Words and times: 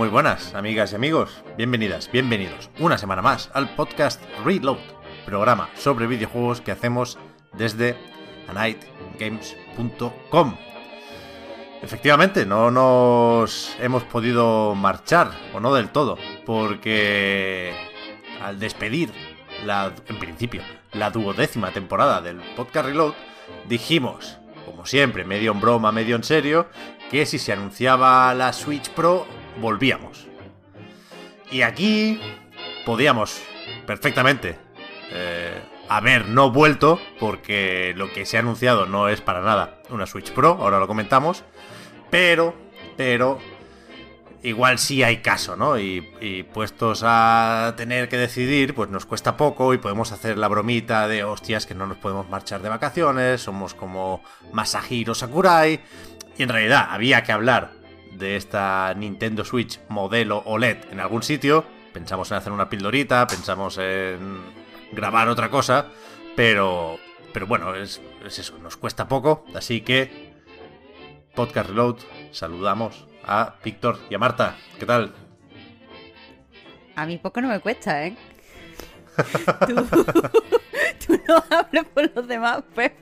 Muy 0.00 0.08
buenas, 0.08 0.54
amigas 0.54 0.92
y 0.92 0.94
amigos. 0.94 1.44
Bienvenidas, 1.58 2.10
bienvenidos 2.10 2.70
una 2.78 2.96
semana 2.96 3.20
más 3.20 3.50
al 3.52 3.74
podcast 3.74 4.18
Reload, 4.42 4.78
programa 5.26 5.68
sobre 5.74 6.06
videojuegos 6.06 6.62
que 6.62 6.72
hacemos 6.72 7.18
desde 7.52 7.98
anightgames.com. 8.48 10.56
Efectivamente, 11.82 12.46
no 12.46 12.70
nos 12.70 13.76
hemos 13.78 14.04
podido 14.04 14.74
marchar, 14.74 15.32
o 15.52 15.60
no 15.60 15.74
del 15.74 15.90
todo, 15.90 16.16
porque 16.46 17.74
al 18.42 18.58
despedir, 18.58 19.12
la, 19.66 19.92
en 20.08 20.18
principio, 20.18 20.62
la 20.94 21.10
duodécima 21.10 21.72
temporada 21.72 22.22
del 22.22 22.38
podcast 22.56 22.86
Reload, 22.86 23.12
dijimos, 23.68 24.38
como 24.64 24.86
siempre, 24.86 25.26
medio 25.26 25.52
en 25.52 25.60
broma, 25.60 25.92
medio 25.92 26.16
en 26.16 26.24
serio, 26.24 26.68
que 27.10 27.26
si 27.26 27.38
se 27.38 27.52
anunciaba 27.52 28.32
la 28.32 28.54
Switch 28.54 28.88
Pro, 28.88 29.26
volvíamos. 29.60 30.26
Y 31.50 31.62
aquí 31.62 32.20
podíamos 32.84 33.42
perfectamente 33.86 34.56
eh, 35.10 35.60
haber 35.88 36.28
no 36.28 36.50
vuelto, 36.50 37.00
porque 37.18 37.92
lo 37.96 38.12
que 38.12 38.24
se 38.24 38.36
ha 38.36 38.40
anunciado 38.40 38.86
no 38.86 39.08
es 39.08 39.20
para 39.20 39.42
nada 39.42 39.82
una 39.90 40.06
Switch 40.06 40.32
Pro, 40.32 40.58
ahora 40.60 40.78
lo 40.78 40.86
comentamos, 40.86 41.44
pero, 42.10 42.54
pero, 42.96 43.40
igual 44.44 44.78
sí 44.78 45.02
hay 45.02 45.18
caso, 45.18 45.56
¿no? 45.56 45.78
Y, 45.80 46.08
y, 46.20 46.44
puestos 46.44 47.02
a 47.04 47.74
tener 47.76 48.08
que 48.08 48.16
decidir, 48.16 48.74
pues 48.74 48.88
nos 48.88 49.04
cuesta 49.04 49.36
poco 49.36 49.74
y 49.74 49.78
podemos 49.78 50.12
hacer 50.12 50.38
la 50.38 50.46
bromita 50.46 51.08
de 51.08 51.24
hostias 51.24 51.66
que 51.66 51.74
no 51.74 51.88
nos 51.88 51.98
podemos 51.98 52.28
marchar 52.28 52.62
de 52.62 52.68
vacaciones, 52.68 53.40
somos 53.40 53.74
como 53.74 54.22
Masahiro 54.52 55.16
Sakurai, 55.16 55.80
y 56.38 56.42
en 56.44 56.48
realidad 56.48 56.86
había 56.90 57.24
que 57.24 57.32
hablar 57.32 57.79
de 58.12 58.36
esta 58.36 58.92
Nintendo 58.94 59.44
Switch 59.44 59.80
modelo 59.88 60.42
OLED 60.44 60.78
en 60.90 61.00
algún 61.00 61.22
sitio, 61.22 61.64
pensamos 61.92 62.30
en 62.30 62.36
hacer 62.38 62.52
una 62.52 62.68
pildorita, 62.68 63.26
pensamos 63.26 63.78
en 63.78 64.40
grabar 64.92 65.28
otra 65.28 65.50
cosa, 65.50 65.86
pero, 66.36 66.98
pero 67.32 67.46
bueno, 67.46 67.74
es, 67.74 68.00
es 68.24 68.38
eso, 68.38 68.58
nos 68.58 68.76
cuesta 68.76 69.08
poco, 69.08 69.44
así 69.54 69.80
que 69.82 70.30
Podcast 71.34 71.68
Reload, 71.68 71.96
saludamos 72.32 73.06
a 73.24 73.54
Víctor 73.64 73.98
y 74.10 74.14
a 74.14 74.18
Marta. 74.18 74.56
¿Qué 74.78 74.86
tal? 74.86 75.12
A 76.96 77.06
mí 77.06 77.18
poco 77.18 77.40
no 77.40 77.48
me 77.48 77.60
cuesta, 77.60 78.06
¿eh? 78.06 78.16
tú, 79.66 79.74
tú 81.06 81.20
no 81.28 81.42
hables 81.50 81.84
por 81.84 82.10
los 82.14 82.26
demás, 82.26 82.62
pues. 82.74 82.92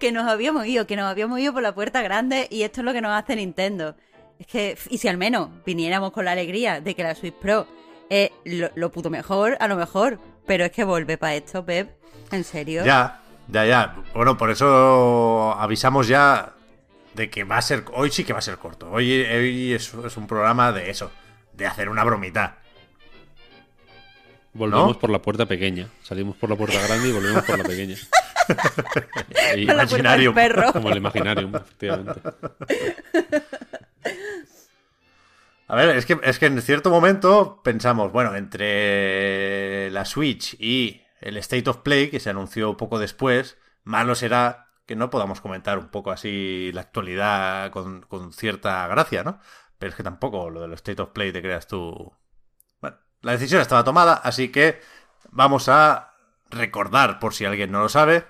Que 0.00 0.10
nos 0.10 0.26
habíamos 0.26 0.66
ido, 0.66 0.86
que 0.86 0.96
nos 0.96 1.04
habíamos 1.04 1.38
ido 1.38 1.52
por 1.52 1.62
la 1.62 1.74
puerta 1.74 2.02
grande 2.02 2.48
y 2.50 2.62
esto 2.62 2.80
es 2.80 2.84
lo 2.86 2.92
que 2.92 3.02
nos 3.02 3.12
hace 3.12 3.36
Nintendo. 3.36 3.94
Es 4.38 4.46
que, 4.46 4.76
y 4.90 4.98
si 4.98 5.08
al 5.08 5.16
menos 5.16 5.48
viniéramos 5.64 6.12
con 6.12 6.24
la 6.24 6.32
alegría 6.32 6.80
de 6.80 6.94
que 6.94 7.02
la 7.02 7.14
Switch 7.14 7.34
Pro 7.34 7.66
es 8.10 8.30
lo, 8.44 8.70
lo 8.74 8.90
puto 8.90 9.10
mejor, 9.10 9.56
a 9.60 9.68
lo 9.68 9.76
mejor. 9.76 10.18
Pero 10.46 10.64
es 10.64 10.72
que 10.72 10.84
vuelve 10.84 11.16
para 11.16 11.34
esto, 11.34 11.64
Pep. 11.64 11.90
¿En 12.30 12.44
serio? 12.44 12.84
Ya, 12.84 13.22
ya, 13.48 13.64
ya. 13.64 13.96
Bueno, 14.12 14.36
por 14.36 14.50
eso 14.50 15.54
avisamos 15.58 16.08
ya 16.08 16.54
de 17.14 17.30
que 17.30 17.44
va 17.44 17.58
a 17.58 17.62
ser. 17.62 17.84
Hoy 17.94 18.10
sí 18.10 18.24
que 18.24 18.32
va 18.32 18.40
a 18.40 18.42
ser 18.42 18.58
corto. 18.58 18.90
Hoy, 18.90 19.22
hoy 19.22 19.72
es, 19.72 19.92
es, 19.94 20.16
un 20.16 20.26
programa 20.26 20.72
de 20.72 20.90
eso, 20.90 21.10
de 21.52 21.66
hacer 21.66 21.88
una 21.88 22.04
bromita. 22.04 22.58
Volvemos 24.52 24.88
¿No? 24.88 24.98
por 24.98 25.10
la 25.10 25.20
puerta 25.20 25.46
pequeña. 25.46 25.88
Salimos 26.02 26.36
por 26.36 26.50
la 26.50 26.56
puerta 26.56 26.80
grande 26.86 27.08
y 27.08 27.12
volvemos 27.12 27.42
por 27.42 27.58
la 27.58 27.64
pequeña. 27.64 27.96
y, 29.56 29.62
imaginario. 29.62 30.34
perro. 30.34 30.72
Como 30.72 30.90
el 30.90 30.98
Imaginarium, 30.98 31.56
efectivamente. 31.56 32.20
A 35.66 35.76
ver, 35.76 35.96
es 35.96 36.04
que, 36.04 36.20
es 36.22 36.38
que 36.38 36.46
en 36.46 36.60
cierto 36.60 36.90
momento 36.90 37.62
pensamos, 37.62 38.12
bueno, 38.12 38.34
entre 38.34 39.90
la 39.90 40.04
Switch 40.04 40.56
y 40.60 41.02
el 41.20 41.38
State 41.38 41.70
of 41.70 41.78
Play, 41.78 42.10
que 42.10 42.20
se 42.20 42.30
anunció 42.30 42.76
poco 42.76 42.98
después, 42.98 43.58
malo 43.82 44.14
será 44.14 44.72
que 44.86 44.96
no 44.96 45.08
podamos 45.08 45.40
comentar 45.40 45.78
un 45.78 45.88
poco 45.88 46.10
así 46.10 46.70
la 46.72 46.82
actualidad 46.82 47.70
con, 47.70 48.02
con, 48.02 48.32
cierta 48.34 48.86
gracia, 48.88 49.24
¿no? 49.24 49.40
Pero 49.78 49.90
es 49.90 49.96
que 49.96 50.02
tampoco 50.02 50.50
lo 50.50 50.60
del 50.60 50.74
State 50.74 51.00
of 51.00 51.10
Play 51.10 51.32
te 51.32 51.40
creas 51.40 51.66
tú. 51.66 52.12
Bueno, 52.82 52.98
la 53.22 53.32
decisión 53.32 53.62
estaba 53.62 53.84
tomada, 53.84 54.14
así 54.14 54.50
que 54.50 54.80
vamos 55.30 55.70
a 55.70 56.14
recordar, 56.50 57.18
por 57.18 57.32
si 57.32 57.46
alguien 57.46 57.72
no 57.72 57.80
lo 57.80 57.88
sabe, 57.88 58.26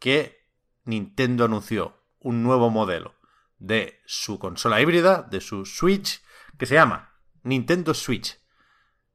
que 0.00 0.44
Nintendo 0.84 1.44
anunció 1.44 1.96
un 2.18 2.42
nuevo 2.42 2.70
modelo 2.70 3.14
de 3.58 4.00
su 4.06 4.40
consola 4.40 4.80
híbrida, 4.80 5.22
de 5.22 5.40
su 5.40 5.64
Switch, 5.64 6.22
que 6.60 6.66
se 6.66 6.74
llama 6.74 7.14
Nintendo 7.42 7.94
Switch. 7.94 8.38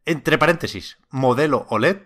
Entre 0.03 0.39
paréntesis, 0.39 0.97
modelo 1.11 1.67
OLED. 1.69 2.01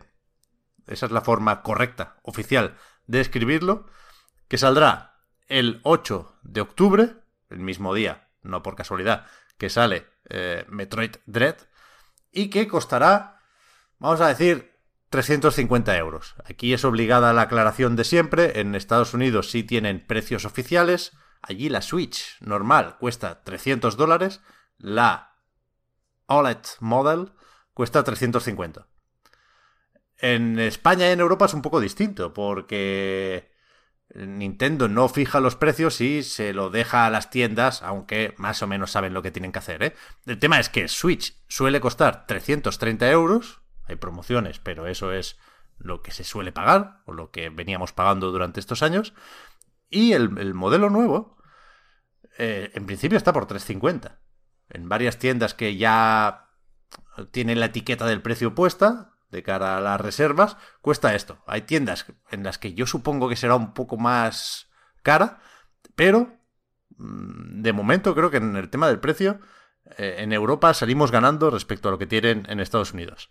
Esa 0.85 1.05
es 1.05 1.13
la 1.13 1.21
forma 1.21 1.61
correcta, 1.61 2.19
oficial, 2.23 2.75
de 3.07 3.21
escribirlo 3.21 3.87
que 4.49 4.57
saldrá 4.57 5.21
el 5.47 5.79
8 5.83 6.39
de 6.43 6.59
octubre, 6.59 7.15
el 7.49 7.59
mismo 7.59 7.93
día, 7.93 8.27
no 8.41 8.61
por 8.63 8.75
casualidad, 8.75 9.27
que 9.57 9.69
sale 9.69 10.07
eh, 10.29 10.65
Metroid 10.67 11.15
Dread, 11.25 11.55
y 12.33 12.49
que 12.49 12.67
costará, 12.67 13.39
vamos 13.97 14.19
a 14.19 14.27
decir, 14.27 14.73
350 15.09 15.95
euros. 15.97 16.35
Aquí 16.43 16.73
es 16.73 16.83
obligada 16.83 17.31
la 17.31 17.43
aclaración 17.43 17.95
de 17.95 18.03
siempre, 18.03 18.59
en 18.59 18.75
Estados 18.75 19.13
Unidos 19.13 19.51
sí 19.51 19.63
tienen 19.63 20.05
precios 20.05 20.43
oficiales, 20.43 21.13
allí 21.41 21.69
la 21.69 21.81
Switch 21.81 22.35
normal 22.41 22.97
cuesta 22.97 23.41
300 23.45 23.95
dólares, 23.95 24.41
la 24.77 25.28
OLED 26.29 26.59
Model 26.79 27.33
cuesta 27.73 28.03
350. 28.03 28.87
En 30.17 30.59
España 30.59 31.07
y 31.07 31.11
en 31.11 31.19
Europa 31.19 31.45
es 31.45 31.53
un 31.53 31.61
poco 31.61 31.79
distinto, 31.79 32.33
porque 32.33 33.51
Nintendo 34.13 34.87
no 34.87 35.07
fija 35.07 35.39
los 35.39 35.55
precios 35.55 36.01
y 36.01 36.23
se 36.23 36.53
lo 36.53 36.69
deja 36.69 37.05
a 37.05 37.09
las 37.09 37.29
tiendas, 37.29 37.83
aunque 37.83 38.33
más 38.37 38.61
o 38.61 38.67
menos 38.67 38.91
saben 38.91 39.13
lo 39.13 39.21
que 39.21 39.31
tienen 39.31 39.51
que 39.51 39.59
hacer. 39.59 39.83
¿eh? 39.83 39.95
El 40.25 40.39
tema 40.39 40.59
es 40.59 40.69
que 40.69 40.87
Switch 40.87 41.35
suele 41.47 41.79
costar 41.79 42.25
330 42.25 43.09
euros, 43.11 43.61
hay 43.85 43.95
promociones, 43.95 44.59
pero 44.59 44.87
eso 44.87 45.13
es 45.13 45.37
lo 45.77 46.01
que 46.01 46.11
se 46.11 46.23
suele 46.23 46.51
pagar, 46.51 47.01
o 47.05 47.13
lo 47.13 47.31
que 47.31 47.49
veníamos 47.49 47.93
pagando 47.93 48.31
durante 48.31 48.59
estos 48.59 48.83
años, 48.83 49.13
y 49.89 50.13
el, 50.13 50.37
el 50.37 50.53
modelo 50.53 50.89
nuevo, 50.89 51.37
eh, 52.37 52.71
en 52.73 52.85
principio 52.85 53.17
está 53.17 53.31
por 53.31 53.45
350. 53.45 54.19
En 54.69 54.87
varias 54.89 55.17
tiendas 55.17 55.53
que 55.53 55.77
ya 55.77 56.49
tienen 57.31 57.59
la 57.59 57.67
etiqueta 57.67 58.05
del 58.05 58.21
precio 58.21 58.55
puesta, 58.55 59.13
de 59.29 59.43
cara 59.43 59.77
a 59.77 59.81
las 59.81 60.01
reservas, 60.01 60.57
cuesta 60.81 61.15
esto. 61.15 61.43
Hay 61.45 61.61
tiendas 61.61 62.05
en 62.31 62.43
las 62.43 62.57
que 62.57 62.73
yo 62.73 62.85
supongo 62.85 63.29
que 63.29 63.35
será 63.35 63.55
un 63.55 63.73
poco 63.73 63.97
más 63.97 64.69
cara, 65.03 65.39
pero 65.95 66.39
mm, 66.97 67.61
de 67.61 67.73
momento 67.73 68.15
creo 68.15 68.31
que 68.31 68.37
en 68.37 68.55
el 68.55 68.69
tema 68.69 68.87
del 68.87 68.99
precio, 68.99 69.39
eh, 69.97 70.17
en 70.19 70.33
Europa 70.33 70.73
salimos 70.73 71.11
ganando 71.11 71.49
respecto 71.49 71.89
a 71.89 71.91
lo 71.91 71.97
que 71.97 72.07
tienen 72.07 72.45
en 72.49 72.59
Estados 72.59 72.93
Unidos. 72.93 73.29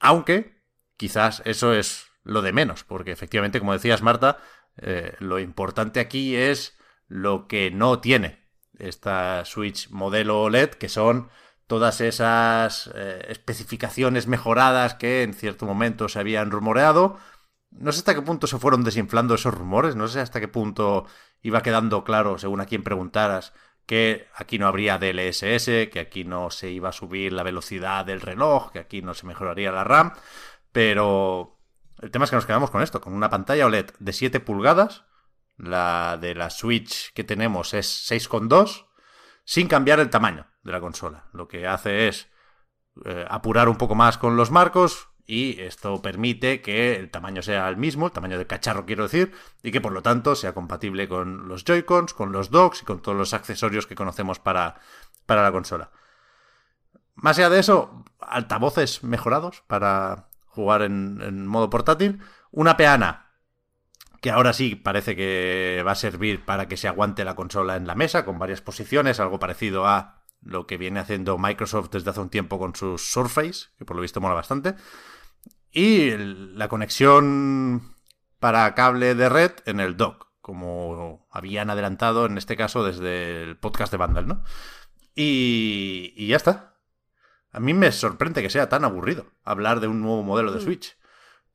Aunque 0.00 0.62
quizás 0.96 1.42
eso 1.44 1.72
es 1.72 2.06
lo 2.24 2.42
de 2.42 2.52
menos, 2.52 2.84
porque 2.84 3.12
efectivamente, 3.12 3.58
como 3.58 3.72
decías 3.72 4.02
Marta, 4.02 4.38
eh, 4.76 5.16
lo 5.18 5.38
importante 5.38 6.00
aquí 6.00 6.36
es 6.36 6.78
lo 7.08 7.46
que 7.46 7.70
no 7.70 8.00
tiene 8.00 8.41
esta 8.78 9.44
Switch 9.44 9.90
modelo 9.90 10.42
OLED, 10.42 10.70
que 10.70 10.88
son 10.88 11.28
todas 11.66 12.00
esas 12.00 12.90
eh, 12.94 13.24
especificaciones 13.28 14.26
mejoradas 14.26 14.94
que 14.94 15.22
en 15.22 15.34
cierto 15.34 15.66
momento 15.66 16.08
se 16.08 16.18
habían 16.18 16.50
rumoreado. 16.50 17.16
No 17.70 17.92
sé 17.92 18.00
hasta 18.00 18.14
qué 18.14 18.22
punto 18.22 18.46
se 18.46 18.58
fueron 18.58 18.84
desinflando 18.84 19.34
esos 19.34 19.54
rumores, 19.54 19.96
no 19.96 20.08
sé 20.08 20.20
hasta 20.20 20.40
qué 20.40 20.48
punto 20.48 21.06
iba 21.40 21.62
quedando 21.62 22.04
claro, 22.04 22.38
según 22.38 22.60
a 22.60 22.66
quien 22.66 22.82
preguntaras, 22.82 23.54
que 23.86 24.28
aquí 24.34 24.58
no 24.58 24.66
habría 24.66 24.98
DLSS, 24.98 25.88
que 25.90 26.00
aquí 26.00 26.24
no 26.24 26.50
se 26.50 26.70
iba 26.70 26.90
a 26.90 26.92
subir 26.92 27.32
la 27.32 27.42
velocidad 27.42 28.04
del 28.04 28.20
reloj, 28.20 28.70
que 28.72 28.78
aquí 28.78 29.02
no 29.02 29.14
se 29.14 29.26
mejoraría 29.26 29.72
la 29.72 29.84
RAM, 29.84 30.12
pero 30.72 31.58
el 32.00 32.10
tema 32.10 32.24
es 32.24 32.30
que 32.30 32.36
nos 32.36 32.46
quedamos 32.46 32.70
con 32.70 32.82
esto, 32.82 33.00
con 33.00 33.14
una 33.14 33.30
pantalla 33.30 33.66
OLED 33.66 33.90
de 33.98 34.12
7 34.12 34.40
pulgadas, 34.40 35.04
la 35.62 36.18
de 36.20 36.34
la 36.34 36.50
Switch 36.50 37.12
que 37.14 37.24
tenemos 37.24 37.72
es 37.72 38.10
6,2, 38.10 38.86
sin 39.44 39.68
cambiar 39.68 40.00
el 40.00 40.10
tamaño 40.10 40.46
de 40.62 40.72
la 40.72 40.80
consola. 40.80 41.28
Lo 41.32 41.48
que 41.48 41.66
hace 41.66 42.08
es 42.08 42.28
eh, 43.04 43.24
apurar 43.28 43.68
un 43.68 43.76
poco 43.76 43.94
más 43.94 44.18
con 44.18 44.36
los 44.36 44.50
marcos, 44.50 45.08
y 45.24 45.60
esto 45.60 46.02
permite 46.02 46.60
que 46.60 46.96
el 46.96 47.10
tamaño 47.10 47.42
sea 47.42 47.68
el 47.68 47.76
mismo, 47.76 48.06
el 48.06 48.12
tamaño 48.12 48.38
del 48.38 48.48
cacharro 48.48 48.84
quiero 48.84 49.04
decir, 49.04 49.32
y 49.62 49.70
que 49.70 49.80
por 49.80 49.92
lo 49.92 50.02
tanto 50.02 50.34
sea 50.34 50.52
compatible 50.52 51.08
con 51.08 51.48
los 51.48 51.64
Joy-Cons, 51.64 52.12
con 52.12 52.32
los 52.32 52.50
docks 52.50 52.82
y 52.82 52.84
con 52.84 53.00
todos 53.00 53.16
los 53.16 53.32
accesorios 53.32 53.86
que 53.86 53.94
conocemos 53.94 54.40
para, 54.40 54.80
para 55.24 55.42
la 55.42 55.52
consola. 55.52 55.92
Más 57.14 57.38
allá 57.38 57.50
de 57.50 57.60
eso, 57.60 58.04
altavoces 58.18 59.04
mejorados 59.04 59.62
para 59.68 60.28
jugar 60.46 60.82
en, 60.82 61.20
en 61.22 61.46
modo 61.46 61.70
portátil, 61.70 62.20
una 62.50 62.76
peana 62.76 63.21
que 64.22 64.30
ahora 64.30 64.52
sí 64.52 64.76
parece 64.76 65.16
que 65.16 65.82
va 65.84 65.92
a 65.92 65.96
servir 65.96 66.44
para 66.44 66.68
que 66.68 66.76
se 66.76 66.86
aguante 66.86 67.24
la 67.24 67.34
consola 67.34 67.74
en 67.74 67.88
la 67.88 67.96
mesa, 67.96 68.24
con 68.24 68.38
varias 68.38 68.60
posiciones, 68.60 69.18
algo 69.18 69.40
parecido 69.40 69.84
a 69.88 70.22
lo 70.40 70.68
que 70.68 70.76
viene 70.76 71.00
haciendo 71.00 71.38
Microsoft 71.38 71.90
desde 71.90 72.10
hace 72.10 72.20
un 72.20 72.30
tiempo 72.30 72.56
con 72.60 72.76
sus 72.76 73.02
Surface, 73.02 73.70
que 73.76 73.84
por 73.84 73.96
lo 73.96 74.02
visto 74.02 74.20
mola 74.20 74.34
bastante. 74.34 74.76
Y 75.72 76.12
la 76.16 76.68
conexión 76.68 77.96
para 78.38 78.72
cable 78.76 79.16
de 79.16 79.28
red 79.28 79.52
en 79.66 79.80
el 79.80 79.96
dock, 79.96 80.28
como 80.40 81.26
habían 81.32 81.68
adelantado 81.68 82.26
en 82.26 82.38
este 82.38 82.56
caso 82.56 82.84
desde 82.84 83.42
el 83.42 83.56
podcast 83.56 83.90
de 83.90 83.98
Vandal, 83.98 84.28
¿no? 84.28 84.44
Y, 85.16 86.14
y 86.16 86.28
ya 86.28 86.36
está. 86.36 86.76
A 87.50 87.58
mí 87.58 87.74
me 87.74 87.90
sorprende 87.90 88.40
que 88.40 88.50
sea 88.50 88.68
tan 88.68 88.84
aburrido 88.84 89.32
hablar 89.42 89.80
de 89.80 89.88
un 89.88 90.00
nuevo 90.00 90.22
modelo 90.22 90.52
de 90.52 90.60
Switch. 90.60 90.96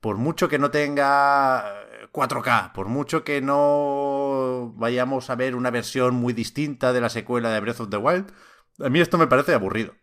Por 0.00 0.16
mucho 0.16 0.50
que 0.50 0.58
no 0.58 0.70
tenga 0.70 1.87
4K, 2.12 2.72
por 2.72 2.88
mucho 2.88 3.24
que 3.24 3.40
no 3.40 4.72
vayamos 4.76 5.30
a 5.30 5.36
ver 5.36 5.54
una 5.54 5.70
versión 5.70 6.14
muy 6.14 6.32
distinta 6.32 6.92
de 6.92 7.00
la 7.00 7.08
secuela 7.08 7.50
de 7.50 7.60
Breath 7.60 7.80
of 7.80 7.90
the 7.90 7.96
Wild, 7.96 8.32
a 8.80 8.88
mí 8.88 9.00
esto 9.00 9.18
me 9.18 9.26
parece 9.26 9.54
aburrido. 9.54 9.94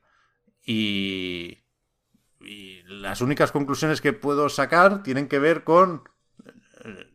Y, 0.63 1.65
y 2.39 2.83
las 2.83 3.21
únicas 3.21 3.51
conclusiones 3.51 4.01
que 4.01 4.13
puedo 4.13 4.49
sacar 4.49 5.03
tienen 5.03 5.27
que 5.27 5.39
ver 5.39 5.63
con 5.63 6.03
eh, 6.83 7.13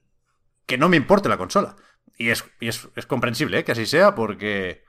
que 0.66 0.78
no 0.78 0.88
me 0.88 0.96
importe 0.96 1.28
la 1.28 1.38
consola. 1.38 1.76
Y 2.16 2.30
es, 2.30 2.44
es, 2.60 3.06
comprensible 3.06 3.58
¿eh? 3.58 3.64
que 3.64 3.72
así 3.72 3.86
sea 3.86 4.14
porque 4.14 4.84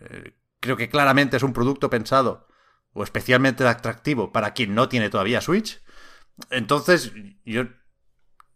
eh, 0.00 0.34
creo 0.60 0.76
que 0.76 0.88
claramente 0.88 1.36
es 1.36 1.42
un 1.42 1.52
producto 1.52 1.90
pensado 1.90 2.48
o 2.92 3.02
especialmente 3.02 3.66
atractivo 3.66 4.32
para 4.32 4.52
quien 4.52 4.74
no 4.74 4.88
tiene 4.88 5.08
todavía 5.08 5.40
Switch. 5.40 5.82
Entonces, 6.50 7.12
yo 7.44 7.64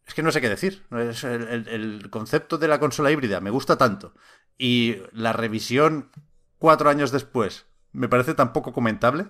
es 0.06 0.14
que 0.14 0.22
no 0.22 0.30
sé 0.30 0.40
qué 0.40 0.48
decir. 0.48 0.84
el, 0.90 2.08
concepto 2.10 2.58
de 2.58 2.68
la 2.68 2.78
consola 2.78 3.10
híbrida 3.10 3.40
me 3.40 3.50
gusta 3.50 3.76
tanto. 3.76 4.14
Y 4.56 4.96
la 5.12 5.32
revisión 5.32 6.10
cuatro 6.58 6.88
años 6.88 7.10
después 7.10 7.66
me 7.92 8.08
parece 8.08 8.34
tan 8.34 8.52
poco 8.52 8.72
comentable 8.72 9.26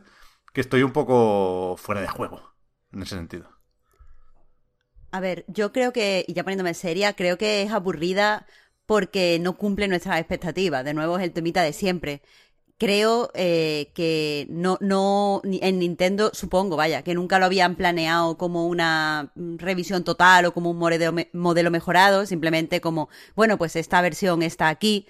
que 0.52 0.60
estoy 0.60 0.82
un 0.82 0.92
poco 0.92 1.76
fuera 1.78 2.00
de 2.00 2.08
juego 2.08 2.54
en 2.92 3.02
ese 3.02 3.16
sentido. 3.16 3.48
A 5.12 5.20
ver, 5.20 5.44
yo 5.48 5.72
creo 5.72 5.92
que, 5.92 6.24
y 6.28 6.34
ya 6.34 6.44
poniéndome 6.44 6.74
seria, 6.74 7.14
creo 7.14 7.38
que 7.38 7.62
es 7.62 7.72
aburrida 7.72 8.46
porque 8.84 9.38
no 9.40 9.56
cumple 9.56 9.88
nuestras 9.88 10.18
expectativas. 10.18 10.84
De 10.84 10.94
nuevo 10.94 11.18
es 11.18 11.24
el 11.24 11.32
temita 11.32 11.62
de 11.62 11.72
siempre. 11.72 12.22
Creo 12.78 13.30
eh, 13.34 13.90
que 13.94 14.46
no, 14.50 14.76
no, 14.82 15.40
en 15.44 15.78
Nintendo, 15.78 16.30
supongo, 16.34 16.76
vaya, 16.76 17.02
que 17.02 17.14
nunca 17.14 17.38
lo 17.38 17.46
habían 17.46 17.74
planeado 17.74 18.36
como 18.36 18.66
una 18.66 19.32
revisión 19.34 20.04
total 20.04 20.44
o 20.44 20.52
como 20.52 20.70
un 20.70 20.78
modelo 21.32 21.70
mejorado, 21.70 22.26
simplemente 22.26 22.82
como, 22.82 23.08
bueno, 23.34 23.56
pues 23.56 23.76
esta 23.76 24.02
versión 24.02 24.42
está 24.42 24.68
aquí 24.68 25.06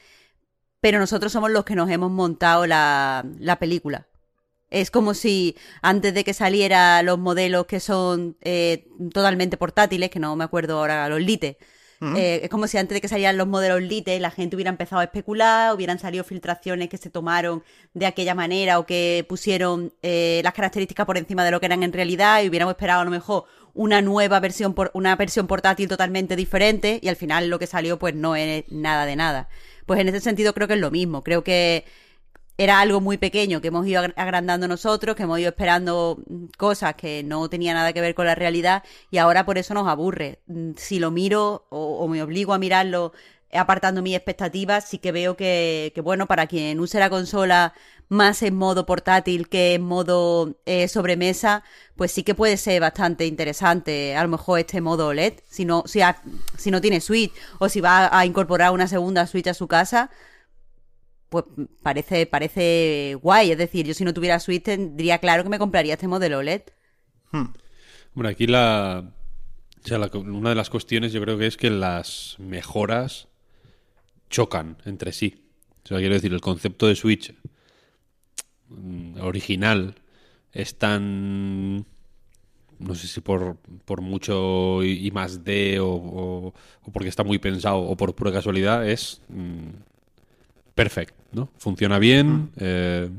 pero 0.86 1.00
nosotros 1.00 1.32
somos 1.32 1.50
los 1.50 1.64
que 1.64 1.74
nos 1.74 1.90
hemos 1.90 2.12
montado 2.12 2.64
la, 2.64 3.24
película. 3.58 4.06
Es 4.70 4.92
como 4.92 5.14
si 5.14 5.56
antes 5.82 6.14
de 6.14 6.22
que 6.22 6.32
saliera 6.32 7.02
los 7.02 7.18
modelos 7.18 7.66
que 7.66 7.80
son 7.80 8.36
eh, 8.42 8.86
totalmente 9.12 9.56
portátiles, 9.56 10.10
que 10.10 10.20
no 10.20 10.36
me 10.36 10.44
acuerdo 10.44 10.78
ahora, 10.78 11.08
los 11.08 11.20
Lite, 11.20 11.58
eh, 12.00 12.40
es 12.42 12.50
como 12.50 12.66
si 12.66 12.76
antes 12.78 12.94
de 12.94 13.00
que 13.00 13.08
salieran 13.08 13.36
los 13.36 13.46
modelos 13.46 13.80
Lite 13.80 14.18
la 14.20 14.30
gente 14.30 14.56
hubiera 14.56 14.70
empezado 14.70 15.00
a 15.00 15.04
especular, 15.04 15.74
hubieran 15.74 15.98
salido 15.98 16.24
filtraciones 16.24 16.88
que 16.88 16.98
se 16.98 17.10
tomaron 17.10 17.62
de 17.94 18.06
aquella 18.06 18.34
manera 18.34 18.78
o 18.78 18.86
que 18.86 19.24
pusieron 19.28 19.92
eh, 20.02 20.40
las 20.44 20.52
características 20.52 21.06
por 21.06 21.16
encima 21.16 21.44
de 21.44 21.50
lo 21.50 21.60
que 21.60 21.66
eran 21.66 21.82
en 21.82 21.92
realidad 21.92 22.42
y 22.42 22.48
hubiéramos 22.48 22.72
esperado 22.72 23.00
a 23.00 23.04
lo 23.04 23.10
mejor 23.10 23.44
una 23.72 24.02
nueva 24.02 24.40
versión, 24.40 24.74
por, 24.74 24.90
una 24.94 25.16
versión 25.16 25.46
portátil 25.46 25.88
totalmente 25.88 26.36
diferente 26.36 26.98
y 27.02 27.08
al 27.08 27.16
final 27.16 27.48
lo 27.48 27.58
que 27.58 27.66
salió 27.66 27.98
pues 27.98 28.14
no 28.14 28.36
es 28.36 28.64
nada 28.70 29.06
de 29.06 29.16
nada. 29.16 29.48
Pues 29.84 30.00
en 30.00 30.08
ese 30.08 30.20
sentido 30.20 30.52
creo 30.54 30.66
que 30.66 30.74
es 30.74 30.80
lo 30.80 30.90
mismo. 30.90 31.22
Creo 31.22 31.44
que 31.44 31.84
era 32.58 32.80
algo 32.80 33.00
muy 33.00 33.18
pequeño 33.18 33.60
que 33.60 33.68
hemos 33.68 33.86
ido 33.86 34.02
agrandando 34.16 34.66
nosotros, 34.68 35.14
que 35.14 35.24
hemos 35.24 35.38
ido 35.38 35.50
esperando 35.50 36.18
cosas 36.56 36.94
que 36.94 37.22
no 37.22 37.48
tenían 37.48 37.74
nada 37.74 37.92
que 37.92 38.00
ver 38.00 38.14
con 38.14 38.26
la 38.26 38.34
realidad 38.34 38.82
y 39.10 39.18
ahora 39.18 39.44
por 39.44 39.58
eso 39.58 39.74
nos 39.74 39.88
aburre. 39.88 40.40
Mm, 40.46 40.72
si 40.76 40.98
lo 40.98 41.10
miro 41.10 41.66
o, 41.70 42.06
me 42.08 42.22
obligo 42.22 42.54
a 42.54 42.58
mirarlo 42.58 43.12
apartando 43.52 44.02
mis 44.02 44.16
expectativas, 44.16 44.88
sí 44.88 44.98
que 44.98 45.12
veo 45.12 45.36
que, 45.36 45.92
bueno, 46.02 46.26
para 46.26 46.46
quien 46.46 46.80
use 46.80 46.98
la 46.98 47.10
consola 47.10 47.74
más 48.08 48.42
en 48.42 48.54
modo 48.54 48.86
portátil 48.86 49.48
que 49.48 49.74
en 49.74 49.82
modo 49.82 50.56
eh, 50.66 50.88
sobremesa, 50.88 51.64
pues 51.96 52.12
sí 52.12 52.22
que 52.22 52.34
puede 52.34 52.56
ser 52.56 52.80
bastante 52.80 53.26
interesante 53.26 54.16
a 54.16 54.22
lo 54.22 54.28
mejor 54.28 54.60
este 54.60 54.80
modo 54.80 55.08
OLED, 55.08 55.34
si 55.48 55.64
no, 55.64 55.84
si, 55.86 56.00
si 56.56 56.70
no 56.70 56.80
tiene 56.80 57.00
Switch 57.00 57.32
o 57.58 57.68
si 57.68 57.80
va 57.80 58.16
a 58.16 58.26
incorporar 58.26 58.72
una 58.72 58.86
segunda 58.86 59.26
Switch 59.26 59.48
a 59.48 59.54
su 59.54 59.66
casa, 59.68 60.10
pues 61.28 61.44
parece, 61.82 62.26
parece 62.26 63.18
guay. 63.22 63.52
Es 63.52 63.58
decir, 63.58 63.86
yo 63.86 63.94
si 63.94 64.04
no 64.04 64.14
tuviera 64.14 64.40
Switch 64.40 64.62
tendría 64.62 65.18
claro 65.18 65.42
que 65.42 65.48
me 65.48 65.58
compraría 65.58 65.94
este 65.94 66.08
modelo 66.08 66.38
OLED. 66.38 66.62
Hmm. 67.32 67.46
Bueno, 68.14 68.30
aquí 68.30 68.46
la, 68.46 69.12
una 70.14 70.50
de 70.50 70.54
las 70.54 70.70
cuestiones 70.70 71.12
yo 71.12 71.20
creo 71.20 71.38
que 71.38 71.46
es 71.46 71.56
que 71.56 71.70
las 71.70 72.36
mejoras 72.38 73.28
chocan 74.30 74.78
entre 74.84 75.12
sí. 75.12 75.44
O 75.84 75.88
sea, 75.88 75.98
quiero 75.98 76.14
decir, 76.14 76.32
el 76.32 76.40
concepto 76.40 76.86
de 76.86 76.96
Switch 76.96 77.34
mm, 78.68 79.20
original 79.20 79.94
es 80.52 80.78
tan 80.78 81.86
no 82.78 82.94
sé 82.94 83.06
si 83.06 83.20
por, 83.20 83.56
por 83.84 84.00
mucho 84.00 84.82
y, 84.84 85.10
más 85.10 85.44
de 85.44 85.78
o, 85.80 86.52
porque 86.92 87.08
está 87.08 87.24
muy 87.24 87.38
pensado 87.38 87.78
o 87.78 87.96
por 87.96 88.14
pura 88.14 88.32
casualidad 88.32 88.88
es 88.88 89.22
mm, 89.28 89.68
perfecto, 90.76 91.24
¿no? 91.32 91.50
Funciona 91.58 91.98
bien, 91.98 92.28
mm. 92.28 92.50
eh, 92.58 93.10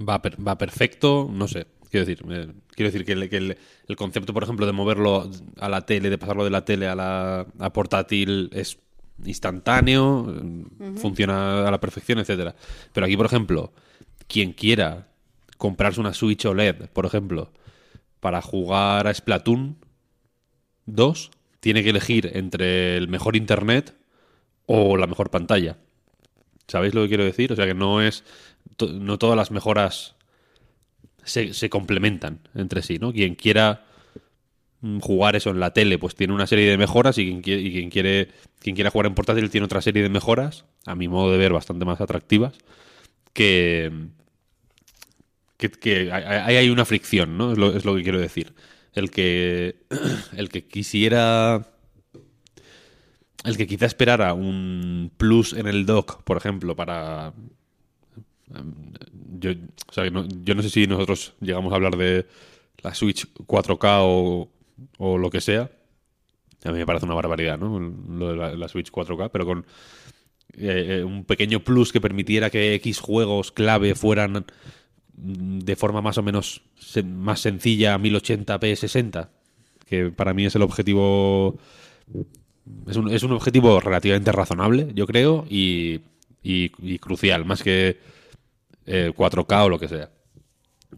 va, 0.00 0.20
va 0.46 0.58
perfecto, 0.58 1.30
no 1.30 1.46
sé. 1.46 1.66
Quiero 1.90 2.06
decir, 2.06 2.24
eh, 2.30 2.52
quiero 2.74 2.90
decir 2.90 3.04
que, 3.04 3.12
el, 3.12 3.56
el, 3.86 3.96
concepto, 3.96 4.34
por 4.34 4.42
ejemplo, 4.42 4.66
de 4.66 4.72
moverlo 4.72 5.30
a 5.58 5.68
la 5.68 5.82
tele, 5.86 6.10
de 6.10 6.18
pasarlo 6.18 6.44
de 6.44 6.50
la 6.50 6.64
tele 6.64 6.88
a 6.88 6.94
la 6.94 7.46
a 7.58 7.72
portátil 7.72 8.50
es 8.52 8.78
instantáneo, 9.24 10.42
funciona 10.96 11.66
a 11.66 11.70
la 11.70 11.80
perfección, 11.80 12.18
etcétera. 12.18 12.54
Pero 12.92 13.06
aquí, 13.06 13.16
por 13.16 13.26
ejemplo, 13.26 13.72
quien 14.26 14.52
quiera 14.52 15.08
comprarse 15.56 16.00
una 16.00 16.14
Switch 16.14 16.44
OLED, 16.44 16.88
por 16.92 17.04
ejemplo, 17.04 17.52
para 18.20 18.40
jugar 18.42 19.06
a 19.06 19.14
Splatoon 19.14 19.76
2, 20.86 21.30
tiene 21.60 21.82
que 21.82 21.90
elegir 21.90 22.30
entre 22.34 22.96
el 22.96 23.08
mejor 23.08 23.36
internet 23.36 23.97
o 24.68 24.96
la 24.96 25.08
mejor 25.08 25.30
pantalla. 25.30 25.76
¿Sabéis 26.68 26.94
lo 26.94 27.02
que 27.02 27.08
quiero 27.08 27.24
decir? 27.24 27.52
O 27.52 27.56
sea 27.56 27.66
que 27.66 27.74
no 27.74 28.00
es. 28.00 28.22
No 28.80 29.18
todas 29.18 29.36
las 29.36 29.50
mejoras 29.50 30.14
se, 31.24 31.68
complementan 31.68 32.48
entre 32.54 32.82
sí, 32.82 32.98
¿no? 33.00 33.12
Quien 33.12 33.34
quiera 33.34 33.88
Mm, 34.80 35.00
jugar 35.00 35.34
eso 35.34 35.50
en 35.50 35.58
la 35.58 35.72
tele, 35.72 35.98
pues 35.98 36.14
tiene 36.14 36.32
una 36.32 36.46
serie 36.46 36.70
de 36.70 36.78
mejoras 36.78 37.18
y 37.18 37.40
quien, 37.42 37.60
y 37.60 37.90
quien 37.90 38.74
quiera 38.74 38.90
jugar 38.90 39.06
en 39.06 39.14
portátil 39.14 39.50
tiene 39.50 39.64
otra 39.64 39.80
serie 39.80 40.02
de 40.02 40.08
mejoras, 40.08 40.66
a 40.86 40.94
mi 40.94 41.08
modo 41.08 41.32
de 41.32 41.38
ver 41.38 41.52
bastante 41.52 41.84
más 41.84 42.00
atractivas, 42.00 42.54
que, 43.32 43.90
que, 45.56 46.12
ahí 46.12 46.56
hay 46.56 46.70
una 46.70 46.84
fricción, 46.84 47.36
¿no? 47.36 47.52
Es 47.52 47.58
lo, 47.58 47.74
es 47.76 47.84
lo 47.84 47.96
que 47.96 48.02
quiero 48.02 48.20
decir. 48.20 48.54
El 48.94 49.10
que, 49.10 49.76
el 50.36 50.48
que 50.48 50.66
quisiera 50.66 51.66
el 53.44 53.56
que 53.56 53.66
quizá 53.66 53.86
esperara 53.86 54.34
un 54.34 55.10
plus 55.16 55.52
en 55.52 55.66
el 55.66 55.86
dock, 55.86 56.22
por 56.22 56.36
ejemplo, 56.36 56.74
para... 56.76 57.32
Yo, 59.38 59.50
o 59.52 59.92
sea, 59.92 60.06
yo 60.06 60.54
no 60.54 60.62
sé 60.62 60.70
si 60.70 60.86
nosotros 60.86 61.34
llegamos 61.40 61.72
a 61.72 61.76
hablar 61.76 61.96
de 61.96 62.26
la 62.78 62.94
Switch 62.94 63.26
4K 63.46 63.98
o, 64.02 64.48
o 64.98 65.18
lo 65.18 65.30
que 65.30 65.40
sea. 65.40 65.70
A 66.64 66.72
mí 66.72 66.78
me 66.78 66.86
parece 66.86 67.04
una 67.04 67.14
barbaridad, 67.14 67.58
¿no? 67.58 67.78
Lo 67.78 68.30
de 68.30 68.56
la, 68.56 68.68
Switch 68.68 68.90
4K, 68.90 69.30
pero 69.30 69.46
con, 69.46 69.66
eh, 70.56 70.98
eh, 70.98 71.04
un 71.04 71.24
pequeño 71.24 71.60
plus 71.60 71.92
que 71.92 72.00
permitiera 72.00 72.50
que 72.50 72.74
X 72.74 73.00
juegos 73.00 73.52
clave 73.52 73.94
fueran 73.94 74.46
mm, 75.16 75.58
de 75.60 75.76
forma 75.76 76.00
más 76.00 76.18
o 76.18 76.22
menos 76.22 76.62
más 77.04 77.40
sencilla 77.40 77.98
1080p 77.98 78.74
60, 78.74 79.30
que 79.86 80.10
para 80.10 80.34
mí 80.34 80.46
es 80.46 80.54
el 80.56 80.62
objetivo 80.62 81.58
es 82.88 82.96
un, 82.96 83.10
es 83.12 83.22
un 83.22 83.32
objetivo 83.32 83.80
relativamente 83.80 84.32
razonable, 84.32 84.88
yo 84.94 85.06
creo, 85.06 85.44
y, 85.48 86.00
y- 86.42 86.72
y 86.78 86.98
crucial, 86.98 87.44
más 87.44 87.62
que 87.62 87.98
eh, 88.86 89.12
4K 89.16 89.64
o 89.64 89.68
lo 89.68 89.78
que 89.78 89.88
sea. 89.88 90.10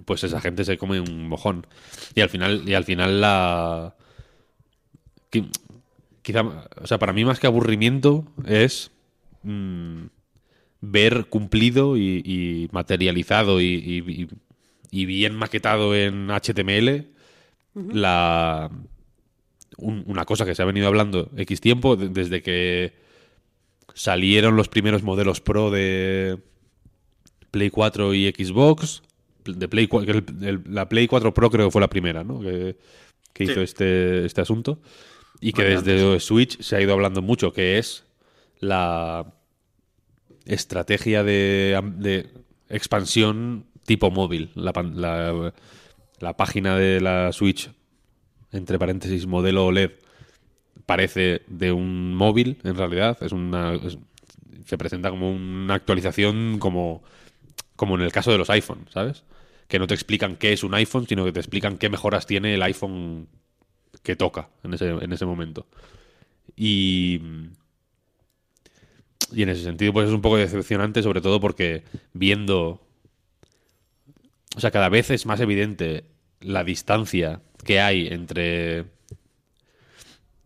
Pues 0.05 0.23
esa 0.25 0.41
gente 0.41 0.65
se 0.65 0.79
come 0.79 1.01
un 1.01 1.29
mojón. 1.29 1.67
Y 2.15 2.21
al 2.21 2.29
final, 2.29 2.63
y 2.69 2.75
al 2.75 2.85
final 2.85 3.21
la. 3.21 3.95
qui- 5.33 5.51
Quizá, 6.23 6.43
o 6.43 6.87
sea, 6.87 6.99
para 6.99 7.13
mí 7.15 7.25
más 7.25 7.41
que 7.41 7.47
aburrimiento 7.47 8.25
es 8.47 8.91
mm, 9.43 10.03
ver 10.83 11.27
cumplido 11.27 11.97
y, 11.97 12.23
y 12.25 12.69
materializado 12.73 13.61
y, 13.61 13.65
y- 13.67 13.99
y- 14.23 14.29
y 14.93 15.07
bien 15.07 15.35
maquetado 15.35 15.95
en 15.97 16.29
HTML 16.31 17.07
la 17.75 18.71
un- 19.81 20.05
una 20.07 20.25
cosa 20.25 20.45
que 20.47 20.55
se 20.55 20.63
ha 20.63 20.67
venido 20.67 20.87
hablando 20.87 21.31
X 21.37 21.61
tiempo, 21.61 21.97
de- 21.97 22.09
desde 22.09 22.43
que 22.43 22.93
salieron 23.95 24.57
los 24.57 24.69
primeros 24.69 25.03
modelos 25.03 25.41
Pro 25.41 25.71
de 25.71 26.39
Play 27.51 27.71
4 27.71 28.15
y 28.15 28.29
Xbox. 28.31 29.03
De 29.45 29.69
Play, 29.69 29.89
el- 30.07 30.25
el- 30.47 30.63
la 30.69 30.89
Play 30.89 31.07
4 31.09 31.35
Pro 31.35 31.51
creo 31.51 31.67
que 31.67 31.73
fue 31.73 31.81
la 31.81 31.91
primera, 31.91 32.23
¿no? 32.23 32.41
Que, 32.41 32.77
que 33.33 33.47
Sí. 33.47 33.53
hizo 33.53 33.63
este, 33.63 34.25
este 34.27 34.41
asunto. 34.41 34.79
Y 35.41 35.53
que 35.53 35.63
desde 35.65 36.21
Switch 36.21 36.61
se 36.61 36.77
ha 36.77 36.81
ido 36.83 36.93
hablando 36.93 37.23
mucho, 37.23 37.53
que 37.53 37.79
es 37.79 38.05
la 38.61 39.33
estrategia 40.45 41.23
de, 41.25 42.29
expansión 42.69 43.65
tipo 43.87 44.11
móvil. 44.11 44.51
La, 44.55 44.73
la 46.21 46.37
página 46.37 46.77
de 46.77 47.01
la 47.01 47.33
Switch, 47.33 47.71
entre 48.53 48.79
paréntesis, 48.79 49.27
modelo 49.27 49.67
OLED, 49.67 49.93
parece 50.87 51.43
de 51.47 51.73
un 51.73 52.15
móvil, 52.15 52.59
en 52.65 52.77
realidad. 52.77 53.19
Es 53.23 53.33
una. 53.33 53.79
se 54.67 54.79
presenta 54.79 55.11
como 55.11 55.31
una 55.31 55.75
actualización 55.75 56.59
como, 56.59 57.03
como 57.77 57.95
en 57.97 58.03
el 58.03 58.13
caso 58.13 58.33
de 58.33 58.39
los 58.39 58.51
iPhone, 58.51 58.87
¿sabes? 58.93 59.25
Que 59.69 59.79
no 59.79 59.87
te 59.87 59.95
explican 59.95 60.37
qué 60.37 60.53
es 60.53 60.65
un 60.65 60.75
iPhone, 60.75 61.07
sino 61.07 61.25
que 61.25 61.33
te 61.33 61.41
explican 61.41 61.79
qué 61.79 61.89
mejoras 61.89 62.27
tiene 62.27 62.55
el 62.55 62.63
iPhone 62.63 63.29
que 64.03 64.17
toca 64.17 64.49
en 64.65 64.75
ese, 64.75 64.89
en 64.89 65.13
ese 65.13 65.27
momento. 65.27 65.67
Y. 66.57 67.21
Y 69.33 69.45
en 69.45 69.49
ese 69.49 69.63
sentido, 69.63 69.93
pues 69.93 70.09
es 70.09 70.13
un 70.13 70.23
poco 70.23 70.39
decepcionante, 70.39 71.05
sobre 71.05 71.21
todo 71.21 71.39
porque 71.39 71.85
viendo. 72.13 72.81
O 74.57 74.61
sea, 74.61 74.73
cada 74.73 74.89
vez 74.89 75.11
es 75.11 75.25
más 75.25 75.39
evidente 75.39 76.05
la 76.41 76.65
distancia 76.65 77.41
que 77.65 77.81
hay 77.81 78.07
entre. 78.09 78.87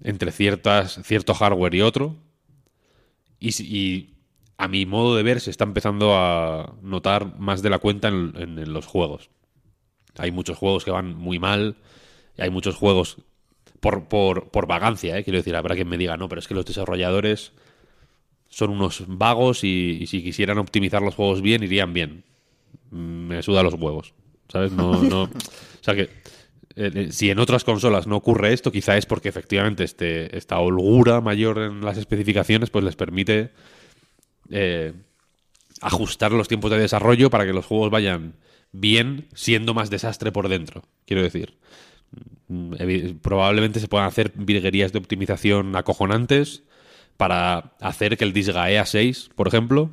entre 0.03 0.33
ciertas, 0.33 1.01
cierto 1.05 1.35
hardware 1.35 1.75
y 1.75 1.81
otro. 1.83 2.17
Y, 3.41 4.11
a 4.57 4.69
mi 4.69 4.87
modo 4.87 5.17
de 5.17 5.25
ver 5.25 5.41
se 5.41 5.51
está 5.51 5.65
empezando 5.65 6.15
a 6.17 6.75
notar 6.81 7.39
más 7.41 7.61
de 7.61 7.71
la 7.71 7.79
cuenta 7.81 8.09
en, 8.09 8.33
en- 8.37 8.59
en 8.59 8.73
los 8.73 8.87
juegos. 8.87 9.29
Hay 10.17 10.31
muchos 10.31 10.57
juegos 10.57 10.85
que 10.85 10.93
van 10.93 11.15
muy 11.17 11.39
mal. 11.41 11.77
Y 12.39 12.43
hay 12.43 12.51
muchos 12.51 12.77
juegos 12.77 13.17
por, 13.81 14.05
por, 14.09 14.49
por 14.51 14.67
vagancia, 14.67 15.19
¿eh? 15.19 15.25
quiero 15.25 15.39
decir, 15.39 15.55
habrá 15.57 15.75
quien 15.75 15.89
me 15.89 15.99
diga, 15.99 16.17
no, 16.17 16.29
pero 16.29 16.39
es 16.41 16.49
que 16.49 16.55
los 16.55 16.65
desarrolladores 16.65 17.53
son 18.49 18.71
unos 18.71 19.05
vagos 19.07 19.63
y, 19.63 19.99
y 20.01 20.07
si 20.07 20.23
quisieran 20.23 20.59
optimizar 20.59 21.03
los 21.03 21.15
juegos 21.15 21.43
bien, 21.43 21.63
irían 21.63 21.93
bien. 21.93 22.25
Mm, 22.91 23.27
Me 23.29 23.43
suda 23.43 23.63
los 23.63 23.75
huevos, 23.75 24.15
¿sabes? 24.49 24.73
No, 24.73 25.03
no, 25.03 25.23
o 25.25 25.29
sea 25.83 25.95
que 25.95 26.09
eh, 26.77 26.91
eh, 26.95 27.13
si 27.13 27.31
en 27.31 27.39
otras 27.39 27.65
consolas 27.65 28.07
no 28.07 28.17
ocurre 28.17 28.53
esto, 28.53 28.73
quizá 28.73 28.97
es 28.97 29.07
porque 29.07 29.29
efectivamente 29.29 29.85
este, 29.85 30.37
esta 30.37 30.59
holgura 30.59 31.21
mayor 31.21 31.59
en 31.59 31.85
las 31.85 31.99
especificaciones 31.99 32.71
pues 32.71 32.85
les 32.85 32.97
permite 32.97 33.51
eh, 34.51 34.93
ajustar 35.81 36.33
los 36.33 36.49
tiempos 36.49 36.71
de 36.71 36.79
desarrollo 36.79 37.31
para 37.31 37.47
que 37.47 37.53
los 37.53 37.67
juegos 37.67 37.91
vayan 37.91 38.35
bien, 38.73 39.29
siendo 39.35 39.73
más 39.73 39.89
desastre 39.89 40.33
por 40.33 40.49
dentro, 40.49 40.83
quiero 41.07 41.23
decir. 41.23 41.57
Mm, 42.49 43.19
Probablemente 43.23 43.79
se 43.79 43.89
puedan 43.89 44.09
hacer 44.09 44.33
virguerías 44.35 44.93
de 44.93 44.99
optimización 44.99 45.77
acojonantes 45.77 46.65
para 47.17 47.75
hacer 47.81 48.17
que 48.17 48.25
el 48.25 48.33
Disgaea 48.33 48.85
6, 48.85 49.31
por 49.37 49.47
ejemplo, 49.47 49.91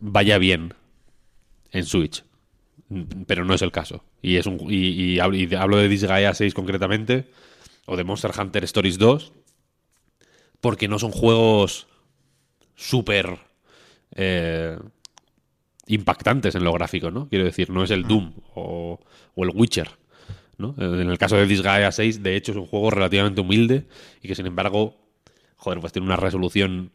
vaya 0.00 0.38
bien 0.38 0.74
en 1.70 1.84
Switch. 1.84 2.24
Mm, 2.88 3.02
Pero 3.26 3.44
no 3.44 3.54
es 3.54 3.62
el 3.62 3.72
caso. 3.72 4.04
Y, 4.22 4.36
es 4.36 4.46
un, 4.46 4.58
y, 4.70 5.14
y 5.14 5.18
hablo, 5.20 5.36
y 5.36 5.54
hablo 5.54 5.76
de 5.76 5.88
Disgaea 5.88 6.34
6 6.34 6.54
concretamente, 6.54 7.30
o 7.86 7.96
de 7.96 8.04
Monster 8.04 8.32
Hunter 8.38 8.64
Stories 8.64 8.98
2, 8.98 9.32
porque 10.60 10.88
no 10.88 10.98
son 10.98 11.12
juegos 11.12 11.86
súper 12.74 13.38
eh, 14.14 14.78
impactantes 15.86 16.54
en 16.54 16.64
lo 16.64 16.72
gráfico, 16.72 17.10
¿no? 17.10 17.28
Quiero 17.28 17.44
decir, 17.44 17.70
no 17.70 17.84
es 17.84 17.90
el 17.90 18.04
Doom 18.04 18.32
o, 18.54 19.00
o 19.34 19.44
el 19.44 19.50
Witcher. 19.54 19.88
¿no? 20.58 20.74
En 20.78 21.10
el 21.10 21.18
caso 21.18 21.36
de 21.36 21.46
Disgaea 21.46 21.92
6, 21.92 22.22
de 22.22 22.34
hecho, 22.34 22.52
es 22.52 22.58
un 22.58 22.66
juego 22.66 22.90
relativamente 22.90 23.40
humilde 23.42 23.86
y 24.22 24.28
que, 24.28 24.34
sin 24.34 24.46
embargo, 24.46 24.96
joder, 25.56 25.80
pues 25.80 25.92
tiene 25.92 26.06
una 26.06 26.16
resolución 26.16 26.92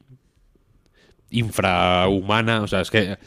infrahumana. 1.30 2.62
O 2.62 2.68
sea, 2.68 2.82
es 2.82 2.90
que, 2.90 3.18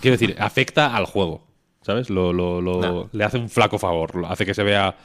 quiero 0.00 0.16
decir, 0.18 0.36
afecta 0.38 0.96
al 0.96 1.04
juego, 1.04 1.46
¿sabes? 1.82 2.10
Lo, 2.10 2.32
lo- 2.32 2.60
lo- 2.60 2.80
No. 2.80 3.10
Le 3.12 3.24
hace 3.24 3.38
un 3.38 3.48
flaco 3.48 3.78
favor, 3.78 4.14
lo 4.16 4.26
hace 4.28 4.46
que 4.46 4.54
se 4.54 4.62
vea 4.62 4.96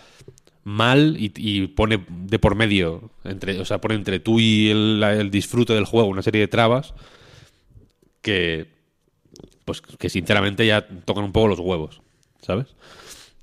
mal 0.64 1.16
y, 1.20 1.32
y 1.36 1.68
pone 1.68 2.04
de 2.10 2.40
por 2.40 2.56
medio, 2.56 3.12
entre, 3.24 3.60
o 3.60 3.66
sea, 3.66 3.80
pone 3.80 3.96
entre 3.96 4.20
tú 4.20 4.40
y 4.40 4.70
el, 4.70 5.02
el 5.04 5.32
disfrute 5.32 5.74
del 5.74 5.86
juego 5.86 6.08
una 6.10 6.22
serie 6.22 6.42
de 6.42 6.48
trabas 6.50 6.94
que, 8.22 8.68
pues, 9.66 9.82
que 9.82 10.10
sinceramente 10.10 10.66
ya 10.66 10.86
tocan 11.06 11.24
un 11.24 11.32
poco 11.32 11.48
los 11.48 11.60
huevos, 11.60 12.02
¿sabes? 12.42 12.76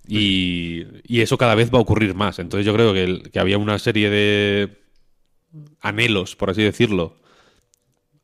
Y, 0.07 0.83
y 1.07 1.23
eso 1.23 1.39
cada 1.39 1.55
vez 1.55 1.73
va 1.73 1.79
a 1.79 1.83
ocurrir 1.83 2.15
más. 2.15 2.39
Entonces 2.39 2.67
yo 2.67 2.75
creo 2.75 2.93
que, 2.93 3.05
el- 3.05 3.31
que 3.31 3.39
había 3.41 3.57
una 3.57 3.79
serie 3.79 4.11
de 4.11 4.77
anhelos, 5.81 6.37
por 6.37 6.51
así 6.51 6.63
decirlo, 6.63 7.17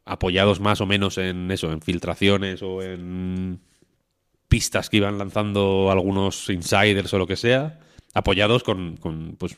apoyados 0.04 0.60
más 0.60 0.80
o 0.82 0.86
menos 0.86 1.16
en 1.18 1.50
eso, 1.50 1.72
en 1.72 1.80
filtraciones 1.80 2.62
o 2.62 2.82
en 2.82 3.60
pistas 4.50 4.90
que 4.90 4.98
iban 4.98 5.16
lanzando 5.16 5.88
algunos 5.90 6.50
insiders 6.50 7.14
o 7.14 7.18
lo 7.18 7.26
que 7.26 7.36
sea, 7.36 7.80
apoyados 8.12 8.62
con, 8.62 8.98
con, 8.98 9.36
pues 9.38 9.56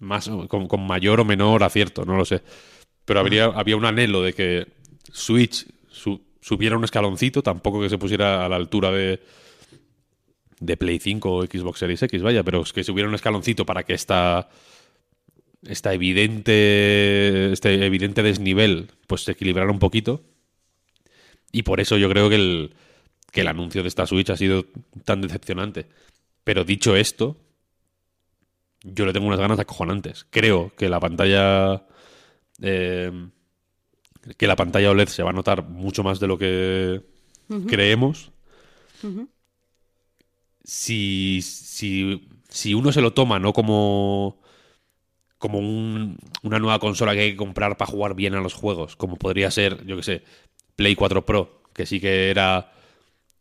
más 0.00 0.30
con, 0.48 0.66
con 0.68 0.86
mayor 0.86 1.20
o 1.20 1.24
menor 1.26 1.62
acierto, 1.64 2.04
no 2.06 2.16
lo 2.16 2.24
sé. 2.24 2.40
Pero 3.04 3.20
habría, 3.20 3.46
había 3.46 3.76
un 3.76 3.84
anhelo 3.84 4.22
de 4.22 4.32
que 4.32 4.66
Switch 5.12 5.66
su- 5.90 6.22
subiera 6.40 6.76
un 6.78 6.84
escaloncito, 6.84 7.42
tampoco 7.42 7.80
que 7.80 7.90
se 7.90 7.98
pusiera 7.98 8.46
a 8.46 8.48
la 8.48 8.56
altura 8.56 8.92
de, 8.92 9.20
de 10.60 10.76
Play 10.76 11.00
5 11.00 11.30
o 11.34 11.42
Xbox 11.44 11.80
Series 11.80 12.02
X, 12.02 12.22
vaya, 12.22 12.42
pero 12.44 12.62
es 12.62 12.72
que 12.72 12.84
si 12.84 12.92
hubiera 12.92 13.08
un 13.08 13.14
escaloncito 13.14 13.66
para 13.66 13.82
que 13.82 13.94
esta 13.94 14.48
esta 15.66 15.92
evidente 15.92 17.52
este 17.52 17.84
evidente 17.84 18.22
desnivel 18.22 18.86
pues 19.08 19.22
se 19.22 19.32
equilibrara 19.32 19.72
un 19.72 19.80
poquito 19.80 20.22
y 21.50 21.64
por 21.64 21.80
eso 21.80 21.96
yo 21.96 22.08
creo 22.08 22.28
que 22.28 22.36
el 22.36 22.74
que 23.32 23.40
el 23.42 23.48
anuncio 23.48 23.82
de 23.82 23.88
esta 23.88 24.06
Switch 24.06 24.30
ha 24.30 24.36
sido 24.36 24.66
tan 25.04 25.20
decepcionante. 25.20 25.86
Pero 26.44 26.64
dicho 26.64 26.96
esto 26.96 27.36
yo 28.82 29.04
le 29.06 29.12
tengo 29.12 29.26
unas 29.26 29.40
ganas 29.40 29.58
acojonantes. 29.58 30.26
Creo 30.30 30.72
que 30.76 30.88
la 30.88 31.00
pantalla 31.00 31.84
eh, 32.62 33.10
que 34.36 34.46
la 34.46 34.56
pantalla 34.56 34.90
OLED 34.90 35.08
se 35.08 35.22
va 35.22 35.30
a 35.30 35.34
notar 35.34 35.64
mucho 35.68 36.02
más 36.02 36.20
de 36.20 36.26
lo 36.26 36.38
que 36.38 37.02
creemos. 37.66 38.30
Si, 40.64 41.40
si, 41.42 42.28
si 42.48 42.74
uno 42.74 42.92
se 42.92 43.00
lo 43.00 43.12
toma 43.14 43.38
no 43.38 43.52
como 43.52 44.40
como 45.38 45.60
un- 45.60 46.18
una 46.42 46.58
nueva 46.58 46.80
consola 46.80 47.14
que 47.14 47.20
hay 47.20 47.30
que 47.30 47.36
comprar 47.36 47.76
para 47.76 47.90
jugar 47.90 48.14
bien 48.16 48.34
a 48.34 48.40
los 48.40 48.54
juegos, 48.54 48.96
como 48.96 49.16
podría 49.16 49.50
ser, 49.52 49.86
yo 49.86 49.96
que 49.96 50.02
sé, 50.02 50.24
Play 50.74 50.96
4 50.96 51.24
Pro, 51.24 51.62
que 51.72 51.86
sí 51.86 52.00
que 52.00 52.28
era, 52.30 52.72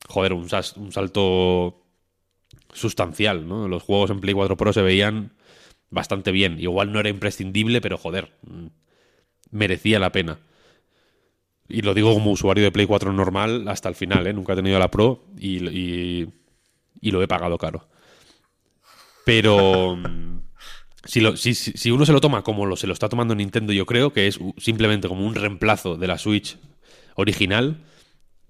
joder, 0.07 0.33
un, 0.33 0.49
salto 0.49 1.83
sustancial, 2.73 3.47
¿no? 3.47 3.67
Los 3.67 3.83
juegos 3.83 4.09
en 4.09 4.19
Play 4.19 4.33
4 4.33 4.57
Pro 4.57 4.73
se 4.73 4.81
veían 4.81 5.33
bastante 5.89 6.31
bien. 6.31 6.59
Igual 6.59 6.91
no 6.91 6.99
era 6.99 7.09
imprescindible, 7.09 7.81
pero 7.81 7.97
joder, 7.97 8.33
mm, 8.43 8.67
merecía 9.51 9.99
la 9.99 10.11
pena. 10.11 10.39
Y 11.69 11.81
lo 11.81 11.93
digo 11.93 12.13
como 12.13 12.31
usuario 12.31 12.63
de 12.63 12.71
Play 12.71 12.85
4 12.85 13.11
normal 13.11 13.67
hasta 13.67 13.89
el 13.89 13.95
final, 13.95 14.25
¿eh? 14.27 14.33
Nunca 14.33 14.53
he 14.53 14.55
tenido 14.55 14.79
la 14.79 14.89
Pro 14.89 15.25
y, 15.37 15.63
y- 15.67 17.11
lo 17.11 17.21
he 17.21 17.27
pagado 17.27 17.57
caro. 17.57 17.87
Pero... 19.25 19.95
mm, 19.97 20.37
si, 21.05 21.55
si, 21.55 21.91
uno 21.91 22.05
se 22.05 22.11
lo 22.11 22.19
toma 22.19 22.43
como 22.43 22.65
lo, 22.65 22.75
se 22.75 22.85
lo 22.85 22.93
está 22.93 23.07
tomando 23.07 23.33
Nintendo, 23.33 23.71
yo 23.71 23.85
creo 23.85 24.11
que 24.11 24.27
es 24.27 24.39
simplemente 24.57 25.07
como 25.07 25.25
un 25.25 25.35
reemplazo 25.35 25.95
de 25.95 26.07
la 26.07 26.17
Switch 26.17 26.57
original, 27.15 27.77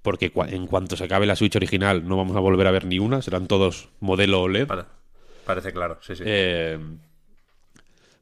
porque 0.07 0.31
en 0.47 0.67
cuanto 0.67 0.95
se 0.95 1.03
acabe 1.03 1.25
la 1.25 1.35
Switch 1.35 1.57
original 1.57 2.07
no 2.07 2.15
vamos 2.15 2.37
a 2.37 2.39
volver 2.39 2.65
a 2.65 2.71
ver 2.71 2.85
ni 2.85 2.97
una, 2.97 3.21
serán 3.21 3.45
todos 3.45 3.89
modelo 3.99 4.43
OLED. 4.43 4.65
Pare- 4.65 4.85
parece 5.45 5.73
claro, 5.73 5.97
sí, 6.01 6.15
sí. 6.15 6.23
Eh, 6.25 6.79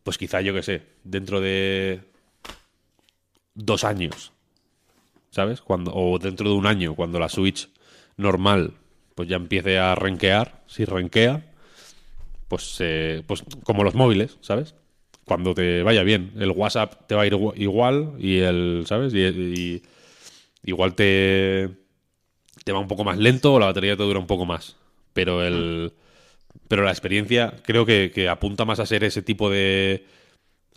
pues 0.02 0.18
quizá, 0.18 0.42
yo 0.42 0.52
que 0.56 0.64
sé, 0.64 0.82
dentro 1.04 1.42
de 1.42 2.00
dos 3.54 3.84
años, 3.84 4.32
¿sabes? 5.30 5.62
Cuando, 5.62 5.92
o 5.94 6.18
dentro 6.18 6.50
de 6.50 6.56
un 6.56 6.66
año, 6.66 6.96
cuando 6.96 7.20
la 7.20 7.30
Switch 7.30 7.70
normal 8.18 8.72
pues 9.14 9.30
ya 9.30 9.36
empiece 9.36 9.78
a 9.78 9.94
renquear, 9.94 10.64
si 10.66 10.86
renquea, 10.86 11.46
pues, 12.48 12.78
eh, 12.80 13.22
pues 13.28 13.44
como 13.64 13.84
los 13.84 13.94
móviles, 13.94 14.40
¿sabes? 14.42 14.74
Cuando 15.24 15.54
te 15.54 15.84
vaya 15.84 16.02
bien, 16.02 16.32
el 16.40 16.50
WhatsApp 16.50 17.06
te 17.06 17.14
va 17.14 17.22
a 17.22 17.28
ir 17.28 17.34
igu- 17.34 17.54
igual 17.56 18.14
y 18.18 18.40
el, 18.40 18.86
¿sabes? 18.88 19.14
Y, 19.14 19.20
y 19.22 19.84
igual 20.66 20.96
te, 20.96 21.70
te 22.64 22.72
va 22.72 22.80
un 22.80 22.88
poco 22.88 23.04
más 23.04 23.18
lento 23.18 23.54
o 23.54 23.60
la 23.60 23.68
batería 23.68 23.98
te 23.98 24.04
dura 24.04 24.20
un 24.20 24.28
poco 24.28 24.46
más. 24.46 24.76
Pero 25.14 25.44
el, 25.44 25.94
pero 26.68 26.84
la 26.84 26.92
experiencia 26.92 27.56
creo 27.64 27.86
que, 27.86 28.30
apunta 28.30 28.66
más 28.66 28.80
a 28.80 28.86
ser 28.86 29.04
ese 29.04 29.22
tipo 29.22 29.50
de 29.50 30.06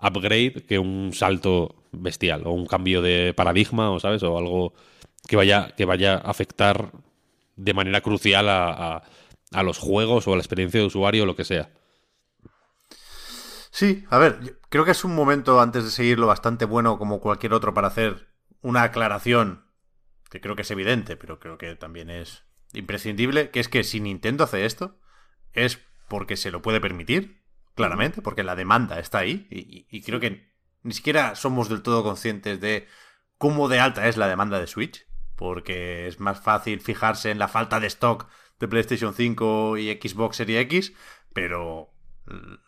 upgrade 0.03 0.65
que 0.69 0.79
un 0.79 1.13
salto 1.15 1.77
bestial 1.93 2.43
o 2.47 2.53
un 2.53 2.67
cambio 2.67 3.03
de 3.03 3.35
paradigma 3.35 3.91
o 3.91 4.01
sabes 4.01 4.23
o 4.23 4.39
algo 4.39 4.75
que 5.29 5.37
vaya 5.37 5.75
que 5.77 5.85
vaya 5.87 6.15
a 6.15 6.31
afectar 6.31 6.93
de 7.57 7.75
manera 7.75 8.01
crucial 8.03 8.49
a, 8.49 9.03
a- 9.53 9.63
los 9.65 9.79
juegos 9.79 10.29
o 10.29 10.33
a 10.35 10.37
la 10.37 10.43
experiencia 10.43 10.81
de 10.81 10.87
usuario 10.87 11.25
o 11.25 11.27
lo 11.27 11.37
que 11.37 11.45
sea. 11.45 11.71
Sí, 13.71 14.05
a 14.11 14.19
ver, 14.19 14.59
creo 14.69 14.85
que 14.85 14.91
es 14.93 15.05
un 15.05 15.15
momento 15.15 15.61
antes 15.61 15.85
de 15.85 15.91
seguirlo 15.91 16.27
bastante 16.27 16.65
bueno 16.65 16.99
como 16.99 17.21
cualquier 17.21 17.53
otro 17.55 17.75
para 17.75 17.89
hacer 17.89 18.29
una 18.63 18.83
aclaración 18.83 19.65
que 20.31 20.41
creo 20.41 20.57
que 20.57 20.63
es 20.63 20.71
evidente, 20.71 21.17
pero 21.17 21.39
creo 21.39 21.59
que 21.59 21.75
también 21.77 22.11
es 22.11 22.45
imprescindible, 22.73 23.51
que 23.51 23.61
es 23.61 23.69
que 23.69 23.85
si 23.85 24.01
Nintendo 24.01 24.45
hace 24.45 24.65
esto 24.65 24.99
es 25.53 25.81
porque 26.09 26.37
se 26.37 26.51
lo 26.51 26.63
puede 26.63 26.81
permitir, 26.81 27.43
claramente, 27.75 28.23
porque 28.23 28.43
la 28.43 28.57
demanda 28.57 28.99
está 28.99 29.19
ahí 29.19 29.47
y, 29.51 30.03
creo 30.03 30.21
que 30.21 30.53
ni 30.83 30.95
siquiera 30.95 31.35
somos 31.35 31.69
del 31.69 31.83
todo 31.83 32.03
conscientes 32.03 32.61
de 32.61 32.87
cómo 33.37 33.69
de 33.69 33.81
alta 33.81 34.09
es 34.09 34.17
la 34.17 34.29
demanda 34.29 34.59
de 34.59 34.67
Switch, 34.67 35.07
porque 35.37 36.09
es 36.09 36.21
más 36.21 36.41
fácil 36.41 36.81
fijarse 36.81 37.31
en 37.31 37.39
la 37.39 37.49
falta 37.49 37.81
de 37.81 37.87
stock 37.87 38.29
de 38.59 38.69
PlayStation 38.69 39.15
5 39.15 39.77
y 39.79 39.93
Xbox 39.93 40.37
Series 40.37 40.63
X, 40.63 40.93
pero 41.33 41.93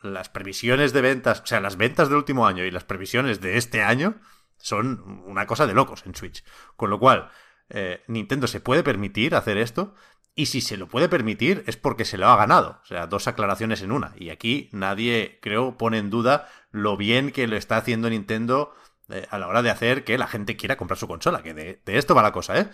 las 0.02 0.28
previsiones 0.28 0.92
de 0.92 1.00
ventas, 1.00 1.40
o 1.40 1.46
sea, 1.46 1.60
las 1.60 1.76
ventas 1.76 2.08
del 2.08 2.18
último 2.18 2.46
año 2.46 2.64
y 2.64 2.70
las 2.70 2.84
previsiones 2.84 3.40
de 3.40 3.56
este 3.56 3.82
año 3.82 4.20
son 4.58 5.22
una 5.26 5.46
cosa 5.46 5.66
de 5.66 5.74
locos 5.74 6.04
en 6.06 6.14
Switch. 6.14 6.44
Con 6.76 6.90
lo 6.90 6.98
cual, 6.98 7.30
eh, 7.70 8.02
Nintendo 8.08 8.46
se 8.46 8.60
puede 8.60 8.82
permitir 8.82 9.34
hacer 9.34 9.56
esto. 9.56 9.94
Y 10.34 10.46
si 10.46 10.60
se 10.60 10.76
lo 10.76 10.88
puede 10.88 11.08
permitir 11.08 11.64
es 11.66 11.76
porque 11.76 12.04
se 12.04 12.18
lo 12.18 12.28
ha 12.28 12.36
ganado. 12.36 12.80
O 12.82 12.86
sea, 12.86 13.06
dos 13.06 13.26
aclaraciones 13.26 13.82
en 13.82 13.92
una. 13.92 14.12
Y 14.16 14.30
aquí 14.30 14.68
nadie, 14.72 15.38
creo, 15.42 15.76
pone 15.76 15.98
en 15.98 16.10
duda 16.10 16.48
lo 16.70 16.96
bien 16.96 17.32
que 17.32 17.46
lo 17.46 17.56
está 17.56 17.76
haciendo 17.76 18.08
Nintendo 18.10 18.74
eh, 19.08 19.26
a 19.30 19.38
la 19.38 19.48
hora 19.48 19.62
de 19.62 19.70
hacer 19.70 20.04
que 20.04 20.18
la 20.18 20.26
gente 20.26 20.56
quiera 20.56 20.76
comprar 20.76 20.98
su 20.98 21.08
consola. 21.08 21.42
Que 21.42 21.54
de, 21.54 21.80
esto 21.86 22.14
va 22.14 22.22
la 22.22 22.32
cosa, 22.32 22.58
¿eh? 22.58 22.68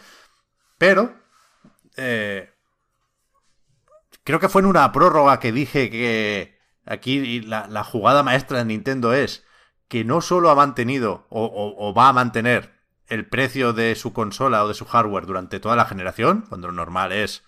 Pero, 0.78 1.14
eh, 1.96 2.52
creo 4.24 4.40
que 4.40 4.48
fue 4.48 4.60
en 4.60 4.66
una 4.66 4.92
prórroga 4.92 5.40
que 5.40 5.52
dije 5.52 5.90
que 5.90 6.58
aquí 6.84 7.40
la, 7.40 7.84
jugada 7.84 8.22
maestra 8.22 8.58
de 8.58 8.66
Nintendo 8.66 9.14
es 9.14 9.44
que 9.88 10.04
no 10.04 10.20
solo 10.20 10.50
ha 10.50 10.54
mantenido 10.54 11.26
o 11.30 11.94
va 11.96 12.08
a 12.08 12.12
mantener 12.12 12.75
el 13.08 13.26
precio 13.26 13.72
de 13.72 13.94
su 13.94 14.12
consola 14.12 14.64
o 14.64 14.68
de 14.68 14.74
su 14.74 14.84
hardware 14.84 15.26
durante 15.26 15.60
toda 15.60 15.76
la 15.76 15.84
generación, 15.84 16.44
cuando 16.48 16.68
lo 16.68 16.72
normal 16.72 17.12
es 17.12 17.44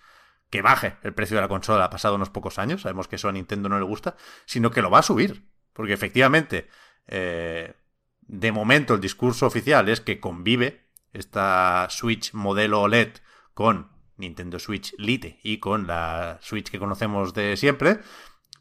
que 0.49 0.61
baje 0.61 0.97
el 1.03 1.13
precio 1.13 1.35
de 1.35 1.41
la 1.41 1.47
consola 1.47 1.89
pasado 1.89 2.15
unos 2.15 2.29
pocos 2.29 2.59
años, 2.59 2.81
sabemos 2.81 3.07
que 3.07 3.17
eso 3.17 3.29
a 3.29 3.31
Nintendo 3.31 3.69
no 3.69 3.77
le 3.77 3.85
gusta, 3.85 4.15
sino 4.45 4.71
que 4.71 4.81
lo 4.81 4.89
va 4.89 4.99
a 4.99 5.03
subir, 5.03 5.45
porque 5.73 5.93
efectivamente, 5.93 6.69
eh, 7.07 7.75
de 8.21 8.51
momento 8.51 8.95
el 8.95 9.01
discurso 9.01 9.45
oficial 9.45 9.89
es 9.89 10.01
que 10.01 10.19
convive 10.19 10.87
esta 11.13 11.87
Switch 11.89 12.33
modelo 12.33 12.81
OLED 12.81 13.13
con 13.53 13.91
Nintendo 14.17 14.59
Switch 14.59 14.93
Lite 14.97 15.39
y 15.43 15.57
con 15.59 15.87
la 15.87 16.39
Switch 16.41 16.69
que 16.69 16.79
conocemos 16.79 17.33
de 17.33 17.57
siempre, 17.57 17.99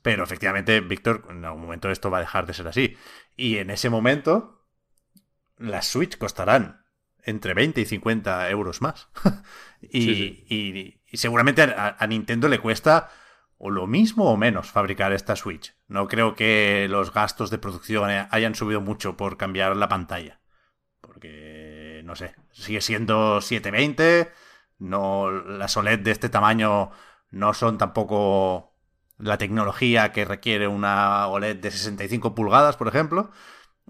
pero 0.03 0.25
efectivamente, 0.25 0.81
Víctor, 0.81 1.27
en 1.31 1.45
algún 1.45 1.63
momento 1.63 1.91
esto 1.91 2.11
va 2.11 2.19
a 2.19 2.23
dejar 2.23 2.47
de 2.47 2.55
ser 2.55 2.69
así. 2.69 2.97
Y 3.37 3.59
en 3.59 3.71
ese 3.71 3.91
momento, 3.91 4.65
las 5.57 5.87
Switch 5.89 6.17
costarán 6.17 6.85
entre 7.25 7.55
20 7.55 7.81
y 7.81 7.85
50 7.87 8.49
euros 8.51 8.81
más. 8.83 9.09
y, 9.83 10.01
Sí, 10.03 10.15
sí. 10.15 10.47
y- 10.55 11.01
y 11.11 11.17
seguramente 11.17 11.63
a, 11.63 11.97
a 11.99 12.07
Nintendo 12.07 12.49
le 12.49 12.59
cuesta 12.59 13.11
o 13.57 13.71
lo 13.71 13.87
mismo 13.87 14.31
o 14.31 14.37
menos 14.37 14.71
fabricar 14.71 15.13
esta 15.13 15.35
Switch. 15.37 15.75
No 15.89 16.07
creo 16.09 16.35
que 16.35 16.87
los 16.91 17.13
gastos 17.13 17.51
de 17.51 17.59
producción 17.59 18.09
hayan 18.31 18.55
subido 18.55 18.81
mucho 18.81 19.17
por 19.17 19.37
cambiar 19.37 19.77
la 19.77 19.89
pantalla. 19.89 20.41
Porque, 21.01 22.03
no 22.05 22.15
sé, 22.17 22.35
sigue 22.53 22.81
siendo 22.81 23.41
720. 23.41 24.31
No, 24.79 25.31
las 25.31 25.77
OLED 25.77 26.01
de 26.01 26.11
este 26.13 26.29
tamaño 26.29 26.91
no 27.31 27.55
son 27.55 27.79
tampoco 27.79 28.75
la 29.17 29.39
tecnología 29.39 30.13
que 30.13 30.25
requiere 30.25 30.69
una 30.69 31.27
OLED 31.29 31.57
de 31.57 31.71
65 31.71 32.35
pulgadas, 32.35 32.77
por 32.77 32.87
ejemplo. 32.89 33.31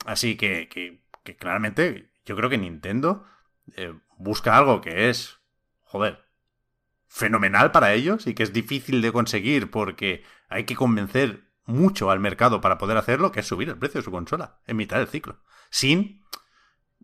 Así 0.06 0.36
que, 0.36 0.68
que- 0.68 1.02
que 1.24 1.36
claramente 1.36 2.07
yo 2.28 2.36
creo 2.36 2.50
que 2.50 2.58
Nintendo 2.58 3.24
eh, 3.76 3.94
busca 4.18 4.56
algo 4.56 4.82
que 4.82 5.08
es, 5.08 5.38
joder, 5.80 6.24
fenomenal 7.06 7.72
para 7.72 7.94
ellos 7.94 8.26
y 8.26 8.34
que 8.34 8.42
es 8.42 8.52
difícil 8.52 9.00
de 9.00 9.12
conseguir 9.12 9.70
porque 9.70 10.22
hay 10.50 10.64
que 10.64 10.76
convencer 10.76 11.48
mucho 11.64 12.10
al 12.10 12.20
mercado 12.20 12.60
para 12.60 12.76
poder 12.76 12.98
hacerlo, 12.98 13.32
que 13.32 13.40
es 13.40 13.46
subir 13.46 13.70
el 13.70 13.78
precio 13.78 14.00
de 14.00 14.04
su 14.04 14.10
consola 14.10 14.60
en 14.66 14.76
mitad 14.76 14.98
del 14.98 15.08
ciclo. 15.08 15.42
Sin 15.70 16.22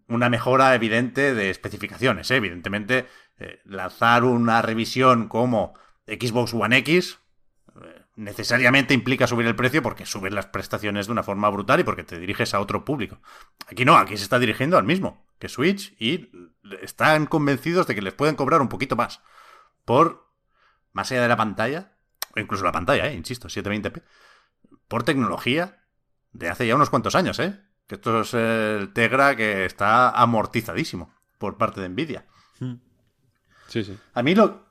una 0.07 0.29
mejora 0.29 0.75
evidente 0.75 1.35
de 1.35 1.49
especificaciones. 1.49 2.31
¿eh? 2.31 2.37
Evidentemente, 2.37 3.07
eh, 3.39 3.61
lanzar 3.65 4.25
una 4.25 4.61
revisión 4.61 5.29
como 5.29 5.73
Xbox 6.07 6.53
One 6.53 6.77
X 6.79 7.19
necesariamente 8.17 8.95
implica 8.95 9.27
subir 9.27 9.47
el 9.47 9.57
precio 9.57 9.83
porque 9.83 10.07
subes 10.07 10.33
las 10.33 10.47
prestaciones 10.47 11.07
de 11.07 11.13
una 11.13 11.23
forma 11.23 11.49
brutal 11.49 11.81
y 11.81 11.85
porque 11.85 12.05
te 12.05 12.19
diriges 12.19 12.55
a 12.55 12.61
otro 12.61 12.85
público. 12.85 13.21
Aquí 13.69 13.85
no, 13.85 13.97
aquí 13.97 14.17
se 14.17 14.25
está 14.25 14.39
dirigiendo 14.39 14.79
al 14.79 14.85
mismo 14.85 15.27
que 15.39 15.49
Switch 15.49 15.95
y 15.99 16.31
están 16.83 17.27
convencidos 17.27 17.87
de 17.87 17.95
que 17.95 18.03
les 18.03 18.15
pueden 18.15 18.37
cobrar 18.37 18.61
un 18.61 18.69
poquito 18.69 18.97
más 18.97 19.21
por, 19.85 20.31
más 20.93 21.11
allá 21.11 21.23
de 21.23 21.29
la 21.29 21.37
pantalla, 21.37 21.93
o 22.35 22.41
incluso 22.41 22.65
la 22.65 22.73
pantalla, 22.73 23.09
eh, 23.09 23.15
insisto, 23.15 23.49
720p, 23.49 24.03
por 24.89 25.03
tecnología 25.03 25.83
de 26.33 26.49
hace 26.49 26.67
ya 26.67 26.77
unos 26.77 26.91
cuantos 26.91 27.15
años, 27.15 27.39
¿eh? 27.39 27.61
Que 27.87 27.97
esto 27.97 28.23
es 28.23 28.35
el 28.35 28.93
Tegra 28.93 29.37
que 29.37 29.67
está 29.67 30.11
amortizadísimo 30.11 31.15
por 31.39 31.59
parte 31.59 31.81
de 31.81 31.89
Nvidia. 31.89 32.27
Sí, 33.69 33.85
sí. 33.85 33.99
A 34.15 34.23
mí 34.23 34.35
lo... 34.35 34.71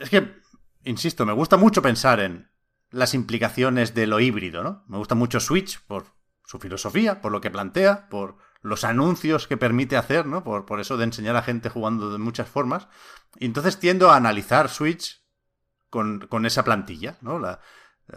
Es 0.00 0.10
que, 0.10 0.43
insisto, 0.84 1.26
me 1.26 1.32
gusta 1.32 1.56
mucho 1.56 1.82
pensar 1.82 2.20
en 2.20 2.50
las 2.90 3.14
implicaciones 3.14 3.94
de 3.94 4.06
lo 4.06 4.20
híbrido, 4.20 4.62
¿no? 4.62 4.84
Me 4.88 4.98
gusta 4.98 5.14
mucho 5.14 5.40
Switch 5.40 5.80
por 5.86 6.06
su 6.44 6.58
filosofía, 6.58 7.20
por 7.20 7.32
lo 7.32 7.40
que 7.40 7.50
plantea, 7.50 8.08
por 8.08 8.36
los 8.62 8.84
anuncios 8.84 9.46
que 9.46 9.56
permite 9.56 9.96
hacer, 9.96 10.26
¿no? 10.26 10.44
Por, 10.44 10.64
por 10.64 10.80
eso 10.80 10.96
de 10.96 11.04
enseñar 11.04 11.36
a 11.36 11.42
gente 11.42 11.68
jugando 11.68 12.10
de 12.10 12.18
muchas 12.18 12.48
formas. 12.48 12.88
Y 13.38 13.46
entonces 13.46 13.78
tiendo 13.78 14.10
a 14.10 14.16
analizar 14.16 14.68
Switch 14.68 15.22
con, 15.90 16.26
con 16.28 16.46
esa 16.46 16.64
plantilla, 16.64 17.18
¿no? 17.20 17.38
La- 17.38 17.60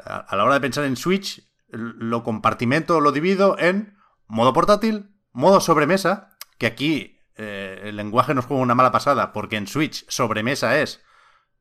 a, 0.04 0.36
la 0.36 0.44
hora 0.44 0.56
de 0.56 0.62
pensar 0.62 0.84
en 0.84 0.98
Switch, 0.98 1.50
lo 1.70 2.24
compartimento, 2.24 3.00
lo 3.00 3.12
divido 3.12 3.58
en 3.58 3.98
modo 4.28 4.54
portátil, 4.54 5.16
modo 5.32 5.62
sobremesa, 5.62 6.38
que 6.58 6.68
aquí 6.68 7.20
eh, 7.36 7.82
el 7.84 7.96
lenguaje 7.96 8.34
nos 8.34 8.46
juega 8.46 8.64
una 8.64 8.76
mala 8.76 8.92
pasada, 8.92 9.32
porque 9.32 9.56
en 9.58 9.68
Switch 9.68 10.06
sobremesa 10.10 10.80
es 10.80 11.02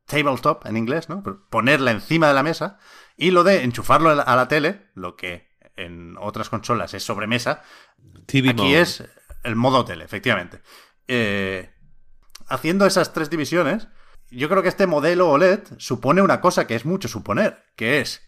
tabletop 0.07 0.65
en 0.65 0.77
inglés, 0.77 1.09
¿no? 1.09 1.21
Ponerla 1.49 1.91
encima 1.91 2.27
de 2.27 2.33
la 2.33 2.43
mesa, 2.43 2.79
y 3.15 3.31
lo 3.31 3.43
de 3.43 3.63
enchufarlo 3.63 4.09
a 4.09 4.35
la, 4.35 4.47
tele, 4.47 4.87
lo 4.95 5.15
que 5.15 5.47
en 5.75 6.15
otras 6.19 6.49
consolas 6.49 6.93
es 6.93 7.03
sobremesa, 7.03 7.61
TV 8.25 8.49
Aquí 8.49 8.63
mode. 8.63 8.81
es 8.81 9.03
el 9.43 9.55
modo 9.55 9.85
tele, 9.85 10.03
efectivamente. 10.03 10.61
Eh, 11.07 11.71
haciendo 12.47 12.85
esas 12.85 13.13
tres 13.13 13.29
divisiones, 13.29 13.87
yo 14.31 14.49
creo 14.49 14.63
que 14.63 14.69
este 14.69 14.87
modelo 14.87 15.29
OLED 15.29 15.61
supone 15.77 16.21
una 16.21 16.41
cosa 16.41 16.65
que 16.65 16.75
es 16.75 16.85
mucho 16.85 17.07
suponer, 17.07 17.63
que 17.75 17.99
es 18.01 18.27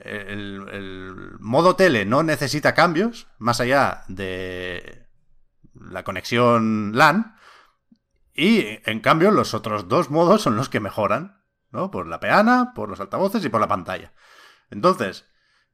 el, 0.00 0.66
el 0.72 1.38
modo 1.40 1.76
tele 1.76 2.04
no 2.04 2.22
necesita 2.22 2.74
cambios, 2.74 3.28
más 3.38 3.60
allá 3.60 4.04
de 4.08 5.06
la 5.74 6.02
conexión 6.02 6.92
LAN, 6.94 7.36
y 8.34 8.80
en 8.84 9.00
cambio 9.00 9.30
los 9.30 9.54
otros 9.54 9.88
dos 9.88 10.10
modos 10.10 10.42
son 10.42 10.56
los 10.56 10.68
que 10.68 10.80
mejoran, 10.80 11.42
¿no? 11.70 11.90
Por 11.90 12.08
la 12.08 12.18
peana, 12.18 12.72
por 12.74 12.88
los 12.88 13.00
altavoces 13.00 13.44
y 13.44 13.48
por 13.48 13.60
la 13.60 13.68
pantalla. 13.68 14.12
Entonces, 14.70 15.26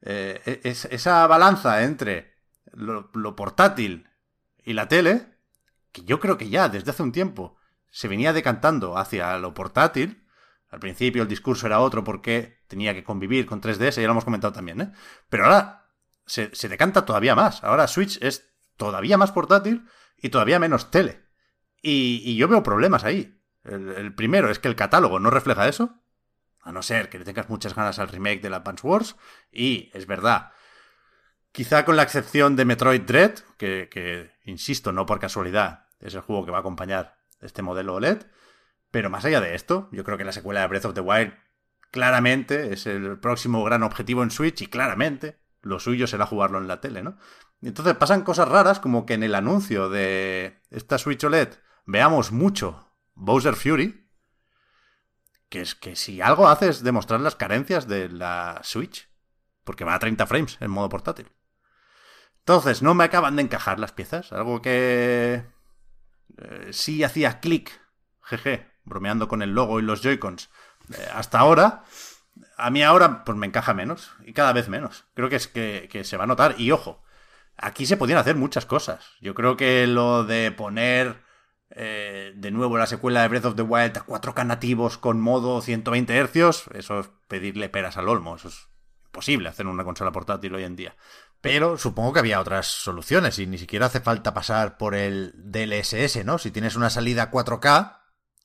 eh, 0.03 0.61
es, 0.65 0.85
esa 0.87 1.27
balanza 1.27 1.83
entre 1.83 2.35
lo, 2.73 3.11
lo 3.15 3.35
portátil 3.35 4.09
y 4.63 4.75
la 4.75 4.89
tele, 4.89 5.39
que 5.91 6.03
yo 6.03 6.21
creo 6.21 6.37
que 6.37 6.51
ya 6.51 6.69
desde 6.69 6.91
hace 6.91 7.03
un 7.03 7.13
tiempo 7.13 7.57
se 7.91 8.09
venía 8.09 8.33
decantando 8.33 8.99
hacia 8.99 9.39
lo 9.39 9.55
portátil. 9.55 10.27
Al 10.69 10.81
principio 10.81 11.23
el 11.23 11.29
discurso 11.29 11.67
era 11.67 11.81
otro 11.81 12.05
porque 12.05 12.63
tenía 12.69 12.95
que 12.95 13.03
convivir 13.03 13.47
con 13.47 13.61
3DS, 13.61 13.97
ya 13.97 14.07
lo 14.07 14.13
hemos 14.13 14.25
comentado 14.25 14.53
también, 14.53 14.81
¿eh? 14.81 14.93
Pero 15.29 15.45
ahora 15.45 15.89
se, 16.27 16.55
se 16.55 16.69
decanta 16.69 17.05
todavía 17.05 17.35
más. 17.35 17.65
Ahora 17.65 17.89
Switch 17.89 18.23
es 18.23 18.53
todavía 18.77 19.19
más 19.19 19.33
portátil 19.33 19.89
y 20.17 20.29
todavía 20.29 20.59
menos 20.59 20.91
tele. 20.91 21.30
Y, 21.83 22.37
yo 22.37 22.49
veo 22.49 22.63
problemas 22.63 23.05
ahí. 23.05 23.41
El, 23.65 24.15
primero 24.15 24.51
es 24.51 24.59
que 24.59 24.69
el 24.69 24.77
catálogo 24.77 25.19
no 25.19 25.31
refleja 25.31 25.69
eso. 25.69 26.03
A 26.63 26.73
no 26.73 26.83
ser 26.83 27.09
que 27.09 27.19
le 27.19 27.25
tengas 27.25 27.49
muchas 27.49 27.75
ganas 27.75 27.99
al 27.99 28.09
remake 28.09 28.43
de 28.43 28.51
la 28.51 28.63
Punch 28.63 28.85
Wars. 28.85 29.17
Y 29.51 29.91
es 29.95 30.07
verdad. 30.07 30.53
Quizá 31.53 31.85
con 31.85 31.97
la 31.97 32.03
excepción 32.03 32.55
de 32.55 32.65
Metroid 32.65 33.03
Dread, 33.03 33.39
que, 33.57 33.89
que, 33.91 34.33
insisto, 34.45 34.93
no 34.93 35.07
por 35.07 35.19
casualidad, 35.19 35.87
es 35.99 36.15
el 36.15 36.21
juego 36.21 36.45
que 36.45 36.53
va 36.53 36.59
a 36.59 36.61
acompañar 36.61 37.19
este 37.41 37.63
modelo 37.63 37.95
OLED. 37.95 38.27
Pero 38.91 39.11
más 39.11 39.25
allá 39.25 39.41
de 39.41 39.55
esto, 39.55 39.89
yo 39.93 40.05
creo 40.05 40.19
que 40.19 40.25
la 40.25 40.33
secuela 40.33 40.61
de 40.61 40.67
Breath 40.67 40.85
of 40.85 40.95
the 40.95 41.01
Wild 41.01 41.33
claramente 41.91 42.73
es 42.73 42.87
el 42.87 43.19
próximo 43.19 43.65
gran 43.65 43.83
objetivo 43.83 44.23
en 44.23 44.31
Switch 44.31 44.63
y 44.63 44.67
claramente 44.67 45.41
lo 45.63 45.79
suyo 45.81 46.07
será 46.07 46.27
jugarlo 46.27 46.59
en 46.59 46.69
la 46.69 46.81
tele, 46.81 47.03
¿no? 47.03 47.17
Entonces 47.63 47.95
pasan 47.95 48.23
cosas 48.23 48.49
raras 48.49 48.81
como 48.81 49.05
que 49.05 49.15
en 49.15 49.23
el 49.23 49.35
anuncio 49.35 49.91
de 49.91 50.63
esta 50.71 50.99
Switch 50.99 51.23
OLED 51.25 51.51
veamos 51.91 52.31
mucho 52.31 52.87
Bowser 53.15 53.55
Fury, 53.55 54.09
que 55.49 55.61
es 55.61 55.75
que 55.75 55.97
si 55.97 56.21
algo 56.21 56.49
hace 56.49 56.69
es 56.69 56.83
demostrar 56.83 57.21
las 57.21 57.35
carencias 57.35 57.89
de 57.89 58.09
la 58.09 58.61
Switch, 58.63 59.09
porque 59.65 59.85
va 59.85 59.95
a 59.95 59.99
30 59.99 60.27
frames 60.27 60.57
en 60.61 60.71
modo 60.71 60.89
portátil. 60.89 61.31
Entonces, 62.39 62.83
no 62.83 62.95
me 62.95 63.05
acaban 63.05 63.37
de 63.37 63.43
encajar 63.43 63.79
las 63.79 63.93
piezas, 63.93 64.33
algo 64.33 64.63
que 64.63 65.45
eh, 66.39 66.69
sí 66.71 67.03
hacía 67.03 67.41
clic, 67.41 67.81
jeje, 68.23 68.71
bromeando 68.85 69.29
con 69.29 69.43
el 69.43 69.51
logo 69.51 69.81
y 69.81 69.83
los 69.83 70.03
Joy-Cons. 70.03 70.49
Eh, 70.97 71.09
hasta 71.13 71.41
ahora, 71.41 71.85
a 72.57 72.71
mí 72.71 72.83
ahora 72.83 73.25
pues 73.25 73.37
me 73.37 73.47
encaja 73.47 73.75
menos, 73.75 74.13
y 74.25 74.33
cada 74.33 74.53
vez 74.53 74.69
menos. 74.69 75.07
Creo 75.15 75.29
que 75.29 75.37
es 75.37 75.49
que, 75.49 75.89
que 75.91 76.05
se 76.05 76.17
va 76.17 76.25
a 76.25 76.29
notar, 76.29 76.55
y 76.59 76.71
ojo, 76.71 77.03
aquí 77.57 77.85
se 77.85 77.97
podían 77.97 78.19
hacer 78.19 78.37
muchas 78.37 78.65
cosas. 78.65 79.17
Yo 79.21 79.35
creo 79.35 79.57
que 79.57 79.87
lo 79.87 80.25
de 80.25 80.53
poner 80.53 81.29
eh, 81.71 82.33
de 82.35 82.51
nuevo 82.51 82.77
la 82.77 82.87
secuela 82.87 83.23
de 83.23 83.29
Breath 83.29 83.45
of 83.45 83.55
the 83.55 83.63
Wild 83.63 83.97
a 83.97 84.07
4K 84.07 84.45
nativos 84.47 84.99
con 84.99 85.21
modo 85.21 85.61
120 85.63 86.25
Hz, 86.25 86.69
eso 86.75 87.01
es 87.01 87.11
pedirle 87.29 87.69
peras 87.69 87.97
al 87.97 88.09
olmo, 88.09 88.37
eso 88.37 88.49
es 88.49 88.69
imposible 89.07 89.49
hacer 89.49 89.67
una 89.67 89.85
consola 89.85 90.13
portátil 90.13 90.55
hoy 90.55 90.65
en 90.65 90.77
día. 90.77 90.97
Pero 91.41 91.79
supongo 91.79 92.13
que 92.13 92.19
había 92.19 92.41
otras 92.41 92.67
soluciones 92.67 93.39
y 93.39 93.47
ni 93.47 93.57
siquiera 93.57 93.87
hace 93.87 94.01
falta 94.01 94.35
pasar 94.35 94.77
por 94.77 94.95
el 94.95 95.33
DLSS, 95.37 96.25
¿no? 96.25 96.39
Si 96.39 96.51
tienes 96.51 96.77
una 96.77 96.91
salida 96.91 97.31
4K, 97.31 97.99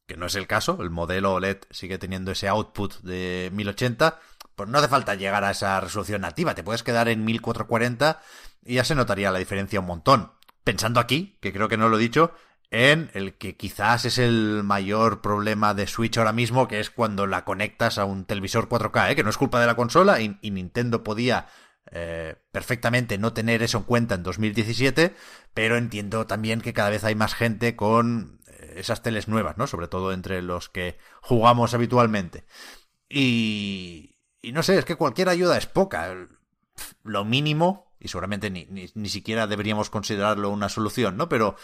que 0.08 0.18
no 0.18 0.28
es 0.28 0.36
el 0.36 0.48
caso, 0.48 0.78
el 0.82 0.92
modelo 0.92 1.34
OLED 1.34 1.58
sigue 1.72 1.98
teniendo 1.98 2.32
ese 2.32 2.48
output 2.48 3.02
de 3.02 3.50
1080, 3.54 4.20
pues 4.56 4.70
no 4.70 4.78
hace 4.78 4.88
falta 4.88 5.16
llegar 5.16 5.44
a 5.44 5.52
esa 5.52 5.80
resolución 5.82 6.22
nativa, 6.22 6.56
te 6.56 6.64
puedes 6.64 6.84
quedar 6.84 7.10
en 7.10 7.26
1440 7.26 8.22
y 8.64 8.76
ya 8.76 8.84
se 8.84 8.96
notaría 8.96 9.32
la 9.32 9.40
diferencia 9.40 9.80
un 9.80 9.88
montón. 9.88 10.32
Pensando 10.64 11.00
aquí, 11.00 11.38
que 11.42 11.52
creo 11.52 11.68
que 11.68 11.78
no 11.78 11.90
lo 11.90 11.98
he 11.98 12.02
dicho, 12.02 12.34
en 12.76 13.10
el 13.14 13.36
que 13.36 13.56
quizás 13.56 14.04
es 14.04 14.18
el 14.18 14.62
mayor 14.66 15.22
problema 15.22 15.74
de 15.74 15.88
Switch 15.88 16.18
ahora 16.18 16.34
mismo, 16.34 16.68
que 16.68 16.82
es 16.82 16.90
cuando 16.90 17.26
la 17.26 17.46
conectas 17.46 17.98
a 17.98 18.04
un 18.04 18.26
televisor 18.26 18.68
4K, 18.68 19.12
¿eh? 19.12 19.16
que 19.16 19.24
no 19.24 19.30
es 19.30 19.38
culpa 19.38 19.62
de 19.62 19.66
la 19.66 19.78
consola 19.78 20.20
y, 20.20 20.38
Nintendo 20.52 21.02
podía 21.02 21.48
eh, 21.90 22.36
perfectamente 22.52 23.18
no 23.18 23.32
tener 23.32 23.64
eso 23.64 23.78
en 23.78 23.86
cuenta 23.86 24.16
en 24.16 24.24
2017, 24.24 25.16
pero 25.54 25.78
entiendo 25.78 26.28
también 26.28 26.60
que 26.60 26.74
cada 26.74 26.90
vez 26.90 27.06
hay 27.06 27.16
más 27.16 27.34
gente 27.34 27.78
con 27.78 28.42
eh, 28.48 28.74
esas 28.76 29.02
teles 29.02 29.30
nuevas, 29.30 29.58
¿no? 29.58 29.68
Sobre 29.68 29.88
todo 29.88 30.12
entre 30.12 30.42
los 30.42 30.68
que 30.68 30.98
jugamos 31.22 31.74
habitualmente. 31.74 32.44
Y, 33.08 34.18
y 34.42 34.52
no 34.52 34.64
sé, 34.64 34.78
es 34.78 34.84
que 34.84 34.98
cualquier 34.98 35.30
ayuda 35.30 35.58
es 35.58 35.66
poca. 35.66 36.14
Lo 37.04 37.24
mínimo, 37.24 37.96
y 38.02 38.10
seguramente 38.10 38.50
ni, 38.50 38.66
ni, 38.66 38.90
ni 38.96 39.08
siquiera 39.08 39.48
deberíamos 39.48 39.90
considerarlo 39.90 40.50
una 40.50 40.68
solución, 40.68 41.16
¿no? 41.16 41.30
Pero 41.30 41.56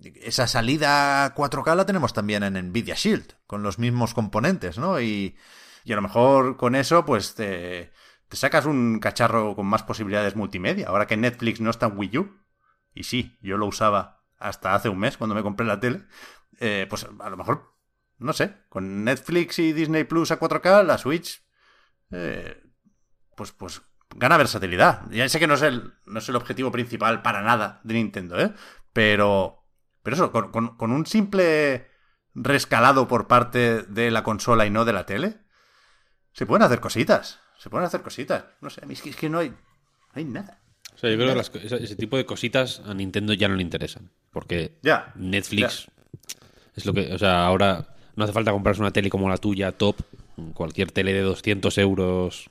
esa 0.00 0.46
salida 0.46 1.34
4K 1.34 1.74
la 1.74 1.86
tenemos 1.86 2.12
también 2.12 2.42
en 2.42 2.54
Nvidia 2.54 2.94
Shield, 2.94 3.34
con 3.46 3.62
los 3.62 3.78
mismos 3.78 4.14
componentes, 4.14 4.78
¿no? 4.78 5.00
Y, 5.00 5.36
a 5.88 5.94
lo 5.94 6.02
mejor 6.02 6.56
con 6.56 6.74
eso, 6.74 7.04
pues 7.06 7.34
te, 7.34 7.92
te, 8.28 8.36
sacas 8.36 8.66
un 8.66 9.00
cacharro 9.00 9.56
con 9.56 9.66
más 9.66 9.82
posibilidades 9.82 10.36
multimedia. 10.36 10.88
Ahora 10.88 11.06
que 11.06 11.16
Netflix 11.16 11.60
no 11.60 11.70
está 11.70 11.86
en 11.86 11.96
Wii 11.96 12.18
U, 12.18 12.36
y 12.94 13.04
sí, 13.04 13.38
yo 13.40 13.56
lo 13.56 13.66
usaba 13.66 14.22
hasta 14.38 14.74
hace 14.74 14.88
un 14.88 14.98
mes 14.98 15.16
cuando 15.16 15.34
me 15.34 15.42
compré 15.42 15.66
la 15.66 15.80
tele, 15.80 16.04
eh, 16.60 16.86
pues 16.88 17.06
a 17.18 17.30
lo 17.30 17.36
mejor, 17.36 17.74
no 18.18 18.32
sé, 18.32 18.54
con 18.68 19.04
Netflix 19.04 19.58
y 19.58 19.72
Disney 19.72 20.04
Plus 20.04 20.30
a 20.30 20.38
4K, 20.38 20.84
la 20.84 20.98
Switch, 20.98 21.42
eh, 22.10 22.62
pues, 23.36 23.52
pues 23.52 23.82
gana 24.14 24.36
versatilidad. 24.36 25.08
Ya 25.10 25.28
sé 25.28 25.38
que 25.38 25.46
no 25.46 25.54
es, 25.54 25.62
el, 25.62 25.94
no 26.06 26.18
es 26.18 26.28
el 26.28 26.36
objetivo 26.36 26.70
principal 26.70 27.22
para 27.22 27.42
nada 27.42 27.80
de 27.84 27.94
Nintendo, 27.94 28.38
¿eh? 28.38 28.52
Pero 28.92 29.67
pero 30.02 30.16
eso, 30.16 30.32
con, 30.32 30.50
con, 30.50 30.76
con, 30.76 30.92
un 30.92 31.06
simple 31.06 31.88
rescalado 32.34 33.08
por 33.08 33.26
parte 33.26 33.82
de 33.82 34.10
la 34.10 34.22
consola 34.22 34.66
y 34.66 34.70
no 34.70 34.84
de 34.84 34.92
la 34.92 35.06
tele, 35.06 35.38
se 36.32 36.46
pueden 36.46 36.62
hacer 36.62 36.80
cositas. 36.80 37.40
Se 37.58 37.70
pueden 37.70 37.86
hacer 37.86 38.02
cositas. 38.02 38.44
No 38.60 38.70
sé, 38.70 38.82
es 38.88 39.02
que, 39.02 39.10
es 39.10 39.16
que 39.16 39.28
no, 39.28 39.40
hay, 39.40 39.50
no 39.50 39.56
hay 40.14 40.24
nada. 40.24 40.60
O 40.94 40.98
sea, 40.98 41.10
yo 41.10 41.16
creo 41.16 41.28
que 41.28 41.34
las, 41.34 41.50
ese, 41.54 41.82
ese, 41.82 41.96
tipo 41.96 42.16
de 42.16 42.26
cositas 42.26 42.80
a 42.86 42.94
Nintendo 42.94 43.32
ya 43.32 43.48
no 43.48 43.56
le 43.56 43.62
interesan. 43.62 44.10
Porque 44.30 44.78
ya, 44.82 45.12
Netflix 45.16 45.86
ya. 45.86 45.92
es 46.76 46.86
lo 46.86 46.92
que. 46.92 47.12
O 47.12 47.18
sea, 47.18 47.44
ahora 47.44 47.96
no 48.16 48.24
hace 48.24 48.32
falta 48.32 48.52
comprarse 48.52 48.80
una 48.80 48.92
tele 48.92 49.10
como 49.10 49.28
la 49.28 49.36
tuya, 49.36 49.72
top. 49.72 49.96
Cualquier 50.54 50.92
tele 50.92 51.12
de 51.12 51.22
200 51.22 51.76
euros. 51.78 52.50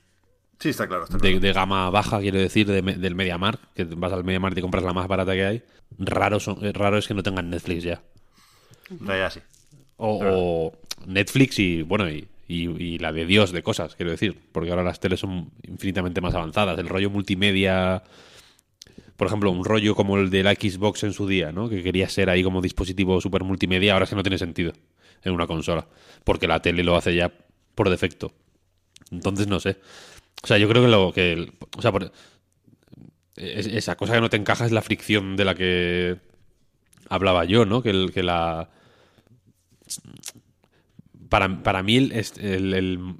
Sí, 0.59 0.69
está 0.69 0.87
claro. 0.87 1.03
Está 1.03 1.17
de, 1.17 1.21
claro. 1.21 1.39
de, 1.39 1.53
gama 1.53 1.89
baja, 1.89 2.19
quiero 2.19 2.39
decir, 2.39 2.67
de, 2.67 2.81
del 2.81 3.15
MediaMarkt, 3.15 3.73
que 3.73 3.83
vas 3.83 4.11
al 4.11 4.23
MediaMarkt 4.23 4.57
y 4.57 4.61
compras 4.61 4.83
la 4.83 4.93
más 4.93 5.07
barata 5.07 5.33
que 5.33 5.45
hay. 5.45 5.63
Raro, 5.99 6.39
son, 6.39 6.57
raro 6.73 6.97
es 6.97 7.07
que 7.07 7.13
no 7.13 7.23
tengan 7.23 7.49
Netflix 7.49 7.83
ya. 7.83 8.01
No, 8.99 9.15
ya 9.15 9.29
sí. 9.29 9.39
O, 9.97 10.19
o 10.23 10.73
Netflix 11.05 11.59
y, 11.59 11.81
bueno, 11.83 12.09
y, 12.09 12.27
y, 12.47 12.69
y, 12.83 12.97
la 12.99 13.11
de 13.11 13.25
Dios 13.25 13.51
de 13.51 13.61
cosas, 13.61 13.95
quiero 13.95 14.11
decir. 14.11 14.37
Porque 14.51 14.69
ahora 14.69 14.83
las 14.83 14.99
teles 14.99 15.19
son 15.19 15.51
infinitamente 15.67 16.21
más 16.21 16.33
avanzadas. 16.33 16.77
El 16.79 16.89
rollo 16.89 17.09
multimedia. 17.09 18.03
Por 19.15 19.27
ejemplo, 19.27 19.51
un 19.51 19.65
rollo 19.65 19.95
como 19.95 20.17
el 20.17 20.29
de 20.29 20.43
la 20.43 20.53
Xbox 20.53 21.03
en 21.03 21.13
su 21.13 21.27
día, 21.27 21.51
¿no? 21.51 21.69
Que 21.69 21.83
quería 21.83 22.07
ser 22.09 22.29
ahí 22.29 22.43
como 22.43 22.61
dispositivo 22.61 23.19
super 23.19 23.43
multimedia, 23.43 23.93
ahora 23.93 24.03
es 24.03 24.09
que 24.09 24.15
no 24.15 24.23
tiene 24.23 24.37
sentido 24.37 24.73
en 25.23 25.33
una 25.33 25.47
consola. 25.47 25.87
Porque 26.23 26.47
la 26.47 26.61
tele 26.61 26.83
lo 26.83 26.95
hace 26.95 27.15
ya 27.15 27.31
por 27.75 27.89
defecto. 27.89 28.33
Entonces, 29.11 29.47
no 29.47 29.59
sé. 29.59 29.77
O 30.43 30.47
sea, 30.47 30.57
yo 30.57 30.67
creo 30.69 30.83
que 30.83 30.89
lo 30.89 31.11
que. 31.13 31.51
O 31.77 31.81
sea, 31.81 31.91
esa 33.35 33.95
cosa 33.95 34.13
que 34.13 34.21
no 34.21 34.29
te 34.29 34.37
encaja 34.37 34.65
es 34.65 34.71
la 34.71 34.81
fricción 34.81 35.35
de 35.35 35.45
la 35.45 35.55
que 35.55 36.17
hablaba 37.09 37.45
yo, 37.45 37.65
¿no? 37.65 37.81
Que, 37.81 37.89
el, 37.89 38.11
que 38.13 38.23
la. 38.23 38.69
Para, 41.29 41.61
para 41.63 41.83
mí, 41.83 41.97
el, 41.97 42.13
el, 42.73 43.15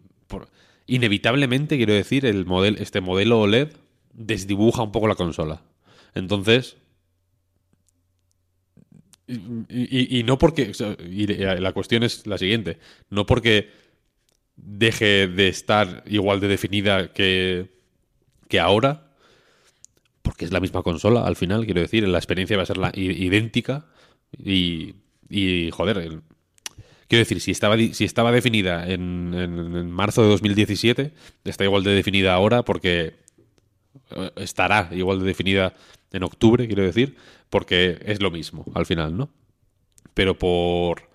inevitablemente, 0.86 1.78
quiero 1.78 1.94
decir, 1.94 2.26
el 2.26 2.46
model, 2.46 2.78
este 2.80 3.02
modelo 3.02 3.42
OLED 3.42 3.74
desdibuja 4.14 4.82
un 4.82 4.92
poco 4.92 5.08
la 5.08 5.16
consola. 5.16 5.62
Entonces. 6.16 6.78
Y, 9.28 10.24
no 10.24 10.38
porque. 10.38 10.72
La 11.60 11.74
cuestión 11.74 12.04
es 12.04 12.26
la 12.26 12.38
siguiente. 12.38 12.80
No 13.10 13.26
porque 13.26 13.70
deje 14.58 15.28
de 15.28 15.48
estar 15.48 16.04
igual 16.08 16.40
de 16.40 16.48
definida 16.48 17.14
que, 17.14 17.70
que 18.50 18.60
ahora, 18.60 19.14
porque 20.22 20.46
es 20.46 20.52
la 20.52 20.60
misma 20.60 20.84
consola 20.84 21.26
al 21.26 21.36
final, 21.36 21.66
quiero 21.66 21.82
decir, 21.82 22.06
la 22.08 22.18
experiencia 22.18 22.58
va 22.58 22.64
a 22.64 22.68
ser 22.68 22.78
la, 22.78 22.92
idéntica 22.94 23.86
y, 24.38 24.96
y 25.30 25.70
joder, 25.72 26.22
quiero 27.08 27.22
decir, 27.22 27.40
si 27.40 27.52
estaba, 27.52 27.78
si 27.78 28.04
estaba 28.04 28.32
definida 28.32 28.88
en, 28.90 29.34
en, 29.34 29.76
en, 29.76 29.92
marzo 29.92 30.24
de 30.24 30.30
2017, 30.30 31.14
está 31.46 31.64
igual 31.64 31.84
de 31.84 31.92
definida 31.92 32.34
ahora 32.34 32.64
porque 32.64 33.16
estará 34.36 34.90
igual 34.92 35.20
de 35.20 35.26
definida 35.26 35.74
en 36.12 36.24
octubre, 36.24 36.68
quiero 36.68 36.84
decir, 36.84 37.16
porque 37.50 38.00
es 38.06 38.22
lo 38.22 38.32
mismo 38.32 38.66
al 38.74 38.86
final, 38.86 39.16
¿no? 39.16 39.30
Pero 40.14 40.38
por 40.38 41.10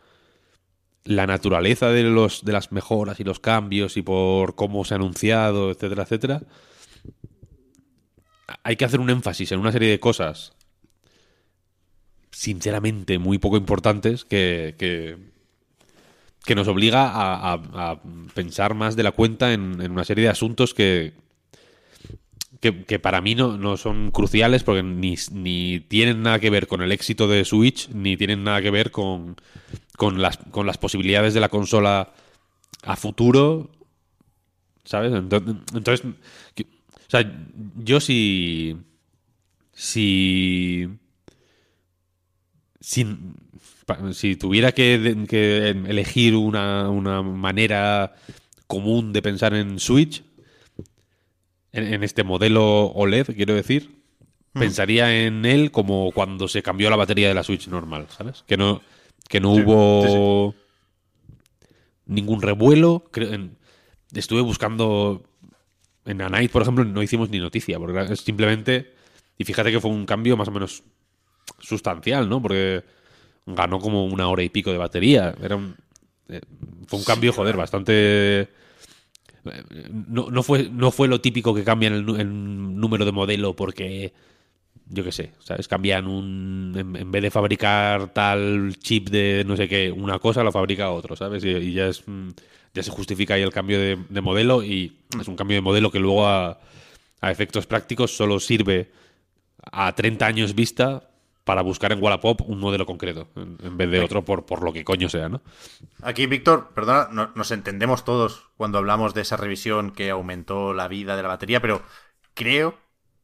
la 1.05 1.27
naturaleza 1.27 1.91
de, 1.91 2.05
los, 2.05 2.45
de 2.45 2.53
las 2.53 2.73
mejoras 2.73 3.19
y 3.21 3.25
los 3.25 3.41
cambios 3.41 3.97
y 3.97 4.03
por 4.03 4.55
cómo 4.55 4.85
se 4.85 4.95
ha 4.95 4.97
anunciado, 4.97 5.71
etcétera, 5.71 6.05
etcétera, 6.05 6.43
hay 8.63 8.77
que 8.77 8.85
hacer 8.85 9.01
un 9.01 9.11
énfasis 9.11 9.53
en 9.53 9.61
una 9.61 9.73
serie 9.73 9.91
de 9.91 10.01
cosas 10.01 10.53
sinceramente 12.31 13.19
muy 13.19 13.39
poco 13.39 13.57
importantes 13.57 14.25
que, 14.25 14.75
que, 14.79 15.17
que 16.45 16.55
nos 16.55 16.69
obliga 16.69 17.11
a, 17.15 18.01
pensar 18.35 18.75
más 18.75 18.97
de 18.97 19.03
la 19.03 19.13
cuenta 19.13 19.53
en, 19.53 19.81
en, 19.81 19.93
una 19.93 20.05
serie 20.05 20.25
de 20.25 20.31
asuntos 20.31 20.73
que, 20.73 21.13
que, 22.61 22.85
que 22.85 22.99
para 22.99 23.21
mí 23.21 23.35
no, 23.35 23.59
no 23.59 23.77
son 23.77 24.11
cruciales 24.11 24.63
porque 24.65 24.83
ni, 24.83 25.17
ni 25.33 25.81
tienen 25.81 26.23
nada 26.23 26.39
que 26.39 26.51
ver 26.51 26.67
con 26.67 26.81
el 26.81 26.93
éxito 26.93 27.29
de 27.29 27.45
Switch, 27.45 27.89
ni 27.91 28.17
tienen 28.17 28.45
nada 28.45 28.63
que 28.63 28.71
ver 28.71 28.91
con, 28.91 29.37
con, 29.97 30.21
las, 30.23 30.39
con 30.51 30.67
las 30.67 30.79
posibilidades 30.79 31.35
de 31.35 31.41
la 31.41 31.49
consola 31.49 32.13
a 32.85 32.97
futuro. 32.97 33.71
¿Sabes? 34.85 35.13
Entonces, 35.13 36.03
que- 36.55 36.65
o 36.65 37.11
sea, 37.11 37.31
yo 37.77 38.01
si. 38.01 38.77
Si. 39.73 40.89
Si, 42.81 43.07
si 44.13 44.35
tuviera 44.37 44.73
que, 44.73 44.95
elegir 44.97 46.35
una, 46.35 46.91
una 46.91 47.23
manera 47.23 48.15
común 48.67 49.13
de 49.13 49.23
pensar 49.23 49.55
en 49.55 49.79
Switch, 49.79 50.25
en, 51.71 51.95
en 51.95 52.03
este 52.03 52.25
modelo 52.25 52.87
OLED, 52.87 53.37
quiero 53.37 53.55
decir, 53.55 54.03
pensaría 54.53 55.27
en 55.27 55.45
él 55.45 55.71
como 55.71 56.11
cuando 56.13 56.49
se 56.49 56.63
cambió 56.63 56.91
la 56.91 56.97
batería 56.97 57.29
de 57.29 57.35
la 57.35 57.45
Switch 57.45 57.69
normal, 57.69 58.07
¿sabes? 58.11 58.43
Que 58.49 58.57
no, 58.57 58.83
que 59.33 59.41
no 59.41 59.55
Sí, 59.55 59.63
hubo 59.63 60.55
ningún 62.05 62.43
revuelo. 62.43 63.11
Estuve 64.13 64.43
buscando 64.43 65.23
en 66.05 66.21
A 66.21 66.29
Night, 66.29 66.53
por 66.53 66.61
ejemplo, 66.61 66.85
no 66.85 67.03
hicimos 67.03 67.31
ni 67.31 67.39
noticia, 67.39 67.79
porque 67.79 68.15
simplemente. 68.15 68.93
Y 69.39 69.45
fíjate 69.45 69.73
que 69.73 69.81
fue 69.81 69.91
un 69.91 70.05
cambio 70.05 70.37
más 70.37 70.49
o 70.49 70.51
menos 70.51 70.83
sustancial, 71.59 72.29
¿no? 72.29 72.43
Porque 72.43 72.85
ganó 73.47 73.79
como 73.79 74.05
una 74.05 74.29
hora 74.29 74.43
y 74.43 74.51
pico 74.51 74.71
de 74.71 74.77
batería. 74.77 75.35
Era 75.43 75.57
un, 75.57 75.77
eh, 76.29 76.43
fue 76.87 76.99
un 76.99 77.05
cambio, 77.07 77.33
joder, 77.33 77.57
bastante. 77.57 78.51
No, 79.89 80.31
no, 80.31 80.43
fue, 80.43 80.69
no 80.69 80.91
fue 80.91 81.09
lo 81.09 81.23
típico 81.23 81.55
que 81.55 81.65
cambian 81.65 81.95
el 81.95 82.79
número 82.79 83.07
de 83.07 83.13
modelo 83.13 83.57
porque. 83.57 84.13
Yo 84.93 85.03
qué 85.05 85.13
sé, 85.13 85.33
¿sabes? 85.41 85.69
Cambian 85.69 86.07
un. 86.07 86.75
En, 86.77 86.97
en 86.97 87.11
vez 87.11 87.23
de 87.23 87.31
fabricar 87.31 88.13
tal 88.13 88.75
chip 88.79 89.09
de 89.09 89.43
no 89.47 89.57
sé 89.57 89.69
qué, 89.69 89.91
una 89.91 90.19
cosa, 90.19 90.45
lo 90.45 90.53
fabrica 90.53 90.91
otro, 90.91 91.17
¿sabes? 91.17 91.45
Y, 91.45 91.49
y 91.51 91.73
ya 91.73 91.87
es. 91.89 92.07
mm, 92.07 92.31
Ya 92.75 92.83
se 92.83 92.91
justifica 92.91 93.35
ahí 93.35 93.43
el 93.43 93.53
cambio 93.53 93.79
de, 93.81 93.99
de 94.09 94.21
modelo 94.21 94.63
y 94.63 94.99
es 95.21 95.29
un 95.29 95.37
cambio 95.37 95.57
de 95.57 95.61
modelo 95.63 95.91
que 95.91 95.99
luego 96.01 96.27
a, 96.27 96.59
a 97.21 97.31
efectos 97.31 97.67
prácticos 97.67 98.17
solo 98.17 98.41
sirve 98.41 98.91
a 99.73 99.95
30 99.95 100.27
años 100.27 100.55
vista 100.55 101.09
para 101.45 101.63
buscar 101.63 101.93
en 101.93 102.03
Wallapop 102.03 102.43
un 102.49 102.61
modelo 102.61 102.87
concreto 102.87 103.29
en, 103.37 103.59
en 103.65 103.77
vez 103.77 103.91
de 103.91 104.01
otro 104.01 104.25
por, 104.25 104.47
por 104.47 104.63
lo 104.63 104.73
que 104.73 104.85
coño 104.85 105.09
sea, 105.09 105.29
¿no? 105.29 105.43
Aquí, 106.01 106.27
Víctor, 106.27 106.73
perdona, 106.75 107.09
no- 107.13 107.33
nos 107.37 107.51
entendemos 107.53 108.05
todos 108.05 108.51
cuando 108.57 108.79
hablamos 108.79 109.15
de 109.15 109.21
esa 109.23 109.37
revisión 109.37 109.93
que 109.93 110.11
aumentó 110.11 110.75
la 110.75 110.89
vida 110.89 111.17
de 111.17 111.23
la 111.23 111.29
batería, 111.29 111.61
pero 111.61 111.85
creo, 112.35 112.79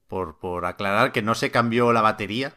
por, 0.09 0.39
por 0.39 0.67
aclarar, 0.67 1.13
que 1.13 1.23
no 1.23 1.35
se 1.35 1.51
cambió 1.51 1.93
la 1.93 2.03
batería, 2.03 2.55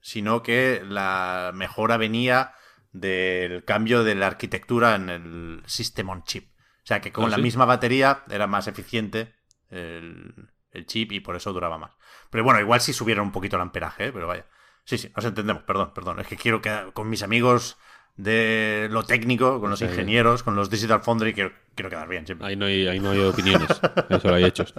sino 0.00 0.42
que 0.42 0.82
la 0.86 1.50
mejora 1.54 1.96
venía 1.96 2.54
del 2.92 3.64
cambio 3.64 4.04
de 4.04 4.14
la 4.14 4.28
arquitectura 4.28 4.94
en 4.94 5.08
el 5.08 5.62
System 5.66 6.10
on 6.10 6.22
Chip. 6.24 6.50
O 6.84 6.86
sea, 6.86 7.00
que 7.00 7.12
con 7.12 7.26
¿Ah, 7.26 7.30
la 7.30 7.36
sí? 7.36 7.42
misma 7.42 7.64
batería 7.64 8.24
era 8.28 8.46
más 8.46 8.68
eficiente 8.68 9.34
el, 9.70 10.50
el 10.70 10.86
chip 10.86 11.12
y 11.12 11.20
por 11.20 11.34
eso 11.34 11.52
duraba 11.52 11.78
más. 11.78 11.92
Pero 12.30 12.44
bueno, 12.44 12.60
igual 12.60 12.80
sí 12.80 12.92
subieron 12.92 13.26
un 13.26 13.32
poquito 13.32 13.56
el 13.56 13.62
amperaje, 13.62 14.06
¿eh? 14.06 14.12
pero 14.12 14.26
vaya. 14.26 14.46
Sí, 14.84 14.98
sí, 14.98 15.10
nos 15.16 15.24
entendemos, 15.24 15.62
perdón, 15.62 15.94
perdón. 15.94 16.20
Es 16.20 16.26
que 16.26 16.36
quiero 16.36 16.60
quedar 16.60 16.92
con 16.92 17.08
mis 17.08 17.22
amigos 17.22 17.78
de 18.16 18.88
lo 18.90 19.02
técnico, 19.02 19.60
con 19.60 19.70
los 19.70 19.82
ingenieros, 19.82 20.42
con 20.42 20.54
los 20.54 20.70
Digital 20.70 21.02
Foundry, 21.02 21.34
quiero, 21.34 21.52
quiero 21.74 21.90
quedar 21.90 22.08
bien 22.08 22.24
siempre. 22.26 22.46
Ahí 22.46 22.56
no 22.56 22.66
hay, 22.66 22.86
ahí 22.86 23.00
no 23.00 23.10
hay 23.10 23.18
opiniones, 23.20 23.68
eso 24.08 24.32
hay 24.34 24.44
hechos. 24.44 24.72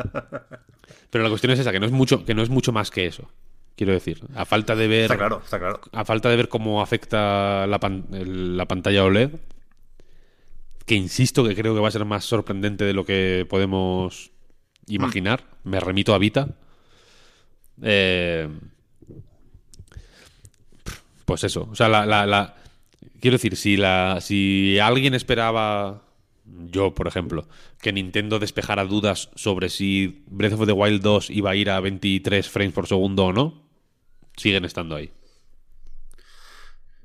Pero 1.09 1.23
la 1.23 1.29
cuestión 1.29 1.51
es 1.51 1.59
esa, 1.59 1.71
que 1.71 1.79
no 1.79 1.85
es 1.85 1.91
mucho, 1.91 2.23
que 2.25 2.33
no 2.33 2.41
es 2.41 2.49
mucho 2.49 2.71
más 2.71 2.91
que 2.91 3.05
eso. 3.05 3.29
Quiero 3.75 3.91
decir, 3.91 4.21
a 4.35 4.45
falta 4.45 4.73
de 4.75 4.87
ver. 4.87 5.01
Está 5.03 5.17
claro, 5.17 5.41
está 5.43 5.59
claro. 5.59 5.81
a 5.91 6.05
falta 6.05 6.29
de 6.29 6.37
ver 6.37 6.47
cómo 6.47 6.81
afecta 6.81 7.67
la, 7.67 7.77
pan- 7.79 8.05
el- 8.13 8.55
la 8.55 8.65
pantalla 8.67 9.03
OLED, 9.03 9.31
que 10.85 10.95
insisto 10.95 11.43
que 11.45 11.55
creo 11.55 11.73
que 11.75 11.81
va 11.81 11.89
a 11.89 11.91
ser 11.91 12.05
más 12.05 12.23
sorprendente 12.23 12.85
de 12.85 12.93
lo 12.93 13.03
que 13.05 13.45
podemos 13.49 14.31
imaginar, 14.87 15.43
me 15.65 15.79
remito 15.81 16.13
a 16.13 16.19
Vita. 16.19 16.47
Eh, 17.81 18.47
pues 21.25 21.43
eso, 21.43 21.67
o 21.71 21.75
sea, 21.75 21.89
la, 21.89 22.05
la- 22.05 22.25
la- 22.25 22.55
quiero 23.25 23.39
decir, 23.39 23.55
si, 23.57 24.77
alguien 24.79 25.15
esperaba, 25.15 26.03
yo 26.45 26.93
por 26.93 27.07
ejemplo, 27.07 27.47
que 27.81 27.91
Nintendo 27.91 28.37
despejara 28.37 28.85
dudas 28.85 29.31
sobre 29.33 29.69
si 29.69 30.23
Breath 30.27 30.53
of 30.53 30.67
the 30.67 30.73
Wild 30.73 31.01
2 31.01 31.31
iba 31.31 31.49
a 31.49 31.55
ir 31.55 31.71
a 31.71 31.79
23 31.79 32.47
frames 32.47 32.73
por 32.75 32.85
segundo 32.85 33.25
o 33.25 33.33
no, 33.33 33.67
siguen 34.37 34.63
estando 34.63 34.95
ahí. 34.95 35.11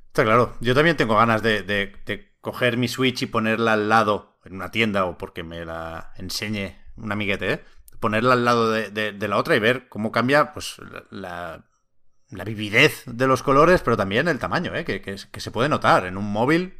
Está 0.09 0.24
claro. 0.24 0.59
Yo 0.61 0.74
también 0.74 0.98
tengo 0.98 1.16
ganas 1.16 1.42
de, 1.42 1.96
coger 2.42 2.76
mi 2.76 2.88
Switch 2.88 3.22
y 3.22 3.26
ponerla 3.26 3.72
al 3.72 3.88
lado 3.88 4.37
en 4.44 4.56
una 4.56 4.70
tienda 4.70 5.06
o 5.06 5.16
porque 5.16 5.42
me 5.42 5.64
la 5.64 6.12
enseñe 6.18 6.76
un 6.96 7.12
amiguete, 7.12 7.50
¿eh? 7.50 7.64
Ponerla 7.98 8.35
al 8.35 8.44
lado 8.44 8.70
de- 8.70 8.90
de 8.90 9.28
la 9.28 9.38
otra 9.38 9.56
y 9.56 9.59
ver 9.59 9.88
cómo 9.88 10.12
cambia 10.12 10.52
pues 10.52 10.76
la, 11.11 11.64
la 12.30 12.44
vividez 12.44 13.02
de 13.06 13.26
los 13.26 13.42
colores, 13.42 13.82
pero 13.82 13.96
también 13.96 14.28
el 14.28 14.38
tamaño, 14.38 14.74
¿eh? 14.74 14.84
Que, 14.84 15.00
que- 15.02 15.16
que 15.30 15.40
se 15.40 15.50
puede 15.50 15.68
notar 15.68 16.06
en 16.06 16.16
un 16.16 16.30
móvil 16.30 16.78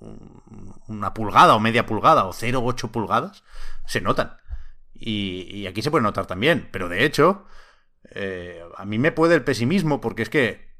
un- 0.00 0.74
una 0.88 1.14
pulgada 1.14 1.54
o 1.54 1.60
media 1.60 1.86
pulgada 1.86 2.24
o 2.24 2.32
0,8 2.32 2.90
pulgadas 2.90 3.44
se 3.86 4.00
notan. 4.00 4.36
Y, 4.94 5.42
y 5.56 5.66
aquí 5.66 5.82
se 5.82 5.90
puede 5.90 6.02
notar 6.04 6.26
también. 6.26 6.68
Pero 6.72 6.88
de 6.88 7.04
hecho, 7.04 7.46
eh, 8.10 8.62
a 8.76 8.84
mí 8.84 8.98
me 8.98 9.12
puede 9.12 9.34
el 9.34 9.44
pesimismo 9.44 10.00
porque 10.00 10.22
es 10.22 10.28
que 10.30 10.70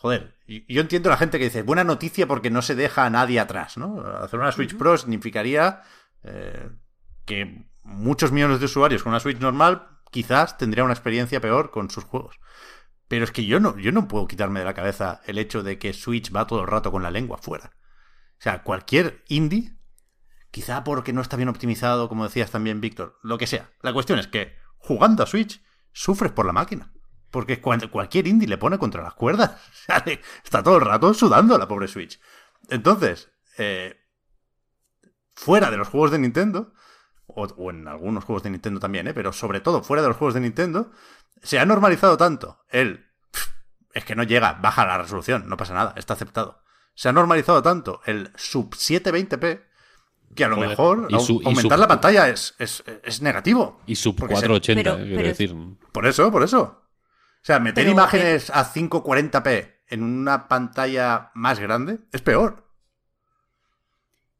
Joder, 0.00 0.36
yo 0.46 0.80
entiendo 0.80 1.08
a 1.08 1.12
la 1.14 1.16
gente 1.18 1.38
que 1.38 1.44
dice, 1.46 1.62
buena 1.62 1.82
noticia 1.82 2.28
porque 2.28 2.50
no 2.50 2.62
se 2.62 2.76
deja 2.76 3.04
a 3.04 3.10
nadie 3.10 3.40
atrás, 3.40 3.76
¿no? 3.76 4.00
Hacer 4.22 4.38
una 4.38 4.52
Switch 4.52 4.76
Pro 4.76 4.96
significaría 4.96 5.82
eh, 6.22 6.70
que 7.24 7.66
muchos 7.82 8.30
millones 8.30 8.60
de 8.60 8.66
usuarios 8.66 9.02
con 9.02 9.10
una 9.10 9.18
Switch 9.18 9.40
normal 9.40 9.88
quizás 10.12 10.56
tendrían 10.56 10.84
una 10.84 10.94
experiencia 10.94 11.40
peor 11.40 11.72
con 11.72 11.90
sus 11.90 12.04
juegos. 12.04 12.38
Pero 13.08 13.24
es 13.24 13.32
que 13.32 13.46
yo 13.46 13.58
no, 13.58 13.76
yo 13.78 13.90
no 13.90 14.06
puedo 14.06 14.28
quitarme 14.28 14.60
de 14.60 14.66
la 14.66 14.74
cabeza 14.74 15.22
el 15.26 15.38
hecho 15.38 15.62
de 15.62 15.78
que 15.78 15.94
Switch 15.94 16.34
va 16.34 16.46
todo 16.46 16.60
el 16.60 16.66
rato 16.66 16.92
con 16.92 17.02
la 17.02 17.10
lengua 17.10 17.38
fuera. 17.38 17.72
O 18.38 18.42
sea, 18.42 18.62
cualquier 18.62 19.24
indie, 19.28 19.72
quizá 20.50 20.84
porque 20.84 21.12
no 21.12 21.22
está 21.22 21.36
bien 21.36 21.48
optimizado, 21.48 22.08
como 22.08 22.24
decías 22.24 22.50
también, 22.50 22.80
Víctor, 22.80 23.18
lo 23.22 23.38
que 23.38 23.46
sea. 23.46 23.70
La 23.82 23.92
cuestión 23.92 24.18
es 24.18 24.28
que 24.28 24.56
jugando 24.76 25.22
a 25.22 25.26
Switch 25.26 25.62
sufres 25.92 26.32
por 26.32 26.46
la 26.46 26.52
máquina. 26.52 26.92
Porque 27.30 27.60
cuando 27.60 27.90
cualquier 27.90 28.26
indie 28.26 28.48
le 28.48 28.58
pone 28.58 28.78
contra 28.78 29.02
las 29.02 29.14
cuerdas. 29.14 29.60
Está 30.44 30.62
todo 30.62 30.76
el 30.76 30.84
rato 30.84 31.12
sudando 31.12 31.58
la 31.58 31.68
pobre 31.68 31.88
Switch. 31.88 32.20
Entonces, 32.68 33.30
eh, 33.58 33.98
fuera 35.34 35.70
de 35.70 35.76
los 35.76 35.88
juegos 35.88 36.10
de 36.10 36.18
Nintendo, 36.18 36.72
o, 37.28 37.44
o 37.44 37.70
en 37.70 37.86
algunos 37.88 38.24
juegos 38.24 38.42
de 38.42 38.50
Nintendo 38.50 38.80
también, 38.80 39.06
¿eh? 39.08 39.14
pero 39.14 39.32
sobre 39.32 39.60
todo 39.60 39.82
fuera 39.82 40.02
de 40.02 40.08
los 40.08 40.16
juegos 40.16 40.34
de 40.34 40.40
Nintendo, 40.40 40.90
se 41.42 41.58
ha 41.58 41.64
normalizado 41.66 42.16
tanto 42.16 42.58
el... 42.70 43.06
"Pff, 43.30 43.48
Es 43.94 44.04
que 44.04 44.14
no 44.16 44.22
llega, 44.24 44.54
baja 44.54 44.84
la 44.86 44.98
resolución, 44.98 45.48
no 45.48 45.56
pasa 45.56 45.74
nada, 45.74 45.94
está 45.96 46.14
aceptado. 46.14 46.62
Se 46.94 47.08
ha 47.08 47.12
normalizado 47.12 47.62
tanto 47.62 48.00
el 48.06 48.32
sub 48.36 48.70
720p 48.74 49.62
que 50.34 50.44
a 50.44 50.48
lo 50.48 50.56
Joder. 50.56 50.68
mejor 50.70 51.06
Y 51.10 51.14
y 51.14 51.46
aumentar 51.46 51.78
la 51.78 51.88
pantalla 51.88 52.28
es, 52.28 52.54
es, 52.58 52.82
es 53.04 53.22
negativo. 53.22 53.80
Y 53.86 53.94
sub 53.96 54.16
Porque 54.16 54.34
se- 54.36 54.46
480, 54.46 54.82
Pero- 54.82 54.96
quiero 55.04 55.16
pero- 55.16 55.28
decir. 55.28 55.56
Por 55.92 56.06
eso, 56.06 56.30
por 56.32 56.42
eso. 56.42 56.62
O 56.62 57.40
sea, 57.48 57.60
meter 57.60 57.84
Pero, 57.84 57.92
imágenes 57.92 58.50
a 58.50 58.64
540p 58.64 59.74
en 59.88 60.02
una 60.02 60.48
pantalla 60.48 61.30
más 61.34 61.58
grande 61.60 62.00
es 62.12 62.20
peor. 62.20 62.67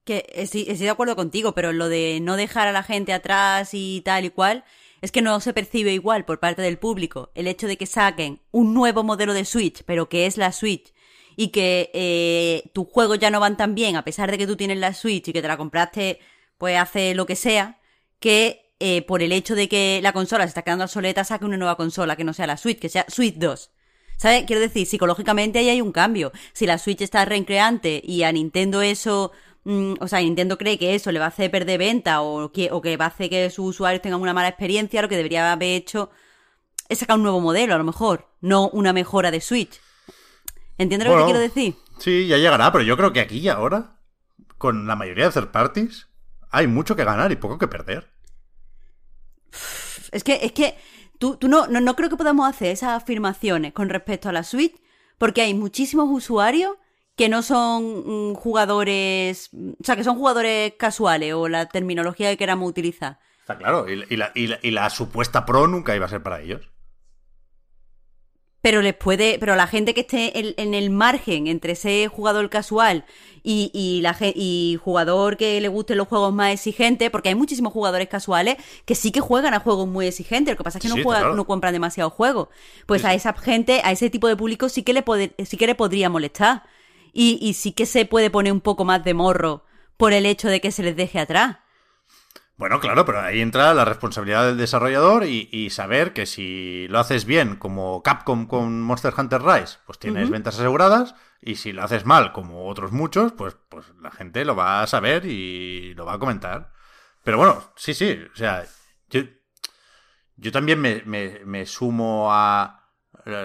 Que 0.09 0.25
estoy 0.35 0.65
de 0.65 0.89
acuerdo 0.89 1.17
contigo, 1.17 1.53
pero 1.53 1.71
lo 1.75 1.91
de 1.91 2.19
no 2.23 2.37
dejar 2.37 2.67
a 2.67 2.73
la 2.73 2.83
gente 2.83 3.13
atrás 3.13 3.75
y 3.75 4.01
tal 4.07 4.25
y 4.25 4.31
cual, 4.31 4.65
es 5.03 5.13
que 5.13 5.21
no 5.21 5.39
se 5.41 5.53
percibe 5.53 5.93
igual 5.93 6.25
por 6.25 6.41
parte 6.41 6.63
del 6.63 6.79
público 6.79 7.31
el 7.35 7.47
hecho 7.47 7.67
de 7.67 7.77
que 7.77 7.85
saquen 7.85 8.41
un 8.51 8.73
nuevo 8.73 9.03
modelo 9.03 9.35
de 9.35 9.45
Switch, 9.45 9.83
pero 9.85 10.09
que 10.09 10.25
es 10.25 10.39
la 10.39 10.53
Switch, 10.53 10.95
y 11.37 11.49
que 11.49 11.91
eh, 11.93 12.71
tus 12.73 12.89
juegos 12.89 13.19
ya 13.19 13.29
no 13.29 13.39
van 13.39 13.59
tan 13.59 13.75
bien, 13.75 13.97
a 13.97 14.03
pesar 14.03 14.31
de 14.31 14.39
que 14.39 14.47
tú 14.47 14.57
tienes 14.57 14.79
la 14.79 14.95
Switch 14.95 15.29
y 15.29 15.33
que 15.35 15.43
te 15.43 15.49
la 15.49 15.59
compraste, 15.59 16.21
pues 16.57 16.79
hace 16.79 17.15
lo 17.15 17.27
que 17.27 17.37
sea, 17.37 17.79
que 18.19 18.73
eh, 18.81 19.03
por 19.03 19.23
el 19.23 19.33
hecho 19.33 19.55
de 19.55 19.69
que 19.69 20.01
la 20.03 20.15
consola 20.15 20.45
se 20.45 20.49
está 20.49 20.63
quedando 20.63 20.85
obsoleta, 20.85 21.23
saque 21.23 21.45
una 21.45 21.59
nueva 21.59 21.77
consola 21.77 22.17
que 22.17 22.25
no 22.25 22.33
sea 22.33 22.47
la 22.47 22.57
Switch, 22.57 22.79
que 22.79 22.89
sea 22.89 23.05
Switch 23.09 23.35
2. 23.35 23.73
¿Sabes? 24.17 24.45
Quiero 24.47 24.61
decir, 24.61 24.85
psicológicamente 24.85 25.61
ahí 25.61 25.69
hay 25.69 25.81
un 25.81 25.93
cambio. 25.93 26.33
Si 26.53 26.67
la 26.67 26.79
Switch 26.79 27.03
está 27.03 27.25
reincreante 27.25 28.03
y 28.05 28.25
a 28.25 28.33
Nintendo 28.33 28.83
eso, 28.83 29.31
mm, 29.69 29.95
o 30.01 30.09
sea, 30.09 30.21
Nintendo 30.21 30.57
cree 30.57 30.79
que 30.79 30.95
eso 30.95 31.13
le 31.13 31.19
va 31.19 31.27
a 31.27 31.29
hacer 31.29 31.51
perder 31.51 31.79
venta 31.79 32.23
o 32.23 32.51
que, 32.51 32.71
o 32.73 32.81
que 32.81 32.97
va 32.97 33.05
a 33.05 33.09
hacer 33.09 33.29
que 33.29 33.51
sus 33.51 33.67
usuarios 33.69 34.03
tengan 34.03 34.21
una 34.21 34.33
mala 34.33 34.49
experiencia, 34.49 35.03
lo 35.03 35.09
que 35.09 35.17
debería 35.17 35.53
haber 35.53 35.77
hecho 35.77 36.11
es 36.89 36.99
sacar 36.99 37.17
un 37.17 37.23
nuevo 37.23 37.41
modelo, 37.41 37.75
a 37.75 37.79
lo 37.79 37.85
mejor, 37.85 38.29
no 38.41 38.69
una 38.71 38.93
mejora 38.93 39.31
de 39.31 39.41
Switch. 39.43 39.79
¿Entiendes 40.79 41.09
lo 41.09 41.17
que 41.17 41.23
Bueno, 41.23 41.27
quiero 41.27 41.41
decir? 41.41 41.77
Sí, 41.99 42.27
ya 42.27 42.39
llegará, 42.39 42.73
pero 42.73 42.83
yo 42.83 42.97
creo 42.97 43.13
que 43.13 43.21
aquí 43.21 43.39
y 43.39 43.49
ahora, 43.49 43.99
con 44.57 44.87
la 44.87 44.97
mayoría 44.97 45.27
de 45.27 45.33
third 45.33 45.51
parties, 45.51 46.09
hay 46.51 46.67
mucho 46.67 46.97
que 46.97 47.05
ganar 47.05 47.31
y 47.31 47.37
poco 47.37 47.59
que 47.59 47.69
perder. 47.69 48.11
Es 50.13 50.25
que, 50.25 50.41
es 50.43 50.53
que 50.53 50.79
tú, 51.19 51.37
tú 51.37 51.49
no, 51.49 51.67
no, 51.67 51.81
no 51.81 51.95
creo 51.95 52.09
que 52.09 52.17
podamos 52.17 52.49
hacer 52.49 52.69
esas 52.69 53.03
afirmaciones 53.03 53.75
con 53.75 53.91
respecto 53.91 54.31
a 54.31 54.33
la 54.33 54.45
Switch, 54.45 54.75
porque 55.19 55.43
hay 55.43 55.53
muchísimos 55.53 56.09
usuarios 56.11 56.73
que 57.19 57.29
no 57.29 57.43
son 57.43 58.31
mm, 58.33 58.35
jugadores, 58.37 59.51
o 59.55 59.85
sea, 59.85 59.97
que 59.97 60.05
son 60.05 60.17
jugadores 60.17 60.73
casuales 60.79 61.35
o 61.35 61.49
la 61.49 61.67
terminología 61.69 62.31
que 62.31 62.39
queramos 62.39 62.69
utilizar. 62.71 63.19
Está 63.41 63.59
claro, 63.59 63.89
y, 63.91 64.05
y 64.11 64.17
la, 64.17 64.31
y 64.35 64.47
la- 64.47 64.61
y 64.63 64.71
la 64.71 64.89
supuesta 64.91 65.45
pro 65.47 65.67
nunca 65.67 65.97
iba 65.97 66.07
a 66.07 66.09
ser 66.09 66.23
para 66.23 66.41
ellos. 66.41 66.71
Pero 68.61 68.83
les 68.83 68.95
puede, 68.95 69.39
pero 69.39 69.55
la 69.55 69.69
gente 69.69 69.95
que 69.95 70.01
esté 70.01 70.37
en, 70.39 70.55
en 70.57 70.75
el 70.75 70.91
margen 70.91 71.47
entre 71.47 71.73
ese 71.73 72.09
jugador 72.09 72.51
casual 72.51 73.05
y, 73.45 73.71
y 73.73 74.01
la 74.03 74.17
y 74.21 74.79
jugador 74.83 75.37
que 75.37 75.61
le 75.61 75.69
gusten 75.69 75.97
los 75.97 76.09
juegos 76.09 76.35
más 76.35 76.53
exigentes, 76.53 77.09
porque 77.11 77.29
hay 77.29 77.37
muchísimos 77.37 77.73
jugadores 77.73 78.09
casuales 78.09 78.57
que 78.85 78.97
sí 78.97 79.13
que 79.13 79.21
juegan 79.21 79.55
a 79.55 79.61
juegos 79.61 79.87
muy 79.87 80.09
exigentes, 80.09 80.53
lo 80.55 80.59
que 80.59 80.65
pasa 80.65 80.79
es 80.79 80.83
que 80.83 80.89
Sí, 80.89 80.97
no 80.97 81.05
juegan, 81.05 81.23
claro. 81.23 81.37
no 81.37 81.47
compran 81.47 81.73
demasiados 81.73 82.13
juegos. 82.13 82.49
Pues 82.87 83.05
a 83.05 83.15
esa 83.15 83.33
gente, 83.33 83.81
a 83.85 83.93
ese 83.93 84.11
tipo 84.11 84.27
de 84.27 84.37
público 84.37 84.69
sí 84.69 84.83
que 84.83 84.93
le 84.93 85.05
pode- 85.05 85.33
sí 85.47 85.57
que 85.57 85.67
le 85.69 85.77
podría 85.77 86.11
molestar. 86.11 86.65
Y, 87.13 87.39
y 87.41 87.55
sí 87.55 87.73
que 87.73 87.87
se 87.87 88.05
puede 88.07 88.31
poner 88.31 88.53
un 88.53 88.61
poco 88.61 88.85
más 88.85 89.05
de 89.05 89.15
morro 89.15 89.65
por 89.97 90.13
el 90.13 90.27
hecho 90.27 90.49
de 90.49 90.61
que 90.61 90.71
se 90.73 90.83
les 90.83 90.97
deje 90.97 91.19
atrás. 91.19 91.59
Bueno, 92.57 92.81
claro, 92.81 93.05
pero 93.05 93.21
ahí 93.21 93.41
entra 93.41 93.73
la 93.73 93.85
responsabilidad 93.85 94.45
del 94.47 94.57
desarrollador 94.59 95.25
y, 95.25 95.49
y 95.53 95.71
saber 95.71 96.13
que 96.13 96.27
si 96.27 96.89
lo 96.89 96.99
haces 96.99 97.25
bien, 97.25 97.55
como 97.57 98.03
Capcom 98.03 98.47
con 98.47 98.83
Monster 98.83 99.15
Hunter 99.17 99.43
Rise, 99.43 99.79
pues 99.87 100.01
tienes 100.01 100.29
ventas 100.29 100.57
aseguradas, 100.59 101.15
y 101.41 101.55
si 101.55 101.73
lo 101.73 101.85
haces 101.85 102.05
mal, 102.05 102.33
como 102.33 102.67
otros 102.67 102.91
muchos, 102.91 103.31
pues, 103.33 103.57
pues 103.69 103.87
la 104.01 104.11
gente 104.11 104.45
lo 104.45 104.57
va 104.57 104.83
a 104.83 104.89
saber 104.89 105.25
y 105.27 105.95
lo 105.95 106.05
va 106.05 106.15
a 106.15 106.19
comentar. 106.19 106.73
Pero 107.23 107.39
bueno, 107.39 107.63
sí, 107.77 107.95
sí, 107.95 108.19
o 108.33 108.37
sea, 108.37 108.65
yo, 109.09 109.21
yo 110.37 110.53
también 110.53 110.81
me, 110.81 111.03
me- 111.05 111.41
me 111.45 111.67
sumo 111.67 112.29
a 112.33 112.75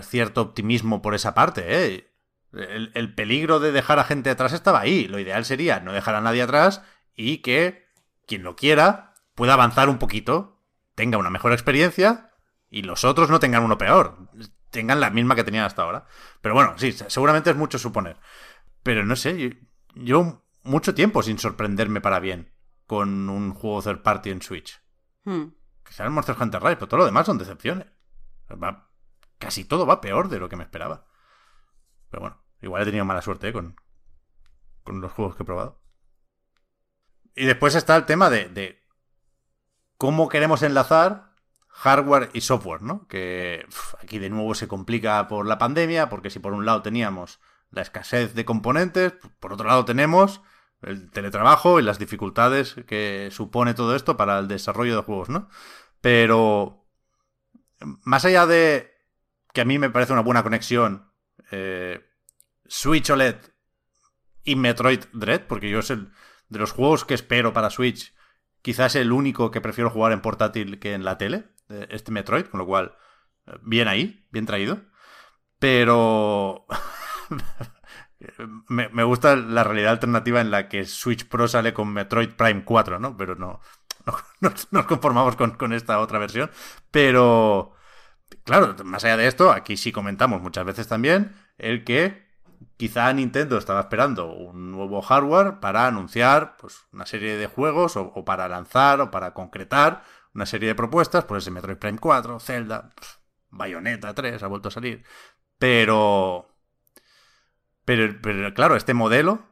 cierto 0.03 0.41
optimismo 0.41 1.01
por 1.01 1.13
esa 1.15 1.33
parte, 1.33 1.63
¿eh? 1.67 2.12
El, 2.53 2.91
el 2.93 3.13
peligro 3.15 3.59
de 3.59 3.71
dejar 3.71 3.99
a 3.99 4.03
gente 4.03 4.29
atrás 4.29 4.53
estaba 4.53 4.79
ahí. 4.79 5.07
Lo 5.07 5.19
ideal 5.19 5.43
sería 5.45 5.79
no 5.79 5.91
dejar 5.93 6.15
a 6.15 6.21
nadie 6.21 6.41
atrás 6.43 6.83
y 7.15 7.39
que 7.39 7.85
quien 8.27 8.43
lo 8.43 8.55
quiera 8.55 9.13
pueda 9.35 9.53
avanzar 9.53 9.89
un 9.89 9.97
poquito, 9.97 10.61
tenga 10.95 11.17
una 11.17 11.29
mejor 11.31 11.51
experiencia 11.51 12.31
y 12.69 12.83
los 12.83 13.03
otros 13.03 13.29
no 13.29 13.39
tengan 13.39 13.63
uno 13.63 13.77
peor, 13.77 14.29
tengan 14.69 14.99
la 14.99 15.09
misma 15.09 15.35
que 15.35 15.43
tenían 15.43 15.65
hasta 15.65 15.81
ahora. 15.83 16.05
Pero 16.41 16.53
bueno, 16.55 16.73
sí, 16.77 16.91
seguramente 16.91 17.49
es 17.49 17.55
mucho 17.55 17.79
suponer. 17.79 18.17
Pero 18.83 19.05
no 19.05 19.15
sé, 19.15 19.37
yo, 19.37 19.49
yo 19.95 20.45
mucho 20.63 20.93
tiempo 20.93 21.23
sin 21.23 21.39
sorprenderme 21.39 22.01
para 22.01 22.19
bien 22.19 22.53
con 22.85 23.29
un 23.29 23.53
juego 23.53 23.81
third 23.81 24.01
party 24.03 24.29
en 24.29 24.41
Switch. 24.41 24.79
Hmm. 25.23 25.45
Quizás 25.85 26.01
el 26.05 26.11
Monster 26.11 26.35
Hunter 26.39 26.61
Rise, 26.61 26.75
pero 26.75 26.87
todo 26.87 26.99
lo 26.99 27.05
demás 27.05 27.25
son 27.25 27.37
decepciones. 27.37 27.87
Va- 28.51 28.89
casi 29.39 29.65
todo 29.65 29.85
va 29.85 30.01
peor 30.01 30.29
de 30.29 30.39
lo 30.39 30.49
que 30.49 30.55
me 30.55 30.63
esperaba. 30.63 31.07
Pero 32.09 32.21
bueno, 32.21 32.42
igual 32.63 32.81
he 32.81 32.85
tenido 32.85 33.05
mala 33.05 33.21
suerte 33.21 33.49
¿eh? 33.49 33.53
con, 33.53 33.75
con 34.83 35.01
los 35.01 35.11
juegos 35.11 35.35
que 35.35 35.43
he 35.43 35.45
probado. 35.45 35.81
Y 37.35 37.45
después 37.45 37.75
está 37.75 37.95
el 37.95 38.05
tema 38.05 38.29
de, 38.29 38.79
cómo 39.97 40.29
queremos 40.29 40.63
enlazar 40.63 41.33
hardware 41.67 42.29
y 42.33 42.41
software, 42.41 42.83
¿no? 42.83 43.07
Que 43.07 43.65
aquí 44.01 44.19
de 44.19 44.29
nuevo 44.29 44.53
se 44.53 44.67
complica 44.67 45.27
por 45.27 45.47
la 45.47 45.57
pandemia, 45.57 46.09
porque 46.09 46.29
si 46.29 46.39
por 46.39 46.53
un 46.53 46.65
lado 46.65 46.83
teníamos 46.83 47.39
la 47.71 47.81
escasez 47.81 48.35
de 48.35 48.45
componentes, 48.45 49.13
por 49.39 49.53
otro 49.53 49.67
lado 49.67 49.83
tenemos 49.83 50.41
el 50.83 51.09
teletrabajo 51.09 51.79
y 51.79 51.83
las 51.83 51.97
dificultades 51.97 52.75
que 52.85 53.29
supone 53.31 53.73
todo 53.73 53.95
esto 53.95 54.15
para 54.15 54.37
el 54.37 54.47
desarrollo 54.47 54.95
de 54.95 55.01
juegos, 55.01 55.29
¿no? 55.29 55.49
Pero 56.01 56.85
más 58.03 58.25
allá 58.25 58.45
de 58.45 58.93
que 59.53 59.61
a 59.61 59.65
mí 59.65 59.79
me 59.79 59.89
parece 59.89 60.13
una 60.13 60.21
buena 60.21 60.43
conexión 60.43 61.11
eh, 61.51 62.05
Switch 62.73 63.11
OLED 63.11 63.35
y 64.43 64.55
Metroid 64.55 65.05
Dread, 65.13 65.41
porque 65.45 65.69
yo 65.69 65.77
es 65.77 65.91
el 65.91 66.11
de 66.49 66.57
los 66.57 66.71
juegos 66.71 67.05
que 67.05 67.13
espero 67.13 67.53
para 67.53 67.69
Switch, 67.69 68.15
quizás 68.63 68.95
el 68.95 69.11
único 69.11 69.51
que 69.51 69.61
prefiero 69.61 69.91
jugar 69.91 70.11
en 70.11 70.21
portátil 70.21 70.79
que 70.79 70.95
en 70.95 71.05
la 71.05 71.19
tele, 71.19 71.45
eh, 71.69 71.85
este 71.91 72.11
Metroid, 72.11 72.45
con 72.45 72.57
lo 72.57 72.65
cual, 72.65 72.97
eh, 73.45 73.51
bien 73.61 73.87
ahí, 73.87 74.25
bien 74.31 74.47
traído. 74.47 74.81
Pero 75.59 76.65
me, 78.67 78.89
me 78.89 79.03
gusta 79.03 79.35
la 79.35 79.63
realidad 79.63 79.91
alternativa 79.91 80.41
en 80.41 80.49
la 80.49 80.67
que 80.67 80.85
Switch 80.85 81.27
Pro 81.27 81.47
sale 81.47 81.75
con 81.75 81.93
Metroid 81.93 82.31
Prime 82.31 82.65
4, 82.65 82.99
¿no? 82.99 83.15
Pero 83.15 83.35
no, 83.35 83.61
no 84.07 84.17
nos, 84.49 84.73
nos 84.73 84.85
conformamos 84.87 85.35
con, 85.35 85.51
con 85.51 85.73
esta 85.73 85.99
otra 85.99 86.17
versión. 86.17 86.49
Pero, 86.89 87.75
claro, 88.43 88.75
más 88.83 89.05
allá 89.05 89.17
de 89.17 89.27
esto, 89.27 89.51
aquí 89.51 89.77
sí 89.77 89.91
comentamos 89.91 90.41
muchas 90.41 90.65
veces 90.65 90.87
también 90.87 91.35
el 91.59 91.83
que 91.83 92.32
quizá 92.77 93.11
Nintendo 93.13 93.57
estaba 93.57 93.81
esperando 93.81 94.31
un 94.33 94.71
nuevo 94.71 95.01
hardware 95.01 95.59
para 95.59 95.87
anunciar 95.87 96.57
pues, 96.57 96.85
una 96.91 97.05
serie 97.05 97.37
de 97.37 97.47
juegos 97.47 97.95
o, 97.97 98.25
para 98.25 98.47
lanzar 98.47 99.01
o 99.01 99.11
para 99.11 99.33
concretar 99.33 100.03
una 100.33 100.45
serie 100.45 100.69
de 100.69 100.75
propuestas, 100.75 101.25
pues 101.25 101.43
ese 101.43 101.51
Metroid 101.51 101.77
Prime 101.77 101.99
4, 101.99 102.39
Zelda, 102.39 102.91
Bayonetta 103.49 104.13
3 104.13 104.41
ha 104.41 104.47
vuelto 104.47 104.69
a 104.69 104.71
salir. 104.71 105.03
Pero, 105.59 106.49
pero, 107.85 108.53
claro, 108.53 108.75
este 108.75 108.93
modelo 108.93 109.45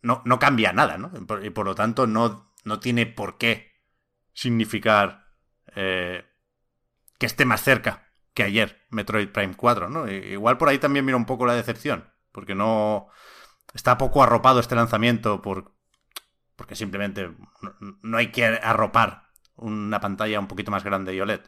no, 0.00 0.22
no 0.24 0.38
cambia 0.38 0.72
nada, 0.72 0.96
¿no? 0.96 1.12
Y 1.42 1.50
por 1.50 1.66
lo 1.66 1.74
tanto 1.74 2.06
no, 2.06 2.52
no 2.64 2.80
tiene 2.80 3.06
por 3.06 3.36
qué 3.36 3.72
significar 4.32 5.26
eh, 5.76 6.24
que 7.18 7.26
esté 7.26 7.44
más 7.44 7.62
cerca 7.62 8.01
que 8.34 8.42
ayer 8.44 8.82
Metroid 8.90 9.28
Prime 9.30 9.54
4, 9.56 9.88
¿no? 9.90 10.10
I- 10.10 10.32
Igual 10.34 10.58
por 10.58 10.68
ahí 10.68 10.78
también 10.78 11.04
mira 11.04 11.16
un 11.16 11.26
poco 11.26 11.46
la 11.46 11.54
decepción, 11.54 12.10
porque 12.32 12.54
no 12.54 13.08
está 13.74 13.98
poco 13.98 14.22
arropado 14.22 14.60
este 14.60 14.74
lanzamiento 14.76 15.42
por 15.42 15.72
porque 16.56 16.76
simplemente 16.76 17.30
no, 18.02 18.18
hay 18.18 18.32
que 18.32 18.46
arropar 18.46 19.24
una 19.56 20.00
pantalla 20.00 20.40
un 20.40 20.48
poquito 20.48 20.70
más 20.70 20.84
grande 20.84 21.14
y 21.14 21.20
OLED. 21.20 21.40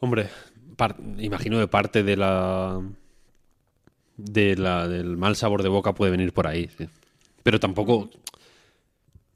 Hombre, 0.00 0.28
imagino 1.18 1.58
que 1.58 1.68
parte 1.68 2.02
de 2.02 2.16
la, 2.16 2.80
de 4.16 4.56
la 4.56 4.88
del 4.88 5.16
mal 5.16 5.36
sabor 5.36 5.62
de 5.62 5.68
boca 5.68 5.94
puede 5.94 6.10
venir 6.12 6.32
por 6.32 6.46
ahí. 6.46 6.68
sí. 6.76 6.88
Pero 7.42 7.60
tampoco. 7.60 7.94
O 7.96 8.10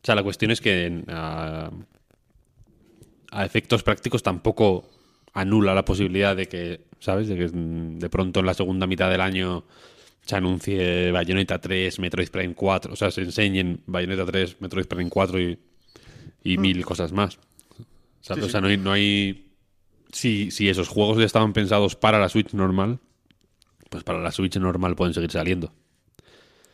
sea, 0.03 0.15
la 0.15 0.23
cuestión 0.23 0.51
es 0.51 0.61
que 0.61 0.87
en- 0.87 1.05
a, 3.31 3.45
efectos 3.45 3.83
prácticos 3.83 4.23
tampoco 4.23 4.89
anula 5.33 5.75
la 5.75 5.85
posibilidad 5.85 6.37
de 6.37 6.49
que, 6.49 6.81
¿sabes? 7.01 7.29
De 7.29 7.37
que 7.37 7.49
mm, 7.49 7.99
de 7.99 8.09
pronto 8.09 8.41
en 8.41 8.47
la 8.47 8.55
segunda 8.55 8.87
mitad 8.87 9.11
del 9.11 9.21
año 9.21 9.65
se 10.25 10.37
anuncie 10.37 11.13
Bayonetta 11.13 11.61
3, 11.61 11.99
Metroid 12.01 12.29
Prime 12.31 12.55
4, 12.55 12.93
o 12.93 12.97
sea, 12.97 13.11
se 13.11 13.23
enseñen 13.23 13.81
Bayonetta 13.87 14.25
3, 14.25 14.61
Metroid 14.61 14.87
Prime 14.87 15.11
4 15.11 15.41
y, 15.41 15.59
y 16.43 16.59
mil 16.59 16.85
cosas 16.85 17.13
más. 17.13 17.39
¿Sabes? 18.21 18.45
O 18.45 18.49
sea, 18.49 18.61
no 18.61 18.67
hay, 18.67 18.77
no 18.77 18.91
hay 18.91 19.47
si, 20.13 20.51
si 20.51 20.69
esos 20.69 20.89
juegos 20.89 21.19
ya 21.19 21.25
estaban 21.25 21.53
pensados 21.53 21.95
para 21.95 22.19
la 22.19 22.29
Switch 22.29 22.53
normal, 22.55 22.99
pues 23.89 24.03
para 24.03 24.21
la 24.21 24.33
Switch 24.33 24.57
normal 24.57 24.97
pueden 24.97 25.15
seguir 25.15 25.31
saliendo. 25.31 25.73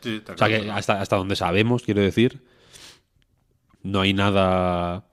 Sí, 0.01 0.21
O 0.27 0.37
sea 0.37 0.47
que 0.47 0.69
hasta, 0.71 0.99
hasta 0.99 1.15
donde 1.15 1.35
sabemos, 1.35 1.83
quiero 1.83 2.01
decir, 2.01 2.41
no 3.83 4.01
hay 4.01 4.13
nada 4.13 5.05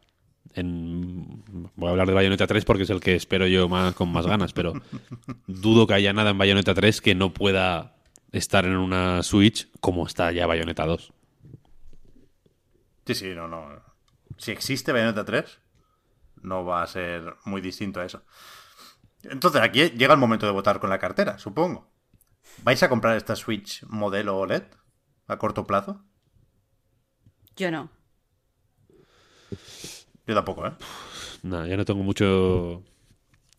en... 0.54 1.42
Voy 1.76 1.88
a 1.88 1.90
hablar 1.90 2.08
de 2.08 2.14
Bayonetta 2.14 2.46
3 2.46 2.64
porque 2.64 2.84
es 2.84 2.90
el 2.90 3.00
que 3.00 3.14
espero 3.14 3.46
yo 3.46 3.68
más, 3.68 3.94
con 3.94 4.10
más 4.10 4.26
ganas, 4.26 4.52
pero 4.52 4.72
dudo 5.46 5.86
que 5.86 5.94
haya 5.94 6.12
nada 6.12 6.30
en 6.30 6.38
Bayonetta 6.38 6.74
3 6.74 7.00
que 7.00 7.14
no 7.14 7.32
pueda 7.32 7.96
estar 8.32 8.64
en 8.64 8.76
una 8.76 9.22
Switch 9.22 9.68
como 9.80 10.06
está 10.06 10.32
ya 10.32 10.46
Bayonetta 10.46 10.86
2. 10.86 11.12
Sí, 13.06 13.14
sí, 13.14 13.34
no, 13.34 13.48
no. 13.48 13.82
Si 14.38 14.50
existe 14.50 14.92
Bayonetta 14.92 15.24
3, 15.24 15.58
no 16.42 16.64
va 16.64 16.82
a 16.82 16.86
ser 16.86 17.36
muy 17.44 17.60
distinto 17.60 18.00
a 18.00 18.04
eso. 18.04 18.22
Entonces, 19.22 19.60
aquí 19.60 19.90
llega 19.90 20.14
el 20.14 20.20
momento 20.20 20.46
de 20.46 20.52
votar 20.52 20.80
con 20.80 20.90
la 20.90 20.98
cartera, 20.98 21.38
supongo. 21.38 21.90
¿Vais 22.62 22.82
a 22.82 22.88
comprar 22.88 23.16
esta 23.16 23.36
Switch 23.36 23.84
modelo 23.84 24.38
OLED 24.38 24.64
a 25.26 25.38
corto 25.38 25.66
plazo? 25.66 26.04
Yo 27.56 27.70
no. 27.70 27.90
Yo 30.30 30.36
tampoco, 30.36 30.64
¿eh? 30.64 30.70
Nada, 31.42 31.66
ya 31.66 31.76
no 31.76 31.84
tengo 31.84 32.04
mucho... 32.04 32.74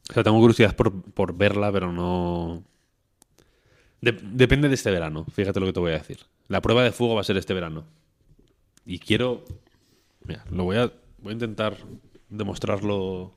O 0.10 0.14
sea, 0.14 0.24
tengo 0.24 0.40
curiosidad 0.40 0.74
por, 0.74 1.02
por 1.02 1.36
verla, 1.36 1.70
pero 1.70 1.92
no... 1.92 2.64
De- 4.00 4.18
depende 4.22 4.70
de 4.70 4.76
este 4.76 4.90
verano, 4.90 5.26
fíjate 5.34 5.60
lo 5.60 5.66
que 5.66 5.74
te 5.74 5.82
voy 5.82 5.92
a 5.92 5.98
decir. 5.98 6.20
La 6.48 6.62
prueba 6.62 6.82
de 6.84 6.94
fuego 6.94 7.16
va 7.16 7.22
a 7.22 7.26
ser 7.26 7.36
este 7.36 7.54
verano. 7.54 7.84
Y 8.86 9.00
quiero... 9.00 9.44
Mira, 10.24 10.46
lo 10.50 10.64
voy 10.64 10.78
a, 10.78 10.94
voy 11.18 11.32
a 11.32 11.34
intentar 11.34 11.76
demostrarlo 12.30 13.34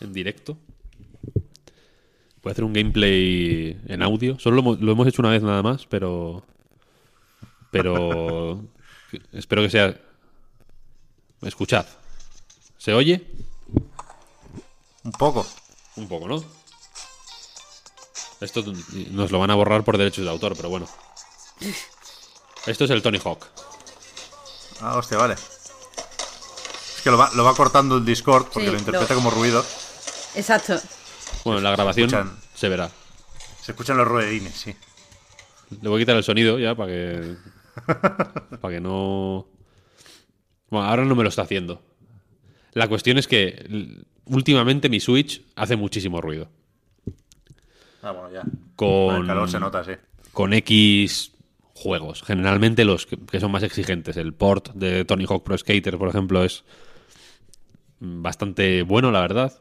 en 0.00 0.12
directo. 0.12 0.58
Voy 2.42 2.50
a 2.50 2.52
hacer 2.52 2.64
un 2.64 2.72
gameplay 2.72 3.80
en 3.86 4.02
audio. 4.02 4.40
Solo 4.40 4.60
lo, 4.60 4.74
lo 4.74 4.90
hemos 4.90 5.06
hecho 5.06 5.22
una 5.22 5.30
vez 5.30 5.44
nada 5.44 5.62
más, 5.62 5.86
pero... 5.86 6.44
Pero... 7.70 8.60
espero 9.32 9.62
que 9.62 9.70
sea... 9.70 9.96
Escuchad. 11.42 11.86
¿Se 12.84 12.92
oye? 12.92 13.24
Un 15.04 15.12
poco. 15.12 15.46
Un 15.96 16.06
poco, 16.06 16.28
¿no? 16.28 16.44
Esto 18.42 18.62
nos 19.10 19.30
lo 19.30 19.38
van 19.38 19.50
a 19.50 19.54
borrar 19.54 19.84
por 19.84 19.96
derechos 19.96 20.22
de 20.24 20.30
autor, 20.30 20.54
pero 20.54 20.68
bueno. 20.68 20.86
Esto 22.66 22.84
es 22.84 22.90
el 22.90 23.00
Tony 23.00 23.18
Hawk. 23.24 23.46
Ah, 24.82 24.98
hostia, 24.98 25.16
vale. 25.16 25.32
Es 25.34 27.00
que 27.02 27.10
lo 27.10 27.16
va, 27.16 27.30
lo 27.34 27.42
va 27.44 27.54
cortando 27.54 27.96
el 27.96 28.04
Discord 28.04 28.44
porque 28.52 28.66
Sí, 28.66 28.72
lo 28.72 28.78
interpreta 28.78 29.14
lo- 29.14 29.20
como 29.20 29.30
ruido. 29.30 29.64
Exacto. 30.34 30.78
Bueno, 31.44 31.58
en 31.58 31.64
la 31.64 31.70
grabación 31.70 32.06
escuchan. 32.10 32.38
se 32.54 32.68
verá. 32.68 32.90
Se 33.62 33.72
escuchan 33.72 33.96
los 33.96 34.06
ruedines, 34.06 34.54
sí. 34.54 34.76
Le 35.80 35.88
voy 35.88 36.00
a 36.00 36.02
quitar 36.02 36.16
el 36.16 36.24
sonido 36.24 36.58
ya 36.58 36.74
para 36.74 36.92
que. 36.92 37.36
para 38.60 38.74
que 38.74 38.80
no. 38.82 39.46
Bueno, 40.68 40.86
ahora 40.86 41.06
no 41.06 41.14
me 41.14 41.22
lo 41.22 41.30
está 41.30 41.42
haciendo. 41.42 41.80
La 42.74 42.88
cuestión 42.88 43.18
es 43.18 43.26
que 43.28 44.04
últimamente 44.26 44.88
mi 44.88 45.00
Switch 45.00 45.42
hace 45.56 45.76
muchísimo 45.76 46.20
ruido. 46.20 46.48
Ah, 48.02 48.12
bueno, 48.12 48.30
ya. 48.32 48.42
Con, 48.76 49.06
Con 49.06 49.16
el 49.22 49.26
calor 49.26 49.50
se 49.50 49.60
nota, 49.60 49.84
sí. 49.84 49.92
con 50.32 50.52
X 50.52 51.32
juegos. 51.72 52.22
Generalmente 52.22 52.84
los 52.84 53.06
que, 53.06 53.16
que 53.16 53.40
son 53.40 53.50
más 53.50 53.62
exigentes. 53.62 54.16
El 54.16 54.34
port 54.34 54.72
de 54.74 55.04
Tony 55.04 55.24
Hawk 55.28 55.44
Pro 55.44 55.56
Skater, 55.56 55.96
por 55.98 56.08
ejemplo, 56.08 56.44
es 56.44 56.64
bastante 58.00 58.82
bueno, 58.82 59.10
la 59.10 59.20
verdad. 59.20 59.52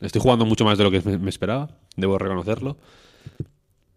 Estoy 0.00 0.20
jugando 0.20 0.44
mucho 0.44 0.64
más 0.64 0.76
de 0.78 0.84
lo 0.84 0.90
que 0.90 1.00
me, 1.00 1.18
me 1.18 1.30
esperaba, 1.30 1.70
debo 1.96 2.18
reconocerlo. 2.18 2.76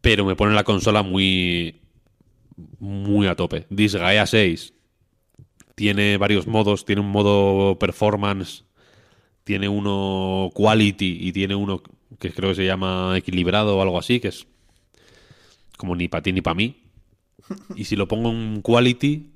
Pero 0.02 0.26
me 0.26 0.36
pone 0.36 0.56
la 0.56 0.64
consola 0.64 1.04
muy. 1.04 1.82
muy 2.80 3.28
a 3.28 3.36
tope. 3.36 3.66
Disgaea 3.70 4.26
6 4.26 4.74
tiene 5.78 6.18
varios 6.18 6.48
modos. 6.48 6.86
Tiene 6.86 7.02
un 7.02 7.12
modo 7.12 7.78
performance, 7.78 8.64
tiene 9.44 9.70
uno 9.70 10.50
quality 10.56 11.20
y 11.22 11.32
tiene 11.32 11.54
uno 11.54 11.84
que 12.18 12.32
creo 12.32 12.50
que 12.50 12.56
se 12.56 12.66
llama 12.66 13.14
equilibrado 13.16 13.78
o 13.78 13.82
algo 13.84 14.00
así, 14.00 14.20
que 14.20 14.30
es 14.30 14.48
como 15.78 15.96
ni 15.96 16.08
para 16.08 16.24
ti 16.24 16.34
ni 16.34 16.42
para 16.42 16.56
mí. 16.56 16.78
Y 17.76 17.86
si 17.86 17.96
lo 17.96 18.08
pongo 18.08 18.32
en 18.32 18.62
quality, 18.64 19.30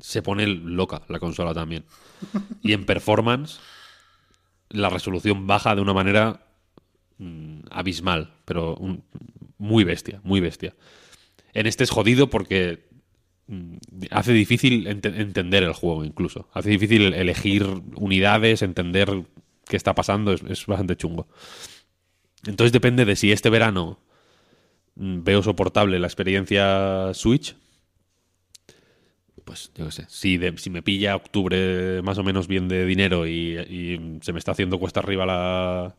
se 0.00 0.22
pone 0.22 0.46
loca 0.46 1.02
la 1.08 1.18
consola 1.20 1.52
también. 1.52 1.84
Y 2.62 2.72
en 2.72 2.86
performance, 2.86 3.60
la 4.70 4.88
resolución 4.88 5.46
baja 5.46 5.74
de 5.74 5.82
una 5.82 5.92
manera 5.92 6.46
mm, 7.18 7.60
abismal, 7.70 8.32
pero 8.46 8.76
un- 8.76 9.04
muy 9.58 9.84
bestia, 9.84 10.22
muy 10.24 10.40
bestia. 10.40 10.74
En 11.52 11.66
este 11.66 11.84
es 11.84 11.90
jodido 11.90 12.30
porque 12.30 12.88
hace 14.10 14.32
difícil 14.32 14.86
ente- 14.86 15.20
entender 15.20 15.62
el 15.62 15.72
juego 15.72 16.04
incluso. 16.04 16.48
Hace 16.52 16.70
difícil 16.70 17.12
elegir 17.14 17.64
unidades, 17.96 18.62
entender 18.62 19.24
qué 19.66 19.76
está 19.76 19.94
pasando, 19.94 20.32
es, 20.32 20.42
es 20.48 20.66
bastante 20.66 20.96
chungo. 20.96 21.28
Entonces 22.46 22.72
depende 22.72 23.04
de 23.04 23.16
si 23.16 23.32
este 23.32 23.50
verano 23.50 24.00
mm, 24.94 25.22
veo 25.24 25.42
soportable 25.42 25.98
la 25.98 26.06
experiencia 26.06 27.12
Switch. 27.14 27.56
Pues 29.44 29.72
yo 29.74 29.86
qué 29.86 29.92
sé, 29.92 30.06
si, 30.08 30.36
de- 30.36 30.56
si 30.58 30.70
me 30.70 30.82
pilla 30.82 31.16
octubre 31.16 32.02
más 32.02 32.18
o 32.18 32.22
menos 32.22 32.46
bien 32.46 32.68
de 32.68 32.84
dinero 32.86 33.26
y, 33.26 33.58
y 33.58 34.18
se 34.22 34.32
me 34.32 34.38
está 34.38 34.52
haciendo 34.52 34.78
cuesta 34.78 35.00
arriba 35.00 35.26
la, 35.26 35.96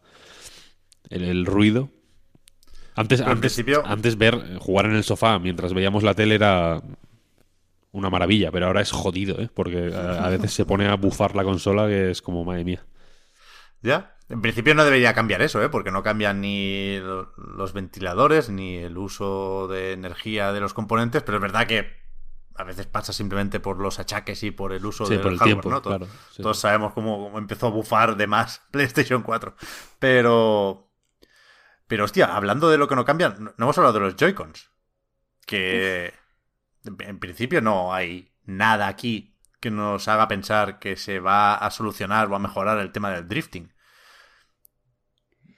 el, 1.10 1.24
el 1.24 1.45
ruido. 1.45 1.89
Antes, 2.95 3.20
antes, 3.22 3.54
principio- 3.54 3.84
antes 3.86 4.18
ver 4.18 4.58
jugar 4.60 4.86
en 4.86 4.95
el 4.95 5.04
sofá 5.04 5.39
mientras 5.39 5.74
veíamos 5.74 6.04
la 6.04 6.14
tele 6.14 6.36
era 6.36 6.82
una 7.91 8.09
maravilla, 8.09 8.51
pero 8.51 8.67
ahora 8.67 8.81
es 8.81 8.91
jodido, 8.91 9.39
¿eh? 9.41 9.49
porque 9.53 9.91
a, 9.93 10.25
a 10.25 10.29
veces 10.29 10.53
se 10.53 10.65
pone 10.65 10.87
a 10.87 10.95
bufar 10.95 11.35
la 11.35 11.43
consola 11.43 11.87
que 11.87 12.11
es 12.11 12.21
como, 12.21 12.43
madre 12.45 12.63
mía. 12.63 12.85
¿Ya? 13.81 14.15
En 14.29 14.41
principio 14.41 14.73
no 14.75 14.85
debería 14.85 15.13
cambiar 15.13 15.41
eso, 15.41 15.61
¿eh? 15.61 15.67
Porque 15.69 15.91
no 15.91 16.03
cambian 16.03 16.39
ni 16.39 16.97
lo- 16.99 17.33
los 17.35 17.73
ventiladores 17.73 18.49
ni 18.49 18.77
el 18.77 18.97
uso 18.97 19.67
de 19.67 19.91
energía 19.91 20.53
de 20.53 20.61
los 20.61 20.73
componentes, 20.73 21.21
pero 21.23 21.37
es 21.37 21.41
verdad 21.41 21.67
que 21.67 21.99
a 22.55 22.63
veces 22.63 22.85
pasa 22.85 23.11
simplemente 23.11 23.59
por 23.59 23.77
los 23.79 23.99
achaques 23.99 24.43
y 24.43 24.51
por 24.51 24.71
el 24.71 24.85
uso 24.85 25.05
Sí, 25.05 25.13
del 25.13 25.21
por 25.21 25.31
el 25.33 25.37
hardware, 25.39 25.53
tiempo, 25.61 25.69
¿no? 25.69 25.81
Todos, 25.81 25.97
claro, 25.97 26.11
sí. 26.31 26.43
todos 26.43 26.59
sabemos 26.59 26.93
cómo, 26.93 27.23
cómo 27.25 27.39
empezó 27.39 27.67
a 27.67 27.71
bufar 27.71 28.15
de 28.15 28.27
más 28.27 28.61
PlayStation 28.71 29.21
4. 29.23 29.55
Pero... 29.99 30.87
Pero 31.87 32.05
hostia, 32.05 32.33
hablando 32.33 32.69
de 32.69 32.77
lo 32.77 32.87
que 32.87 32.95
no 32.95 33.03
cambian, 33.03 33.43
no 33.43 33.53
hemos 33.57 33.77
hablado 33.77 33.95
de 33.95 33.99
los 34.05 34.15
Joy-Cons. 34.15 34.71
Que 35.45 36.13
en 36.86 37.19
principio 37.19 37.61
no 37.61 37.93
hay 37.93 38.32
nada 38.45 38.88
aquí 38.88 39.38
que 39.59 39.71
nos 39.71 40.07
haga 40.07 40.27
pensar 40.27 40.79
que 40.79 40.95
se 40.95 41.19
va 41.19 41.55
a 41.55 41.69
solucionar 41.69 42.32
o 42.32 42.36
a 42.36 42.39
mejorar 42.39 42.79
el 42.79 42.91
tema 42.91 43.11
del 43.11 43.27
drifting. 43.27 43.71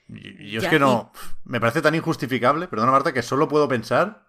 Yo 0.08 0.60
es 0.60 0.68
que 0.68 0.78
no. 0.78 1.12
Me 1.44 1.60
parece 1.60 1.80
tan 1.80 1.94
injustificable, 1.94 2.68
perdona 2.68 2.92
Marta, 2.92 3.14
que 3.14 3.22
solo 3.22 3.48
puedo 3.48 3.66
pensar 3.66 4.26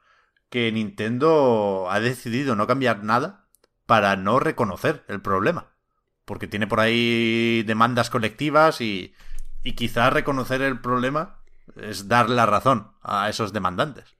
que 0.49 0.71
Nintendo 0.71 1.87
ha 1.89 1.99
decidido 1.99 2.55
no 2.55 2.67
cambiar 2.67 3.03
nada 3.03 3.47
para 3.85 4.15
no 4.15 4.39
reconocer 4.39 5.03
el 5.09 5.21
problema. 5.21 5.73
Porque 6.23 6.47
tiene 6.47 6.67
por 6.67 6.79
ahí 6.79 7.63
demandas 7.63 8.09
colectivas 8.09 8.79
y, 8.79 9.13
y 9.63 9.73
quizás 9.73 10.13
reconocer 10.13 10.61
el 10.61 10.79
problema 10.79 11.41
es 11.75 12.07
dar 12.07 12.29
la 12.29 12.45
razón 12.45 12.93
a 13.01 13.29
esos 13.29 13.51
demandantes. 13.51 14.14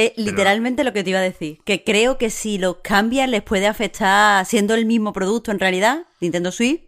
Eh, 0.00 0.12
literalmente 0.14 0.84
lo 0.84 0.92
que 0.92 1.02
te 1.02 1.10
iba 1.10 1.18
a 1.18 1.22
decir, 1.22 1.58
que 1.64 1.82
creo 1.82 2.18
que 2.18 2.30
si 2.30 2.56
los 2.56 2.76
cambian 2.84 3.32
les 3.32 3.42
puede 3.42 3.66
afectar, 3.66 4.46
siendo 4.46 4.76
el 4.76 4.86
mismo 4.86 5.12
producto 5.12 5.50
en 5.50 5.58
realidad, 5.58 6.06
Nintendo 6.20 6.52
Switch, 6.52 6.82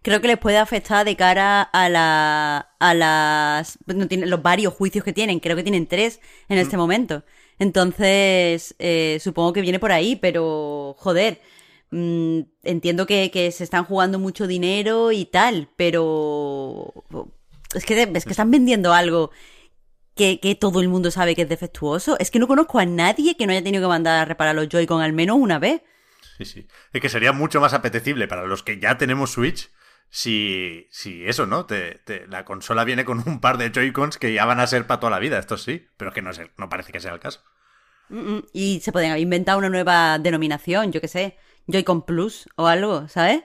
creo 0.00 0.22
que 0.22 0.28
les 0.28 0.38
puede 0.38 0.56
afectar 0.56 1.04
de 1.04 1.14
cara 1.14 1.60
a 1.60 1.90
la 1.90 2.70
a 2.78 2.94
las 2.94 3.78
no 3.84 4.08
tiene, 4.08 4.24
los 4.24 4.40
varios 4.40 4.72
juicios 4.72 5.04
que 5.04 5.12
tienen, 5.12 5.40
creo 5.40 5.56
que 5.56 5.62
tienen 5.62 5.86
tres 5.86 6.20
en 6.48 6.56
este 6.56 6.78
momento. 6.78 7.22
Entonces, 7.58 8.74
eh, 8.78 9.18
supongo 9.20 9.52
que 9.52 9.60
viene 9.60 9.78
por 9.78 9.92
ahí, 9.92 10.16
pero 10.16 10.96
joder, 10.98 11.42
mm, 11.90 12.40
entiendo 12.62 13.06
que, 13.06 13.30
que 13.30 13.52
se 13.52 13.64
están 13.64 13.84
jugando 13.84 14.18
mucho 14.18 14.46
dinero 14.46 15.12
y 15.12 15.26
tal, 15.26 15.68
pero 15.76 16.94
es 17.74 17.84
que, 17.84 18.10
es 18.14 18.24
que 18.24 18.30
están 18.30 18.50
vendiendo 18.50 18.94
algo 18.94 19.32
que, 20.16 20.40
que 20.40 20.54
todo 20.54 20.80
el 20.80 20.88
mundo 20.88 21.10
sabe 21.10 21.34
que 21.34 21.42
es 21.42 21.48
defectuoso. 21.48 22.18
Es 22.18 22.30
que 22.30 22.38
no 22.38 22.46
conozco 22.48 22.78
a 22.78 22.86
nadie 22.86 23.36
que 23.36 23.46
no 23.46 23.52
haya 23.52 23.62
tenido 23.64 23.82
que 23.82 23.88
mandar 23.88 24.20
a 24.20 24.24
reparar 24.24 24.54
los 24.54 24.68
Joy-Con 24.68 25.02
al 25.02 25.12
menos 25.12 25.36
una 25.38 25.58
vez. 25.58 25.82
Sí, 26.38 26.44
sí. 26.44 26.66
Es 26.92 27.00
que 27.00 27.08
sería 27.08 27.32
mucho 27.32 27.60
más 27.60 27.74
apetecible 27.74 28.26
para 28.28 28.44
los 28.46 28.62
que 28.62 28.78
ya 28.80 28.98
tenemos 28.98 29.32
Switch 29.32 29.70
si, 30.10 30.86
si 30.90 31.24
eso, 31.26 31.46
¿no? 31.46 31.66
Te, 31.66 31.98
te- 32.04 32.26
la 32.26 32.44
consola 32.44 32.84
viene 32.84 33.04
con 33.04 33.22
un 33.28 33.40
par 33.40 33.58
de 33.58 33.70
Joy-Cons 33.70 34.18
que 34.18 34.32
ya 34.32 34.44
van 34.44 34.60
a 34.60 34.66
ser 34.66 34.86
para 34.86 35.00
toda 35.00 35.10
la 35.10 35.18
vida, 35.18 35.38
esto 35.38 35.56
sí, 35.56 35.86
pero 35.96 36.12
que 36.12 36.22
no, 36.22 36.30
es 36.30 36.38
el- 36.38 36.50
no 36.56 36.68
parece 36.68 36.92
que 36.92 37.00
sea 37.00 37.12
el 37.12 37.20
caso. 37.20 37.42
Y 38.52 38.80
se 38.80 38.92
pueden 38.92 39.10
haber 39.10 39.22
inventado 39.22 39.58
una 39.58 39.70
nueva 39.70 40.18
denominación, 40.18 40.92
yo 40.92 41.00
qué 41.00 41.08
sé, 41.08 41.36
Joy-Con 41.66 42.04
Plus 42.04 42.48
o 42.56 42.66
algo, 42.66 43.08
¿sabes? 43.08 43.42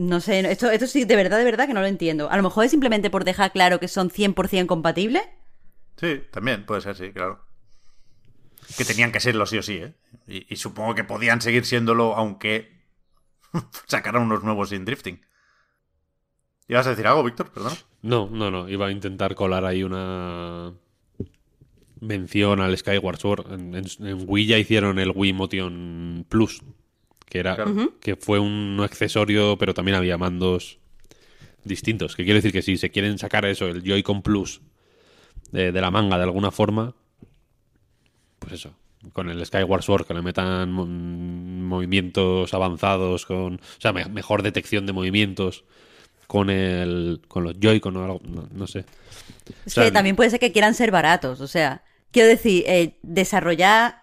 No 0.00 0.20
sé, 0.20 0.40
esto, 0.50 0.70
esto 0.70 0.86
sí, 0.86 1.04
de 1.04 1.14
verdad, 1.14 1.36
de 1.36 1.44
verdad 1.44 1.66
que 1.66 1.74
no 1.74 1.80
lo 1.80 1.86
entiendo. 1.86 2.30
A 2.30 2.36
lo 2.38 2.42
mejor 2.42 2.64
es 2.64 2.70
simplemente 2.70 3.10
por 3.10 3.24
dejar 3.24 3.52
claro 3.52 3.78
que 3.80 3.86
son 3.88 4.08
100% 4.10 4.66
compatibles. 4.66 5.22
Sí, 5.98 6.22
también 6.30 6.64
puede 6.64 6.80
ser, 6.80 6.96
sí, 6.96 7.12
claro. 7.12 7.44
Que 8.78 8.86
tenían 8.86 9.12
que 9.12 9.20
serlo 9.20 9.44
sí 9.44 9.58
o 9.58 9.62
sí, 9.62 9.74
¿eh? 9.74 9.94
Y, 10.26 10.52
y 10.54 10.56
supongo 10.56 10.94
que 10.94 11.04
podían 11.04 11.42
seguir 11.42 11.66
siéndolo 11.66 12.14
aunque 12.16 12.80
sacaran 13.88 14.22
unos 14.22 14.42
nuevos 14.42 14.70
sin 14.70 14.86
drifting. 14.86 15.20
¿Ibas 16.66 16.86
a 16.86 16.90
decir 16.90 17.06
algo, 17.06 17.22
Víctor? 17.24 17.50
Perdón. 17.52 17.74
No, 18.00 18.28
no, 18.30 18.50
no. 18.50 18.68
Iba 18.70 18.86
a 18.86 18.90
intentar 18.92 19.34
colar 19.34 19.64
ahí 19.66 19.82
una 19.82 20.72
mención 22.00 22.60
al 22.60 22.78
Skyward 22.78 23.18
Sword. 23.18 23.52
En, 23.52 23.74
en- 23.74 24.06
en 24.06 24.24
Wii 24.26 24.46
ya 24.46 24.56
hicieron 24.58 24.98
el 24.98 25.12
Wii 25.14 25.32
Motion 25.32 26.24
Plus, 26.28 26.62
que 27.30 27.38
era 27.38 27.54
Claro. 27.56 27.94
que 28.00 28.16
fue 28.16 28.38
un 28.38 28.78
accesorio, 28.84 29.56
pero 29.56 29.72
también 29.72 29.94
había 29.96 30.18
mandos 30.18 30.78
distintos. 31.64 32.14
Que 32.16 32.24
quiere 32.24 32.38
decir 32.38 32.52
que 32.52 32.60
si 32.62 32.76
se 32.76 32.90
quieren 32.90 33.16
sacar 33.18 33.46
eso, 33.46 33.66
el 33.68 33.82
Joy-Con 33.82 34.20
Plus 34.20 34.60
de, 35.52 35.72
de 35.72 35.80
la 35.80 35.90
manga 35.90 36.18
de 36.18 36.24
alguna 36.24 36.50
forma, 36.50 36.94
pues 38.38 38.52
eso. 38.54 38.74
Con 39.14 39.30
el 39.30 39.44
Skyward 39.46 39.82
Sword, 39.82 40.06
que 40.06 40.12
le 40.12 40.20
metan 40.20 40.70
mo- 40.70 40.84
movimientos 40.86 42.52
avanzados, 42.52 43.24
con. 43.24 43.54
O 43.54 43.80
sea, 43.80 43.92
me- 43.94 44.04
mejor 44.06 44.42
detección 44.42 44.84
de 44.84 44.92
movimientos 44.92 45.64
con 46.26 46.50
el 46.50 47.22
con 47.26 47.42
los 47.44 47.58
Joy-Con 47.58 47.96
o 47.96 48.04
algo, 48.04 48.20
no, 48.28 48.46
no 48.52 48.66
sé. 48.66 48.80
Es 49.66 49.66
O 49.68 49.70
sea, 49.70 49.84
que 49.86 49.90
también 49.92 50.16
puede 50.16 50.28
ser 50.30 50.38
que 50.38 50.52
quieran 50.52 50.74
ser 50.74 50.90
baratos, 50.90 51.40
o 51.40 51.46
sea, 51.48 51.82
quiero 52.10 52.28
decir, 52.28 52.62
eh, 52.66 52.98
desarrollar 53.02 53.99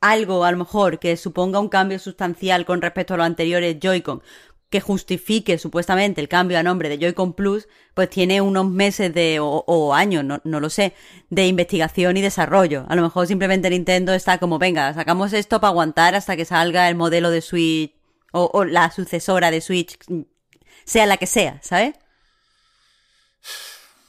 algo 0.00 0.44
a 0.44 0.50
lo 0.50 0.58
mejor 0.58 0.98
que 0.98 1.16
suponga 1.16 1.60
un 1.60 1.68
cambio 1.68 1.98
sustancial 1.98 2.64
con 2.64 2.80
respecto 2.80 3.14
a 3.14 3.16
los 3.18 3.26
anteriores 3.26 3.78
Joy-Con, 3.78 4.22
que 4.70 4.80
justifique 4.80 5.58
supuestamente 5.58 6.20
el 6.20 6.28
cambio 6.28 6.58
a 6.58 6.62
nombre 6.62 6.88
de 6.88 6.98
Joy-Con 6.98 7.34
Plus, 7.34 7.68
pues 7.94 8.08
tiene 8.08 8.40
unos 8.40 8.66
meses 8.70 9.12
de, 9.12 9.40
o, 9.40 9.64
o 9.66 9.94
años, 9.94 10.24
no, 10.24 10.60
lo 10.60 10.70
sé, 10.70 10.94
de 11.28 11.46
investigación 11.46 12.16
y 12.16 12.22
desarrollo. 12.22 12.86
A 12.88 12.94
lo 12.94 13.02
mejor 13.02 13.26
simplemente 13.26 13.68
Nintendo 13.68 14.14
está 14.14 14.38
como, 14.38 14.58
venga, 14.58 14.94
sacamos 14.94 15.32
esto 15.32 15.60
para 15.60 15.70
aguantar 15.70 16.14
hasta 16.14 16.36
que 16.36 16.44
salga 16.44 16.88
el 16.88 16.94
modelo 16.94 17.30
de 17.30 17.40
Switch 17.40 17.94
O, 18.32 18.64
la 18.64 18.90
sucesora 18.92 19.50
de 19.50 19.60
Switch, 19.60 19.98
sea 20.84 21.06
la 21.06 21.16
que 21.16 21.26
sea, 21.26 21.58
¿sabes? 21.62 21.96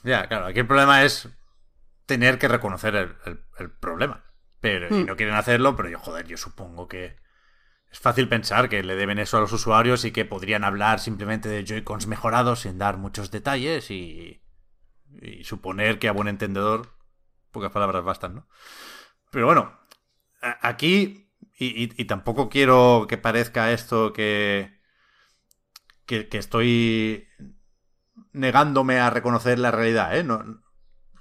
Ya, 0.04 0.28
claro, 0.28 0.46
aquí 0.46 0.60
el 0.60 0.66
problema 0.66 1.04
es 1.04 1.28
tener 2.06 2.38
que 2.38 2.46
reconocer 2.48 2.94
el 2.94 3.70
problema. 3.80 4.31
Pero 4.62 4.96
y 4.96 5.04
Hmm. 5.04 5.06
no 5.06 5.16
quieren 5.16 5.36
hacerlo, 5.36 5.76
pero 5.76 5.90
yo, 5.90 6.00
joder, 6.00 6.26
yo 6.28 6.38
supongo 6.38 6.88
que 6.88 7.16
es 7.90 8.00
fácil 8.00 8.28
pensar 8.28 8.68
que 8.68 8.82
le 8.82 8.96
deben 8.96 9.18
eso 9.20 9.38
a 9.38 9.40
los 9.40 9.52
usuarios 9.52 10.04
y 10.04 10.12
que 10.12 10.24
podrían 10.26 10.64
hablar 10.64 11.00
simplemente 11.00 11.48
de 11.50 11.64
Joy-Cons 11.64 12.06
mejorados 12.08 12.60
sin 12.62 12.78
dar 12.78 12.98
muchos 12.98 13.30
detalles 13.30 13.90
y, 13.90 14.42
y 15.22 15.44
suponer 15.44 15.98
que 15.98 16.08
a 16.08 16.12
buen 16.12 16.28
entendedor 16.28 16.94
pocas 17.52 17.72
palabras 17.72 18.04
bastan, 18.04 18.36
¿no? 18.36 18.48
Pero 19.30 19.46
bueno, 19.46 19.78
aquí, 20.62 21.30
y, 21.58 21.84
y- 21.84 21.92
y 21.96 22.06
tampoco 22.06 22.48
quiero 22.50 23.06
que 23.08 23.18
parezca 23.18 23.72
esto 23.72 24.12
que, 24.12 24.80
que, 26.06 26.28
que 26.28 26.38
estoy 26.38 27.26
negándome 28.32 28.98
a 29.00 29.10
reconocer 29.10 29.58
la 29.58 29.70
realidad, 29.70 30.16
¿eh? 30.16 30.24
No, 30.24 30.62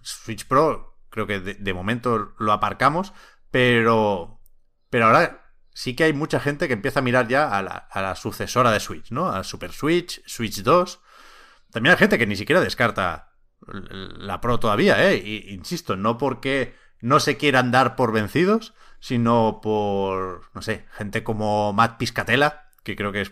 Switch 0.01 0.47
Pro 0.47 0.90
creo 1.12 1.28
que 1.28 1.39
de, 1.39 1.74
momento 1.74 2.34
lo 2.39 2.51
aparcamos, 2.51 3.14
pero, 3.51 4.41
pero 4.89 5.05
ahora 5.05 5.53
sí 5.74 5.95
que 5.95 6.05
hay 6.05 6.14
mucha 6.14 6.39
gente 6.39 6.68
que 6.68 6.74
empieza 6.74 6.99
a 6.99 7.03
mirar 7.03 7.28
ya 7.28 7.55
a 7.55 7.62
la, 7.62 7.76
a 7.91 8.01
la 8.01 8.16
sucesora 8.16 8.72
de 8.72 8.80
Switch, 8.80 9.12
¿no? 9.12 9.30
A 9.30 9.43
Super 9.43 9.72
Switch, 9.72 10.24
Switch 10.26 10.64
2. 10.64 10.99
También 11.72 11.91
hay 11.91 11.99
gente 11.99 12.18
que 12.18 12.26
ni 12.26 12.36
siquiera 12.36 12.62
descarta 12.62 13.32
la 13.68 14.41
Pro 14.41 14.59
todavía, 14.59 15.12
¿eh? 15.12 15.18
Y, 15.18 15.53
insisto, 15.53 15.95
no 15.95 16.18
porque 16.18 16.76
no 17.01 17.20
se 17.20 17.38
quieran 17.38 17.72
dar 17.72 17.95
por 17.95 18.12
vencidos, 18.12 18.74
sino 18.99 19.59
por, 19.62 20.49
no 20.53 20.62
sé, 20.62 20.86
gente 20.91 21.24
como 21.24 21.74
Matt 21.74 21.97
Piscatella, 21.97 22.70
que 22.84 22.95
creo 22.95 23.12
que 23.12 23.22
es 23.22 23.32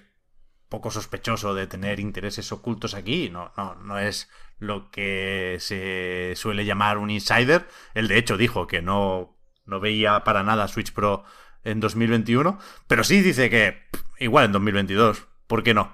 poco 0.68 0.92
sospechoso 0.92 1.54
de 1.54 1.68
tener 1.68 2.00
intereses 2.00 2.52
ocultos 2.52 2.94
aquí. 2.94 3.30
No, 3.30 3.52
no, 3.58 3.76
no 3.76 4.00
es 4.00 4.30
lo 4.60 4.92
que 4.92 5.58
se 5.60 6.34
suele 6.36 6.66
llamar 6.66 6.98
un 6.98 7.10
insider. 7.10 7.68
Él, 7.94 8.08
de 8.08 8.18
hecho, 8.18 8.38
dijo 8.38 8.68
que 8.68 8.82
no, 8.82 9.38
no 9.66 9.80
veía 9.80 10.24
para 10.24 10.44
nada 10.44 10.68
Switch 10.68 10.94
Pro 10.94 11.24
en 11.64 11.80
2021, 11.80 12.60
pero 12.88 13.04
sí 13.04 13.22
dice 13.22 13.50
que 13.50 13.84
igual 14.20 14.46
en 14.46 14.52
2022, 14.52 15.28
¿por 15.48 15.64
qué 15.64 15.74
no? 15.74 15.94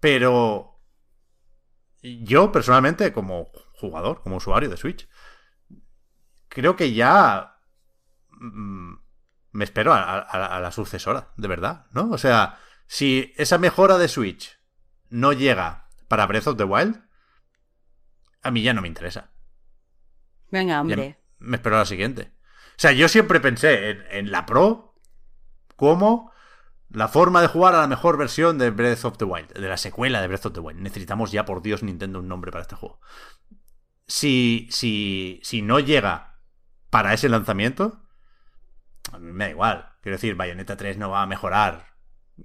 Pero 0.00 0.80
yo 2.02 2.52
personalmente, 2.52 3.12
como 3.12 3.48
jugador, 3.74 4.22
como 4.22 4.36
usuario 4.36 4.68
de 4.70 4.76
Switch, 4.76 5.08
creo 6.48 6.76
que 6.76 6.92
ya 6.92 7.56
mm, 8.30 8.94
me 9.52 9.64
espero 9.64 9.92
a, 9.92 10.00
a- 10.20 10.56
a 10.56 10.60
la 10.60 10.70
sucesora, 10.72 11.32
de 11.36 11.48
verdad, 11.48 11.86
¿no? 11.92 12.10
O 12.10 12.18
sea, 12.18 12.58
si 12.86 13.32
esa 13.36 13.58
mejora 13.58 13.98
de 13.98 14.08
Switch 14.08 14.58
no 15.08 15.32
llega 15.32 15.88
para 16.08 16.26
Breath 16.26 16.46
of 16.48 16.56
the 16.56 16.64
Wild, 16.64 17.02
a 18.46 18.50
mí 18.50 18.62
ya 18.62 18.72
no 18.74 18.82
me 18.82 18.88
interesa. 18.88 19.30
Venga, 20.50 20.74
Ya 20.74 20.80
hombre. 20.80 21.18
me 21.38 21.56
espero 21.56 21.76
a 21.76 21.80
la 21.80 21.86
siguiente. 21.86 22.32
O 22.70 22.78
sea, 22.78 22.92
yo 22.92 23.08
siempre 23.08 23.40
pensé 23.40 23.90
en, 23.90 24.04
en 24.10 24.30
la 24.30 24.46
Pro 24.46 24.94
como 25.76 26.32
la 26.88 27.08
forma 27.08 27.42
de 27.42 27.48
jugar 27.48 27.74
a 27.74 27.80
la 27.80 27.86
mejor 27.88 28.16
versión 28.16 28.58
de 28.58 28.70
Breath 28.70 29.04
of 29.04 29.18
the 29.18 29.24
Wild, 29.24 29.52
de 29.52 29.68
la 29.68 29.76
secuela 29.76 30.20
de 30.20 30.28
Breath 30.28 30.46
of 30.46 30.52
the 30.52 30.60
Wild. 30.60 30.80
Necesitamos 30.80 31.32
ya, 31.32 31.44
por 31.44 31.62
Dios, 31.62 31.82
Nintendo 31.82 32.20
un 32.20 32.28
nombre 32.28 32.52
para 32.52 32.62
este 32.62 32.76
juego. 32.76 33.00
Si, 34.06 34.68
si, 34.70 35.40
si 35.42 35.62
no 35.62 35.80
llega 35.80 36.38
para 36.90 37.12
ese 37.12 37.28
lanzamiento, 37.28 38.02
a 39.12 39.18
mí 39.18 39.32
me 39.32 39.44
da 39.44 39.50
igual. 39.50 39.90
Quiero 40.00 40.16
decir, 40.16 40.36
Bayonetta 40.36 40.76
3 40.76 40.96
no 40.98 41.10
va 41.10 41.22
a 41.22 41.26
mejorar. 41.26 41.95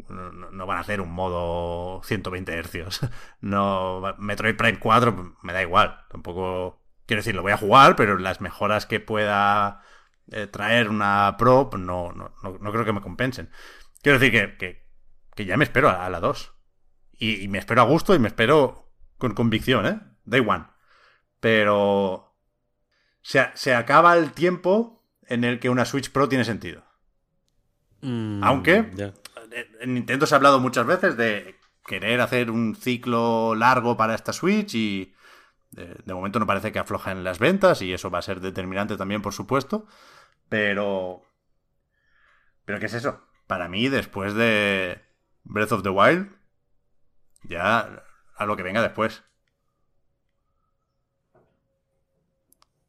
No, 0.10 0.66
van 0.66 0.78
a 0.78 0.82
hacer 0.82 1.02
un 1.02 1.12
modo 1.12 2.02
120 2.04 2.54
hercios. 2.54 3.02
No, 3.42 4.02
Metroid 4.18 4.56
Prime 4.56 4.80
4 4.80 5.38
me 5.42 5.54
da 5.54 5.62
igual. 5.62 6.06
Tampoco 6.10 6.82
quiero 7.06 7.20
decir, 7.22 7.36
lo 7.36 7.42
voy 7.42 7.52
a 7.52 7.58
jugar, 7.58 7.96
pero 7.96 8.18
las 8.18 8.39
mejoras 8.39 8.86
que 8.86 9.00
pueda 9.00 9.82
eh, 10.32 10.48
traer 10.48 10.89
una 10.89 11.36
Pro 11.38 11.70
no, 11.74 12.12
no, 12.14 12.34
no, 12.44 12.58
no 12.58 12.72
creo 12.72 12.86
que 12.86 12.94
me 12.94 13.02
compensen. 13.02 13.50
Quiero 14.02 14.20
decir 14.20 14.32
que, 14.32 14.58
que, 14.58 14.88
que 15.36 15.46
ya 15.46 15.58
me 15.58 15.64
espero 15.64 15.89
a, 15.89 16.06
a 16.06 16.10
la 16.10 16.20
2. 16.20 16.54
Y, 17.14 17.42
y 17.44 17.48
me 17.48 17.58
espero 17.58 17.82
a 17.82 17.86
gusto 17.86 18.16
y 18.16 18.20
me 18.20 18.28
espero 18.28 18.92
con 19.18 19.34
convicción, 19.34 19.86
¿eh? 19.86 20.00
Day 20.26 20.44
one. 20.48 20.66
Pero 21.39 22.36
se, 23.22 23.50
se 23.54 23.74
acaba 23.74 24.16
el 24.18 24.32
tiempo 24.32 25.04
en 25.28 25.44
el 25.44 25.60
que 25.60 25.70
una 25.70 25.86
Switch 25.86 26.12
Pro 26.12 26.30
tiene 26.30 26.46
sentido. 26.46 26.84
Mm, 28.02 28.44
Aunque-. 28.44 29.14
En 29.80 29.93
Nintendo 29.93 30.26
se 30.26 30.36
ha 30.36 30.38
hablado 30.38 30.60
muchas 30.60 30.86
veces 30.86 31.18
de 31.18 31.60
querer 31.86 32.22
hacer 32.22 32.52
un 32.52 32.76
ciclo 32.76 33.56
largo 33.56 33.97
para 33.97 34.16
esta 34.16 34.34
Switch 34.34 34.76
y 34.76 35.14
de, 35.72 35.95
de 36.06 36.14
momento 36.14 36.39
no 36.39 36.47
parece 36.47 36.72
que 36.72 36.80
aflojen 36.80 37.24
las 37.24 37.39
ventas 37.39 37.82
y 37.82 37.93
eso 37.93 38.10
va 38.10 38.20
a 38.20 38.24
ser 38.24 38.39
determinante 38.39 38.97
también, 38.97 39.22
por 39.22 39.34
supuesto. 39.34 39.86
Pero... 40.49 41.24
¿Pero 42.66 42.80
qué 42.80 42.86
es 42.86 42.93
eso? 42.93 43.26
Para 43.47 43.68
mí, 43.68 43.89
después 43.89 44.34
de 44.34 45.02
Breath 45.43 45.72
of 45.74 45.84
the 45.84 45.89
Wild, 45.89 46.32
ya 47.43 48.04
a 48.36 48.45
lo 48.45 48.56
que 48.56 48.64
venga 48.64 48.82
después. 48.82 49.24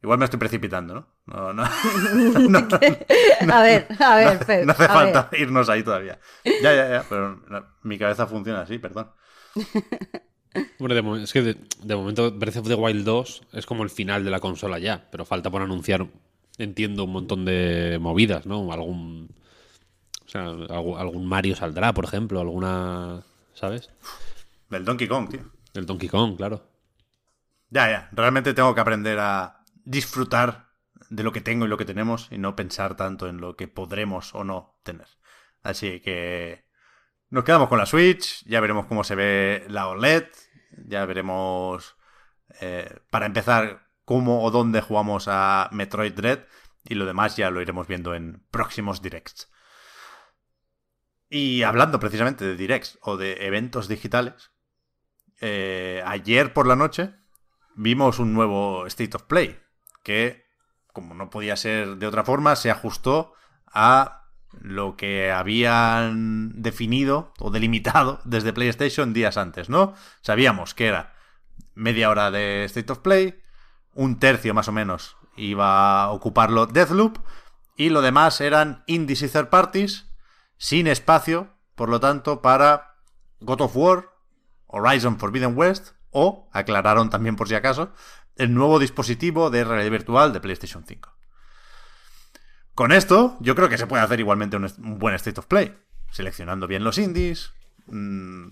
Igual 0.03 0.19
me 0.19 0.25
estoy 0.25 0.39
precipitando, 0.39 0.95
¿no? 0.95 1.12
No, 1.27 1.53
no. 1.53 1.63
no, 2.49 3.55
a 3.55 3.63
ver, 3.63 3.87
a 4.01 4.17
ver, 4.17 4.41
no, 4.41 4.47
Pep, 4.47 4.67
no 4.67 4.73
hace 4.73 4.85
a 4.85 4.89
falta 4.89 5.29
ver. 5.31 5.41
irnos 5.41 5.69
ahí 5.69 5.83
todavía. 5.83 6.19
Ya, 6.45 6.75
ya, 6.75 6.91
ya, 6.91 7.07
pero 7.09 7.41
mi 7.83 7.97
cabeza 7.99 8.27
funciona 8.27 8.63
así, 8.63 8.79
perdón. 8.79 9.11
Bueno, 10.79 10.95
de 10.95 11.23
es 11.23 11.33
que 11.33 11.41
de, 11.41 11.57
de 11.83 11.97
momento 11.97 12.31
Breath 12.31 12.59
of 12.59 12.69
the 12.69 12.75
Wild 12.75 13.07
2 13.07 13.43
es 13.53 13.65
como 13.65 13.85
el 13.85 13.89
final 13.89 14.23
de 14.23 14.31
la 14.31 14.39
consola 14.39 14.79
ya, 14.79 15.09
pero 15.11 15.25
falta 15.25 15.51
por 15.51 15.63
anunciar, 15.63 16.07
entiendo, 16.59 17.05
un 17.05 17.13
montón 17.13 17.47
de 17.47 17.99
movidas, 17.99 18.45
¿no? 18.45 18.71
Algún. 18.71 19.31
O 20.27 20.29
sea, 20.29 20.43
algún, 20.43 20.99
algún 20.99 21.27
Mario 21.27 21.57
saldrá, 21.57 21.95
por 21.95 22.05
ejemplo, 22.05 22.39
alguna. 22.39 23.23
¿Sabes? 23.55 23.89
Del 24.69 24.85
Donkey 24.85 25.09
Kong, 25.09 25.31
tío. 25.31 25.41
El 25.73 25.87
Donkey 25.87 26.11
Kong, 26.11 26.37
claro. 26.37 26.63
Ya, 27.71 27.89
ya. 27.89 28.09
Realmente 28.13 28.53
tengo 28.53 28.75
que 28.75 28.81
aprender 28.83 29.19
a 29.21 29.65
disfrutar 29.85 30.72
de 31.13 31.23
lo 31.23 31.33
que 31.33 31.43
tengo 31.43 31.67
y 31.67 31.69
lo 31.69 31.77
que 31.77 31.85
tenemos 31.85 32.29
y 32.31 32.39
no 32.39 32.57
pensar 32.57 32.97
tanto 32.97 33.29
en 33.29 33.39
lo 33.39 33.55
que 33.55 33.69
podremos 33.69 34.35
o 34.35 34.45
no 34.45 34.79
tener. 34.83 35.09
Así 35.63 36.01
que 36.01 36.65
nos 37.29 37.45
quedamos 37.45 37.69
con 37.69 37.79
la 37.79 37.87
Switch, 37.87 38.43
ya 38.47 38.61
veremos 38.61 38.87
cómo 38.87 39.05
se 39.05 39.15
ve 39.15 39.67
la 39.69 39.89
OLED, 39.89 40.25
ya 40.87 41.05
veremos, 41.05 41.97
eh, 42.61 42.99
para 43.11 43.27
empezar, 43.27 43.89
cómo 44.07 44.43
o 44.43 44.51
dónde 44.51 44.81
jugamos 44.81 45.27
a 45.29 45.69
Metroid 45.73 46.15
Dread 46.15 46.41
y 46.83 46.95
lo 46.95 47.05
demás 47.05 47.37
ya 47.37 47.51
lo 47.51 47.61
iremos 47.61 47.87
viendo 47.87 48.15
en 48.15 48.45
próximos 48.51 49.03
directs. 49.03 49.51
Y 51.29 51.63
hablando 51.63 52.01
precisamente 52.01 52.47
de 52.47 52.57
directs 52.57 52.99
o 53.03 53.19
de 53.19 53.47
eventos 53.47 53.87
digitales, 53.87 54.51
eh, 55.43 56.03
ayer 56.07 56.55
por 56.55 56.67
la 56.67 56.77
noche 56.77 57.15
vimos 57.75 58.19
un 58.19 58.33
nuevo 58.33 58.87
State 58.87 59.17
of 59.17 59.25
Play 59.25 59.59
que, 60.03 60.52
como 60.93 61.15
no 61.15 61.31
podía 61.31 61.57
ser 61.57 61.97
de 61.97 62.07
otra 62.07 62.25
forma, 62.25 62.57
se 62.57 62.71
ajustó 62.71 63.35
a 63.67 64.27
lo 64.61 64.97
que 64.97 65.33
habían 65.33 66.61
definido 66.61 67.33
o 67.39 67.51
delimitado 67.51 68.21
desde 68.25 68.53
PlayStation 68.53 69.13
días 69.13 69.37
antes, 69.37 69.69
¿no? 69.69 69.95
Sabíamos 70.21 70.75
que 70.75 70.87
era 70.87 71.15
media 71.75 72.11
hora 72.11 72.31
de 72.31 72.65
State 72.65 72.93
of 72.93 72.99
Play, 72.99 73.43
un 73.95 74.19
tercio 74.19 74.55
más 74.55 74.69
o 74.69 74.73
menos 74.73 75.17
iba 75.37 76.03
a 76.03 76.11
ocuparlo 76.11 76.67
Deathloop 76.67 77.19
y 77.77 77.89
lo 77.89 78.03
demás 78.03 78.41
eran 78.41 78.85
indies 78.87 79.23
y 79.23 79.29
third 79.29 79.49
parties 79.49 80.07
sin 80.57 80.87
espacio, 80.87 81.49
por 81.75 81.89
lo 81.89 82.01
tanto, 82.01 82.43
para 82.43 82.97
God 83.41 83.63
of 83.63 83.77
War, 83.77 84.11
Horizon 84.67 85.19
Forbidden 85.19 85.57
West 85.57 85.93
o, 86.11 86.49
aclararon 86.53 87.11
también 87.11 87.37
por 87.37 87.49
si 87.49 87.55
acaso, 87.55 87.93
el 88.37 88.55
nuevo 88.55 88.79
dispositivo 88.79 89.51
de 89.51 89.65
realidad 89.65 89.91
virtual 89.91 90.33
de 90.33 90.41
PlayStation 90.41 90.85
5. 90.87 91.13
Con 92.75 92.93
esto, 92.93 93.37
yo 93.41 93.55
creo 93.55 93.69
que 93.69 93.79
se 93.79 93.87
puede 93.87 94.03
hacer 94.03 94.21
igualmente 94.21 94.57
un, 94.57 94.99
buen 94.99 95.15
State 95.15 95.41
of 95.41 95.47
Play, 95.47 95.77
seleccionando 96.11 96.67
bien 96.67 96.85
los 96.85 96.99
indies, 96.99 97.53
mmm, 97.87 98.49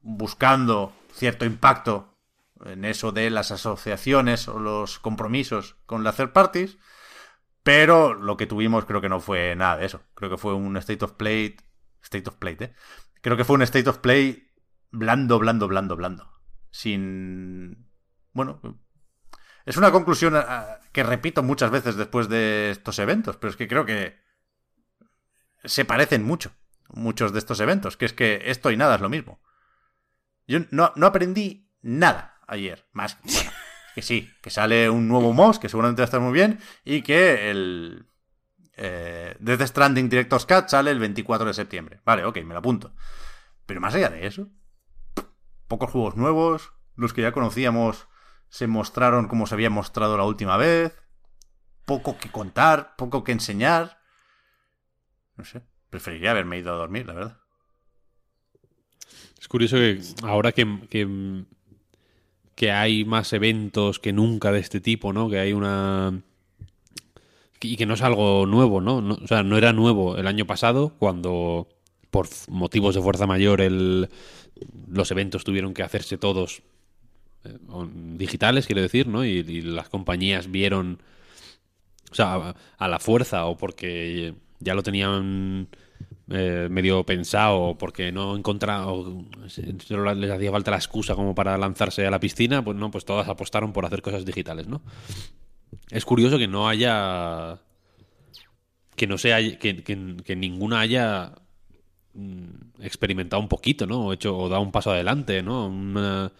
buscando 0.00 0.92
cierto 1.12 1.44
impacto 1.44 2.16
en 2.64 2.84
eso 2.84 3.12
de 3.12 3.30
las 3.30 3.50
asociaciones 3.50 4.48
o 4.48 4.58
los 4.58 4.98
compromisos 4.98 5.76
con 5.86 6.04
las 6.04 6.16
third 6.16 6.32
parties, 6.32 6.78
pero 7.62 8.14
lo 8.14 8.36
que 8.36 8.46
tuvimos 8.46 8.84
creo 8.84 9.00
que 9.00 9.08
no 9.08 9.18
fue 9.18 9.56
nada 9.56 9.78
de 9.78 9.86
eso. 9.86 10.02
Creo 10.14 10.30
que 10.30 10.36
fue 10.36 10.54
un 10.54 10.76
State 10.76 11.04
of 11.04 11.14
Play. 11.14 11.56
State 12.00 12.28
of 12.28 12.36
Play, 12.36 12.56
¿eh? 12.60 12.72
Creo 13.20 13.36
que 13.36 13.44
fue 13.44 13.56
un 13.56 13.62
State 13.62 13.88
of 13.88 13.98
Play 13.98 14.52
blando, 14.92 15.40
blando, 15.40 15.66
blando, 15.66 15.96
blando. 15.96 16.30
Sin. 16.70 17.85
Bueno. 18.36 18.60
Es 19.64 19.78
una 19.78 19.90
conclusión 19.90 20.34
que 20.92 21.02
repito 21.02 21.42
muchas 21.42 21.70
veces 21.70 21.96
después 21.96 22.28
de 22.28 22.70
estos 22.70 22.98
eventos, 22.98 23.38
pero 23.38 23.50
es 23.50 23.56
que 23.56 23.66
creo 23.66 23.86
que 23.86 24.20
se 25.64 25.84
parecen 25.84 26.22
mucho. 26.22 26.52
muchos 26.88 27.32
de 27.32 27.40
estos 27.40 27.58
eventos, 27.58 27.96
que 27.96 28.04
es 28.04 28.12
que 28.12 28.42
esto 28.44 28.70
y 28.70 28.76
nada 28.76 28.94
es 28.94 29.00
lo 29.00 29.08
mismo. 29.08 29.40
Yo 30.46 30.60
no, 30.70 30.92
no 30.94 31.06
aprendí 31.06 31.72
nada 31.82 32.38
ayer, 32.46 32.86
más 32.92 33.18
que 33.94 34.02
sí, 34.02 34.30
que 34.42 34.50
sale 34.50 34.88
un 34.90 35.08
nuevo 35.08 35.32
MOS, 35.32 35.58
que 35.58 35.68
seguramente 35.68 36.02
va 36.02 36.04
a 36.04 36.10
estar 36.10 36.20
muy 36.20 36.34
bien, 36.34 36.60
y 36.84 37.02
que 37.02 37.50
el 37.50 38.06
eh, 38.76 39.36
Stranding 39.66 40.08
Director's 40.10 40.46
Cut 40.46 40.68
sale 40.68 40.90
el 40.90 41.00
24 41.00 41.46
de 41.46 41.54
septiembre. 41.54 42.00
Vale, 42.04 42.24
ok, 42.24 42.36
me 42.44 42.52
lo 42.52 42.58
apunto. 42.58 42.94
Pero 43.64 43.80
más 43.80 43.94
allá 43.94 44.10
de 44.10 44.26
eso, 44.26 44.48
pocos 45.66 45.90
juegos 45.90 46.16
nuevos, 46.16 46.74
los 46.94 47.12
que 47.12 47.22
ya 47.22 47.32
conocíamos 47.32 48.06
se 48.48 48.66
mostraron 48.66 49.28
como 49.28 49.46
se 49.46 49.54
había 49.54 49.70
mostrado 49.70 50.16
la 50.16 50.24
última 50.24 50.56
vez, 50.56 50.92
poco 51.84 52.18
que 52.18 52.30
contar, 52.30 52.96
poco 52.96 53.24
que 53.24 53.32
enseñar. 53.32 53.98
No 55.36 55.44
sé, 55.44 55.62
preferiría 55.90 56.32
haberme 56.32 56.58
ido 56.58 56.72
a 56.72 56.76
dormir, 56.76 57.06
la 57.06 57.14
verdad. 57.14 57.38
Es 59.40 59.48
curioso 59.48 59.76
que 59.76 60.00
ahora 60.22 60.52
que, 60.52 60.80
que, 60.90 61.44
que 62.54 62.72
hay 62.72 63.04
más 63.04 63.32
eventos 63.32 63.98
que 63.98 64.12
nunca 64.12 64.50
de 64.50 64.60
este 64.60 64.80
tipo, 64.80 65.12
¿no? 65.12 65.28
Que 65.28 65.38
hay 65.38 65.52
una... 65.52 66.22
Y 67.60 67.76
que 67.76 67.86
no 67.86 67.94
es 67.94 68.02
algo 68.02 68.46
nuevo, 68.46 68.80
¿no? 68.80 69.00
no 69.00 69.14
o 69.14 69.26
sea, 69.26 69.42
no 69.42 69.56
era 69.56 69.72
nuevo 69.72 70.16
el 70.16 70.26
año 70.26 70.46
pasado 70.46 70.94
cuando 70.98 71.68
por 72.10 72.28
motivos 72.48 72.94
de 72.94 73.02
fuerza 73.02 73.26
mayor 73.26 73.60
el, 73.60 74.08
los 74.88 75.10
eventos 75.10 75.42
tuvieron 75.42 75.74
que 75.74 75.82
hacerse 75.82 76.16
todos 76.16 76.62
digitales, 78.16 78.66
quiero 78.66 78.82
decir, 78.82 79.08
¿no? 79.08 79.24
Y, 79.24 79.38
y, 79.38 79.62
las 79.62 79.88
compañías 79.88 80.50
vieron, 80.50 81.00
o 82.10 82.14
sea, 82.14 82.54
a, 82.78 82.88
la 82.88 82.98
fuerza 82.98 83.46
o 83.46 83.56
porque 83.56 84.34
ya 84.60 84.74
lo 84.74 84.82
tenían 84.82 85.68
eh, 86.28 86.66
medio 86.70 87.04
pensado 87.04 87.60
o 87.60 87.78
porque 87.78 88.10
no 88.10 88.36
encontraron, 88.36 89.30
les 90.16 90.30
hacía 90.30 90.50
falta 90.50 90.72
la 90.72 90.76
excusa 90.76 91.14
como 91.14 91.34
para 91.36 91.56
lanzarse 91.56 92.04
a 92.06 92.10
la 92.10 92.18
piscina, 92.18 92.64
pues 92.64 92.76
no, 92.76 92.90
pues 92.90 93.04
todas 93.04 93.28
apostaron 93.28 93.72
por 93.72 93.86
hacer 93.86 94.02
cosas 94.02 94.24
digitales, 94.24 94.66
¿no? 94.66 94.82
Es 95.90 96.04
curioso 96.04 96.36
que 96.36 96.48
no 96.48 96.68
haya, 96.68 97.60
que 98.96 99.06
no 99.06 99.18
sea, 99.18 99.38
que, 99.58 99.84
que, 99.84 100.16
que 100.24 100.36
ninguna 100.36 100.80
haya 100.80 101.32
mm, 102.14 102.82
experimentado 102.82 103.40
un 103.40 103.48
poquito, 103.48 103.86
¿no? 103.86 104.06
O 104.06 104.12
hecho, 104.12 104.36
o 104.36 104.48
dado 104.48 104.62
un 104.62 104.72
paso 104.72 104.90
adelante, 104.90 105.42
¿no? 105.44 105.68
Una, 105.68 106.32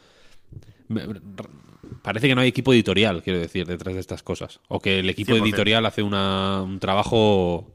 parece 2.02 2.28
que 2.28 2.34
no 2.34 2.40
hay 2.40 2.48
equipo 2.48 2.72
editorial, 2.72 3.22
quiero 3.22 3.38
decir, 3.38 3.66
detrás 3.66 3.94
de 3.94 4.00
estas 4.00 4.22
cosas. 4.22 4.60
O 4.68 4.80
que 4.80 5.00
el 5.00 5.10
equipo 5.10 5.32
100%. 5.32 5.42
editorial 5.42 5.86
hace 5.86 6.02
una, 6.02 6.62
un 6.62 6.78
trabajo. 6.78 7.74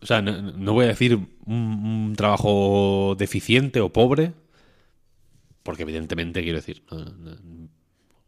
O 0.00 0.06
sea, 0.06 0.20
no, 0.20 0.40
no 0.40 0.72
voy 0.72 0.84
a 0.84 0.88
decir 0.88 1.14
un, 1.14 1.28
un, 1.46 2.14
trabajo 2.16 3.14
deficiente 3.18 3.80
o 3.80 3.92
pobre, 3.92 4.32
porque 5.62 5.82
evidentemente 5.82 6.42
quiero 6.42 6.58
decir, 6.58 6.82
no, 6.90 7.04
no, 7.04 7.36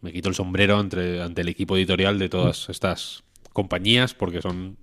me 0.01 0.13
quito 0.13 0.29
el 0.29 0.35
sombrero 0.35 0.81
entre, 0.81 1.23
ante 1.23 1.43
el 1.43 1.49
equipo 1.49 1.77
editorial 1.77 2.19
de 2.19 2.29
todas 2.29 2.69
estas 2.71 3.25
compañías, 3.53 4.15
porque 4.15 4.41
son 4.41 4.79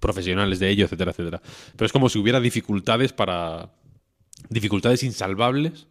profesionales 0.00 0.58
de 0.58 0.68
ello, 0.68 0.84
etcétera, 0.84 1.12
etcétera. 1.12 1.40
Pero 1.76 1.86
es 1.86 1.92
como 1.92 2.08
si 2.08 2.18
hubiera 2.18 2.40
dificultades 2.40 3.12
para. 3.12 3.72
dificultades 4.50 5.02
insalvables 5.02 5.86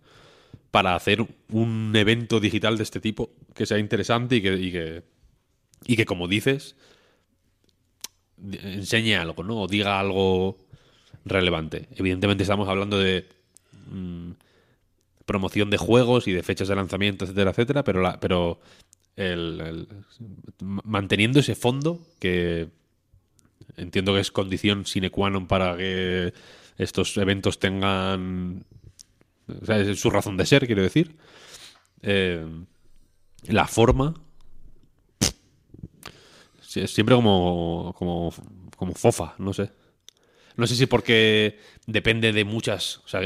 para 0.74 0.96
hacer 0.96 1.24
un 1.50 1.94
evento 1.96 2.40
digital 2.40 2.78
de 2.78 2.84
este 2.84 3.00
tipo 3.00 3.30
que 3.54 3.68
sea 3.68 3.78
interesante 3.78 4.38
y 4.38 4.42
que, 4.42 4.54
y 4.56 4.72
que, 4.72 5.04
y 5.86 5.96
que 5.96 6.04
como 6.04 6.28
dices, 6.28 6.76
enseñe 8.42 9.14
algo, 9.14 9.44
¿no? 9.44 9.62
O 9.62 9.68
diga 9.68 10.00
algo 10.00 10.58
relevante. 11.26 11.90
Evidentemente 11.92 12.42
estamos 12.42 12.68
hablando 12.68 12.98
de 12.98 13.30
mmm, 13.92 14.32
promoción 15.28 15.70
de 15.70 15.78
juegos 15.78 16.28
y 16.28 16.32
de 16.32 16.42
fechas 16.42 16.70
de 16.70 16.76
lanzamiento, 16.76 17.26
etcétera, 17.26 17.52
etcétera, 17.52 17.84
pero, 17.84 18.02
la, 18.02 18.20
pero 18.20 18.60
el, 19.16 19.88
manteniendo 20.60 21.40
ese 21.40 21.54
fondo 21.54 22.02
que 22.20 22.70
entiendo 23.78 24.16
que 24.16 24.22
es 24.22 24.32
condición 24.32 24.88
sine 24.88 25.12
qua 25.12 25.30
non 25.30 25.46
para 25.46 25.78
que 25.78 26.34
estos 26.82 27.14
eventos 27.22 27.62
tengan 27.62 28.66
o 29.48 29.66
sea, 29.66 29.78
es 29.78 30.00
su 30.00 30.10
razón 30.10 30.38
de 30.38 30.46
ser, 30.46 30.66
quiero 30.66 30.82
decir. 30.82 31.16
Eh, 32.02 32.46
la 33.48 33.68
forma. 33.68 34.14
Siempre 36.62 37.14
como, 37.14 37.94
como, 37.98 38.34
como 38.76 38.94
fofa, 38.94 39.36
no 39.38 39.54
sé. 39.54 39.70
No 40.56 40.68
sé 40.68 40.76
si 40.76 40.86
porque 40.86 41.60
depende 41.86 42.32
de 42.32 42.46
muchas. 42.46 42.98
O 43.06 43.08
sea, 43.08 43.22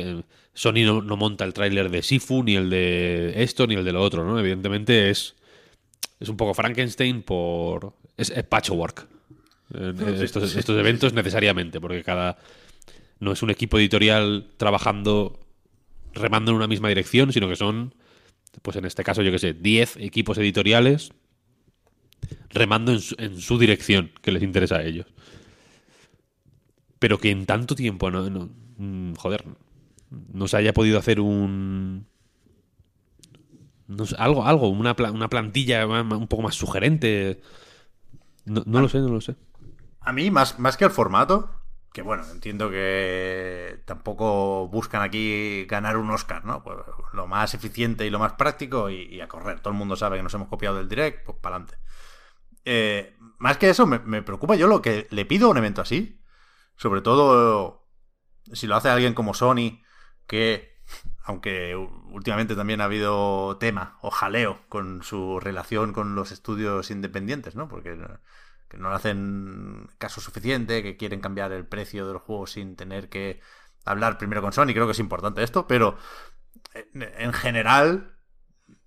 Sony 0.54 0.84
no, 0.86 1.02
no 1.02 1.18
monta 1.18 1.46
el 1.46 1.54
tráiler 1.54 1.90
de 1.90 2.02
Sifu, 2.02 2.44
ni 2.44 2.56
el 2.56 2.70
de 2.70 3.44
esto, 3.44 3.68
ni 3.68 3.76
el 3.76 3.86
de 3.86 3.92
lo 3.92 4.02
otro, 4.02 4.26
¿no? 4.26 4.40
Evidentemente 4.40 5.10
es. 5.10 5.36
Es 6.20 6.30
un 6.30 6.38
poco 6.38 6.54
Frankenstein 6.54 7.22
por. 7.22 7.94
Es, 8.18 8.32
es 8.32 8.44
patchwork. 8.44 9.08
Estos, 10.20 10.56
estos 10.56 10.80
eventos 10.80 11.14
necesariamente, 11.14 11.80
porque 11.80 12.04
cada. 12.04 12.38
No 13.20 13.32
es 13.32 13.42
un 13.44 13.50
equipo 13.50 13.80
editorial 13.80 14.48
trabajando 14.58 15.40
remando 16.20 16.52
en 16.52 16.58
una 16.58 16.68
misma 16.68 16.90
dirección, 16.90 17.32
sino 17.32 17.48
que 17.48 17.56
son, 17.56 17.96
pues 18.62 18.78
en 18.78 18.86
este 18.86 19.04
caso, 19.04 19.22
yo 19.22 19.32
que 19.32 19.40
sé, 19.40 19.54
10 19.54 19.98
equipos 19.98 20.38
editoriales 20.38 21.12
remando 22.50 22.92
en 22.92 23.00
su, 23.00 23.16
en 23.18 23.40
su, 23.40 23.58
dirección 23.58 24.12
que 24.22 24.32
les 24.32 24.44
interesa 24.44 24.78
a 24.78 24.84
ellos. 24.84 25.08
Pero 27.00 27.20
que 27.20 27.30
en 27.30 27.46
tanto 27.46 27.76
tiempo, 27.76 28.10
no, 28.10 28.30
no 28.30 28.50
mm, 28.78 29.14
joder, 29.16 29.46
no 30.10 30.48
se 30.48 30.58
haya 30.58 30.74
podido 30.74 31.00
hacer 31.00 31.20
un... 31.20 32.08
No 33.88 34.06
sé, 34.06 34.16
algo, 34.20 34.46
algo, 34.46 34.68
una, 34.68 34.96
una, 35.14 35.30
plantilla 35.30 35.88
un 35.88 36.28
poco 36.28 36.44
más 36.44 36.56
sugerente. 36.56 37.40
No, 38.44 38.64
no 38.66 38.82
lo 38.82 38.90
sé, 38.90 39.00
no 39.00 39.08
lo 39.08 39.22
sé. 39.22 39.36
A 40.02 40.12
mí, 40.12 40.30
más, 40.30 40.60
más 40.60 40.76
que 40.76 40.84
el 40.84 40.92
formato, 40.92 41.50
que 41.98 42.04
bueno, 42.04 42.24
entiendo 42.32 42.70
que 42.70 43.82
tampoco 43.86 44.68
buscan 44.68 45.02
aquí 45.02 45.66
ganar 45.66 45.98
un 45.98 46.12
Oscar, 46.12 46.46
¿no? 46.46 46.62
Pues 46.62 46.78
lo 47.12 47.26
más 47.26 47.56
eficiente 47.56 48.06
y 48.06 48.12
lo 48.12 48.20
más 48.20 48.34
práctico 48.34 48.92
y, 48.92 49.20
a 49.20 49.28
correr. 49.28 49.62
Todo 49.62 49.72
el 49.72 49.80
mundo 49.80 49.96
sabe 49.96 50.18
que 50.18 50.22
nos 50.22 50.34
hemos 50.36 50.48
copiado 50.48 50.78
del 50.78 50.90
direct, 50.90 51.26
pues 51.26 51.40
para 51.42 51.56
adelante. 51.56 51.80
Eh, 52.66 53.18
más 53.40 53.58
que 53.58 53.72
eso, 53.72 53.88
me, 53.88 54.22
preocupa 54.22 54.54
yo 54.54 54.68
lo 54.68 54.80
que 54.80 55.08
le 55.10 55.26
pido 55.26 55.48
a 55.48 55.50
un 55.50 55.58
evento 55.58 55.82
así. 55.82 56.22
Sobre 56.76 57.02
todo 57.02 57.90
si 58.54 58.68
lo 58.68 58.76
hace 58.76 58.90
alguien 58.90 59.16
como 59.16 59.34
Sony, 59.34 59.82
que 60.28 60.78
aunque 61.24 61.76
últimamente 61.76 62.56
también 62.56 62.80
ha 62.82 62.86
habido 62.86 63.58
tema 63.58 63.98
o 64.04 64.12
jaleo 64.12 64.60
con 64.70 65.02
su 65.02 65.40
relación 65.40 65.94
con 65.94 66.14
los 66.14 66.32
estudios 66.32 66.92
independientes, 66.92 67.56
¿no? 67.56 67.68
Porque 67.68 67.98
que 68.70 68.78
no 68.78 68.90
le 68.90 68.96
hacen 68.96 69.90
caso 69.98 70.22
suficiente, 70.22 70.84
que 70.84 70.98
quieren 70.98 71.22
cambiar 71.22 71.52
el 71.52 71.66
precio 71.66 72.08
del 72.08 72.18
juego 72.18 72.48
sin 72.48 72.76
tener 72.76 73.10
que 73.10 73.40
hablar 73.86 74.18
primero 74.18 74.42
con 74.42 74.54
Sony. 74.54 74.68
Creo 74.68 74.86
que 74.86 74.92
es 74.92 75.00
importante 75.00 75.44
esto, 75.44 75.68
pero 75.68 75.98
en 76.94 77.34
general 77.34 78.18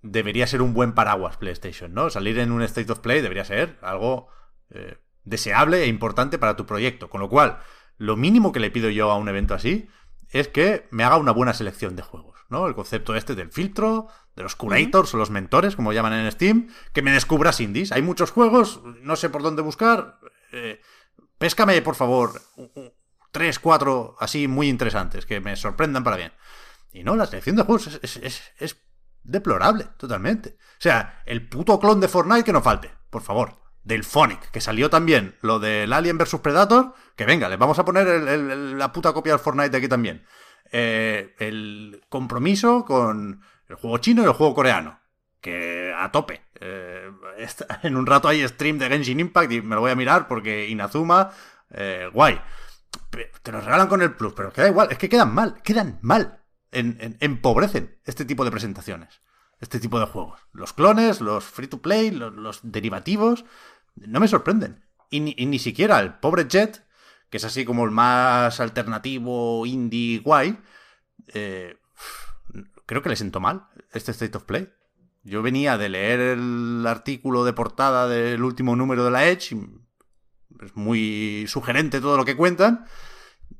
debería 0.01 0.47
ser 0.47 0.61
un 0.61 0.73
buen 0.73 0.93
paraguas 0.93 1.37
PlayStation, 1.37 1.93
¿no? 1.93 2.09
Salir 2.09 2.39
en 2.39 2.51
un 2.51 2.61
State 2.63 2.91
of 2.91 2.99
Play 2.99 3.21
debería 3.21 3.45
ser 3.45 3.77
algo 3.81 4.27
eh, 4.69 4.97
deseable 5.23 5.83
e 5.83 5.87
importante 5.87 6.37
para 6.37 6.55
tu 6.55 6.65
proyecto. 6.65 7.09
Con 7.09 7.21
lo 7.21 7.29
cual, 7.29 7.59
lo 7.97 8.15
mínimo 8.17 8.51
que 8.51 8.59
le 8.59 8.71
pido 8.71 8.89
yo 8.89 9.11
a 9.11 9.17
un 9.17 9.29
evento 9.29 9.53
así 9.53 9.89
es 10.29 10.47
que 10.47 10.87
me 10.91 11.03
haga 11.03 11.17
una 11.17 11.31
buena 11.31 11.53
selección 11.53 11.95
de 11.95 12.03
juegos, 12.03 12.39
¿no? 12.49 12.67
El 12.67 12.75
concepto 12.75 13.15
este 13.15 13.35
del 13.35 13.51
filtro, 13.51 14.07
de 14.35 14.43
los 14.43 14.55
curators 14.55 15.13
o 15.13 15.17
los 15.17 15.29
mentores, 15.29 15.75
como 15.75 15.93
llaman 15.93 16.13
en 16.13 16.31
Steam, 16.31 16.69
que 16.93 17.01
me 17.01 17.11
descubras 17.11 17.59
indies. 17.59 17.91
Hay 17.91 18.01
muchos 18.01 18.31
juegos, 18.31 18.81
no 19.01 19.15
sé 19.15 19.29
por 19.29 19.43
dónde 19.43 19.61
buscar. 19.61 20.19
Eh, 20.51 20.81
péscame, 21.37 21.81
por 21.81 21.95
favor, 21.95 22.41
tres, 23.31 23.59
cuatro 23.59 24.15
así 24.19 24.47
muy 24.47 24.69
interesantes, 24.69 25.25
que 25.25 25.39
me 25.41 25.55
sorprendan 25.55 26.03
para 26.03 26.17
bien. 26.17 26.33
Y 26.91 27.03
no, 27.03 27.15
la 27.15 27.25
selección 27.25 27.55
de 27.55 27.63
juegos 27.63 27.99
es, 28.01 28.17
es, 28.17 28.41
es, 28.57 28.77
deplorable, 29.23 29.87
totalmente. 29.97 30.57
O 30.59 30.81
sea, 30.81 31.21
el 31.25 31.47
puto 31.47 31.79
clon 31.79 31.99
de 31.99 32.07
Fortnite 32.07 32.43
que 32.43 32.53
no 32.53 32.61
falte, 32.61 32.91
por 33.09 33.21
favor. 33.21 33.61
Del 33.83 34.03
Phonic, 34.03 34.51
que 34.51 34.61
salió 34.61 34.91
también 34.91 35.35
lo 35.41 35.59
del 35.59 35.91
Alien 35.93 36.17
vs 36.17 36.39
Predator, 36.41 36.93
que 37.15 37.25
venga, 37.25 37.49
le 37.49 37.57
vamos 37.57 37.79
a 37.79 37.85
poner 37.85 38.07
la 38.07 38.91
puta 38.91 39.11
copia 39.11 39.33
del 39.33 39.39
Fortnite 39.39 39.69
de 39.69 39.77
aquí 39.77 39.87
también. 39.87 40.23
Eh, 40.71 41.35
el 41.39 42.01
compromiso 42.07 42.85
con 42.85 43.41
el 43.71 43.77
juego 43.77 43.97
chino 43.97 44.21
y 44.21 44.25
el 44.25 44.33
juego 44.33 44.53
coreano. 44.53 44.99
Que 45.39 45.93
a 45.97 46.11
tope. 46.11 46.41
Eh, 46.59 47.09
en 47.83 47.95
un 47.95 48.05
rato 48.05 48.27
hay 48.27 48.47
stream 48.47 48.77
de 48.77 48.87
Genshin 48.87 49.19
Impact 49.19 49.51
y 49.51 49.61
me 49.61 49.75
lo 49.75 49.81
voy 49.81 49.91
a 49.91 49.95
mirar 49.95 50.27
porque 50.27 50.69
Inazuma, 50.69 51.31
eh, 51.71 52.09
guay. 52.13 52.39
Te 53.41 53.51
lo 53.51 53.61
regalan 53.61 53.87
con 53.87 54.01
el 54.01 54.13
plus, 54.13 54.33
pero 54.33 54.53
queda 54.53 54.67
igual. 54.67 54.89
Es 54.91 54.97
que 54.97 55.09
quedan 55.09 55.33
mal, 55.33 55.61
quedan 55.63 55.99
mal. 56.01 56.43
En, 56.71 56.97
en, 57.01 57.17
empobrecen 57.19 57.99
este 58.05 58.25
tipo 58.25 58.45
de 58.45 58.51
presentaciones. 58.51 59.21
Este 59.59 59.79
tipo 59.79 59.99
de 59.99 60.05
juegos. 60.05 60.39
Los 60.53 60.73
clones, 60.73 61.21
los 61.21 61.43
free 61.45 61.67
to 61.67 61.81
play, 61.81 62.11
los, 62.11 62.33
los 62.33 62.59
derivativos. 62.63 63.45
No 63.95 64.19
me 64.19 64.27
sorprenden. 64.27 64.85
Y 65.09 65.19
ni, 65.19 65.35
y 65.37 65.45
ni 65.45 65.59
siquiera 65.59 65.99
el 65.99 66.15
pobre 66.15 66.47
Jet 66.47 66.85
que 67.31 67.37
es 67.37 67.45
así 67.45 67.65
como 67.65 67.85
el 67.85 67.91
más 67.91 68.59
alternativo, 68.59 69.65
indie, 69.65 70.19
guay, 70.19 70.59
eh, 71.33 71.77
creo 72.91 73.01
que 73.01 73.07
le 73.07 73.15
siento 73.15 73.39
mal 73.39 73.69
este 73.93 74.11
State 74.11 74.35
of 74.35 74.43
Play. 74.43 74.69
Yo 75.23 75.41
venía 75.41 75.77
de 75.77 75.87
leer 75.87 76.19
el 76.19 76.85
artículo 76.85 77.45
de 77.45 77.53
portada 77.53 78.09
del 78.09 78.43
último 78.43 78.75
número 78.75 79.05
de 79.05 79.11
la 79.11 79.27
Edge, 79.27 79.55
es 80.61 80.75
muy 80.75 81.45
sugerente 81.47 82.01
todo 82.01 82.17
lo 82.17 82.25
que 82.25 82.35
cuentan, 82.35 82.85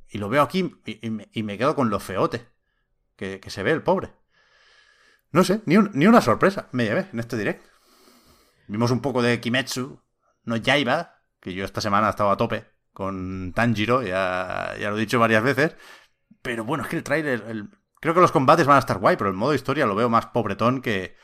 y 0.09 0.17
lo 0.17 0.27
veo 0.27 0.41
aquí 0.41 0.75
y, 0.85 1.43
me, 1.43 1.57
quedo 1.57 1.75
con 1.75 1.89
lo 1.89 2.01
feote 2.01 2.45
que, 3.15 3.39
se 3.47 3.63
ve 3.63 3.71
el 3.71 3.83
pobre. 3.83 4.11
No 5.31 5.45
sé, 5.45 5.61
ni, 5.65 5.77
ni 5.77 6.07
una 6.07 6.19
sorpresa 6.19 6.67
me 6.73 6.83
llevé 6.83 7.07
en 7.13 7.21
este 7.21 7.37
direct. 7.37 7.65
Vimos 8.67 8.91
un 8.91 8.99
poco 8.99 9.21
de 9.21 9.39
Kimetsu, 9.39 10.01
no 10.43 10.57
Yaiba, 10.57 11.21
que 11.39 11.53
yo 11.53 11.63
esta 11.63 11.79
semana 11.79 12.07
he 12.07 12.09
estado 12.09 12.31
a 12.31 12.37
tope 12.37 12.65
con 12.91 13.53
Tanjiro, 13.53 14.03
ya, 14.03 14.75
ya 14.77 14.89
lo 14.89 14.97
he 14.97 14.99
dicho 14.99 15.19
varias 15.19 15.41
veces. 15.41 15.77
Pero 16.41 16.65
bueno, 16.65 16.83
es 16.83 16.89
que 16.89 16.97
el 16.97 17.03
trailer, 17.03 17.69
creo 18.01 18.13
que 18.13 18.19
los 18.19 18.33
combates 18.33 18.67
van 18.67 18.75
a 18.75 18.79
estar 18.79 18.97
guay, 18.97 19.15
pero 19.15 19.29
el 19.29 19.37
modo 19.37 19.53
historia 19.53 19.85
lo 19.85 19.95
veo 19.95 20.09
más 20.09 20.25
pobretón 20.25 20.81
que, 20.81 21.15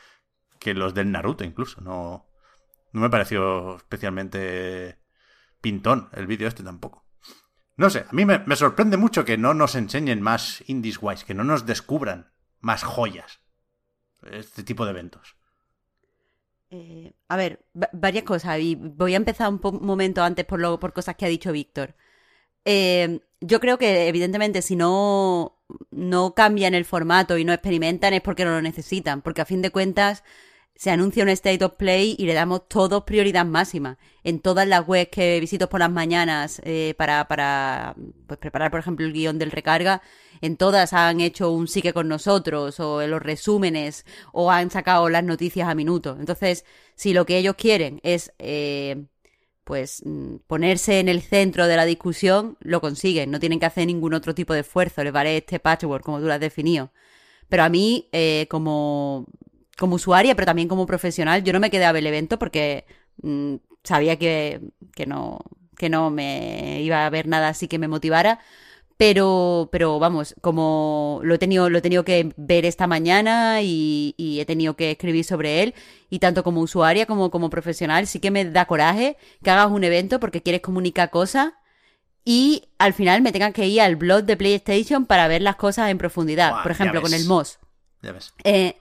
que 0.58 0.72
los 0.72 0.94
del 0.94 1.12
Naruto 1.12 1.44
incluso. 1.44 1.82
No, 1.82 2.26
no 2.92 3.00
me 3.00 3.10
pareció 3.10 3.76
especialmente 3.76 4.98
pintón 5.60 6.08
el 6.14 6.26
vídeo 6.26 6.48
este 6.48 6.62
tampoco. 6.62 7.04
No 7.76 7.90
sé, 7.90 8.06
a 8.08 8.12
mí 8.12 8.24
me, 8.24 8.56
sorprende 8.56 8.96
mucho 8.96 9.24
que 9.24 9.38
no 9.38 9.54
nos 9.54 9.74
enseñen 9.74 10.20
más 10.20 10.64
indies 10.66 10.98
guays, 10.98 11.24
que 11.24 11.34
no 11.34 11.44
nos 11.44 11.66
descubran 11.66 12.32
más 12.60 12.82
joyas. 12.82 13.40
Este 14.32 14.64
tipo 14.64 14.84
de 14.84 14.90
eventos. 14.90 15.36
Eh, 16.70 17.12
a 17.28 17.36
ver, 17.36 17.64
varias 17.92 18.24
cosas. 18.24 18.58
Y 18.58 18.74
voy 18.74 19.14
a 19.14 19.16
empezar 19.16 19.48
un, 19.48 19.60
momento 19.62 20.24
antes 20.24 20.44
por, 20.44 20.60
lo, 20.60 20.80
por 20.80 20.92
cosas 20.92 21.14
que 21.14 21.24
ha 21.24 21.28
dicho 21.28 21.52
Víctor. 21.52 21.94
Eh, 22.64 23.20
yo 23.40 23.60
creo 23.60 23.78
que, 23.78 24.08
evidentemente, 24.08 24.60
si 24.60 24.74
no, 24.74 25.57
no 25.90 26.34
cambian 26.34 26.74
el 26.74 26.84
formato 26.84 27.38
y 27.38 27.44
no 27.44 27.52
experimentan 27.52 28.14
es 28.14 28.22
porque 28.22 28.44
no 28.44 28.52
lo 28.52 28.62
necesitan. 28.62 29.22
Porque 29.22 29.42
a 29.42 29.46
fin 29.46 29.62
de 29.62 29.70
cuentas, 29.70 30.24
se 30.78 30.92
anuncia 30.92 31.24
un 31.24 31.28
State 31.30 31.64
of 31.64 31.72
Play 31.72 32.14
y 32.16 32.26
le 32.26 32.34
damos 32.34 32.68
todos 32.68 33.02
prioridad 33.02 33.44
máxima. 33.44 33.98
En 34.22 34.38
todas 34.38 34.66
las 34.68 34.86
webs 34.86 35.10
que 35.10 35.40
visito 35.40 35.68
por 35.68 35.80
las 35.80 35.90
mañanas 35.90 36.62
eh, 36.64 36.94
para, 36.96 37.26
para 37.26 37.96
pues, 38.28 38.38
preparar, 38.38 38.70
por 38.70 38.78
ejemplo, 38.78 39.04
el 39.04 39.12
guion 39.12 39.40
del 39.40 39.50
recarga, 39.50 40.02
en 40.40 40.56
todas 40.56 40.92
han 40.92 41.20
hecho 41.20 41.50
un 41.50 41.66
sí 41.66 41.82
que 41.82 41.92
con 41.92 42.06
nosotros, 42.06 42.78
o 42.78 43.02
en 43.02 43.10
los 43.10 43.20
resúmenes, 43.20 44.06
o 44.32 44.52
han 44.52 44.70
sacado 44.70 45.08
las 45.08 45.24
noticias 45.24 45.68
a 45.68 45.74
minuto. 45.74 46.16
Entonces, 46.20 46.64
si 46.94 47.12
lo 47.12 47.26
que 47.26 47.38
ellos 47.38 47.56
quieren 47.56 47.98
es, 48.04 48.32
eh, 48.38 49.06
pues, 49.68 50.02
mm, 50.06 50.36
ponerse 50.46 50.98
en 50.98 51.10
el 51.10 51.20
centro 51.20 51.66
de 51.66 51.76
la 51.76 51.84
discusión, 51.84 52.56
lo 52.60 52.80
consiguen. 52.80 53.30
No 53.30 53.38
tienen 53.38 53.60
que 53.60 53.66
hacer 53.66 53.86
ningún 53.86 54.14
otro 54.14 54.34
tipo 54.34 54.54
de 54.54 54.60
esfuerzo. 54.60 55.04
Les 55.04 55.12
vale 55.12 55.36
este 55.36 55.60
patchwork, 55.60 56.02
como 56.02 56.20
tú 56.20 56.26
lo 56.26 56.32
has 56.32 56.40
definido. 56.40 56.90
Pero 57.50 57.64
a 57.64 57.68
mí, 57.68 58.08
eh, 58.12 58.46
como 58.50 59.26
como 59.78 59.96
usuaria, 59.96 60.34
pero 60.34 60.46
también 60.46 60.68
como 60.68 60.86
profesional, 60.86 61.44
yo 61.44 61.52
no 61.52 61.60
me 61.60 61.70
quedé 61.70 61.84
a 61.84 61.92
ver 61.92 62.02
el 62.02 62.08
evento 62.08 62.38
porque 62.38 62.86
mm, 63.22 63.56
sabía 63.84 64.16
que, 64.18 64.60
que, 64.94 65.06
no, 65.06 65.38
que 65.76 65.88
no 65.90 66.10
me 66.10 66.82
iba 66.82 67.06
a 67.06 67.10
ver 67.10 67.28
nada 67.28 67.48
así 67.48 67.68
que 67.68 67.78
me 67.78 67.88
motivara. 67.88 68.40
Pero, 68.98 69.70
pero 69.72 69.98
vamos, 69.98 70.34
como 70.40 71.20
lo 71.22 71.34
he 71.34 71.38
tenido, 71.38 71.70
lo 71.70 71.78
he 71.78 71.80
tenido 71.80 72.04
que 72.04 72.32
ver 72.36 72.66
esta 72.66 72.86
mañana 72.86 73.62
y, 73.62 74.14
y, 74.18 74.40
he 74.40 74.44
tenido 74.44 74.74
que 74.74 74.90
escribir 74.90 75.24
sobre 75.24 75.62
él, 75.62 75.74
y 76.10 76.18
tanto 76.18 76.42
como 76.42 76.60
usuaria 76.60 77.06
como 77.06 77.30
como 77.30 77.48
profesional, 77.48 78.06
sí 78.08 78.18
que 78.18 78.32
me 78.32 78.44
da 78.44 78.66
coraje 78.66 79.16
que 79.42 79.50
hagas 79.50 79.70
un 79.70 79.84
evento 79.84 80.18
porque 80.18 80.42
quieres 80.42 80.62
comunicar 80.62 81.10
cosas 81.10 81.52
y 82.24 82.64
al 82.78 82.92
final 82.92 83.22
me 83.22 83.32
tengan 83.32 83.52
que 83.52 83.68
ir 83.68 83.80
al 83.80 83.94
blog 83.94 84.24
de 84.24 84.36
PlayStation 84.36 85.06
para 85.06 85.28
ver 85.28 85.42
las 85.42 85.56
cosas 85.56 85.90
en 85.90 85.96
profundidad. 85.96 86.62
Por 86.62 86.72
ejemplo, 86.72 87.00
con 87.00 87.14
el 87.14 87.24
MOS. 87.24 87.58
Ya 88.02 88.12
ves. 88.12 88.34
Eh, 88.44 88.76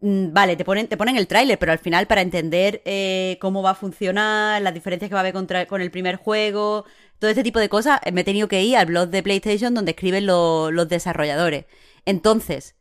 Mm, 0.00 0.32
vale, 0.32 0.54
te 0.54 0.64
ponen, 0.64 0.86
te 0.86 0.96
ponen 0.96 1.16
el 1.16 1.26
tráiler, 1.26 1.58
pero 1.58 1.72
al 1.72 1.80
final 1.80 2.06
para 2.06 2.20
entender 2.20 2.82
eh, 2.84 3.36
cómo 3.40 3.62
va 3.62 3.70
a 3.70 3.74
funcionar, 3.74 4.62
las 4.62 4.72
diferencias 4.72 5.08
que 5.08 5.14
va 5.14 5.20
a 5.20 5.26
haber 5.26 5.66
con 5.66 5.80
el 5.80 5.90
primer 5.90 6.16
juego, 6.16 6.84
todo 7.18 7.30
este 7.30 7.42
tipo 7.42 7.58
de 7.58 7.68
cosas, 7.68 8.00
me 8.12 8.20
he 8.20 8.24
tenido 8.24 8.48
que 8.48 8.62
ir 8.62 8.76
al 8.76 8.86
blog 8.86 9.08
de 9.08 9.22
PlayStation 9.22 9.74
donde 9.74 9.92
escriben 9.92 10.26
los 10.26 10.88
desarrolladores. 10.88 11.66
Entonces, 12.04 12.76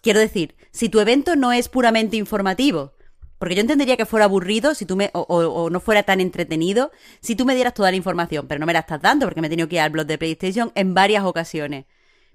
quiero 0.00 0.20
decir, 0.20 0.56
si 0.70 0.88
tu 0.88 1.00
evento 1.00 1.36
no 1.36 1.52
es 1.52 1.68
puramente 1.68 2.16
informativo, 2.16 2.94
porque 3.38 3.56
yo 3.56 3.60
entendería 3.60 3.96
que 3.96 4.06
fuera 4.06 4.26
aburrido 4.26 4.74
si 4.74 4.86
tú 4.86 4.94
me, 4.96 5.10
o, 5.12 5.68
no 5.68 5.80
fuera 5.80 6.04
tan 6.04 6.20
entretenido 6.20 6.92
si 7.20 7.34
tú 7.34 7.44
me 7.44 7.56
dieras 7.56 7.74
toda 7.74 7.90
la 7.90 7.96
información, 7.96 8.46
pero 8.46 8.60
no 8.60 8.66
me 8.66 8.72
la 8.72 8.80
estás 8.80 9.02
dando 9.02 9.26
porque 9.26 9.40
me 9.40 9.48
he 9.48 9.50
tenido 9.50 9.68
que 9.68 9.76
ir 9.76 9.80
al 9.80 9.90
blog 9.90 10.06
de 10.06 10.16
PlayStation 10.16 10.70
en 10.76 10.94
varias 10.94 11.24
ocasiones 11.24 11.86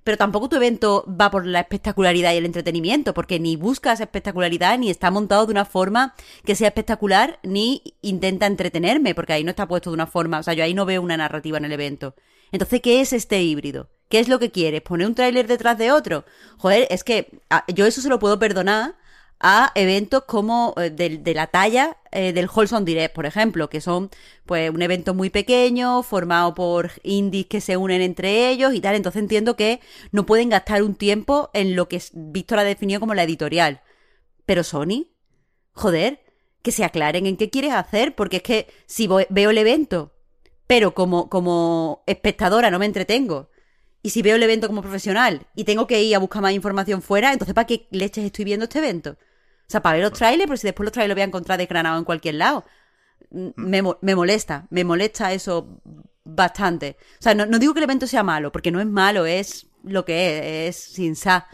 pero 0.04 0.18
tampoco 0.18 0.50
tu 0.50 0.56
evento 0.56 1.06
va 1.08 1.30
por 1.30 1.46
la 1.46 1.62
espectacularidad 1.62 2.34
y 2.34 2.38
el 2.38 2.46
entretenimiento, 2.46 3.14
porque 3.14 3.40
ni 3.40 3.56
buscas 3.56 4.00
espectacularidad, 4.00 4.78
ni 4.78 4.90
está 4.90 5.12
montado 5.12 5.46
de 5.46 5.52
una 5.52 5.66
forma 5.66 6.16
que 6.46 6.56
sea 6.56 6.70
espectacular, 6.70 7.40
ni 7.44 7.96
intenta 8.02 8.46
entretenerme, 8.46 9.16
porque 9.16 9.34
ahí 9.34 9.44
no 9.44 9.50
está 9.50 9.68
puesto 9.68 9.90
de 9.90 9.96
una 9.96 10.08
forma, 10.08 10.40
o 10.40 10.44
sea, 10.44 10.54
yo 10.54 10.64
ahí 10.64 10.74
no 10.74 10.86
veo 10.86 11.02
una 11.02 11.18
narrativa 11.18 11.58
en 11.58 11.66
el 11.66 11.74
evento. 11.74 12.16
Entonces, 12.52 12.82
¿qué 12.82 13.02
es 13.02 13.14
este 13.14 13.42
híbrido? 13.44 13.90
¿Qué 14.10 14.20
es 14.20 14.30
lo 14.30 14.40
que 14.40 14.52
quieres? 14.52 14.82
¿Poner 14.82 15.08
un 15.08 15.16
tráiler 15.16 15.48
detrás 15.48 15.78
de 15.78 15.92
otro? 15.92 16.24
Joder, 16.58 16.88
es 16.90 17.04
que 17.04 17.42
ah, 17.50 17.66
yo 17.68 17.86
eso 17.86 18.02
se 18.02 18.10
lo 18.10 18.20
puedo 18.20 18.40
perdonar 18.40 18.96
a 19.40 19.72
eventos 19.76 20.24
como 20.24 20.74
eh, 20.78 20.90
de, 20.90 21.34
la 21.34 21.48
talla 21.48 21.98
eh, 22.12 22.34
del 22.34 22.50
Holson 22.54 22.86
Direct, 22.86 23.14
por 23.14 23.26
ejemplo, 23.26 23.70
que 23.70 23.82
son 23.82 24.10
pues 24.46 24.70
un 24.70 24.82
evento 24.82 25.14
muy 25.14 25.30
pequeño, 25.30 26.02
formado 26.04 26.54
por 26.56 26.92
indies 27.04 27.46
que 27.48 27.62
se 27.62 27.78
unen 27.78 28.02
entre 28.02 28.50
ellos 28.50 28.74
y 28.74 28.82
tal. 28.82 28.96
Entonces 28.96 29.22
entiendo 29.22 29.56
que 29.56 29.80
no 30.12 30.26
pueden 30.26 30.50
gastar 30.50 30.82
un 30.84 30.96
tiempo 30.96 31.50
en 31.54 31.76
lo 31.76 31.88
que 31.88 32.02
Víctor 32.14 32.60
ha 32.60 32.64
definido 32.64 33.00
como 33.00 33.14
la 33.14 33.24
editorial. 33.24 33.82
Pero 34.46 34.64
Sony, 34.64 35.08
joder, 35.74 36.22
que 36.62 36.72
se 36.72 36.84
aclaren 36.84 37.26
en 37.26 37.38
qué 37.38 37.50
quieres 37.50 37.74
hacer, 37.74 38.16
porque 38.16 38.38
es 38.38 38.44
que 38.44 38.68
si 38.88 39.08
veo 39.08 39.50
el 39.50 39.58
evento, 39.58 40.14
pero 40.66 40.94
como, 40.94 41.30
como 41.30 42.04
espectadora 42.08 42.72
no 42.72 42.80
me 42.80 42.86
entretengo, 42.86 43.50
y 44.02 44.12
si 44.12 44.22
veo 44.22 44.36
el 44.36 44.44
evento 44.44 44.68
como 44.68 44.82
profesional 44.82 45.48
y 45.56 45.66
tengo 45.66 45.88
que 45.88 46.02
ir 46.02 46.16
a 46.16 46.20
buscar 46.20 46.42
más 46.42 46.54
información 46.54 47.02
fuera, 47.02 47.34
entonces 47.34 47.54
¿para 47.54 47.68
qué 47.68 47.88
leches 47.92 48.26
estoy 48.26 48.46
viendo 48.46 48.66
este 48.66 48.80
evento? 48.80 49.18
O 49.68 49.72
sea, 49.72 49.82
para 49.82 49.98
ver 49.98 50.04
los 50.04 50.18
trailers, 50.18 50.48
pero 50.48 50.58
si 50.58 50.68
después 50.68 50.86
los 50.86 50.94
trailers 50.94 51.10
los 51.10 51.16
voy 51.16 51.22
a 51.24 51.26
encontrar 51.26 51.58
desgranados 51.58 52.00
en 52.00 52.06
cualquier 52.06 52.36
lado. 52.36 52.66
Mm, 53.32 53.50
me, 53.56 53.84
me, 54.02 54.16
molesta, 54.16 54.68
me 54.70 54.84
molesta 54.84 55.34
eso 55.34 55.82
bastante. 56.24 56.98
O 57.20 57.24
sea, 57.24 57.36
no, 57.36 57.60
digo 57.60 57.74
que 57.74 57.80
el 57.80 57.86
evento 57.86 58.08
sea 58.08 58.24
malo, 58.24 58.52
porque 58.52 58.72
no 58.72 58.80
es 58.80 58.88
malo, 58.88 59.26
es 59.26 59.68
lo 59.84 60.06
que 60.06 60.68
es, 60.68 60.78
es 60.78 60.94
sin 60.94 61.16
sa. 61.16 61.48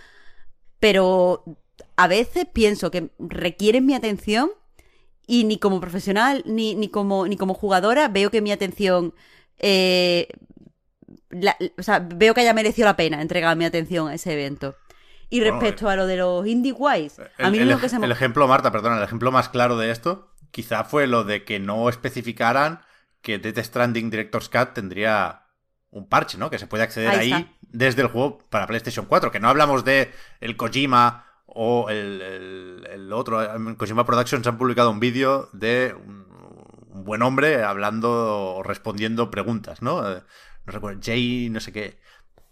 Pero 0.79 1.43
a 1.95 2.07
veces 2.07 2.45
pienso 2.51 2.91
que 2.91 3.11
requieren 3.17 3.85
mi 3.85 3.95
atención 3.95 4.51
y 5.25 5.45
ni 5.45 5.57
como 5.57 5.79
profesional 5.79 6.43
ni, 6.45 6.75
ni, 6.75 6.89
como, 6.89 7.27
ni 7.27 7.37
como 7.37 7.53
jugadora 7.53 8.07
veo 8.09 8.31
que 8.31 8.41
mi 8.41 8.51
atención... 8.51 9.13
Eh, 9.57 10.27
o 11.77 11.83
sea, 11.83 11.99
veo 11.99 12.35
que 12.35 12.41
haya 12.41 12.53
merecido 12.53 12.85
la 12.85 12.95
pena 12.95 13.21
entregar 13.21 13.57
mi 13.57 13.65
atención 13.65 14.07
a 14.07 14.13
ese 14.13 14.33
evento. 14.33 14.75
Y 15.33 15.41
respecto 15.41 15.89
a 15.89 15.95
lo 15.95 16.05
de 16.05 16.17
los 16.17 16.45
indie 16.45 16.71
guays, 16.71 17.19
a 17.39 17.49
mí 17.49 17.57
el, 17.57 17.79
que 17.79 17.89
se 17.89 17.95
el 17.95 18.11
ejemplo, 18.11 18.47
Marta, 18.47 18.71
perdona, 18.71 18.97
el 18.97 19.03
ejemplo 19.03 19.31
más 19.31 19.49
claro 19.49 19.77
de 19.77 19.89
esto 19.89 20.29
quizá 20.51 20.83
fue 20.83 21.07
lo 21.07 21.23
de 21.23 21.43
que 21.43 21.59
no 21.59 21.89
especificaran 21.89 22.81
que 23.23 23.39
Death 23.39 23.57
Stranding 23.57 24.11
Director's 24.11 24.47
Cut 24.47 24.73
tendría 24.73 25.47
un 25.89 26.07
parche, 26.07 26.37
¿no? 26.37 26.51
Que 26.51 26.59
se 26.59 26.67
puede 26.67 26.83
acceder 26.83 27.09
ahí, 27.09 27.51
desde 27.61 28.03
el 28.03 28.09
juego 28.09 28.37
para 28.51 28.67
PlayStation 28.67 29.07
4. 29.07 29.31
Que 29.31 29.39
no 29.39 29.49
hablamos 29.49 29.83
de 29.83 30.11
el 30.39 30.55
Kojima 30.55 31.25
o 31.47 31.89
el, 31.89 33.09
otro. 33.11 33.41
En 33.55 33.73
Kojima 33.73 34.05
Productions 34.05 34.45
han 34.45 34.59
publicado 34.59 34.91
un 34.91 34.99
vídeo 34.99 35.49
de 35.51 35.95
un, 35.95 36.27
un, 36.89 37.03
buen 37.05 37.23
hombre 37.23 37.63
hablando 37.63 38.57
o 38.57 38.61
respondiendo 38.61 39.31
preguntas, 39.31 39.81
¿no? 39.81 40.07
Eh, 40.07 40.21
no 40.65 40.73
recuerdo, 40.73 40.99
Jay, 41.03 41.49
no 41.49 41.59
sé 41.59 41.71
qué 41.71 42.02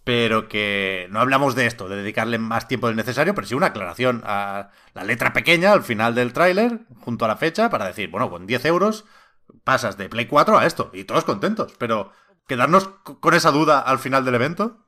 pero 0.03 0.47
que 0.47 1.07
no 1.11 1.19
hablamos 1.19 1.55
de 1.55 1.67
esto, 1.67 1.87
de 1.87 1.97
dedicarle 1.97 2.37
más 2.37 2.67
tiempo 2.67 2.87
del 2.87 2.95
necesario, 2.95 3.35
pero 3.35 3.47
sí 3.47 3.53
una 3.53 3.67
aclaración 3.67 4.23
a 4.25 4.71
la 4.93 5.03
letra 5.03 5.33
pequeña 5.33 5.73
al 5.73 5.83
final 5.83 6.15
del 6.15 6.33
tráiler, 6.33 6.79
junto 7.01 7.25
a 7.25 7.27
la 7.27 7.37
fecha, 7.37 7.69
para 7.69 7.85
decir, 7.85 8.09
bueno, 8.09 8.29
con 8.29 8.47
10 8.47 8.65
euros 8.65 9.05
pasas 9.63 9.97
de 9.97 10.09
Play 10.09 10.25
4 10.25 10.57
a 10.57 10.65
esto, 10.65 10.89
y 10.93 11.03
todos 11.03 11.23
contentos, 11.23 11.73
pero 11.77 12.11
quedarnos 12.47 12.87
con 12.87 13.33
esa 13.33 13.51
duda 13.51 13.79
al 13.79 13.99
final 13.99 14.25
del 14.25 14.35
evento. 14.35 14.85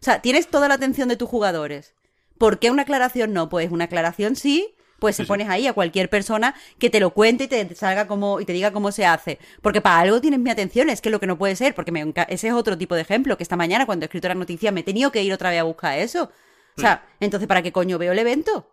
O 0.00 0.04
sea, 0.04 0.20
tienes 0.20 0.48
toda 0.48 0.68
la 0.68 0.74
atención 0.74 1.08
de 1.08 1.16
tus 1.16 1.28
jugadores. 1.28 1.94
¿Por 2.38 2.58
qué 2.58 2.70
una 2.70 2.82
aclaración 2.82 3.32
no? 3.32 3.48
Pues 3.48 3.70
una 3.70 3.84
aclaración 3.84 4.36
sí, 4.36 4.76
pues 4.98 5.16
se 5.16 5.24
pones 5.24 5.48
ahí 5.48 5.66
a 5.66 5.72
cualquier 5.72 6.10
persona 6.10 6.54
que 6.78 6.90
te 6.90 6.98
lo 7.00 7.10
cuente 7.10 7.44
y 7.44 7.48
te 7.48 7.74
salga 7.74 8.06
como 8.08 8.40
y 8.40 8.44
te 8.44 8.52
diga 8.52 8.72
cómo 8.72 8.90
se 8.92 9.06
hace. 9.06 9.38
Porque 9.62 9.80
para 9.80 10.00
algo 10.00 10.20
tienes 10.20 10.40
mi 10.40 10.50
atención, 10.50 10.88
es 10.90 11.00
que 11.00 11.10
lo 11.10 11.20
que 11.20 11.26
no 11.26 11.38
puede 11.38 11.54
ser, 11.56 11.74
porque 11.74 11.92
me, 11.92 12.12
ese 12.28 12.48
es 12.48 12.52
otro 12.54 12.76
tipo 12.76 12.94
de 12.94 13.02
ejemplo, 13.02 13.36
que 13.36 13.42
esta 13.42 13.56
mañana 13.56 13.86
cuando 13.86 14.04
he 14.04 14.06
escrito 14.06 14.28
la 14.28 14.34
noticia 14.34 14.72
me 14.72 14.80
he 14.80 14.84
tenido 14.84 15.12
que 15.12 15.22
ir 15.22 15.32
otra 15.32 15.50
vez 15.50 15.60
a 15.60 15.64
buscar 15.64 15.98
eso. 15.98 16.30
O 16.76 16.80
sea, 16.80 17.04
entonces 17.20 17.48
¿para 17.48 17.62
qué 17.62 17.72
coño 17.72 17.98
veo 17.98 18.12
el 18.12 18.18
evento? 18.18 18.68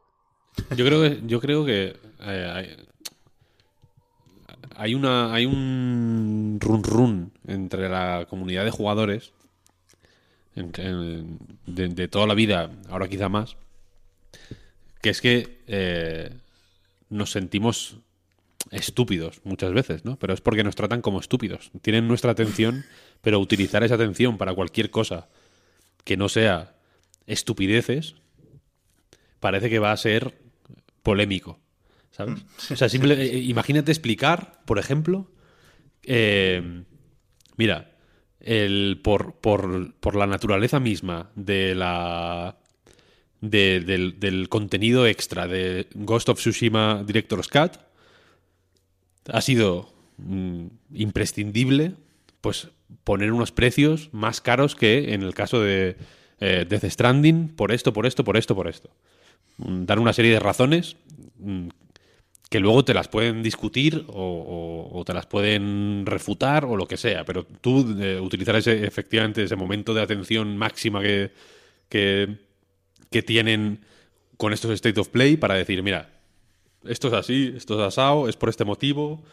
Yo 0.75 0.85
creo 0.85 1.01
que, 1.01 1.21
yo 1.25 1.39
creo 1.41 1.65
que 1.65 1.95
eh, 2.21 2.77
hay 4.77 4.93
una 4.95 5.33
hay 5.33 5.45
un 5.45 6.57
run 6.61 6.83
run 6.83 7.31
entre 7.47 7.87
la 7.89 8.25
comunidad 8.29 8.63
de 8.65 8.71
jugadores 8.71 9.31
en- 10.55 10.71
en- 10.77 11.39
de, 11.65 11.87
de 11.89 12.07
toda 12.07 12.27
la 12.27 12.33
vida, 12.33 12.69
ahora 12.89 13.07
quizá 13.07 13.27
más, 13.29 13.57
que 15.05 15.11
es 15.11 15.21
que 15.21 15.61
eh, 15.67 16.31
nos 17.09 17.29
sentimos 17.29 17.97
estúpidos 18.71 19.39
muchas 19.43 19.71
veces, 19.71 20.03
¿no? 20.03 20.17
Pero 20.17 20.33
es 20.33 20.41
porque 20.41 20.63
nos 20.63 20.73
tratan 20.73 21.01
como 21.03 21.19
estúpidos. 21.19 21.69
Tienen 21.83 22.07
nuestra 22.07 22.31
atención, 22.31 22.85
pero 23.21 23.39
utilizar 23.39 23.83
esa 23.83 23.93
atención 23.93 24.39
para 24.39 24.55
cualquier 24.55 24.89
cosa 24.89 25.29
que 26.03 26.17
no 26.17 26.27
sea 26.27 26.75
estupideces 27.27 28.15
parece 29.39 29.69
que 29.69 29.77
va 29.77 29.91
a 29.91 29.97
ser 29.97 30.41
polémico, 31.03 31.59
¿sabes? 32.09 32.43
O 32.71 32.75
sea, 32.75 32.89
simple- 32.89 33.21
eh, 33.21 33.37
imagínate 33.43 33.91
explicar, 33.91 34.61
por 34.65 34.79
ejemplo, 34.79 35.31
eh, 36.01 36.83
mira, 37.57 37.91
el, 38.39 38.99
por, 39.03 39.35
por, 39.35 39.93
por 39.99 40.15
la 40.15 40.25
naturaleza 40.25 40.79
misma 40.79 41.29
de 41.35 41.75
la 41.75 42.57
de- 43.41 43.79
del, 43.79 44.49
contenido 44.49 45.05
extra 45.07 45.47
de 45.47 45.87
Ghost 45.93 46.29
of 46.29 46.39
Tsushima 46.39 47.03
Director's 47.05 47.47
Cut 47.47 47.77
ha 49.31 49.41
sido 49.41 49.93
mm, 50.17 50.67
imprescindible 50.93 51.93
pues 52.41 52.69
poner 53.03 53.31
unos 53.31 53.51
precios 53.51 54.09
más 54.11 54.41
caros 54.41 54.75
que 54.75 55.13
en 55.13 55.23
el 55.23 55.33
caso 55.33 55.59
de 55.61 55.95
eh, 56.39 56.65
Death 56.67 56.85
Stranding 56.85 57.49
por 57.49 57.71
esto, 57.71 57.93
por 57.93 58.05
esto, 58.05 58.23
por 58.23 58.37
esto, 58.37 58.55
por 58.55 58.67
esto. 58.67 58.89
Mm, 59.57 59.85
Dar 59.85 59.99
una 59.99 60.13
serie 60.13 60.31
de 60.31 60.39
razones 60.39 60.95
mm, 61.39 61.67
que 62.49 62.59
luego 62.59 62.85
te 62.85 62.93
las 62.93 63.07
pueden 63.07 63.41
discutir 63.41 64.05
o 64.07 65.03
te 65.05 65.13
las 65.13 65.25
pueden 65.25 66.05
refutar 66.05 66.65
o 66.65 66.77
lo 66.77 66.87
que 66.87 66.95
sea, 66.95 67.25
pero 67.25 67.43
tú 67.45 67.95
eh, 67.99 68.19
utilizar 68.19 68.55
ese, 68.55 68.85
efectivamente 68.85 69.43
ese 69.43 69.55
momento 69.55 69.93
de 69.93 70.01
atención 70.01 70.55
máxima 70.55 71.01
que, 71.01 71.31
que, 71.89 72.37
que 73.11 73.21
tienen 73.23 73.79
con 74.37 74.53
estos 74.53 74.71
State 74.71 74.99
of 74.99 75.09
Play 75.09 75.37
para 75.37 75.55
decir, 75.55 75.81
mira, 75.83 76.09
esto 76.83 77.07
es 77.07 77.13
así, 77.13 77.53
esto 77.55 77.75
es 77.79 77.87
asado, 77.87 78.27
es 78.29 78.35
por 78.35 78.49
este 78.49 78.65
motivo. 78.65 79.23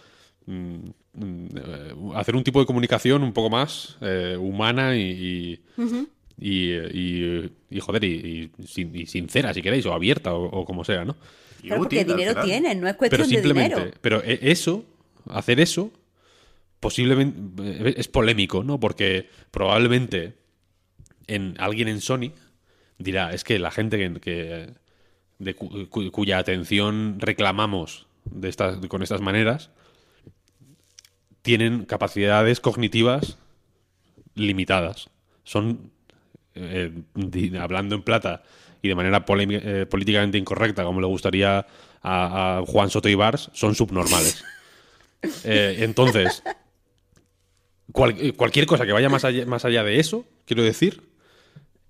mm, 0.46 0.74
mm, 1.14 1.46
eh, 1.56 1.94
hacer 2.16 2.34
un 2.34 2.42
tipo 2.42 2.58
de 2.60 2.66
comunicación 2.66 3.22
un 3.22 3.32
poco 3.32 3.48
más 3.50 3.96
eh, 4.00 4.36
humana 4.38 4.96
y, 4.96 5.02
y, 5.02 5.60
y, 6.38 6.72
y- 6.74 7.50
y, 7.70 7.80
joder, 7.80 8.02
y, 8.04 8.50
y 8.58 8.66
sin- 8.66 8.94
y 8.96 9.06
sincera, 9.06 9.54
si 9.54 9.62
queréis, 9.62 9.86
o 9.86 9.92
abierta, 9.92 10.34
o, 10.34 10.44
o 10.46 10.64
como 10.64 10.82
sea, 10.84 11.04
¿no? 11.04 11.16
Claro, 11.60 11.82
porque 11.82 12.00
útil, 12.00 12.06
dinero 12.16 12.30
final. 12.32 12.44
tienen, 12.44 12.80
no 12.80 12.88
es 12.88 12.94
Pero 12.94 12.98
cuestión 12.98 13.28
de 13.28 13.34
simplemente, 13.36 13.74
dinero. 13.76 13.96
pero 14.00 14.22
e- 14.24 14.40
eso, 14.50 14.84
hacer 15.28 15.60
eso, 15.60 15.92
posiblemente 16.80 17.62
eh, 17.90 17.94
es 17.96 18.08
polémico, 18.08 18.64
¿no? 18.64 18.80
Porque 18.80 19.28
probablemente 19.50 20.34
en 21.28 21.54
alguien 21.58 21.88
en 21.88 22.00
Sony 22.00 22.32
dirá, 23.02 23.32
es 23.32 23.44
que 23.44 23.58
la 23.58 23.70
gente 23.70 23.98
que, 23.98 24.20
que- 24.20 24.70
de 25.38 25.54
cu- 25.54 25.88
cu- 25.88 26.10
cuya 26.10 26.38
atención 26.38 27.16
reclamamos 27.18 28.06
de 28.24 28.48
estas, 28.48 28.76
con 28.86 29.02
estas 29.02 29.20
maneras 29.20 29.70
tienen 31.42 31.84
capacidades 31.84 32.60
cognitivas 32.60 33.38
limitadas. 34.34 35.10
Son, 35.44 35.90
eh, 36.54 36.92
hablando 37.60 37.94
en 37.96 38.02
plata 38.02 38.42
y 38.80 38.88
de 38.88 38.94
manera 38.94 39.24
eh, 39.28 39.86
políticamente 39.88 40.38
incorrecta, 40.38 40.84
como 40.84 41.00
le 41.00 41.06
gustaría 41.06 41.66
a, 42.02 42.58
a 42.58 42.62
Juan 42.66 42.90
Soto 42.90 43.08
Ibars, 43.08 43.50
son 43.54 43.74
subnormales. 43.74 44.44
Eh, 45.44 45.76
entonces, 45.84 46.42
cual- 47.92 48.34
cualquier 48.36 48.66
cosa 48.66 48.84
que 48.84 48.90
vaya 48.92 49.08
más 49.08 49.24
allá, 49.24 49.46
más 49.46 49.64
allá 49.64 49.84
de 49.84 50.00
eso, 50.00 50.24
quiero 50.46 50.64
decir, 50.64 51.00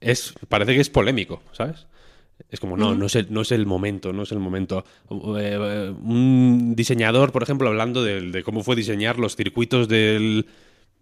es 0.03 0.35
parece 0.49 0.75
que 0.75 0.81
es 0.81 0.91
polémico, 0.91 1.43
¿sabes? 1.53 1.87
Es 2.51 2.61
como, 2.61 2.77
no, 2.77 2.95
no 2.95 3.07
es, 3.07 3.15
el, 3.15 3.33
no 3.33 3.43
es 3.43 3.53
el 3.53 3.67
momento, 3.67 4.13
no 4.13 4.23
es 4.25 4.33
el 4.33 4.39
momento. 4.39 4.85
Eh, 5.11 5.59
eh, 5.61 5.95
un 6.03 6.75
diseñador, 6.77 7.33
por 7.33 7.43
ejemplo, 7.43 7.69
hablando 7.69 8.03
de, 8.03 8.43
cómo 8.43 8.63
fue 8.63 8.77
diseñar 8.77 9.19
los 9.19 9.37
circuitos 9.37 9.89
del 9.89 10.47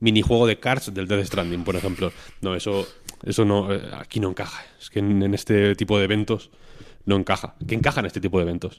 minijuego 0.01 0.47
de 0.47 0.59
Cars 0.59 0.93
del 0.93 1.09
Death 1.09 1.27
Stranding, 1.27 1.65
por 1.65 1.77
ejemplo. 1.77 2.13
No, 2.41 2.55
eso, 2.55 2.87
eso 3.25 3.45
no, 3.45 3.73
eh, 3.73 3.81
aquí 3.99 4.21
no 4.21 4.31
encaja. 4.31 4.63
Es 4.81 4.91
que 4.91 5.01
en, 5.01 5.23
en 5.23 5.35
este 5.35 5.75
tipo 5.77 5.99
de 5.99 6.05
eventos 6.05 6.51
no 7.05 7.17
encaja. 7.17 7.57
¿Qué 7.67 7.75
encaja 7.75 8.01
en 8.01 8.07
este 8.07 8.21
tipo 8.21 8.39
de 8.39 8.45
eventos? 8.45 8.79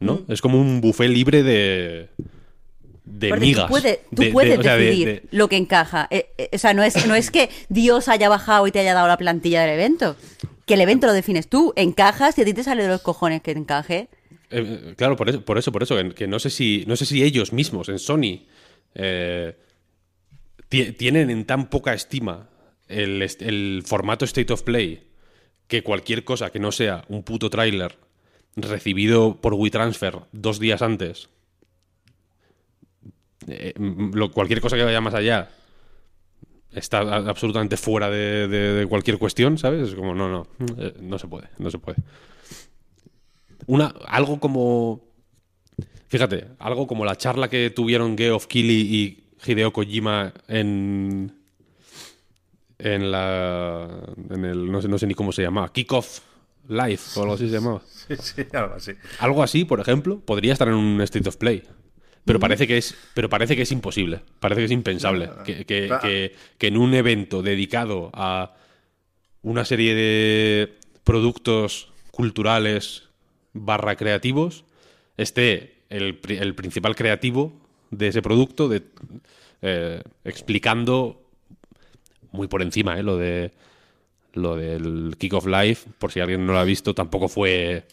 ¿No? 0.00 0.22
Es 0.28 0.42
como 0.42 0.60
un 0.60 0.80
buffet 0.80 1.08
libre 1.08 1.42
de, 1.42 2.08
de 3.04 3.28
Porque 3.28 3.44
migas. 3.46 3.66
tú 3.66 3.70
puedes, 3.70 3.98
tú 4.10 4.22
De- 4.22 4.26
de- 4.26 4.32
puedes 4.32 4.58
o 4.58 4.62
sea, 4.62 4.76
de- 4.76 4.84
decidir 4.84 5.06
de- 5.08 5.22
lo 5.30 5.48
que 5.48 5.56
encaja. 5.56 6.08
Eh, 6.10 6.30
eh, 6.38 6.48
o 6.52 6.58
sea, 6.58 6.72
no 6.74 6.82
es, 6.82 7.06
no 7.06 7.14
es 7.14 7.30
que 7.30 7.50
Dios 7.68 8.08
haya 8.08 8.28
bajado 8.28 8.66
y 8.66 8.72
te 8.72 8.78
haya 8.80 8.94
dado 8.94 9.08
la 9.08 9.16
plantilla 9.18 9.60
del 9.62 9.70
evento. 9.70 10.16
Que 10.66 10.74
el 10.74 10.80
evento 10.80 11.06
lo 11.06 11.12
defines 11.12 11.48
tú, 11.48 11.72
encajas 11.76 12.38
y 12.38 12.42
a 12.42 12.44
ti 12.44 12.54
te 12.54 12.64
sale 12.64 12.82
de 12.82 12.88
los 12.88 13.02
cojones 13.02 13.42
que 13.42 13.50
encaje. 13.50 14.08
Eh, 14.50 14.94
claro, 14.96 15.16
por 15.16 15.28
eso, 15.28 15.44
por 15.44 15.58
eso, 15.58 15.70
por 15.72 15.82
eso, 15.82 15.96
que, 16.14 16.26
no 16.26 16.38
sé 16.38 16.48
si, 16.48 16.84
no 16.86 16.96
sé 16.96 17.04
si 17.04 17.22
ellos 17.22 17.52
mismos 17.52 17.88
en 17.90 17.98
Sony 17.98 18.46
ti- 20.68 20.92
tienen 20.92 21.30
en 21.30 21.44
tan 21.44 21.68
poca 21.68 21.94
estima 21.94 22.48
el, 22.88 23.22
est- 23.22 23.42
el 23.42 23.82
formato 23.84 24.24
State 24.24 24.52
of 24.52 24.62
Play 24.62 25.06
que 25.66 25.82
cualquier 25.82 26.24
cosa 26.24 26.50
que 26.50 26.58
no 26.58 26.72
sea 26.72 27.04
un 27.08 27.22
puto 27.22 27.50
tráiler 27.50 27.96
recibido 28.56 29.40
por 29.40 29.54
WeTransfer 29.54 30.20
dos 30.32 30.58
días 30.60 30.82
antes, 30.82 31.28
eh, 33.48 33.72
m- 33.76 34.10
lo- 34.14 34.30
cualquier 34.30 34.60
cosa 34.60 34.76
que 34.76 34.84
vaya 34.84 35.00
más 35.00 35.14
allá 35.14 35.50
está 36.72 36.98
a- 37.00 37.16
absolutamente 37.28 37.76
fuera 37.76 38.10
de, 38.10 38.48
de- 38.48 38.72
de 38.74 38.86
cualquier 38.86 39.18
cuestión, 39.18 39.58
¿sabes? 39.58 39.88
Es 39.90 39.94
como, 39.94 40.14
no, 40.14 40.28
no, 40.28 40.46
eh, 40.78 40.94
no 41.00 41.18
se 41.18 41.28
puede, 41.28 41.48
no 41.58 41.70
se 41.70 41.78
puede 41.78 41.98
una 43.66 43.94
algo 44.08 44.38
como 44.40 45.02
fíjate 46.08 46.48
algo 46.58 46.86
como 46.86 47.04
la 47.06 47.16
charla 47.16 47.48
que 47.48 47.70
tuvieron 47.70 48.16
Geoff 48.18 48.46
Keighley 48.46 48.76
y 48.94 49.24
Hideo 49.50 49.72
Kojima 49.72 50.34
en 50.48 51.32
en 52.78 53.10
la 53.10 53.88
en 54.30 54.44
el 54.44 54.70
no 54.70 54.82
sé, 54.82 54.88
no 54.88 54.98
sé 54.98 55.06
ni 55.06 55.14
cómo 55.14 55.32
se 55.32 55.42
llamaba 55.42 55.72
Kickoff 55.72 56.20
Live 56.68 57.00
o 57.16 57.22
algo 57.22 57.34
así 57.34 57.48
se 57.48 57.54
llamaba 57.54 57.80
Sí, 58.08 58.14
sí, 58.20 58.42
algo 58.52 58.74
así. 58.74 58.92
algo 59.18 59.42
así 59.42 59.64
por 59.64 59.80
ejemplo 59.80 60.20
podría 60.20 60.52
estar 60.52 60.68
en 60.68 60.74
un 60.74 61.00
State 61.00 61.28
of 61.28 61.36
Play 61.36 61.62
pero 62.24 62.40
parece 62.40 62.66
que 62.66 62.78
es 62.78 62.94
pero 63.14 63.28
parece 63.28 63.54
que 63.56 63.62
es 63.62 63.72
imposible 63.72 64.20
parece 64.40 64.60
que 64.62 64.64
es 64.66 64.70
impensable 64.70 65.30
que, 65.44 65.64
que- 65.66 65.86
Claro. 65.88 66.02
que- 66.02 66.34
que 66.58 66.66
en 66.68 66.76
un 66.76 66.94
evento 66.94 67.42
dedicado 67.42 68.10
a 68.14 68.54
una 69.42 69.64
serie 69.64 69.94
de 69.94 70.72
productos 71.04 71.92
culturales 72.10 73.04
barra 73.52 73.96
creativos 73.96 74.64
esté 75.16 75.74
el, 75.90 76.18
el 76.28 76.54
principal 76.54 76.96
creativo 76.96 77.52
de 77.90 78.08
ese 78.08 78.22
producto 78.22 78.68
de, 78.68 78.82
eh, 79.62 80.02
explicando 80.24 81.20
muy 82.32 82.48
por 82.48 82.62
encima 82.62 82.98
eh, 82.98 83.02
lo 83.02 83.16
de 83.16 83.52
lo 84.32 84.56
del 84.56 85.14
Kick 85.18 85.34
of 85.34 85.46
Life 85.46 85.88
por 85.98 86.10
si 86.10 86.18
alguien 86.20 86.44
no 86.46 86.54
lo 86.54 86.58
ha 86.58 86.64
visto 86.64 86.94
tampoco 86.94 87.28
fue 87.28 87.84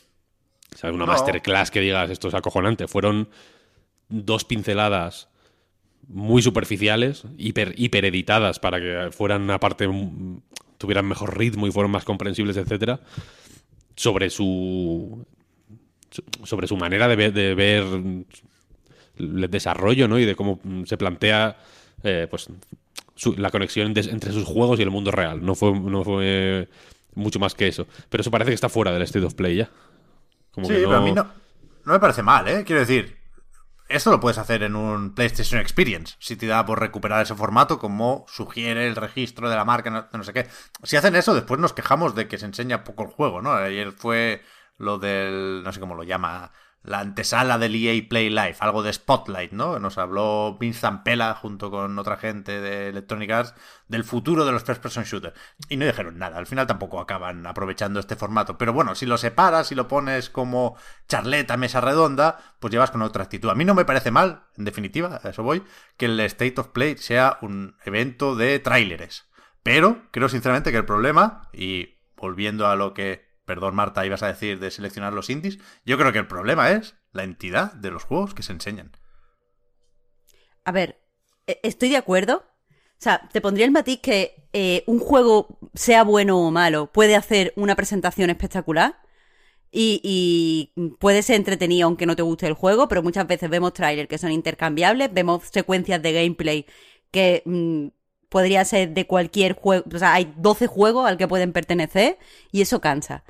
¿sabes? 0.76 0.96
una 0.96 1.06
No. 1.06 1.12
masterclass 1.12 1.70
que 1.70 1.82
digas 1.82 2.10
esto 2.10 2.30
es 2.30 2.34
acojonante 2.34 2.88
fueron 2.88 3.28
dos 4.12 4.44
pinceladas 4.46 5.30
muy 6.08 6.42
superficiales, 6.42 7.24
hiper, 7.38 7.74
hiper 7.78 8.06
editadas 8.06 8.60
para 8.60 8.80
que 8.80 9.10
fueran 9.12 9.50
aparte 9.52 9.88
mm, 9.88 10.42
tuvieran 10.78 11.06
mejor 11.08 11.38
ritmo 11.38 11.68
y 11.68 11.72
fueran 11.72 11.92
más 11.92 12.04
comprensibles, 12.04 12.58
etcétera, 12.58 13.00
sobre 13.96 14.30
su 14.30 15.26
so- 16.10 16.24
sobre 16.44 16.68
su 16.68 16.76
manera 16.78 17.08
de 17.08 17.16
ver, 17.16 17.34
de 17.34 17.56
ver 17.56 17.84
el 19.18 19.50
desarrollo, 19.52 20.08
¿no? 20.08 20.20
Y 20.20 20.26
de 20.26 20.36
cómo 20.36 20.60
mm, 20.64 20.84
se 20.86 20.98
plantea 20.98 21.58
eh, 22.04 22.28
pues 22.30 22.48
su- 23.16 23.36
la 23.38 23.52
conexión 23.52 23.94
de- 23.94 24.02
entre 24.02 24.32
sus 24.32 24.46
juegos 24.46 24.80
y 24.80 24.84
el 24.84 24.90
mundo 24.90 25.12
real. 25.12 25.46
No 25.46 25.56
fue, 25.56 25.72
no 25.80 26.04
fue 26.04 26.68
mucho 27.14 27.40
más 27.40 27.54
que 27.54 27.68
eso. 27.68 27.88
Pero 28.10 28.22
eso 28.22 28.32
parece 28.32 28.50
que 28.52 28.56
está 28.56 28.70
fuera 28.70 28.92
del 28.92 29.04
State 29.04 29.26
of 29.26 29.36
Play 29.36 29.58
ya. 29.58 29.70
Como 30.52 30.68
Sí, 30.68 30.74
que 30.74 30.80
pero 30.80 30.98
a 30.98 31.02
mí 31.02 31.12
no, 31.12 31.28
no 31.86 31.94
me 31.94 32.00
parece 32.00 32.24
mal, 32.24 32.48
¿eh? 32.48 32.64
Quiero 32.66 32.82
decir, 32.82 33.18
esto 33.92 34.12
lo 34.12 34.20
puedes 34.20 34.38
hacer 34.38 34.64
en 34.64 34.76
un 34.76 35.14
PlayStation 35.14 35.60
Experience, 35.60 36.16
si 36.20 36.36
te 36.36 36.48
da 36.48 36.66
por 36.66 36.80
recuperar 36.80 37.22
ese 37.22 37.36
formato, 37.36 37.80
como 37.80 38.26
sugiere 38.28 38.88
el 38.88 38.96
registro 38.96 39.50
de 39.50 39.56
la 39.56 39.66
marca, 39.66 39.90
no, 39.90 40.08
no 40.12 40.24
sé 40.24 40.34
qué. 40.34 40.48
Si 40.84 40.98
hacen 40.98 41.16
eso, 41.16 41.34
después 41.34 41.60
nos 41.60 41.74
quejamos 41.74 42.16
de 42.16 42.28
que 42.28 42.38
se 42.38 42.46
enseña 42.46 42.84
poco 42.84 43.04
el 43.04 43.10
juego, 43.10 43.42
¿no? 43.42 43.52
Ayer 43.54 43.92
fue 43.92 44.44
lo 44.78 44.98
del, 44.98 45.62
no 45.64 45.72
sé 45.72 45.80
cómo 45.80 45.96
lo 45.96 46.04
llama 46.04 46.52
la 46.84 47.00
antesala 47.00 47.58
del 47.58 47.76
EA 47.76 48.02
Play 48.10 48.30
Live, 48.30 48.56
algo 48.60 48.82
de 48.82 48.92
Spotlight, 48.92 49.52
¿no? 49.52 49.78
Nos 49.80 49.98
habló 49.98 50.58
Vince 50.60 50.80
Zampella 50.80 51.36
junto 51.36 51.70
con 51.70 51.98
otra 52.00 52.18
gente 52.18 52.60
de 52.60 52.90
Electronic 52.90 53.30
Arts 53.30 53.54
del 53.88 54.04
futuro 54.04 54.46
de 54.46 54.52
los 54.52 54.64
first 54.64 54.82
person 54.82 55.04
shooters. 55.04 55.36
Y 55.70 55.78
no 55.78 55.86
dijeron 55.86 56.18
nada, 56.18 56.38
al 56.38 56.48
final 56.48 56.66
tampoco 56.66 57.00
acaban 57.00 57.46
aprovechando 57.46 58.00
este 58.00 58.16
formato. 58.16 58.58
Pero 58.58 58.74
bueno, 58.74 58.96
si 58.96 59.06
lo 59.06 59.18
separas 59.18 59.72
y 59.72 59.76
lo 59.76 59.88
pones 59.88 60.30
como 60.30 60.76
charleta, 61.08 61.58
mesa 61.58 61.82
redonda, 61.82 62.40
pues 62.60 62.72
llevas 62.72 62.92
con 62.92 63.04
otra 63.04 63.24
actitud. 63.24 63.50
A 63.50 63.56
mí 63.56 63.66
no 63.66 63.76
me 63.76 63.86
parece 63.86 64.10
mal, 64.10 64.46
en 64.58 64.66
definitiva, 64.66 65.20
a 65.24 65.30
eso 65.30 65.44
voy, 65.44 65.64
que 65.98 66.06
el 66.06 66.20
State 66.22 66.60
of 66.60 66.70
Play 66.70 66.98
sea 66.98 67.38
un 67.42 67.76
evento 67.86 68.36
de 68.36 68.58
tráileres. 68.60 69.30
Pero 69.62 70.08
creo 70.12 70.30
sinceramente 70.30 70.72
que 70.72 70.78
el 70.78 70.86
problema, 70.86 71.50
y 71.54 72.00
volviendo 72.18 72.68
a 72.68 72.76
lo 72.76 72.94
que 72.96 73.31
perdón 73.52 73.76
Marta, 73.76 74.06
ibas 74.06 74.24
a 74.24 74.28
decir 74.28 74.60
de 74.60 74.72
seleccionar 74.72 75.12
los 75.12 75.30
indies, 75.30 75.60
yo 75.84 75.98
creo 75.98 76.14
que 76.14 76.20
el 76.20 76.28
problema 76.28 76.72
es 76.72 76.96
la 77.12 77.26
entidad 77.26 77.74
de 77.74 77.92
los 77.92 78.06
juegos 78.06 78.34
que 78.34 78.44
se 78.44 78.54
enseñan. 78.54 78.92
A 80.64 80.72
ver, 80.72 81.02
e-, 81.48 81.60
estoy 81.64 81.90
de 81.90 81.98
acuerdo. 81.98 82.46
O 82.68 83.04
sea, 83.04 83.28
te 83.30 83.42
pondría 83.42 83.66
el 83.66 83.72
matiz 83.72 84.00
que 84.00 84.48
eh, 84.54 84.86
un 84.88 85.00
juego, 85.00 85.60
sea 85.74 86.06
bueno 86.06 86.40
o 86.40 86.50
malo, 86.50 86.94
puede 86.94 87.18
hacer 87.18 87.52
una 87.58 87.76
presentación 87.76 88.30
espectacular 88.30 89.02
y, 89.70 90.72
puede 90.98 91.22
ser 91.24 91.36
entretenido 91.36 91.88
aunque 91.88 92.06
no 92.06 92.16
te 92.16 92.22
guste 92.22 92.48
el 92.48 92.54
juego, 92.54 92.88
pero 92.88 93.04
muchas 93.04 93.28
veces 93.28 93.50
vemos 93.50 93.74
trailers 93.74 94.08
que 94.08 94.18
son 94.18 94.32
intercambiables, 94.32 95.14
vemos 95.14 95.44
secuencias 95.52 96.02
de 96.02 96.14
gameplay 96.14 96.66
que 97.12 97.44
mm, 97.46 97.88
podría 98.30 98.64
ser 98.64 98.94
de 98.94 99.06
cualquier 99.08 99.56
juego, 99.56 99.84
o 99.94 100.00
sea, 100.00 100.14
hay 100.14 100.34
12 100.38 100.68
juegos 100.68 101.06
al 101.06 101.18
que 101.18 101.28
pueden 101.28 101.52
pertenecer 101.52 102.18
y 102.50 102.62
eso 102.62 102.80
cansa. 102.80 103.26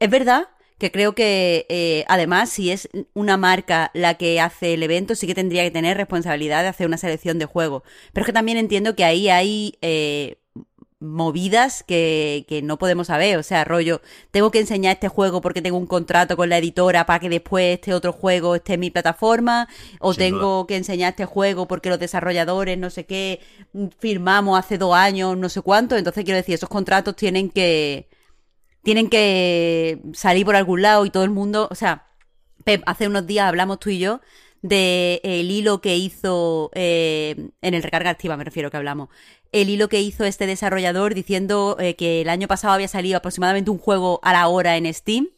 Es 0.00 0.10
verdad 0.10 0.48
que 0.78 0.90
creo 0.90 1.14
que 1.14 1.66
eh, 1.68 2.04
además 2.08 2.48
si 2.48 2.70
es 2.70 2.88
una 3.12 3.36
marca 3.36 3.90
la 3.92 4.14
que 4.14 4.40
hace 4.40 4.72
el 4.74 4.82
evento 4.82 5.14
sí 5.14 5.26
que 5.26 5.34
tendría 5.34 5.62
que 5.62 5.70
tener 5.70 5.98
responsabilidad 5.98 6.62
de 6.62 6.68
hacer 6.68 6.86
una 6.86 6.96
selección 6.96 7.38
de 7.38 7.44
juegos. 7.44 7.82
Pero 8.14 8.24
es 8.24 8.26
que 8.26 8.32
también 8.32 8.56
entiendo 8.56 8.96
que 8.96 9.04
ahí 9.04 9.28
hay 9.28 9.78
eh, 9.82 10.38
movidas 11.00 11.82
que, 11.82 12.46
que, 12.48 12.62
no 12.62 12.78
podemos 12.78 13.08
saber. 13.08 13.36
O 13.36 13.42
sea, 13.42 13.64
rollo, 13.64 14.00
tengo 14.30 14.50
que 14.50 14.60
enseñar 14.60 14.94
este 14.94 15.08
juego 15.08 15.42
porque 15.42 15.62
tengo 15.62 15.76
un 15.76 15.86
contrato 15.86 16.36
con 16.36 16.48
la 16.48 16.58
editora 16.58 17.04
para 17.06 17.20
que 17.20 17.28
después 17.28 17.74
este 17.74 17.92
otro 17.92 18.12
juego 18.14 18.54
esté 18.54 18.74
en 18.74 18.80
mi 18.80 18.90
plataforma. 18.90 19.68
O 19.98 20.14
tengo 20.14 20.66
que 20.66 20.76
enseñar 20.76 21.10
este 21.10 21.26
juego 21.26 21.66
porque 21.66 21.90
los 21.90 21.98
desarrolladores, 21.98 22.78
no 22.78 22.90
sé 22.90 23.04
qué, 23.04 23.40
firmamos 23.98 24.58
hace 24.58 24.78
dos 24.78 24.94
años, 24.94 25.36
no 25.36 25.50
sé 25.50 25.62
cuánto. 25.62 25.96
Entonces 25.96 26.24
quiero 26.24 26.36
decir, 26.38 26.54
esos 26.54 26.70
contratos 26.70 27.16
tienen 27.16 27.50
que 27.50 28.08
tienen 28.82 29.08
que 29.08 30.00
salir 30.12 30.44
por 30.46 30.56
algún 30.56 30.82
lado 30.82 31.04
y 31.06 31.10
todo 31.10 31.24
el 31.24 31.30
mundo, 31.30 31.68
o 31.70 31.74
sea, 31.74 32.06
hace 32.86 33.06
unos 33.06 33.26
días 33.26 33.48
hablamos 33.48 33.80
tú 33.80 33.90
y 33.90 33.98
yo 33.98 34.20
de 34.62 35.20
el 35.24 35.50
hilo 35.50 35.80
que 35.80 35.96
hizo 35.96 36.70
eh, 36.74 37.48
en 37.62 37.74
el 37.74 37.82
recarga 37.82 38.10
activa 38.10 38.36
me 38.36 38.44
refiero 38.44 38.70
que 38.70 38.76
hablamos 38.76 39.08
el 39.52 39.68
hilo 39.68 39.88
que 39.88 40.00
hizo 40.00 40.24
este 40.24 40.46
desarrollador 40.46 41.14
diciendo 41.14 41.76
eh, 41.80 41.96
que 41.96 42.20
el 42.20 42.28
año 42.28 42.46
pasado 42.46 42.74
había 42.74 42.88
salido 42.88 43.18
aproximadamente 43.18 43.70
un 43.70 43.78
juego 43.78 44.20
a 44.22 44.32
la 44.32 44.48
hora 44.48 44.76
en 44.76 44.92
Steam 44.92 45.28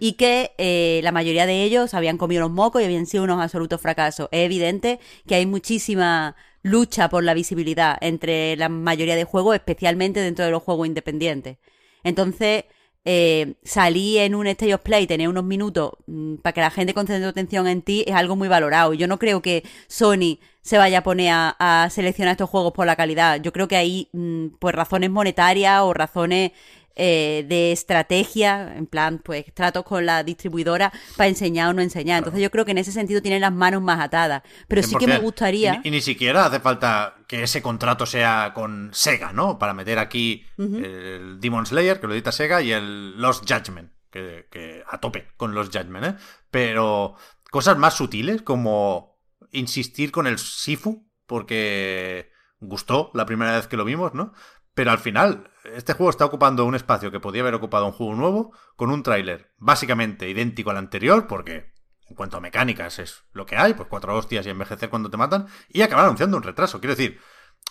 y 0.00 0.14
que 0.14 0.52
eh, 0.58 1.00
la 1.04 1.12
mayoría 1.12 1.46
de 1.46 1.62
ellos 1.62 1.94
habían 1.94 2.18
comido 2.18 2.42
los 2.42 2.50
mocos 2.50 2.82
y 2.82 2.84
habían 2.84 3.06
sido 3.06 3.24
unos 3.24 3.40
absolutos 3.40 3.80
fracasos. 3.80 4.28
Es 4.32 4.44
evidente 4.44 4.98
que 5.26 5.36
hay 5.36 5.46
muchísima 5.46 6.36
lucha 6.62 7.08
por 7.08 7.22
la 7.22 7.34
visibilidad 7.34 7.96
entre 8.00 8.56
la 8.56 8.68
mayoría 8.68 9.14
de 9.14 9.24
juegos, 9.24 9.54
especialmente 9.54 10.20
dentro 10.20 10.44
de 10.44 10.50
los 10.50 10.62
juegos 10.62 10.86
independientes. 10.86 11.58
Entonces, 12.02 12.64
eh, 13.04 13.54
salí 13.64 14.18
en 14.18 14.34
un 14.34 14.46
Stage 14.46 14.74
of 14.74 14.82
Play, 14.82 15.06
tener 15.06 15.28
unos 15.28 15.44
minutos 15.44 15.92
mm, 16.06 16.36
para 16.36 16.52
que 16.52 16.60
la 16.60 16.70
gente 16.70 16.94
concentre 16.94 17.28
atención 17.28 17.66
en 17.66 17.82
ti 17.82 18.04
es 18.06 18.14
algo 18.14 18.36
muy 18.36 18.48
valorado. 18.48 18.94
Yo 18.94 19.06
no 19.06 19.18
creo 19.18 19.40
que 19.40 19.64
Sony 19.86 20.38
se 20.60 20.76
vaya 20.76 20.98
a 20.98 21.02
poner 21.02 21.32
a, 21.32 21.88
seleccionar 21.90 22.32
estos 22.32 22.50
juegos 22.50 22.72
por 22.72 22.86
la 22.86 22.96
calidad. 22.96 23.40
Yo 23.40 23.52
creo 23.52 23.68
que 23.68 23.76
hay 23.76 24.08
mm, 24.12 24.48
pues 24.58 24.74
razones 24.74 25.10
monetarias 25.10 25.80
o 25.82 25.94
razones 25.94 26.52
eh, 27.00 27.46
de 27.48 27.70
estrategia, 27.70 28.74
en 28.76 28.86
plan, 28.86 29.20
pues 29.24 29.46
tratos 29.54 29.84
con 29.84 30.04
la 30.04 30.24
distribuidora 30.24 30.92
para 31.16 31.28
enseñar 31.28 31.70
o 31.70 31.72
no 31.72 31.80
enseñar. 31.80 32.18
Entonces 32.18 32.42
yo 32.42 32.50
creo 32.50 32.64
que 32.64 32.72
en 32.72 32.78
ese 32.78 32.90
sentido 32.90 33.22
tienen 33.22 33.40
las 33.40 33.52
manos 33.52 33.80
más 33.82 34.00
atadas. 34.00 34.42
Pero 34.66 34.82
sí 34.82 34.96
que 34.96 35.06
me 35.06 35.18
gustaría... 35.18 35.80
Y, 35.84 35.90
ni 35.90 36.00
siquiera 36.00 36.46
hace 36.46 36.58
falta 36.58 37.14
que 37.28 37.44
ese 37.44 37.62
contrato 37.62 38.04
sea 38.04 38.52
con 38.52 38.90
Sega, 38.92 39.32
¿no? 39.32 39.58
Para 39.58 39.74
meter 39.74 39.98
aquí 39.98 40.44
el 40.58 41.38
Demon 41.40 41.66
Slayer, 41.66 42.00
que 42.00 42.08
lo 42.08 42.14
edita 42.14 42.32
Sega, 42.32 42.62
y 42.62 42.72
el 42.72 43.20
Lost 43.20 43.44
Judgment, 43.48 43.92
que, 44.10 44.82
a 44.88 44.98
tope 44.98 45.28
con 45.36 45.54
los 45.54 45.68
Judgment, 45.68 46.04
¿eh? 46.04 46.14
Pero 46.50 47.14
cosas 47.50 47.78
más 47.78 47.94
sutiles 47.94 48.42
como 48.42 49.20
insistir 49.52 50.10
con 50.10 50.26
el 50.26 50.38
Sifu, 50.38 51.08
porque 51.26 52.32
gustó 52.60 53.10
la 53.14 53.26
primera 53.26 53.56
vez 53.56 53.68
que 53.68 53.76
lo 53.76 53.84
vimos, 53.84 54.14
¿no? 54.14 54.32
Pero 54.74 54.90
al 54.90 54.98
final, 54.98 55.50
este 55.74 55.94
juego 55.94 56.10
está 56.10 56.24
ocupando 56.24 56.64
un 56.64 56.74
espacio 56.74 57.10
que 57.10 57.20
podía 57.20 57.42
haber 57.42 57.54
ocupado 57.54 57.86
un 57.86 57.92
juego 57.92 58.14
nuevo, 58.14 58.52
con 58.76 58.90
un 58.90 59.02
tráiler 59.02 59.52
básicamente 59.58 60.28
idéntico 60.28 60.70
al 60.70 60.76
anterior, 60.76 61.26
porque 61.26 61.72
en 62.08 62.16
cuanto 62.16 62.36
a 62.36 62.40
mecánicas 62.40 62.98
es 62.98 63.24
lo 63.32 63.46
que 63.46 63.56
hay, 63.56 63.74
pues 63.74 63.88
cuatro 63.88 64.16
hostias 64.16 64.46
y 64.46 64.50
envejecer 64.50 64.88
cuando 64.90 65.10
te 65.10 65.16
matan, 65.16 65.46
y 65.68 65.82
acabar 65.82 66.06
anunciando 66.06 66.36
un 66.36 66.42
retraso. 66.42 66.80
Quiero 66.80 66.94
decir, 66.94 67.20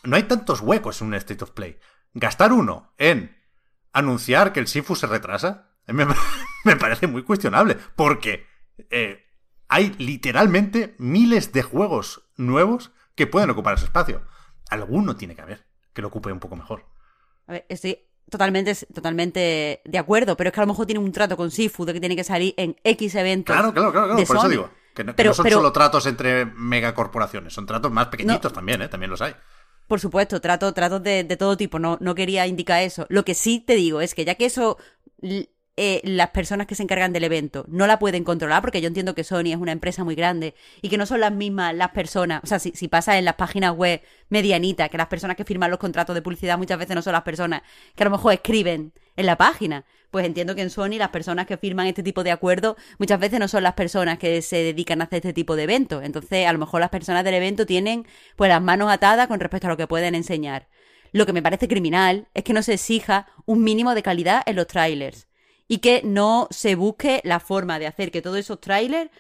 no 0.04 0.16
hay 0.16 0.24
tantos 0.24 0.62
huecos 0.62 1.02
en 1.02 1.08
un 1.08 1.14
State 1.16 1.44
of 1.44 1.52
Play. 1.52 1.80
Gastar 2.14 2.54
uno 2.54 2.94
en 2.98 3.36
anunciar 3.94 4.54
que 4.54 4.60
el 4.60 4.68
Sifu 4.68 4.96
se 4.96 5.08
retrasa 5.08 5.72
me, 5.88 6.76
parece 6.76 7.08
muy 7.08 7.24
cuestionable, 7.24 7.78
porque 7.96 8.46
eh, 8.90 9.26
hay 9.70 9.96
literalmente 9.98 10.96
miles 11.00 11.54
de 11.54 11.64
juegos 11.64 12.30
nuevos 12.36 12.92
que 13.16 13.28
pueden 13.28 13.50
ocupar 13.50 13.76
ese 13.76 13.86
espacio. 13.86 14.24
Alguno 14.70 15.16
tiene 15.16 15.36
que 15.36 15.42
haber 15.42 15.66
que 15.94 16.02
lo 16.02 16.10
ocupe 16.10 16.32
un 16.32 16.40
poco 16.40 16.56
mejor. 16.56 16.86
A 17.48 17.54
ver, 17.54 17.66
estoy 17.70 18.00
totalmente, 18.30 18.76
totalmente 18.94 19.82
de 19.84 19.98
acuerdo, 19.98 20.36
pero 20.38 20.50
es 20.50 20.54
que 20.54 20.60
a 20.60 20.64
lo 20.64 20.68
mejor 20.68 20.86
tiene 20.86 21.00
un 21.00 21.12
trato 21.12 21.38
con 21.38 21.52
Sifu 21.52 21.86
de 21.86 21.94
que 21.94 22.00
tiene 22.00 22.16
que 22.16 22.24
salir 22.24 22.54
en 22.58 22.76
X 22.84 23.16
eventos. 23.16 23.56
Claro, 23.56 23.74
claro, 23.74 23.92
claro, 23.92 24.16
por 24.16 24.38
eso 24.38 24.50
digo. 24.50 24.70
Que 24.94 25.04
no, 25.04 25.16
pero, 25.16 25.34
son 25.34 25.50
solo 25.50 25.72
tratos 25.72 26.08
entre 26.08 26.46
megacorporaciones, 26.46 27.54
son 27.54 27.68
tratos 27.68 27.92
más 27.92 28.08
pequeñitos 28.08 28.52
también, 28.52 28.82
¿eh? 28.82 28.88
También 28.88 29.12
los 29.12 29.22
hay. 29.22 29.36
Por 29.88 30.00
supuesto, 30.00 30.42
tratos 30.42 30.74
tratos 30.74 31.04
de, 31.04 31.24
de, 31.24 31.38
todo 31.38 31.56
tipo, 31.56 31.80
no, 31.80 31.98
no 32.02 32.16
quería 32.16 32.48
indicar 32.48 32.82
eso. 32.82 33.06
Lo 33.10 33.24
que 33.24 33.36
sí 33.36 33.60
te 33.60 33.76
digo 33.76 34.02
es 34.02 34.16
que 34.16 34.26
ya 34.26 34.36
que 34.36 34.46
eso 34.46 34.78
eh, 35.80 36.02
las 36.04 36.32
personas 36.32 36.66
que 36.66 36.74
se 36.74 36.82
encargan 36.82 37.14
del 37.14 37.24
evento. 37.24 37.64
No 37.68 37.86
la 37.86 38.00
pueden 38.00 38.24
controlar, 38.24 38.62
porque 38.62 38.82
yo 38.82 38.88
entiendo 38.88 39.14
que 39.14 39.24
Sony 39.24 39.52
es 39.52 39.58
una 39.58 39.72
empresa 39.72 40.04
muy 40.04 40.16
grande 40.16 40.56
y 40.82 40.90
que 40.90 40.98
no 40.98 41.06
son 41.06 41.20
las 41.20 41.32
mismas 41.32 41.76
las 41.76 41.92
personas, 41.92 42.42
o 42.44 42.48
sea, 42.48 42.58
si, 42.58 42.72
si 42.72 42.88
pasa 42.88 43.20
en 43.20 43.26
las 43.26 43.36
páginas 43.36 43.76
web 43.76 44.02
medianitas, 44.30 44.90
que 44.90 44.98
las 44.98 45.06
personas 45.06 45.38
que 45.38 45.46
firman 45.46 45.70
los 45.70 45.80
contratos 45.80 46.16
de 46.16 46.24
publicidad 46.24 46.58
muchas 46.58 46.80
veces 46.80 46.96
no 46.96 47.04
son 47.04 47.14
las 47.14 47.22
personas 47.22 47.62
que 47.96 48.04
a 48.04 48.06
lo 48.06 48.10
mejor 48.10 48.34
escriben 48.34 48.92
en 49.16 49.26
la 49.28 49.36
página, 49.38 49.86
pues 50.10 50.26
entiendo 50.26 50.56
que 50.56 50.64
en 50.64 50.72
Sony 50.72 50.98
las 50.98 51.10
personas 51.10 51.46
que 51.46 51.58
firman 51.58 51.86
este 51.86 52.02
tipo 52.02 52.24
de 52.24 52.32
acuerdos 52.32 52.76
muchas 52.98 53.20
veces 53.20 53.40
no 53.40 53.48
son 53.48 53.62
las 53.62 53.74
personas 53.74 54.18
que 54.18 54.42
se 54.42 54.58
dedican 54.58 55.02
a 55.02 55.04
hacer 55.04 55.18
este 55.18 55.34
tipo 55.34 55.56
de 55.56 55.64
eventos, 55.64 56.04
entonces 56.04 56.48
a 56.48 56.54
lo 56.54 56.58
mejor 56.58 56.82
las 56.82 56.90
personas 56.90 57.24
del 57.24 57.36
evento 57.36 57.68
tienen 57.68 58.08
pues 58.36 58.50
las 58.50 58.64
manos 58.64 58.92
atadas 58.92 59.28
con 59.28 59.40
respecto 59.40 59.68
a 59.68 59.70
lo 59.70 59.78
que 59.78 59.86
pueden 59.86 60.16
enseñar. 60.16 60.68
Lo 61.12 61.28
que 61.28 61.34
me 61.34 61.44
parece 61.44 61.68
criminal 61.68 62.28
es 62.34 62.44
que 62.44 62.54
no 62.54 62.64
se 62.64 62.74
exija 62.74 63.28
un 63.46 63.64
mínimo 63.64 63.94
de 63.94 64.04
calidad 64.04 64.42
en 64.48 64.56
los 64.56 64.66
trailers 64.66 65.27
y 65.68 65.80
que 65.80 66.02
no 66.04 66.48
se 66.52 66.76
busque 66.76 67.22
la 67.24 67.40
forma 67.40 67.80
de 67.80 67.88
hacer 67.88 68.12
que 68.12 68.22
todos 68.22 68.38
esos 68.38 68.62
trailers 68.62 69.12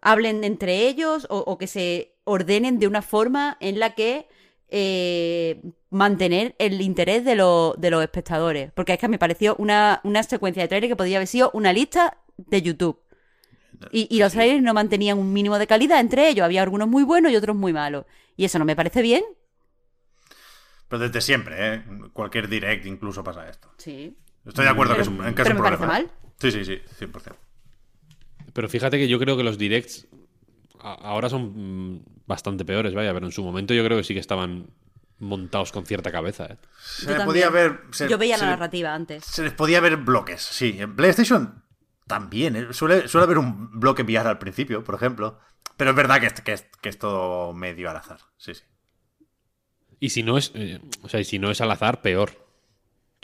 hablen 0.00 0.44
entre 0.44 0.86
ellos 0.86 1.26
o, 1.30 1.56
que 1.56 1.66
se 1.66 2.14
ordenen 2.24 2.78
de 2.78 2.86
una 2.86 3.00
forma 3.00 3.56
en 3.60 3.78
la 3.78 3.94
que 3.94 4.28
eh, 4.68 5.62
mantener 5.90 6.54
el 6.58 6.80
interés 6.82 7.24
de, 7.24 7.30
de, 7.30 7.90
los 7.90 8.02
espectadores. 8.02 8.70
Porque 8.72 8.92
es 8.92 8.98
que 8.98 9.08
me 9.08 9.18
pareció 9.18 9.56
una, 9.58 10.00
una 10.04 10.22
secuencia 10.22 10.62
de 10.62 10.68
trailers 10.68 10.90
que 10.90 10.96
podría 10.96 11.16
haber 11.16 11.28
sido 11.28 11.50
una 11.54 11.72
lista 11.72 12.18
de 12.36 12.60
YouTube. 12.60 13.00
Y, 13.90 14.18
los 14.18 14.32
trailers 14.32 14.62
no 14.62 14.74
mantenían 14.74 15.18
un 15.18 15.32
mínimo 15.32 15.58
de 15.58 15.66
calidad 15.66 16.00
entre 16.00 16.28
ellos. 16.28 16.44
Había 16.44 16.62
algunos 16.62 16.88
muy 16.88 17.02
buenos 17.02 17.32
y 17.32 17.36
otros 17.36 17.56
muy 17.56 17.72
malos. 17.72 18.04
Y 18.36 18.44
eso 18.44 18.58
no 18.58 18.64
me 18.64 18.76
parece 18.76 19.02
bien. 19.02 19.22
Pero 20.88 21.00
desde 21.00 21.20
siempre, 21.20 21.74
¿eh? 21.74 21.84
Cualquier 22.12 22.48
direct 22.48 22.86
incluso 22.86 23.24
pasa 23.24 23.48
esto. 23.48 23.70
Sí. 23.78 24.16
Estoy 24.46 24.64
de 24.64 24.70
acuerdo 24.70 24.94
que 24.94 25.02
es 25.02 25.08
un, 25.08 25.24
en 25.24 25.34
que 25.34 25.42
es 25.42 25.50
un 25.50 25.56
problema. 25.56 25.86
mal. 25.86 26.10
Sí, 26.38 26.50
sí, 26.50 26.64
sí, 26.64 26.80
100%. 27.00 27.34
Pero 28.52 28.68
fíjate 28.68 28.98
que 28.98 29.08
yo 29.08 29.18
creo 29.18 29.36
que 29.36 29.42
los 29.42 29.58
directs 29.58 30.06
ahora 30.80 31.28
son 31.28 31.94
mm, 31.94 32.04
bastante 32.26 32.64
peores, 32.64 32.94
vaya, 32.94 33.12
pero 33.12 33.26
en 33.26 33.32
su 33.32 33.42
momento 33.42 33.74
yo 33.74 33.84
creo 33.84 33.98
que 33.98 34.04
sí 34.04 34.14
que 34.14 34.20
estaban 34.20 34.68
montados 35.18 35.72
con 35.72 35.86
cierta 35.86 36.12
cabeza. 36.12 36.46
¿eh? 36.46 36.58
Se 36.78 37.14
podía 37.20 37.50
ver, 37.50 37.80
yo 38.08 38.18
veía 38.18 38.36
la 38.36 38.46
narrativa 38.46 38.94
antes. 38.94 39.24
Se 39.24 39.42
les 39.42 39.52
podía 39.52 39.80
ver 39.80 39.96
bloques, 39.96 40.42
sí. 40.42 40.76
En 40.78 40.94
PlayStation 40.94 41.64
también. 42.06 42.56
¿eh? 42.56 42.66
Suele, 42.72 43.08
suele 43.08 43.24
haber 43.24 43.38
un 43.38 43.80
bloque 43.80 44.02
VR 44.02 44.28
al 44.28 44.38
principio, 44.38 44.84
por 44.84 44.94
ejemplo. 44.94 45.38
Pero 45.76 45.90
es 45.90 45.96
verdad 45.96 46.20
que 46.20 46.26
es, 46.26 46.40
que 46.40 46.52
es, 46.52 46.66
que 46.80 46.88
es 46.88 46.98
todo 46.98 47.52
medio 47.52 47.90
al 47.90 47.96
azar. 47.96 48.20
Sí, 48.36 48.54
sí. 48.54 48.62
Y 49.98 50.10
si 50.10 50.22
no 50.22 50.36
es, 50.36 50.52
eh, 50.54 50.80
o 51.02 51.08
sea, 51.08 51.20
y 51.20 51.24
si 51.24 51.38
no 51.38 51.50
es 51.50 51.60
al 51.60 51.70
azar, 51.70 52.02
peor. 52.02 52.43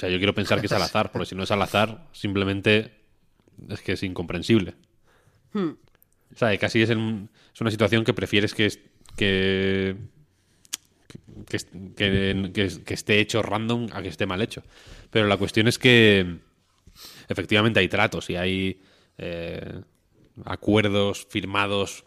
O 0.01 0.03
sea, 0.03 0.09
yo 0.09 0.16
quiero 0.16 0.34
pensar 0.34 0.61
que 0.61 0.66
es 0.66 0.72
al 0.72 0.80
azar, 0.80 1.12
porque 1.12 1.26
si 1.26 1.34
no 1.34 1.42
es 1.42 1.51
al 1.51 1.61
azar, 1.61 2.07
simplemente 2.12 2.90
es 3.68 3.82
que 3.82 3.92
es 3.92 4.03
incomprensible. 4.03 4.74
Hmm. 5.53 5.72
O 6.34 6.36
sea, 6.38 6.57
casi 6.57 6.80
es, 6.80 6.88
en- 6.88 7.28
es 7.55 7.61
una 7.61 7.70
situación 7.70 8.03
que 8.05 8.14
prefieres 8.14 8.55
que, 8.55 8.64
es- 8.64 8.80
que, 9.18 9.96
que, 11.46 11.59
que- 11.96 12.51
que- 12.55 12.82
que 12.84 12.94
esté 12.94 13.18
hecho 13.20 13.42
random 13.42 13.88
a 13.92 14.01
que 14.01 14.09
esté 14.09 14.24
mal 14.24 14.40
hecho. 14.40 14.62
Pero 15.11 15.26
la 15.26 15.36
cuestión 15.36 15.68
es 15.68 15.78
que 15.78 16.38
efectivamente 17.28 17.80
hay 17.80 17.88
tratos 17.88 18.30
y 18.30 18.36
hay 18.36 18.80
eh, 19.18 19.82
acuerdos 20.46 21.26
firmados 21.28 22.05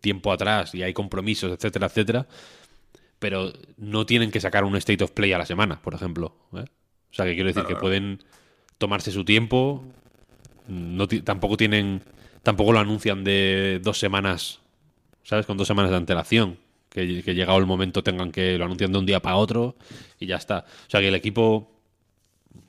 tiempo 0.00 0.32
atrás 0.32 0.74
y 0.74 0.82
hay 0.82 0.94
compromisos, 0.94 1.52
etcétera, 1.52 1.88
etcétera. 1.88 2.26
Pero 3.18 3.52
no 3.76 4.06
tienen 4.06 4.30
que 4.30 4.40
sacar 4.40 4.64
un 4.64 4.76
state 4.76 5.04
of 5.04 5.10
play 5.10 5.32
a 5.34 5.38
la 5.38 5.44
semana, 5.46 5.82
por 5.82 5.92
ejemplo. 5.92 6.34
¿eh? 6.56 6.64
O 7.14 7.16
sea, 7.16 7.26
que 7.26 7.34
quiero 7.34 7.46
decir 7.46 7.62
Claro, 7.62 7.68
que 7.68 7.74
claro. 7.74 7.80
pueden 7.80 8.18
tomarse 8.76 9.12
su 9.12 9.24
tiempo. 9.24 9.84
No 10.66 11.06
tampoco 11.06 11.56
tienen. 11.56 12.02
Tampoco 12.42 12.72
lo 12.72 12.80
anuncian 12.80 13.22
de 13.22 13.80
dos 13.84 14.00
semanas. 14.00 14.58
¿Sabes? 15.22 15.46
Con 15.46 15.56
dos 15.56 15.68
semanas 15.68 15.92
de 15.92 15.96
antelación. 15.96 16.58
Que, 16.88 17.22
que 17.22 17.34
llegado 17.36 17.58
el 17.58 17.66
momento 17.66 18.02
tengan 18.02 18.32
que 18.32 18.58
lo 18.58 18.64
anuncian 18.64 18.90
de 18.90 18.98
un 18.98 19.06
día 19.06 19.20
para 19.20 19.36
otro 19.36 19.76
y 20.18 20.26
ya 20.26 20.34
está. 20.36 20.64
O 20.88 20.90
sea 20.90 20.98
que 21.00 21.06
el 21.06 21.14
equipo. 21.14 21.70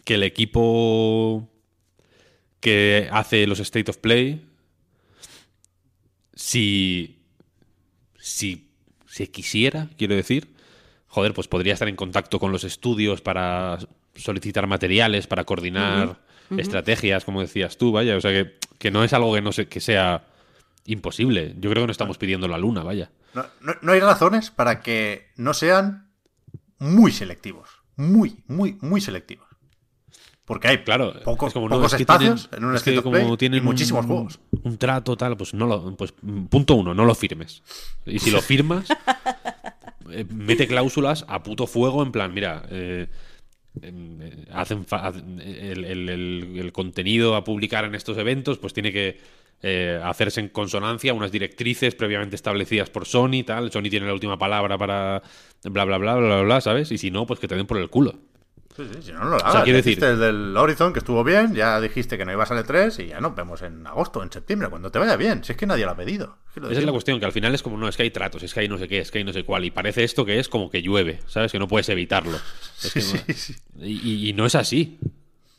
Que 0.03 0.13
el 0.13 0.21
equipo 0.23 1.49
que 2.59 3.09
hace 3.11 3.47
los 3.47 3.59
State 3.59 3.89
of 3.89 3.97
Play. 3.97 4.45
Si. 6.35 7.17
Si. 8.19 8.69
Si 9.07 9.25
quisiera, 9.27 9.89
quiero 9.97 10.13
decir. 10.15 10.53
Joder, 11.07 11.33
pues 11.33 11.47
podría 11.47 11.73
estar 11.73 11.87
en 11.87 11.95
contacto 11.95 12.39
con 12.39 12.51
los 12.51 12.63
estudios 12.63 13.21
para 13.21 13.79
solicitar 14.15 14.67
materiales, 14.67 15.27
para 15.27 15.43
coordinar 15.43 16.19
estrategias, 16.57 17.25
como 17.25 17.41
decías 17.41 17.77
tú, 17.77 17.91
vaya. 17.91 18.15
O 18.17 18.21
sea 18.21 18.31
que, 18.31 18.57
que 18.77 18.91
no 18.91 19.03
es 19.03 19.13
algo 19.13 19.33
que 19.33 19.41
no 19.41 19.51
sé, 19.51 19.67
que 19.67 19.79
sea 19.79 20.25
imposible. 20.85 21.53
Yo 21.59 21.69
creo 21.71 21.83
que 21.83 21.87
no 21.87 21.91
estamos 21.91 22.17
pidiendo 22.17 22.47
la 22.47 22.57
luna, 22.57 22.83
vaya. 22.83 23.11
No, 23.33 23.45
no- 23.61 23.75
no 23.81 23.91
hay 23.91 23.99
razones 23.99 24.51
para 24.51 24.81
que 24.81 25.27
no 25.35 25.53
sean 25.53 26.11
muy 26.79 27.11
selectivos. 27.11 27.69
Muy, 27.97 28.43
muy, 28.47 28.77
muy 28.81 29.01
selectivos. 29.01 29.47
Porque 30.45 30.67
hay 30.67 30.77
Claro, 30.83 31.13
pocos, 31.23 31.47
es 31.47 31.53
como, 31.53 31.67
no, 31.67 31.75
pocos 31.77 31.93
es 31.93 31.97
que 31.97 32.03
espacios 32.03 32.49
tienen- 32.49 32.63
en 32.63 32.69
un 32.69 32.75
es 32.75 32.83
que 32.83 32.95
como 33.01 33.11
Play 33.13 33.37
tienen 33.37 33.59
y 33.59 33.61
muchísimos 33.65 34.05
un, 34.05 34.11
juegos. 34.11 34.39
Un 34.63 34.77
trato 34.77 35.17
tal, 35.17 35.35
pues 35.37 35.55
no 35.55 35.65
lo, 35.65 35.95
pues 35.97 36.13
punto 36.49 36.75
uno, 36.75 36.93
no 36.93 37.03
lo 37.05 37.15
firmes. 37.15 37.63
Y 38.05 38.19
si 38.19 38.29
lo 38.29 38.41
firmas, 38.43 38.87
eh, 40.11 40.25
mete 40.29 40.67
cláusulas 40.67 41.25
a 41.27 41.41
puto 41.41 41.65
fuego 41.65 42.03
en 42.03 42.11
plan, 42.11 42.31
mira, 42.33 42.63
eh, 42.69 43.07
fa- 44.85 45.07
hacen- 45.07 45.39
el, 45.41 45.83
el- 45.85 46.09
el- 46.09 46.53
el 46.59 46.71
contenido 46.71 47.35
a 47.35 47.43
publicar 47.43 47.85
en 47.85 47.95
estos 47.95 48.17
eventos, 48.17 48.57
pues 48.57 48.73
tiene 48.73 48.91
que 48.91 49.17
eh, 49.61 49.99
hacerse 50.03 50.41
en 50.41 50.49
consonancia 50.49 51.13
unas 51.13 51.31
directrices 51.31 51.95
previamente 51.95 52.35
establecidas 52.35 52.89
por 52.89 53.05
Sony, 53.05 53.43
tal. 53.45 53.71
Sony 53.71 53.89
tiene 53.89 54.05
la 54.05 54.13
última 54.13 54.37
palabra 54.37 54.77
para 54.77 55.21
bla 55.63 55.85
bla 55.85 55.97
bla 55.97 56.15
bla 56.15 56.27
bla, 56.27 56.41
bla 56.43 56.61
¿sabes? 56.61 56.91
Y 56.91 56.97
si 56.97 57.09
no, 57.11 57.25
pues 57.25 57.39
que 57.39 57.47
te 57.47 57.55
den 57.55 57.65
por 57.65 57.77
el 57.77 57.89
culo. 57.89 58.15
Sí, 58.75 58.83
sí, 58.93 59.01
si 59.03 59.11
no, 59.13 59.19
no 59.19 59.29
lo 59.29 59.35
hagas. 59.37 59.63
quiero 59.63 59.65
Ya 59.67 59.73
decir- 59.83 59.91
hiciste 59.93 60.09
el 60.09 60.19
del 60.19 60.57
Horizon, 60.57 60.91
que 60.91 60.99
estuvo 60.99 61.23
bien, 61.23 61.55
ya 61.55 61.79
dijiste 61.79 62.17
que 62.17 62.25
no 62.25 62.31
ibas 62.33 62.51
a 62.51 62.55
E3 62.61 62.99
y 63.05 63.07
ya 63.07 63.21
nos 63.21 63.33
vemos 63.33 63.61
en 63.61 63.87
agosto, 63.87 64.21
en 64.21 64.29
septiembre, 64.31 64.67
cuando 64.69 64.91
te 64.91 64.99
vaya 64.99 65.15
bien. 65.15 65.43
Si 65.45 65.53
es 65.53 65.57
que 65.57 65.65
nadie 65.65 65.85
lo 65.85 65.91
ha 65.91 65.95
pedido. 65.95 66.37
Es 66.49 66.53
que 66.55 66.59
lo 66.59 66.69
Esa 66.69 66.79
es 66.79 66.85
la 66.85 66.91
cuestión, 66.91 67.19
que 67.19 67.25
al 67.25 67.31
final 67.31 67.55
es 67.55 67.63
como, 67.63 67.77
no, 67.77 67.87
es 67.87 67.95
que 67.95 68.03
hay 68.03 68.11
tratos, 68.11 68.43
es 68.43 68.53
que 68.53 68.59
hay 68.59 68.67
no 68.67 68.77
sé 68.77 68.87
qué, 68.89 68.99
es 68.99 69.11
que 69.11 69.19
hay 69.19 69.23
no 69.23 69.31
sé 69.31 69.43
cuál, 69.45 69.63
y 69.63 69.71
parece 69.71 70.03
esto 70.03 70.25
que 70.25 70.39
es 70.39 70.49
como 70.49 70.69
que 70.69 70.81
llueve, 70.81 71.19
¿sabes? 71.27 71.51
Que 71.53 71.59
no 71.59 71.67
puedes 71.69 71.87
evitarlo. 71.89 72.37
Es 72.83 72.91
que 72.93 73.01
Sí, 73.01 73.33
sí. 73.33 73.55
Y, 73.79 73.93
y- 74.09 74.29
y 74.29 74.33
no 74.33 74.45
es 74.45 74.55
así. 74.55 74.99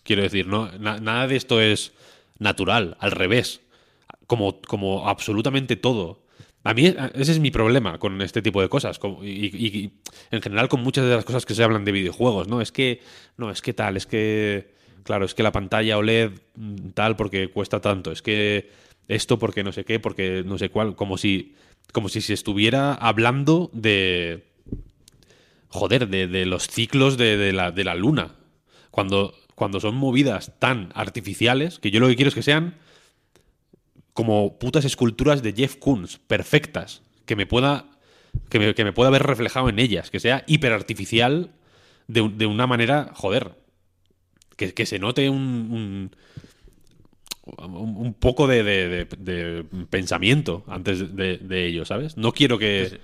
Quiero 0.05 0.23
decir, 0.23 0.47
no, 0.47 0.71
na- 0.79 0.99
nada 1.01 1.27
de 1.27 1.37
esto 1.37 1.61
es 1.61 1.93
natural, 2.39 2.97
al 3.01 3.13
revés. 3.13 3.61
Como, 4.27 4.61
como 4.61 5.09
absolutamente 5.09 5.77
todo. 5.77 6.21
A 6.69 6.75
mí 6.75 6.87
ese 7.15 7.33
es 7.33 7.39
mi 7.39 7.51
problema 7.51 7.99
con 7.99 8.21
este 8.23 8.43
tipo 8.43 8.61
de 8.61 8.69
cosas. 8.69 8.99
y, 9.23 9.27
y- 9.27 9.67
y 9.79 9.91
en 10.31 10.43
general 10.43 10.69
con 10.69 10.83
muchas 10.83 11.05
de 11.05 11.15
las 11.15 11.25
cosas 11.25 11.47
que 11.47 11.55
se 11.55 11.63
hablan 11.63 11.85
de 11.85 11.93
videojuegos, 11.93 12.49
¿no? 12.49 12.61
Es 12.61 12.73
que, 12.73 13.01
no, 13.37 13.51
es 13.51 13.63
que 13.63 13.73
tal, 13.73 13.97
es 13.97 14.07
que, 14.07 14.75
claro, 15.05 15.25
es 15.25 15.35
que 15.35 15.43
la 15.43 15.53
pantalla 15.53 15.97
OLED 15.99 16.31
mm, 16.57 16.89
tal 16.95 17.17
porque 17.17 17.49
cuesta 17.49 17.81
tanto, 17.81 18.11
es 18.11 18.21
que 18.23 18.71
esto 19.09 19.39
porque 19.39 19.63
no 19.63 19.73
sé 19.73 19.85
qué, 19.85 20.01
porque 20.01 20.43
no 20.45 20.59
sé 20.59 20.69
cuál, 20.71 20.97
como 20.97 21.17
si, 21.19 21.55
como 21.93 22.09
si 22.09 22.21
se 22.21 22.35
estuviera 22.35 22.95
hablando 22.95 23.71
de, 23.73 24.45
joder, 25.69 26.09
de, 26.09 26.27
de 26.27 26.47
los 26.47 26.67
ciclos 26.69 27.17
de, 27.17 27.37
de 27.37 27.53
la, 27.53 27.71
de 27.71 27.85
la 27.85 27.95
luna. 27.95 28.33
Cuando, 28.91 29.35
cuando 29.55 29.79
son 29.81 29.95
movidas 29.97 30.59
tan 30.59 30.91
artificiales, 30.95 31.79
que 31.79 31.91
yo 31.91 32.01
lo 32.01 32.09
que 32.09 32.17
quiero 32.17 32.29
es 32.31 32.35
que 32.35 32.43
sean 32.43 32.75
como 34.17 34.59
putas 34.59 34.85
esculturas 34.85 35.43
de 35.45 35.53
Jeff 35.53 35.77
Koons, 35.77 36.19
perfectas, 36.27 37.03
que 37.27 37.37
me 37.37 37.47
pueda 37.47 37.85
que 38.49 38.59
me, 38.59 38.75
que 38.75 38.85
me 38.85 38.93
pueda 38.93 39.11
ver 39.11 39.23
reflejado 39.23 39.69
en 39.69 39.79
ellas, 39.79 40.11
que 40.11 40.19
sea 40.21 40.43
hiperartificial 40.49 41.51
de, 42.09 42.29
de 42.35 42.47
una 42.47 42.67
manera, 42.67 43.13
joder, 43.15 43.53
que, 44.57 44.75
que 44.75 44.85
se 44.87 44.99
note 44.99 45.31
un, 45.31 45.39
un, 45.39 46.11
un- 47.57 48.15
poco 48.15 48.47
de, 48.47 48.63
de- 48.63 49.65
pensamiento 49.89 50.65
antes 50.69 51.15
de, 51.17 51.67
ello, 51.67 51.85
¿sabes? 51.85 52.17
No 52.17 52.33
quiero 52.33 52.59
que... 52.59 53.01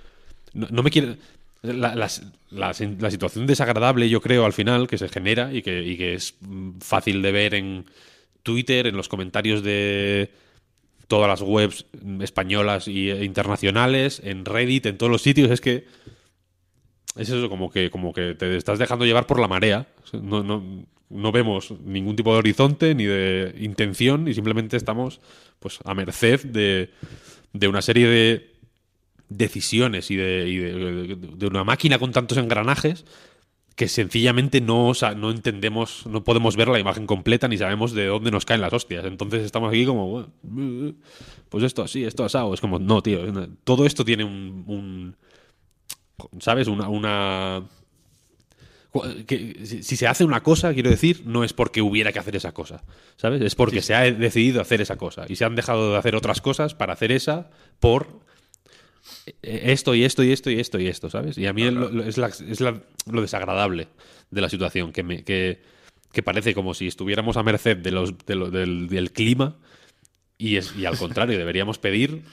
No, 0.53 0.67
no 0.69 0.83
me 0.83 0.91
quiero... 0.91 1.15
La, 1.61 1.95
la- 1.95 2.09
la- 2.51 2.73
la 2.99 3.11
situación 3.11 3.47
desagradable, 3.47 4.09
yo 4.09 4.21
creo, 4.21 4.45
al 4.45 4.53
final, 4.53 4.87
que 4.87 4.97
se 4.97 5.07
genera 5.09 5.53
y 5.53 5.61
que, 5.61 5.81
y 5.81 5.95
que 5.97 6.13
es 6.15 6.35
fácil 6.81 7.21
de 7.21 7.31
ver 7.31 7.53
en 7.55 7.85
Twitter, 8.43 8.85
en 8.87 8.97
los 8.97 9.07
comentarios 9.07 9.63
de 9.63 10.29
todas 11.13 11.29
las 11.29 11.47
webs 11.47 11.85
españolas 12.21 12.87
e 12.87 13.23
internacionales, 13.23 14.19
en 14.23 14.45
Reddit, 14.45 14.87
en 14.87 14.97
todos 14.97 15.11
los 15.11 15.21
sitios, 15.21 15.51
es 15.51 15.61
que 15.61 15.85
es 17.15 17.29
eso, 17.29 17.49
como 17.49 17.69
que, 17.69 17.91
como 17.91 18.13
que 18.13 18.33
te 18.33 18.57
estás 18.57 18.79
dejando 18.79 19.05
llevar 19.05 19.27
por 19.27 19.39
la 19.39 19.47
marea. 19.47 19.85
No, 20.11 20.41
no, 20.41 20.87
no 21.11 21.31
vemos 21.31 21.69
ningún 21.85 22.15
tipo 22.15 22.33
de 22.33 22.39
horizonte 22.39 22.95
ni 22.95 23.05
de 23.05 23.53
intención 23.59 24.27
y 24.27 24.33
simplemente 24.33 24.75
estamos 24.75 25.21
pues 25.59 25.77
a 25.85 25.93
merced 25.93 26.45
de, 26.45 26.89
de 27.53 27.67
una 27.67 27.83
serie 27.83 28.07
de 28.07 28.51
decisiones 29.29 30.09
y, 30.09 30.15
de, 30.15 30.49
y 30.49 30.57
de, 30.57 31.15
de 31.15 31.45
una 31.45 31.63
máquina 31.63 31.99
con 31.99 32.11
tantos 32.11 32.39
engranajes 32.39 33.05
que 33.75 33.87
sencillamente 33.87 34.61
no, 34.61 34.89
o 34.89 34.93
sea, 34.93 35.15
no 35.15 35.31
entendemos, 35.31 36.05
no 36.05 36.23
podemos 36.23 36.55
ver 36.55 36.67
la 36.67 36.79
imagen 36.79 37.07
completa 37.07 37.47
ni 37.47 37.57
sabemos 37.57 37.93
de 37.93 38.05
dónde 38.05 38.31
nos 38.31 38.45
caen 38.45 38.61
las 38.61 38.73
hostias. 38.73 39.05
Entonces 39.05 39.43
estamos 39.43 39.69
aquí 39.69 39.85
como, 39.85 40.09
bueno, 40.43 40.95
pues 41.49 41.63
esto 41.63 41.81
así, 41.81 42.03
esto 42.03 42.23
asado. 42.23 42.53
Es 42.53 42.61
como, 42.61 42.77
no, 42.79 43.01
tío, 43.01 43.19
todo 43.63 43.85
esto 43.85 44.05
tiene 44.05 44.23
un, 44.23 44.63
un 44.67 45.15
¿sabes? 46.39 46.67
Una, 46.67 46.87
una 46.87 47.63
que 49.25 49.65
si, 49.65 49.81
se 49.81 50.07
hace 50.07 50.23
una 50.23 50.43
cosa, 50.43 50.73
quiero 50.73 50.91
decir, 50.91 51.23
no 51.25 51.43
es 51.43 51.53
porque 51.53 51.81
hubiera 51.81 52.11
que 52.11 52.19
hacer 52.19 52.35
esa 52.35 52.53
cosa, 52.53 52.83
¿sabes? 53.15 53.41
Es 53.41 53.55
porque 53.55 53.81
se 53.81 53.95
ha 53.95 54.01
decidido 54.01 54.61
hacer 54.61 54.81
esa 54.81 54.97
cosa 54.97 55.25
y 55.27 55.35
se 55.35 55.45
han 55.45 55.55
dejado 55.55 55.91
de 55.91 55.97
hacer 55.97 56.15
otras 56.15 56.41
cosas 56.41 56.75
para 56.75 56.93
hacer 56.93 57.11
esa 57.11 57.49
por 57.79 58.21
esto 59.41 59.95
y 59.95 60.03
esto 60.03 60.23
y 60.23 60.31
esto 60.31 60.49
y 60.49 60.59
esto 60.59 60.79
y 60.79 60.87
esto, 60.87 61.09
¿sabes? 61.09 61.37
Y 61.37 61.45
a 61.45 61.53
mí 61.53 61.69
lo- 61.69 61.89
lo- 61.89 62.03
es, 62.03 62.17
la- 62.17 62.27
es 62.27 62.61
la- 62.61 62.81
lo 63.11 63.21
desagradable 63.21 63.87
de 64.31 64.41
la 64.41 64.49
situación, 64.49 64.91
que, 64.93 65.03
me, 65.03 65.23
que, 65.23 65.61
que 66.11 66.23
parece 66.23 66.53
como 66.53 66.73
si 66.73 66.87
estuviéramos 66.87 67.37
a 67.37 67.43
merced 67.43 67.77
de 67.77 67.91
los, 67.91 68.17
de 68.25 68.35
lo- 68.35 68.49
del, 68.51 68.87
del 68.87 69.11
clima 69.11 69.55
y, 70.37 70.55
es, 70.57 70.75
y 70.77 70.85
al 70.85 70.97
contrario, 70.97 71.37
deberíamos 71.37 71.77
pedir 71.79 72.23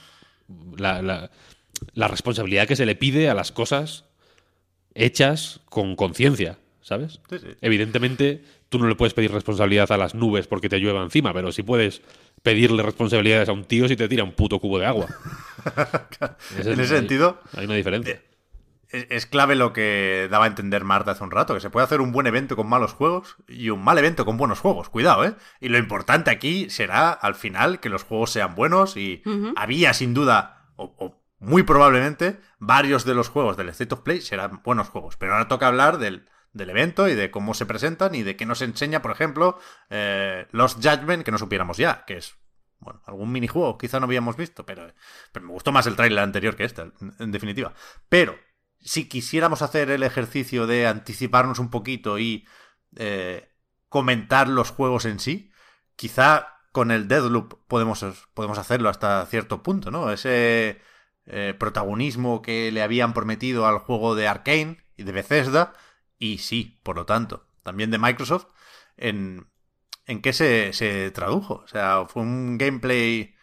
la, 0.77 1.01
la- 1.01 1.31
la 1.93 2.07
responsabilidad 2.07 2.67
que 2.67 2.75
se 2.75 2.85
le 2.85 2.95
pide 2.95 3.29
a 3.29 3.33
las 3.33 3.51
cosas 3.51 4.05
hechas 4.93 5.61
con 5.69 5.95
conciencia, 5.95 6.57
¿sabes? 6.81 7.19
Sí, 7.29 7.39
sí. 7.39 7.47
Evidentemente, 7.61 8.43
tú 8.69 8.77
no 8.79 8.87
le 8.87 8.95
puedes 8.95 9.13
pedir 9.13 9.31
responsabilidad 9.31 9.91
a 9.91 9.97
las 9.97 10.15
nubes 10.15 10.47
porque 10.47 10.69
te 10.69 10.79
llueva 10.79 11.01
encima, 11.03 11.33
pero 11.33 11.51
sí 11.51 11.63
puedes 11.63 12.01
pedirle 12.43 12.83
responsabilidades 12.83 13.49
a 13.49 13.53
un 13.53 13.65
tío 13.65 13.87
si 13.87 13.95
te 13.95 14.07
tira 14.07 14.23
un 14.23 14.33
puto 14.33 14.59
cubo 14.59 14.79
de 14.79 14.85
agua. 14.85 15.07
En 16.57 16.79
ese 16.79 16.87
sentido, 16.87 17.39
Hay 17.55 17.65
una 17.65 17.75
diferencia. 17.75 18.19
es, 18.89 19.07
es 19.09 19.25
clave 19.25 19.55
lo 19.55 19.73
que 19.73 20.27
daba 20.31 20.45
a 20.45 20.47
entender 20.47 20.83
Marta 20.83 21.11
hace 21.11 21.23
un 21.23 21.31
rato, 21.31 21.53
que 21.53 21.59
se 21.59 21.69
puede 21.69 21.83
hacer 21.85 22.01
un 22.01 22.11
buen 22.11 22.27
evento 22.27 22.55
con 22.55 22.67
malos 22.67 22.93
juegos 22.93 23.37
y 23.47 23.69
un 23.69 23.83
mal 23.83 23.97
evento 23.97 24.25
con 24.25 24.37
buenos 24.37 24.59
juegos. 24.59 24.89
Cuidado, 24.89 25.23
¿eh? 25.25 25.35
Y 25.59 25.69
lo 25.69 25.77
importante 25.77 26.31
aquí 26.31 26.69
será, 26.69 27.11
al 27.11 27.35
final, 27.35 27.79
que 27.79 27.89
los 27.89 28.03
juegos 28.03 28.31
sean 28.31 28.55
buenos 28.55 28.97
y 28.97 29.21
había, 29.55 29.93
sin 29.93 30.13
duda, 30.13 30.71
o, 30.75 30.95
o 30.97 31.21
muy 31.39 31.63
probablemente, 31.63 32.39
varios 32.59 33.05
de 33.05 33.13
los 33.15 33.29
juegos 33.29 33.57
del 33.57 33.69
State 33.69 33.93
of 33.93 34.01
Play 34.01 34.21
serán 34.21 34.61
buenos 34.63 34.89
juegos. 34.89 35.15
Pero 35.17 35.33
ahora 35.33 35.47
toca 35.47 35.67
hablar 35.67 35.97
del, 35.99 36.25
del 36.53 36.69
evento 36.69 37.07
y 37.07 37.15
de 37.15 37.31
cómo 37.31 37.53
se 37.53 37.65
presentan 37.65 38.15
y 38.15 38.23
de 38.23 38.35
qué 38.35 38.45
nos 38.45 38.61
enseña, 38.61 39.01
por 39.01 39.11
ejemplo, 39.11 39.59
eh, 39.89 40.47
Lost 40.51 40.77
Judgment, 40.77 41.23
que 41.23 41.31
no 41.31 41.37
supiéramos 41.37 41.77
ya, 41.77 42.03
que 42.05 42.17
es 42.17 42.35
bueno, 42.79 43.01
algún 43.05 43.31
minijuego 43.31 43.77
quizá 43.77 43.99
no 43.99 44.05
habíamos 44.05 44.35
visto, 44.35 44.65
pero, 44.65 44.91
pero 45.31 45.45
me 45.45 45.51
gustó 45.51 45.71
más 45.71 45.85
el 45.85 45.95
tráiler 45.95 46.19
anterior 46.19 46.55
que 46.55 46.63
este, 46.63 46.81
en, 46.81 46.93
en 47.19 47.31
definitiva. 47.31 47.73
Pero 48.09 48.35
si 48.79 49.07
quisiéramos 49.07 49.61
hacer 49.61 49.91
el 49.91 50.03
ejercicio 50.03 50.67
de 50.67 50.87
anticiparnos 50.87 51.59
un 51.59 51.69
poquito 51.69 52.19
y 52.19 52.47
eh, 52.97 53.49
comentar 53.89 54.47
los 54.47 54.71
juegos 54.71 55.05
en 55.05 55.19
sí, 55.19 55.51
quizá 55.95 56.57
con 56.71 56.91
el 56.91 57.07
Deadloop 57.07 57.53
podemos, 57.67 58.03
podemos 58.33 58.57
hacerlo 58.57 58.89
hasta 58.89 59.25
cierto 59.27 59.61
punto, 59.61 59.91
¿no? 59.91 60.11
Ese 60.11 60.81
eh, 61.25 61.53
protagonismo 61.57 62.41
que 62.41 62.71
le 62.71 62.81
habían 62.81 63.13
prometido 63.13 63.67
al 63.67 63.79
juego 63.79 64.15
de 64.15 64.27
Arkane 64.27 64.77
y 64.97 65.03
de 65.03 65.11
Bethesda, 65.11 65.73
y 66.21 66.37
sí, 66.37 66.79
por 66.83 66.95
lo 66.95 67.05
tanto, 67.05 67.47
también 67.63 67.89
de 67.89 67.97
Microsoft, 67.97 68.45
en, 68.95 69.47
en 70.05 70.21
qué 70.21 70.33
se, 70.33 70.71
se 70.71 71.09
tradujo. 71.09 71.55
O 71.55 71.67
sea, 71.67 72.05
fue 72.07 72.21
un 72.21 72.59
gameplay 72.59 73.33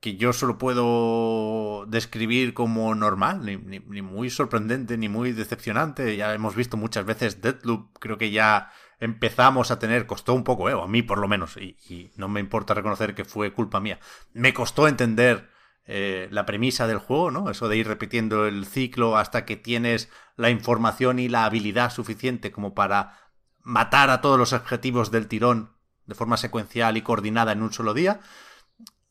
que 0.00 0.16
yo 0.16 0.34
solo 0.34 0.58
puedo 0.58 1.86
describir 1.86 2.52
como 2.52 2.94
normal, 2.94 3.46
ni, 3.46 3.56
ni, 3.56 4.02
muy 4.02 4.28
sorprendente, 4.28 4.98
ni 4.98 5.08
muy 5.08 5.32
decepcionante. 5.32 6.14
Ya 6.14 6.34
hemos 6.34 6.54
visto 6.54 6.76
muchas 6.76 7.06
veces 7.06 7.40
Deadloop, 7.40 7.96
creo 7.98 8.18
que 8.18 8.30
ya 8.30 8.70
empezamos 9.00 9.70
a 9.70 9.78
tener, 9.78 10.06
costó 10.06 10.34
un 10.34 10.44
poco, 10.44 10.68
eh, 10.68 10.74
a 10.78 10.86
mí 10.86 11.00
por 11.00 11.16
lo 11.16 11.26
menos, 11.26 11.56
y, 11.56 12.12
no 12.16 12.28
me 12.28 12.40
importa 12.40 12.74
reconocer 12.74 13.14
que 13.14 13.24
fue 13.24 13.54
culpa 13.54 13.80
mía, 13.80 13.98
me 14.34 14.52
costó 14.52 14.88
entender 14.88 15.48
eh, 15.86 16.28
la 16.30 16.44
premisa 16.44 16.86
del 16.86 16.98
juego, 16.98 17.30
¿no? 17.30 17.48
Eso 17.48 17.68
de 17.68 17.78
ir 17.78 17.88
repitiendo 17.88 18.46
el 18.46 18.66
ciclo 18.66 19.16
hasta 19.16 19.46
que 19.46 19.56
tienes 19.56 20.10
la 20.36 20.50
información 20.50 21.18
y 21.18 21.28
la 21.28 21.44
habilidad 21.44 21.92
suficiente 21.92 22.50
como 22.50 22.74
para 22.74 23.18
matar 23.62 24.10
a 24.10 24.20
todos 24.20 24.38
los 24.38 24.52
objetivos 24.52 25.10
del 25.10 25.28
tirón 25.28 25.74
de 26.06 26.14
forma 26.14 26.36
secuencial 26.36 26.96
y 26.96 27.02
coordinada 27.02 27.52
en 27.52 27.62
un 27.62 27.72
solo 27.72 27.94
día. 27.94 28.20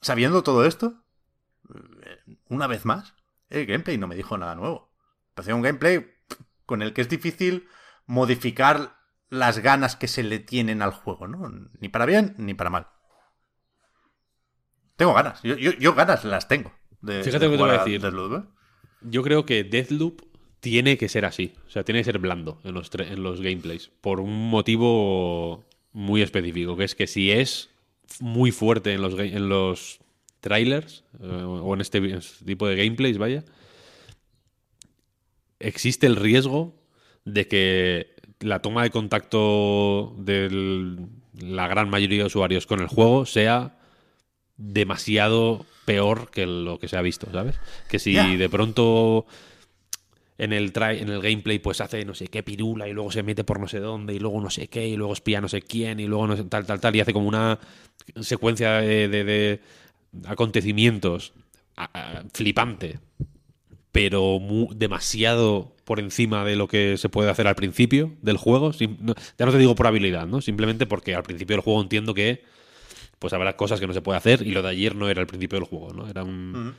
Sabiendo 0.02 0.44
todo 0.44 0.66
esto, 0.66 1.04
una 2.50 2.68
vez 2.68 2.86
más, 2.86 3.16
el 3.50 3.66
gameplay 3.66 3.98
no 3.98 4.08
me 4.08 4.16
dijo 4.16 4.38
nada 4.38 4.56
nuevo. 4.56 4.94
Parecía 5.34 5.56
un 5.56 5.62
gameplay 5.62 6.14
con 6.66 6.82
el 6.82 6.94
que 6.94 7.02
es 7.02 7.10
difícil 7.10 7.68
modificar 8.06 8.98
las 9.30 9.60
ganas 9.60 9.95
que 9.95 10.08
se 10.08 10.24
le 10.24 10.40
tienen 10.40 10.82
al 10.82 10.91
juego, 10.91 11.28
¿no? 11.28 11.50
Ni 11.80 11.90
para 11.90 12.06
bien 12.06 12.36
ni 12.38 12.54
para 12.54 12.70
mal. 12.70 12.88
Tengo 14.95 15.14
ganas, 15.14 15.41
yo, 15.41 15.95
ganas 15.95 16.24
las 16.24 16.48
tengo. 16.48 16.72
Fíjate 17.02 17.45
lo 17.45 17.52
que 17.52 17.58
te 17.58 17.64
voy 17.64 17.70
a 17.72 17.84
decir. 17.84 18.06
¿eh? 18.06 18.44
Yo 19.02 19.24
creo 19.24 19.45
que 19.45 19.64
Deathloop 19.64 20.22
tiene 20.64 20.98
que 20.98 21.10
ser 21.10 21.26
así. 21.26 21.52
O 21.68 21.69
sea, 21.69 21.84
tiene 21.84 21.99
que 21.99 22.06
ser 22.06 22.19
blando 22.19 22.57
en 22.64 22.73
los, 22.73 22.90
en 22.98 23.22
los 23.22 23.41
gameplays. 23.41 23.91
Por 23.99 24.22
un 24.22 24.49
motivo 24.49 25.65
muy 25.91 26.22
específico, 26.22 26.77
que 26.77 26.85
es 26.85 26.95
que 26.95 27.06
si 27.06 27.31
es 27.31 27.69
muy 28.22 28.52
fuerte 28.52 28.94
en 28.94 29.02
los, 29.02 29.19
en 29.19 29.49
los 29.49 29.99
trailers 30.40 31.03
eh, 31.22 31.26
o 31.26 31.76
este, 31.76 31.98
en 31.98 32.15
este, 32.15 32.45
tipo 32.45 32.65
de 32.65 32.77
gameplays, 32.77 33.18
vaya, 33.18 33.44
existe 35.60 36.07
el 36.07 36.15
riesgo 36.15 36.73
de 37.26 37.45
que 37.49 38.15
la 38.40 38.61
toma 38.61 38.84
de 38.84 38.90
contacto 38.90 40.15
de 40.18 40.95
la 41.41 41.68
gran 41.68 41.90
mayoría 41.90 42.19
de 42.19 42.27
usuarios 42.27 42.68
con 42.68 42.80
el 42.80 42.88
juego 42.88 43.26
sea 43.26 43.77
demasiado 44.56 45.65
peor 45.84 46.31
que 46.31 46.45
lo 46.45 46.80
que 46.80 46.88
se 46.88 46.95
ha 46.95 47.02
visto, 47.02 47.27
¿sabes? 47.34 47.60
Que 47.90 47.99
si 47.99 48.14
de 48.38 48.48
pronto 48.48 49.26
en 50.38 50.54
el, 50.54 50.74
en 50.76 51.10
el 51.10 51.22
gameplay 51.22 51.60
pues 51.60 51.82
hace 51.82 52.06
no 52.06 52.16
sé 52.16 52.28
qué 52.28 52.44
pirula 52.44 52.88
y 52.88 52.94
luego 52.94 53.12
se 53.12 53.24
mete 53.24 53.44
por 53.44 53.60
no 53.60 53.68
sé 53.68 53.80
dónde 53.80 54.14
y 54.14 54.20
luego 54.20 54.42
no 54.42 54.50
sé 54.50 54.68
qué 54.68 54.88
y 54.88 54.96
luego 54.96 55.14
espía 55.14 55.42
no 55.42 55.48
sé 55.48 55.62
quién 55.62 56.00
y 56.00 56.08
luego 56.08 56.28
no 56.28 56.38
sé, 56.38 56.44
tal, 56.46 56.66
tal, 56.66 56.80
tal 56.80 56.96
y 56.96 57.02
hace 57.02 57.14
como 57.14 57.28
una 57.28 57.60
secuencia 58.22 58.78
de, 58.82 59.60
acontecimientos 60.26 61.34
flipante 62.34 63.00
pero 63.92 64.40
demasiado 64.76 65.76
por 65.86 66.00
encima 66.00 66.44
de 66.44 66.56
lo 66.56 66.68
que 66.68 66.98
se 66.98 67.10
puede 67.10 67.30
hacer 67.30 67.48
al 67.48 67.56
principio 67.56 68.14
del 68.22 68.38
juego. 68.38 68.72
ya 68.72 69.46
no 69.46 69.52
te 69.52 69.58
digo 69.60 69.76
por 69.76 69.86
habilidad, 69.86 70.26
¿no? 70.26 70.42
Simplemente 70.42 70.88
porque 70.88 71.14
al 71.14 71.22
principio 71.22 71.56
del 71.56 71.64
juego 71.64 71.80
entiendo 71.80 72.16
que 72.16 72.44
pues 73.20 73.34
habrá 73.34 73.56
cosas 73.56 73.80
que 73.80 73.86
no 73.86 73.94
se 73.94 74.02
puede 74.02 74.18
hacer 74.18 74.42
y 74.42 74.52
lo 74.52 74.64
de 74.64 74.70
ayer 74.70 74.96
no 74.96 75.10
era 75.10 75.22
el 75.22 75.28
principio 75.28 75.60
del 75.60 75.68
juego, 75.68 75.94
¿no? 75.94 76.10
Era 76.10 76.24
un 76.24 76.74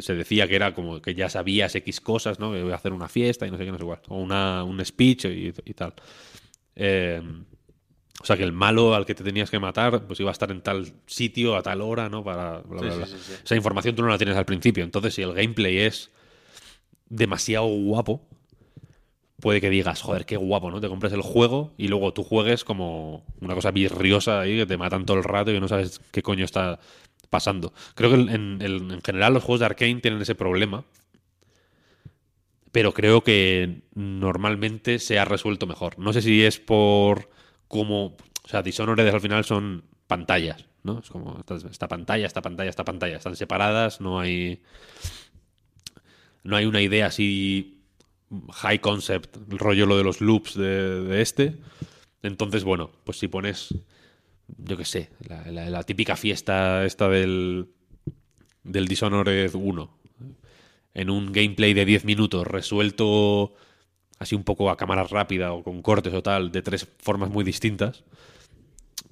se 0.00 0.14
decía 0.14 0.46
que 0.46 0.56
era 0.56 0.74
como 0.74 1.00
que 1.00 1.14
ya 1.14 1.28
sabías 1.28 1.74
X 1.74 2.00
cosas, 2.00 2.38
¿no? 2.38 2.52
Que 2.52 2.62
voy 2.62 2.72
a 2.72 2.76
hacer 2.76 2.92
una 2.92 3.08
fiesta 3.08 3.46
y 3.46 3.50
no 3.50 3.56
sé 3.56 3.64
qué, 3.64 3.72
no 3.72 3.78
sé 3.78 3.84
cuál. 3.84 4.00
O 4.08 4.18
una, 4.18 4.64
un 4.64 4.84
speech 4.84 5.24
y, 5.24 5.52
tal. 5.74 5.94
Eh, 6.76 7.22
o 8.20 8.24
sea, 8.24 8.36
que 8.36 8.44
el 8.44 8.52
malo 8.52 8.94
al 8.94 9.06
que 9.06 9.14
te 9.14 9.24
tenías 9.24 9.50
que 9.50 9.58
matar, 9.58 10.06
pues 10.06 10.20
iba 10.20 10.30
a 10.30 10.32
estar 10.32 10.50
en 10.50 10.60
tal 10.60 10.92
sitio 11.06 11.56
a 11.56 11.62
tal 11.62 11.80
hora, 11.80 12.08
¿no? 12.08 12.22
Para 12.22 12.62
Esa 13.44 13.56
información 13.56 13.96
tú 13.96 14.02
no 14.02 14.08
la 14.08 14.18
tienes 14.18 14.36
al 14.36 14.44
principio. 14.44 14.84
Entonces, 14.84 15.14
si 15.14 15.22
el 15.22 15.32
gameplay 15.32 15.78
es 15.78 16.10
demasiado 17.08 17.66
guapo, 17.66 18.26
puede 19.40 19.60
que 19.60 19.70
digas, 19.70 20.02
joder, 20.02 20.24
qué 20.24 20.36
guapo, 20.36 20.70
¿no? 20.70 20.80
Te 20.80 20.88
compres 20.88 21.12
el 21.12 21.22
juego 21.22 21.72
y 21.76 21.88
luego 21.88 22.12
tú 22.12 22.22
juegues 22.22 22.62
como 22.62 23.24
una 23.40 23.54
cosa 23.54 23.72
virriosa 23.72 24.40
ahí 24.40 24.58
que 24.58 24.66
te 24.66 24.76
matan 24.76 25.04
todo 25.04 25.16
el 25.16 25.24
rato 25.24 25.50
y 25.50 25.58
no 25.58 25.66
sabes 25.66 26.00
qué 26.12 26.22
coño 26.22 26.44
está 26.44 26.78
pasando. 27.32 27.72
Creo 27.94 28.10
que 28.10 28.16
en, 28.16 29.00
general 29.02 29.32
los 29.32 29.42
juegos 29.42 29.60
de 29.60 29.66
Arkane 29.66 30.02
tienen 30.02 30.20
ese 30.20 30.34
problema. 30.34 30.84
Pero 32.72 32.92
creo 32.92 33.24
que 33.24 33.82
normalmente 33.94 34.98
se 34.98 35.18
ha 35.18 35.24
resuelto 35.24 35.66
mejor. 35.66 35.98
No 35.98 36.12
sé 36.12 36.20
si 36.20 36.44
es 36.44 36.60
por 36.60 37.30
cómo. 37.68 38.16
O 38.44 38.48
sea, 38.48 38.62
Dishonored 38.62 39.08
al 39.08 39.20
final 39.20 39.44
son 39.44 39.84
pantallas, 40.06 40.66
¿no? 40.82 40.98
Es 40.98 41.08
como 41.08 41.42
esta 41.48 41.88
pantalla, 41.88 42.26
esta 42.26 42.42
pantalla, 42.42 42.70
esta 42.70 42.84
pantalla. 42.84 43.16
Están 43.16 43.34
separadas, 43.34 44.00
no 44.00 44.20
hay. 44.20 44.62
No 46.44 46.56
hay 46.56 46.66
una 46.66 46.82
idea 46.82 47.06
así 47.06 47.78
high 48.52 48.80
concept, 48.80 49.36
el 49.50 49.58
rollo 49.58 49.86
lo 49.86 49.96
de 49.96 50.04
los 50.04 50.20
loops 50.20 50.54
de, 50.54 51.02
de 51.02 51.22
este. 51.22 51.56
Entonces, 52.22 52.62
bueno, 52.64 52.90
pues 53.04 53.18
si 53.18 53.28
pones 53.28 53.74
yo 54.58 54.76
qué 54.76 54.84
sé, 54.84 55.10
la, 55.28 55.82
típica 55.84 56.16
fiesta 56.16 56.84
esta 56.84 57.08
del, 57.08 57.68
del 58.62 58.88
Dishonored 58.88 59.54
1, 59.54 59.98
en 60.94 61.10
un 61.10 61.32
gameplay 61.32 61.74
de 61.74 61.84
10 61.84 62.04
minutos 62.04 62.46
resuelto 62.46 63.54
así 64.18 64.34
un 64.34 64.44
poco 64.44 64.70
a 64.70 64.76
cámara 64.76 65.04
rápida 65.04 65.52
o 65.52 65.62
con 65.62 65.82
cortes 65.82 66.14
o 66.14 66.22
tal, 66.22 66.52
de 66.52 66.62
tres 66.62 66.86
formas 66.98 67.30
muy 67.30 67.44
distintas, 67.44 68.04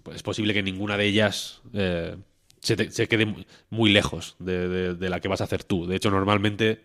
pues 0.02 0.16
es 0.16 0.22
posible 0.22 0.54
que 0.54 0.62
ninguna 0.62 0.96
de 0.96 1.06
ellas 1.06 1.62
eh, 1.72 2.16
se, 2.60 3.08
quede 3.08 3.46
muy 3.70 3.90
lejos 3.90 4.36
de, 4.38 4.94
de, 4.94 5.10
la 5.10 5.20
que 5.20 5.28
vas 5.28 5.40
a 5.40 5.44
hacer 5.44 5.64
tú. 5.64 5.86
De 5.86 5.96
hecho, 5.96 6.10
normalmente 6.10 6.84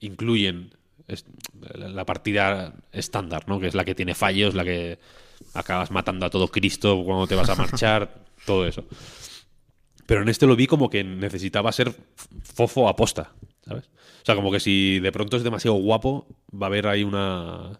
incluyen 0.00 0.77
la 1.74 2.04
partida 2.04 2.74
estándar, 2.92 3.48
¿no? 3.48 3.60
Que 3.60 3.66
es 3.66 3.74
la 3.74 3.84
que 3.84 3.94
tiene 3.94 4.14
fallos, 4.14 4.54
la 4.54 4.64
que 4.64 4.98
acabas 5.54 5.90
matando 5.90 6.26
a 6.26 6.30
todo 6.30 6.48
Cristo 6.48 7.02
cuando 7.04 7.26
te 7.26 7.34
vas 7.34 7.48
a 7.48 7.54
marchar, 7.54 8.24
todo 8.46 8.66
eso. 8.66 8.84
Pero 10.06 10.22
en 10.22 10.28
este 10.28 10.46
lo 10.46 10.56
vi 10.56 10.66
como 10.66 10.90
que 10.90 11.04
necesitaba 11.04 11.72
ser 11.72 11.94
fofo 12.42 12.88
aposta, 12.88 13.32
¿sabes? 13.64 13.90
O 14.22 14.24
sea, 14.24 14.34
como 14.34 14.50
que 14.50 14.60
si 14.60 15.00
de 15.00 15.12
pronto 15.12 15.36
es 15.36 15.42
demasiado 15.42 15.76
guapo, 15.76 16.26
va 16.50 16.66
a 16.66 16.68
haber 16.68 16.86
ahí 16.86 17.04
una 17.04 17.78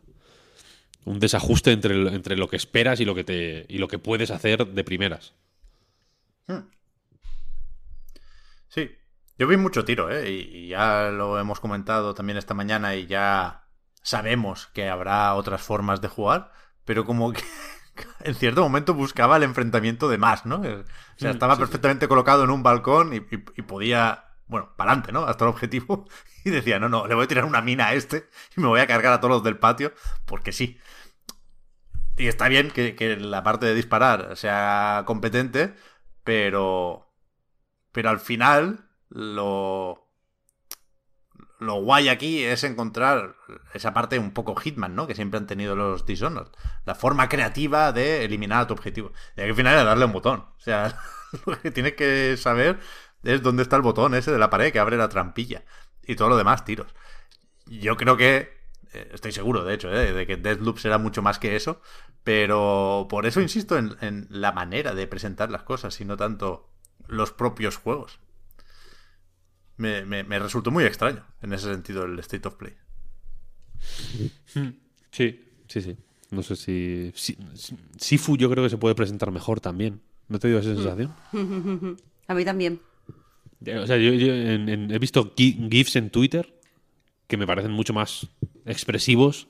un 1.04 1.20
desajuste 1.20 1.72
entre, 1.72 1.94
entre 2.14 2.36
lo 2.36 2.48
que 2.48 2.56
esperas 2.56 3.00
y 3.00 3.04
lo 3.04 3.14
que 3.14 3.24
te 3.24 3.66
y 3.68 3.78
lo 3.78 3.88
que 3.88 3.98
puedes 3.98 4.30
hacer 4.30 4.66
de 4.66 4.84
primeras. 4.84 5.34
Hmm. 6.46 6.68
Sí, 8.68 8.90
yo 9.38 9.46
vi 9.46 9.56
mucho 9.56 9.84
tiro, 9.84 10.10
¿eh? 10.10 10.30
Y, 10.30 10.68
ya 10.68 11.10
lo 11.10 11.38
hemos 11.38 11.60
comentado 11.60 12.14
también 12.14 12.36
esta 12.36 12.54
mañana 12.54 12.94
y 12.96 13.06
ya 13.06 13.64
sabemos 14.02 14.68
que 14.68 14.88
habrá 14.88 15.34
otras 15.34 15.62
formas 15.62 16.00
de 16.00 16.08
jugar 16.08 16.52
pero 16.88 17.04
como 17.04 17.34
que 17.34 17.42
en 18.24 18.34
cierto 18.34 18.62
momento 18.62 18.94
buscaba 18.94 19.36
el 19.36 19.42
enfrentamiento 19.42 20.08
de 20.08 20.16
más, 20.16 20.46
¿no? 20.46 20.56
O 20.56 20.84
sea, 21.16 21.28
mm, 21.28 21.34
estaba 21.34 21.58
perfectamente 21.58 22.08
colocado 22.08 22.44
en 22.44 22.50
un 22.50 22.62
balcón 22.62 23.12
y, 23.12 23.20
podía, 23.20 24.24
bueno, 24.46 24.72
para 24.74 24.92
adelante, 24.92 25.12
¿no? 25.12 25.24
Hasta 25.24 25.44
el 25.44 25.50
objetivo. 25.50 26.08
Y 26.44 26.50
decía, 26.50 26.78
no, 26.78 26.88
no, 26.88 27.06
le 27.06 27.14
voy 27.14 27.24
a 27.24 27.28
tirar 27.28 27.44
una 27.44 27.60
mina 27.60 27.88
a 27.88 27.94
este 27.94 28.28
y 28.56 28.60
me 28.60 28.68
voy 28.68 28.80
a 28.80 28.86
cargar 28.86 29.12
a 29.12 29.20
todos 29.20 29.34
los 29.34 29.42
del 29.42 29.58
patio, 29.58 29.92
porque 30.24 30.52
sí. 30.52 30.78
Y 32.16 32.28
está 32.28 32.48
bien 32.48 32.70
que, 32.70 32.94
que 32.94 33.16
la 33.16 33.42
parte 33.42 33.66
de 33.66 33.74
disparar 33.74 34.34
sea 34.36 35.02
competente, 35.04 35.74
pero. 36.24 37.12
Pero 37.92 38.08
al 38.08 38.20
final, 38.20 38.87
lo 39.10 40.08
lo 41.58 41.82
guay 41.82 42.08
aquí 42.08 42.44
es 42.44 42.62
encontrar 42.62 43.34
esa 43.74 43.92
parte 43.92 44.18
un 44.18 44.32
poco 44.32 44.54
Hitman, 44.54 44.94
¿no? 44.94 45.06
Que 45.06 45.14
siempre 45.14 45.38
han 45.38 45.46
tenido 45.46 45.74
los 45.74 46.06
Dishonored. 46.06 46.50
La 46.84 46.94
forma 46.94 47.28
creativa 47.28 47.92
de 47.92 48.24
eliminar 48.24 48.62
a 48.62 48.66
tu 48.68 48.74
objetivo. 48.74 49.12
Y 49.36 49.40
al 49.40 49.54
final 49.54 49.76
es 49.76 49.84
darle 49.84 50.04
un 50.04 50.12
botón. 50.12 50.40
O 50.40 50.60
sea, 50.60 50.96
lo 51.46 51.60
que 51.60 51.70
tienes 51.70 51.94
que 51.94 52.36
saber 52.36 52.78
es 53.24 53.42
dónde 53.42 53.62
está 53.62 53.76
el 53.76 53.82
botón 53.82 54.14
ese 54.14 54.30
de 54.30 54.38
la 54.38 54.50
pared 54.50 54.72
que 54.72 54.78
abre 54.78 54.96
la 54.96 55.08
trampilla. 55.08 55.64
Y 56.02 56.14
todo 56.14 56.28
lo 56.28 56.36
demás, 56.36 56.64
tiros. 56.64 56.94
Yo 57.66 57.96
creo 57.96 58.16
que. 58.16 58.56
Eh, 58.92 59.10
estoy 59.12 59.32
seguro, 59.32 59.64
de 59.64 59.74
hecho, 59.74 59.92
¿eh? 59.92 60.12
de 60.12 60.26
que 60.26 60.36
Deathloop 60.36 60.78
será 60.78 60.98
mucho 60.98 61.22
más 61.22 61.38
que 61.40 61.56
eso. 61.56 61.82
Pero 62.22 63.08
por 63.10 63.26
eso 63.26 63.40
insisto 63.40 63.76
en, 63.76 63.96
en 64.00 64.28
la 64.30 64.52
manera 64.52 64.94
de 64.94 65.06
presentar 65.08 65.50
las 65.50 65.64
cosas 65.64 66.00
y 66.00 66.04
no 66.04 66.16
tanto 66.16 66.70
los 67.08 67.32
propios 67.32 67.76
juegos 67.78 68.20
me, 69.78 70.38
resultó 70.38 70.70
muy 70.70 70.84
extraño 70.84 71.24
en 71.42 71.52
ese 71.52 71.72
sentido 71.72 72.04
el 72.04 72.18
State 72.18 72.46
of 72.48 72.54
Play. 72.56 72.74
Sí, 75.10 75.40
sí, 75.68 75.80
sí. 75.80 75.96
No 76.30 76.42
sé 76.42 76.56
si, 76.56 77.12
Sifu 77.96 78.36
yo 78.36 78.50
creo 78.50 78.62
que 78.64 78.70
se 78.70 78.76
puede 78.76 78.94
presentar 78.94 79.30
mejor 79.30 79.60
también. 79.60 80.00
¿No 80.28 80.38
te 80.38 80.48
dio 80.48 80.58
esa 80.58 80.74
sensación? 80.74 81.14
A 82.26 82.34
mí 82.34 82.44
también. 82.44 82.80
O 83.82 83.86
sea, 83.86 83.96
yo, 83.96 84.12
yo 84.12 84.34
en- 84.34 84.68
en- 84.68 84.90
he 84.90 84.98
visto 84.98 85.32
gi- 85.34 85.68
GIFs 85.70 85.96
en 85.96 86.10
Twitter 86.10 86.54
que 87.26 87.36
me 87.38 87.46
parecen 87.46 87.72
mucho 87.72 87.94
más 87.94 88.28
expresivos. 88.66 89.48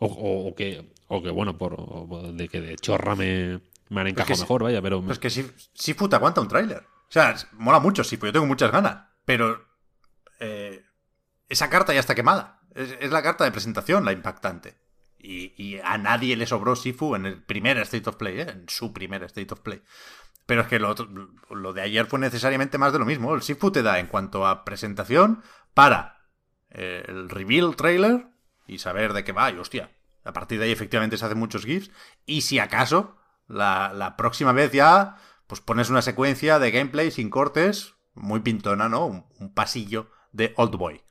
O, 0.00 0.06
o- 0.06 0.48
o 0.48 0.54
que, 0.56 0.90
o 1.06 1.22
que, 1.22 1.30
bueno, 1.30 1.56
por, 1.56 1.74
o 1.78 2.32
de 2.32 2.48
que 2.48 2.60
de 2.60 2.74
chorra 2.76 3.14
me, 3.14 3.60
me 3.90 4.00
han 4.00 4.08
encajado 4.08 4.40
mejor, 4.40 4.64
vaya, 4.64 4.82
pero. 4.82 5.00
Pues 5.02 5.20
que 5.20 5.28
Sif- 5.28 5.52
Sifu 5.72 6.08
te 6.08 6.16
aguanta 6.16 6.40
un 6.40 6.48
tráiler. 6.48 6.82
O 7.14 7.16
sea, 7.16 7.36
mola 7.52 7.78
mucho 7.78 8.02
Sifu, 8.02 8.26
yo 8.26 8.32
tengo 8.32 8.46
muchas 8.46 8.72
ganas. 8.72 9.04
Pero 9.24 9.64
eh, 10.40 10.84
esa 11.48 11.70
carta 11.70 11.94
ya 11.94 12.00
está 12.00 12.16
quemada. 12.16 12.60
Es, 12.74 13.12
la 13.12 13.22
carta 13.22 13.44
de 13.44 13.52
presentación 13.52 14.04
la 14.04 14.10
impactante. 14.10 14.76
Y, 15.16 15.78
a 15.84 15.96
nadie 15.96 16.36
le 16.36 16.44
sobró 16.44 16.74
Sifu 16.74 17.14
en 17.14 17.24
el 17.24 17.40
primer 17.40 17.78
State 17.78 18.10
of 18.10 18.16
Play, 18.16 18.40
¿eh? 18.40 18.50
en 18.50 18.68
su 18.68 18.92
primer 18.92 19.22
State 19.22 19.54
of 19.54 19.60
Play. 19.60 19.80
Pero 20.44 20.62
es 20.62 20.66
que 20.66 20.80
lo, 20.80 21.72
de 21.72 21.82
ayer 21.82 22.06
fue 22.06 22.18
necesariamente 22.18 22.78
más 22.78 22.92
de 22.92 22.98
lo 22.98 23.04
mismo. 23.04 23.32
El 23.32 23.42
Sifu 23.42 23.70
te 23.70 23.84
da 23.84 24.00
en 24.00 24.08
cuanto 24.08 24.44
a 24.44 24.64
presentación 24.64 25.40
para 25.72 26.26
eh, 26.70 27.04
el 27.06 27.30
reveal 27.30 27.76
trailer 27.76 28.26
y 28.66 28.78
saber 28.78 29.12
de 29.12 29.22
qué 29.22 29.30
va. 29.30 29.52
Y 29.52 29.56
hostia, 29.56 29.92
a 30.24 30.32
partir 30.32 30.58
de 30.58 30.64
ahí 30.64 30.72
efectivamente 30.72 31.16
se 31.16 31.24
hacen 31.24 31.38
muchos 31.38 31.64
GIFs. 31.64 31.92
Y 32.26 32.40
si 32.40 32.58
acaso, 32.58 33.16
la 33.46 34.14
próxima 34.18 34.50
vez 34.50 34.72
ya, 34.72 35.16
pues 35.46 35.60
pones 35.60 35.90
una 35.90 36.02
secuencia 36.02 36.58
de 36.58 36.70
gameplay 36.70 37.10
sin 37.10 37.30
cortes, 37.30 37.94
muy 38.14 38.40
pintona, 38.40 38.88
¿no? 38.88 39.06
Un, 39.06 39.54
pasillo 39.54 40.10
de 40.32 40.54
Old 40.56 40.76
Boy. 40.76 41.02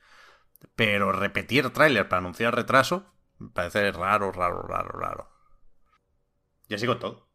Pero 0.74 1.12
repetir 1.12 1.70
tráiler 1.70 2.08
para 2.08 2.20
anunciar 2.20 2.54
retraso, 2.54 3.06
me 3.38 3.50
parece 3.50 3.92
raro, 3.92 4.32
raro, 4.32 4.62
raro, 4.62 4.98
raro. 4.98 5.30
Y 6.68 6.74
así 6.74 6.86
con 6.86 6.98
todo. 6.98 7.28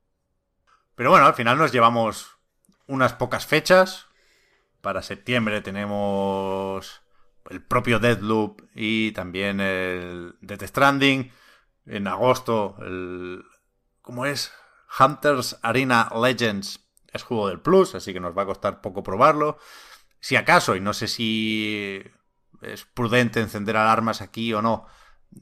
Pero 0.95 1.11
bueno, 1.11 1.25
al 1.25 1.35
final 1.35 1.57
nos 1.57 1.71
llevamos 1.71 2.37
unas 2.87 3.13
pocas 3.13 3.45
fechas. 3.45 4.07
Para 4.81 5.01
septiembre 5.01 5.61
tenemos 5.61 7.01
el 7.49 7.61
propio 7.61 7.99
Deadloop 7.99 8.61
y 8.75 9.11
también 9.11 9.59
el 9.59 10.35
Death 10.41 10.63
Stranding. 10.63 11.31
En 11.85 12.07
agosto, 12.07 12.75
el. 12.81 13.43
¿Cómo 14.01 14.25
es? 14.25 14.51
Hunters 14.99 15.59
Arena 15.61 16.09
Legends 16.19 16.88
es 17.13 17.23
juego 17.23 17.47
del 17.47 17.61
Plus, 17.61 17.95
así 17.95 18.13
que 18.13 18.19
nos 18.19 18.37
va 18.37 18.43
a 18.43 18.47
costar 18.47 18.81
poco 18.81 19.03
probarlo. 19.03 19.57
Si 20.19 20.35
acaso, 20.35 20.75
y 20.75 20.81
no 20.81 20.93
sé 20.93 21.07
si 21.07 22.03
es 22.61 22.85
prudente 22.85 23.39
encender 23.39 23.77
alarmas 23.77 24.21
aquí 24.21 24.53
o 24.53 24.61
no. 24.61 24.85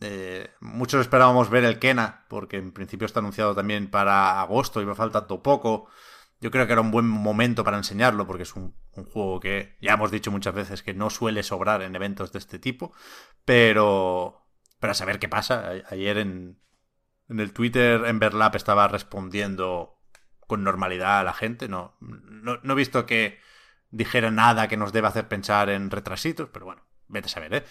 eh, 0.01 0.51
muchos 0.59 1.01
esperábamos 1.01 1.49
ver 1.49 1.63
el 1.63 1.79
Kena, 1.79 2.25
porque 2.29 2.57
en 2.57 2.71
principio 2.73 3.05
está 3.05 3.19
anunciado 3.19 3.55
también 3.55 3.89
para 3.89 4.41
agosto 4.41 4.81
y 4.81 4.85
me 4.85 4.95
falta 4.95 5.27
todo 5.27 5.41
poco. 5.41 5.89
Yo 6.39 6.51
creo 6.51 6.67
que 6.67 6.73
era 6.73 6.81
un 6.81 6.91
buen 6.91 7.07
momento 7.07 7.63
para 7.63 7.77
enseñarlo, 7.77 8.27
porque 8.27 8.43
es 8.43 8.55
un, 8.55 8.75
juego 9.11 9.39
que 9.39 9.75
ya 9.81 9.93
hemos 9.93 10.11
dicho 10.11 10.31
muchas 10.31 10.53
veces 10.55 10.83
que 10.83 10.93
no 10.93 11.09
suele 11.09 11.43
sobrar 11.43 11.81
en 11.81 11.95
eventos 11.95 12.31
de 12.31 12.39
este 12.39 12.59
tipo. 12.59 12.93
Pero. 13.45 14.43
Para 14.79 14.93
saber 14.93 15.17
qué 15.19 15.27
pasa. 15.27 15.71
Ayer 15.89 16.19
en, 16.19 16.59
en 17.29 17.39
el 17.39 17.51
Twitter 17.53 18.05
Emberlap 18.05 18.55
estaba 18.55 18.87
respondiendo 18.87 19.96
con 20.47 20.63
normalidad 20.63 21.19
a 21.19 21.23
la 21.23 21.33
gente. 21.33 21.67
No, 21.69 21.95
no, 21.99 22.59
no 22.63 22.73
he 22.73 22.75
visto 22.75 23.05
que 23.05 23.39
dijera 23.91 24.31
nada 24.31 24.67
que 24.67 24.77
nos 24.77 24.93
deba 24.93 25.09
hacer 25.09 25.27
pensar 25.27 25.69
en 25.69 25.91
retrasitos, 25.91 26.49
pero 26.51 26.65
bueno, 26.65 26.81
vete 27.07 27.27
a 27.27 27.29
saber, 27.29 27.53
¿eh? 27.53 27.63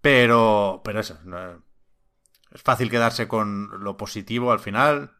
Pero, 0.00 0.82
pero 0.84 1.00
eso, 1.00 1.18
no- 1.24 1.62
es 2.52 2.62
fácil 2.62 2.90
quedarse 2.90 3.28
con 3.28 3.82
lo 3.84 3.96
positivo 3.96 4.52
al 4.52 4.60
final. 4.60 5.16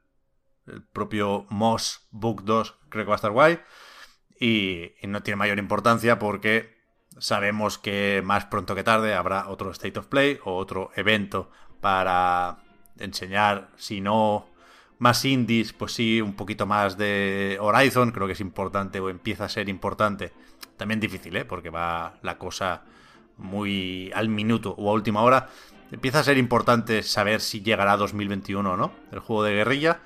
El 0.67 0.83
propio 0.85 1.47
Moss 1.51 2.09
Book 2.11 2.45
2 2.45 2.79
creo 2.89 3.05
que 3.05 3.09
va 3.11 3.15
a 3.15 3.17
estar 3.17 3.33
guay. 3.33 3.61
Y, 4.41 4.93
y 5.03 5.07
no 5.09 5.23
tiene 5.23 5.37
mayor 5.37 5.59
importancia 5.59 6.19
porque 6.19 6.77
sabemos 7.19 7.79
que 7.79 8.23
más 8.25 8.47
pronto 8.47 8.75
que 8.75 8.85
tarde 8.85 9.15
habrá 9.15 9.49
otro 9.49 9.71
State 9.73 9.99
of 9.99 10.07
Play 10.07 10.39
o 10.45 10.57
otro 10.57 10.91
evento 10.95 11.51
para 11.81 12.59
enseñar, 12.99 13.71
si 13.77 14.01
no 14.01 14.49
más 14.99 15.25
indies, 15.25 15.73
pues 15.73 15.93
sí, 15.93 16.21
un 16.21 16.35
poquito 16.35 16.67
más 16.67 16.97
de 16.97 17.59
Horizon, 17.61 18.11
creo 18.11 18.27
que 18.27 18.33
es 18.33 18.41
importante 18.41 19.01
o 19.01 19.09
empieza 19.09 19.45
a 19.45 19.49
ser 19.49 19.69
importante. 19.69 20.33
También 20.77 21.01
difícil, 21.01 21.37
¿eh? 21.37 21.45
Porque 21.45 21.71
va 21.71 22.19
la 22.23 22.39
cosa 22.39 22.83
muy 23.37 24.11
al 24.15 24.29
minuto 24.29 24.75
o 24.77 24.91
a 24.91 24.93
última 24.93 25.23
hora. 25.23 25.49
Empieza 25.91 26.21
a 26.21 26.25
ser 26.25 26.37
importante 26.37 27.03
saber 27.03 27.41
si 27.41 27.63
llegará 27.63 27.93
a 27.93 27.97
2021 27.97 28.73
o 28.73 28.77
no, 28.77 28.93
el 29.13 29.21
juego 29.21 29.45
de 29.45 29.55
guerrilla. 29.55 30.01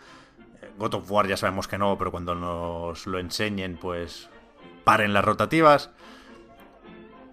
Eh, 0.60 0.70
God 0.78 0.94
of 0.94 1.10
War 1.10 1.26
ya 1.26 1.36
sabemos 1.36 1.66
que 1.66 1.78
no, 1.78 1.96
pero 1.98 2.10
cuando 2.10 2.34
nos 2.34 3.06
lo 3.06 3.18
enseñen, 3.18 3.78
pues 3.80 4.28
paren 4.84 5.12
las 5.12 5.24
rotativas. 5.24 5.90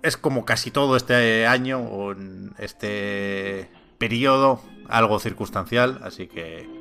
Es 0.02 0.16
como 0.16 0.46
casi 0.46 0.72
todo 0.72 0.96
este 0.96 1.46
año 1.46 1.80
o 1.80 2.14
en 2.14 2.54
este 2.58 3.70
periodo, 3.98 4.62
algo 4.88 5.20
circunstancial, 5.20 6.00
así 6.04 6.28
que 6.28 6.79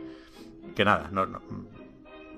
que 0.78 0.84
nada, 0.86 1.10
no, 1.12 1.26
no- 1.26 1.42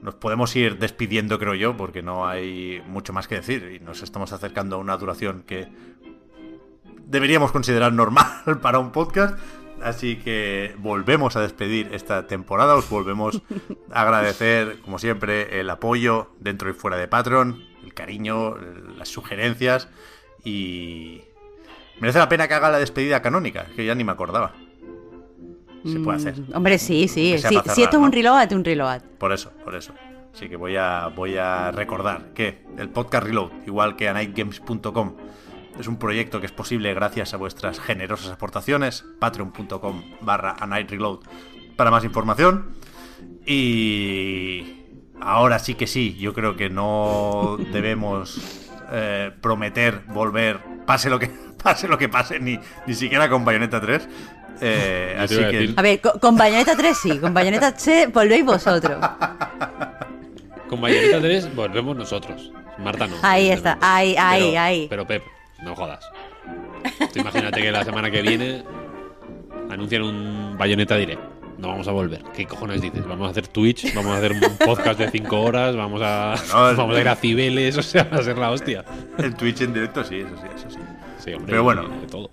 nos 0.03 0.15
podemos 0.15 0.57
ir 0.57 0.79
despidiendo, 0.79 1.39
creo 1.39 1.55
yo, 1.55 1.77
porque 1.77 2.03
no 2.03 2.27
hay 2.27 2.83
mucho 2.87 3.13
más 3.13 3.29
que 3.29 3.35
decir 3.35 3.79
y 3.81 3.85
nos 3.85 4.03
estamos 4.03 4.33
acercando 4.33 4.77
a 4.77 4.79
una 4.79 4.97
duración 4.97 5.43
que 5.47 5.69
deberíamos 7.05 7.53
considerar 7.53 7.93
normal 7.93 8.27
para 8.63 8.79
un 8.79 8.93
podcast. 8.93 9.39
Así 9.83 10.17
que 10.17 10.75
volvemos 10.79 11.37
a 11.37 11.41
despedir 11.43 11.91
esta 11.95 12.27
temporada. 12.27 12.77
Os 12.77 12.89
volvemos 12.91 13.43
a 13.93 14.03
agradecer, 14.03 14.81
como 14.81 14.99
siempre, 14.99 15.61
el 15.61 15.69
apoyo 15.71 16.31
dentro 16.39 16.69
y 16.71 16.73
fuera 16.75 16.97
de 16.97 17.09
Patreon, 17.09 17.63
el 17.85 17.95
cariño, 17.95 18.57
las 18.97 19.09
sugerencias 19.09 19.89
y 20.45 21.23
merece 21.99 22.19
la 22.19 22.29
pena 22.29 22.47
que 22.49 22.55
haga 22.55 22.71
la 22.71 22.79
despedida 22.79 23.21
canónica, 23.23 23.67
que 23.77 23.85
ya 23.87 23.95
ni 23.95 24.05
me 24.05 24.13
acordaba. 24.13 24.55
Se 25.85 25.99
puede 26.01 26.19
hacer. 26.19 26.39
Mm, 26.39 26.57
Hombre, 26.57 26.79
sí, 26.79 27.09
sí. 27.09 27.37
Sí. 27.39 27.59
si 27.75 27.83
esto 27.83 27.97
es 27.97 28.03
un 28.03 28.13
reload, 28.13 28.53
un 28.53 28.65
reload. 28.65 29.03
Por 29.19 29.33
eso, 29.33 29.53
por 29.65 29.75
eso. 29.75 29.93
Así 30.33 30.49
que 30.49 30.57
voy 30.57 30.77
a, 30.77 31.09
voy 31.09 31.37
a 31.37 31.71
recordar 31.71 32.33
que 32.35 32.63
el 32.79 32.89
podcast 32.89 33.27
Reload, 33.27 33.51
igual 33.67 33.97
que 33.97 34.09
a 34.09 34.13
nightgames.com, 34.13 35.17
es 35.79 35.89
un 35.89 35.97
proyecto 35.97 36.41
que 36.41 36.47
es 36.47 36.53
posible 36.53 36.93
gracias 36.95 37.35
a 37.35 37.37
vuestras 37.37 37.81
generosas 37.81 38.31
aportaciones. 38.31 39.05
Patreon.com 39.19 40.03
barra 40.21 40.57
a 40.59 40.67
night 40.67 40.91
reload 40.91 41.21
para 41.77 41.91
más 41.91 42.05
información. 42.05 42.77
Y 43.47 44.85
ahora 45.21 45.59
sí 45.59 45.75
que 45.75 45.87
sí, 45.87 46.17
yo 46.19 46.33
creo 46.35 46.57
que 46.57 46.71
no 46.71 47.57
debemos 47.73 48.69
eh, 48.93 49.33
prometer 49.41 50.03
volver, 50.09 50.61
pase 50.87 51.11
lo 51.11 51.19
que 51.19 51.31
pase, 51.63 51.89
lo 51.89 51.99
que 51.99 52.09
pase 52.09 52.39
ni, 52.41 52.59
ni 52.87 52.95
siquiera 52.95 53.29
con 53.29 53.45
Bayonetta 53.45 53.81
3. 53.81 54.09
Eh, 54.61 55.17
así 55.19 55.35
a 55.43 55.51
que 55.51 55.57
decir- 55.59 55.75
A 55.77 55.83
ver, 55.83 56.01
co- 56.01 56.19
con 56.21 56.37
Bayonetta 56.37 56.77
3 56.77 56.97
sí, 56.97 57.19
con 57.19 57.33
Bayonetta 57.35 57.75
3 57.75 58.13
volvéis 58.13 58.45
vosotros. 58.45 58.99
Con 60.69 60.81
Bayonetta 60.81 61.21
3 61.21 61.55
volvemos 61.55 61.97
nosotros. 61.97 62.53
Marta 62.79 63.07
no. 63.07 63.17
Ahí 63.23 63.51
está, 63.51 63.79
ahí, 63.81 64.15
ahí, 64.19 64.41
Pero- 64.51 64.61
ahí. 64.61 64.87
Pero 64.89 65.07
Pep, 65.07 65.23
no 65.63 65.75
jodas. 65.75 66.09
Tú 67.13 67.21
imagínate 67.21 67.61
que 67.61 67.71
la 67.73 67.85
semana 67.85 68.11
que 68.11 68.23
viene 68.23 68.65
anuncian 69.71 70.03
un 70.03 70.57
Bayonetta 70.59 70.97
Direct. 70.97 71.21
No 71.59 71.69
vamos 71.69 71.87
a 71.89 71.91
volver. 71.93 72.23
¿Qué 72.35 72.47
cojones 72.47 72.81
dices? 72.81 73.07
Vamos 73.07 73.29
a 73.29 73.31
hacer 73.33 73.47
Twitch, 73.49 73.95
vamos 73.95 74.13
a 74.15 74.17
hacer 74.19 74.33
un 74.33 74.41
podcast 74.65 74.99
de 74.99 75.11
5 75.11 75.41
horas, 75.43 75.77
vamos 75.77 76.01
a, 76.03 76.35
No, 76.49 76.75
vamos 76.77 76.97
a 76.97 77.01
ir 77.03 77.09
a 77.09 77.17
Cibeles, 77.17 77.77
o 77.77 77.83
sea, 77.83 78.05
va 78.05 78.19
a 78.19 78.23
ser 78.23 78.39
la 78.39 78.51
hostia. 78.51 78.83
el 79.19 79.35
Twitch 79.35 79.61
en 79.61 79.75
directo, 79.75 80.03
sí, 80.03 80.21
eso 80.21 80.31
sí, 80.37 80.47
eso 80.57 80.71
sí. 80.71 80.79
Sí, 81.19 81.35
hombre, 81.35 81.51
Pero 81.51 81.63
bueno. 81.65 81.83
de 81.87 82.07
todo. 82.07 82.31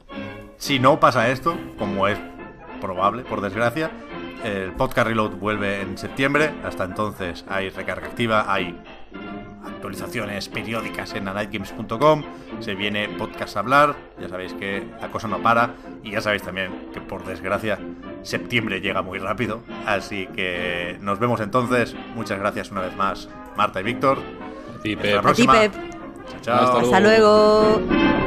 Si 0.58 0.80
no 0.80 1.00
pasa 1.00 1.30
esto, 1.30 1.58
como 1.78 2.08
es 2.08 2.18
probable, 2.82 3.24
por 3.24 3.42
desgracia, 3.42 3.92
el 4.44 4.72
podcast 4.74 5.08
Reload 5.08 5.32
vuelve 5.38 5.82
en 5.82 5.98
septiembre. 5.98 6.52
Hasta 6.64 6.84
entonces 6.84 7.46
hay 7.48 7.70
recarga 7.70 8.08
activa, 8.08 8.52
hay 8.52 8.80
actualizaciones 9.66 10.50
periódicas 10.50 11.14
en 11.14 11.28
anightgames.com. 11.28 12.24
Se 12.60 12.76
viene 12.76 13.08
podcast 13.10 13.56
a 13.56 13.60
hablar. 13.60 13.96
Ya 14.20 14.30
sabéis 14.30 14.54
que 14.54 14.86
la 15.00 15.12
cosa 15.12 15.28
no 15.28 15.40
para. 15.40 15.76
Y 16.04 16.12
ya 16.12 16.22
sabéis 16.22 16.44
también 16.44 16.90
que, 16.94 17.02
por 17.02 17.24
desgracia, 17.26 17.80
septiembre 18.24 18.82
llega 18.82 19.02
muy 19.02 19.20
rápido. 19.20 19.62
Así 19.86 20.28
que 20.28 20.98
nos 21.02 21.20
vemos 21.20 21.40
entonces. 21.40 21.96
Muchas 22.16 22.40
gracias 22.40 22.72
una 22.72 22.82
vez 22.82 22.96
más, 22.96 23.30
Marta 23.56 23.80
y 23.80 23.84
Víctor. 23.84 24.20
A 24.78 24.82
ti, 24.82 24.96
Hasta 24.96 25.08
la 25.08 25.22
Pep. 25.22 25.26
A 25.30 25.34
ti, 25.34 25.46
próxima. 25.46 25.54
Pep. 25.54 25.74
Chao, 26.42 26.42
chao. 26.42 26.66
Hasta 26.66 26.80
Hasta 26.80 27.00
luego. 27.00 28.27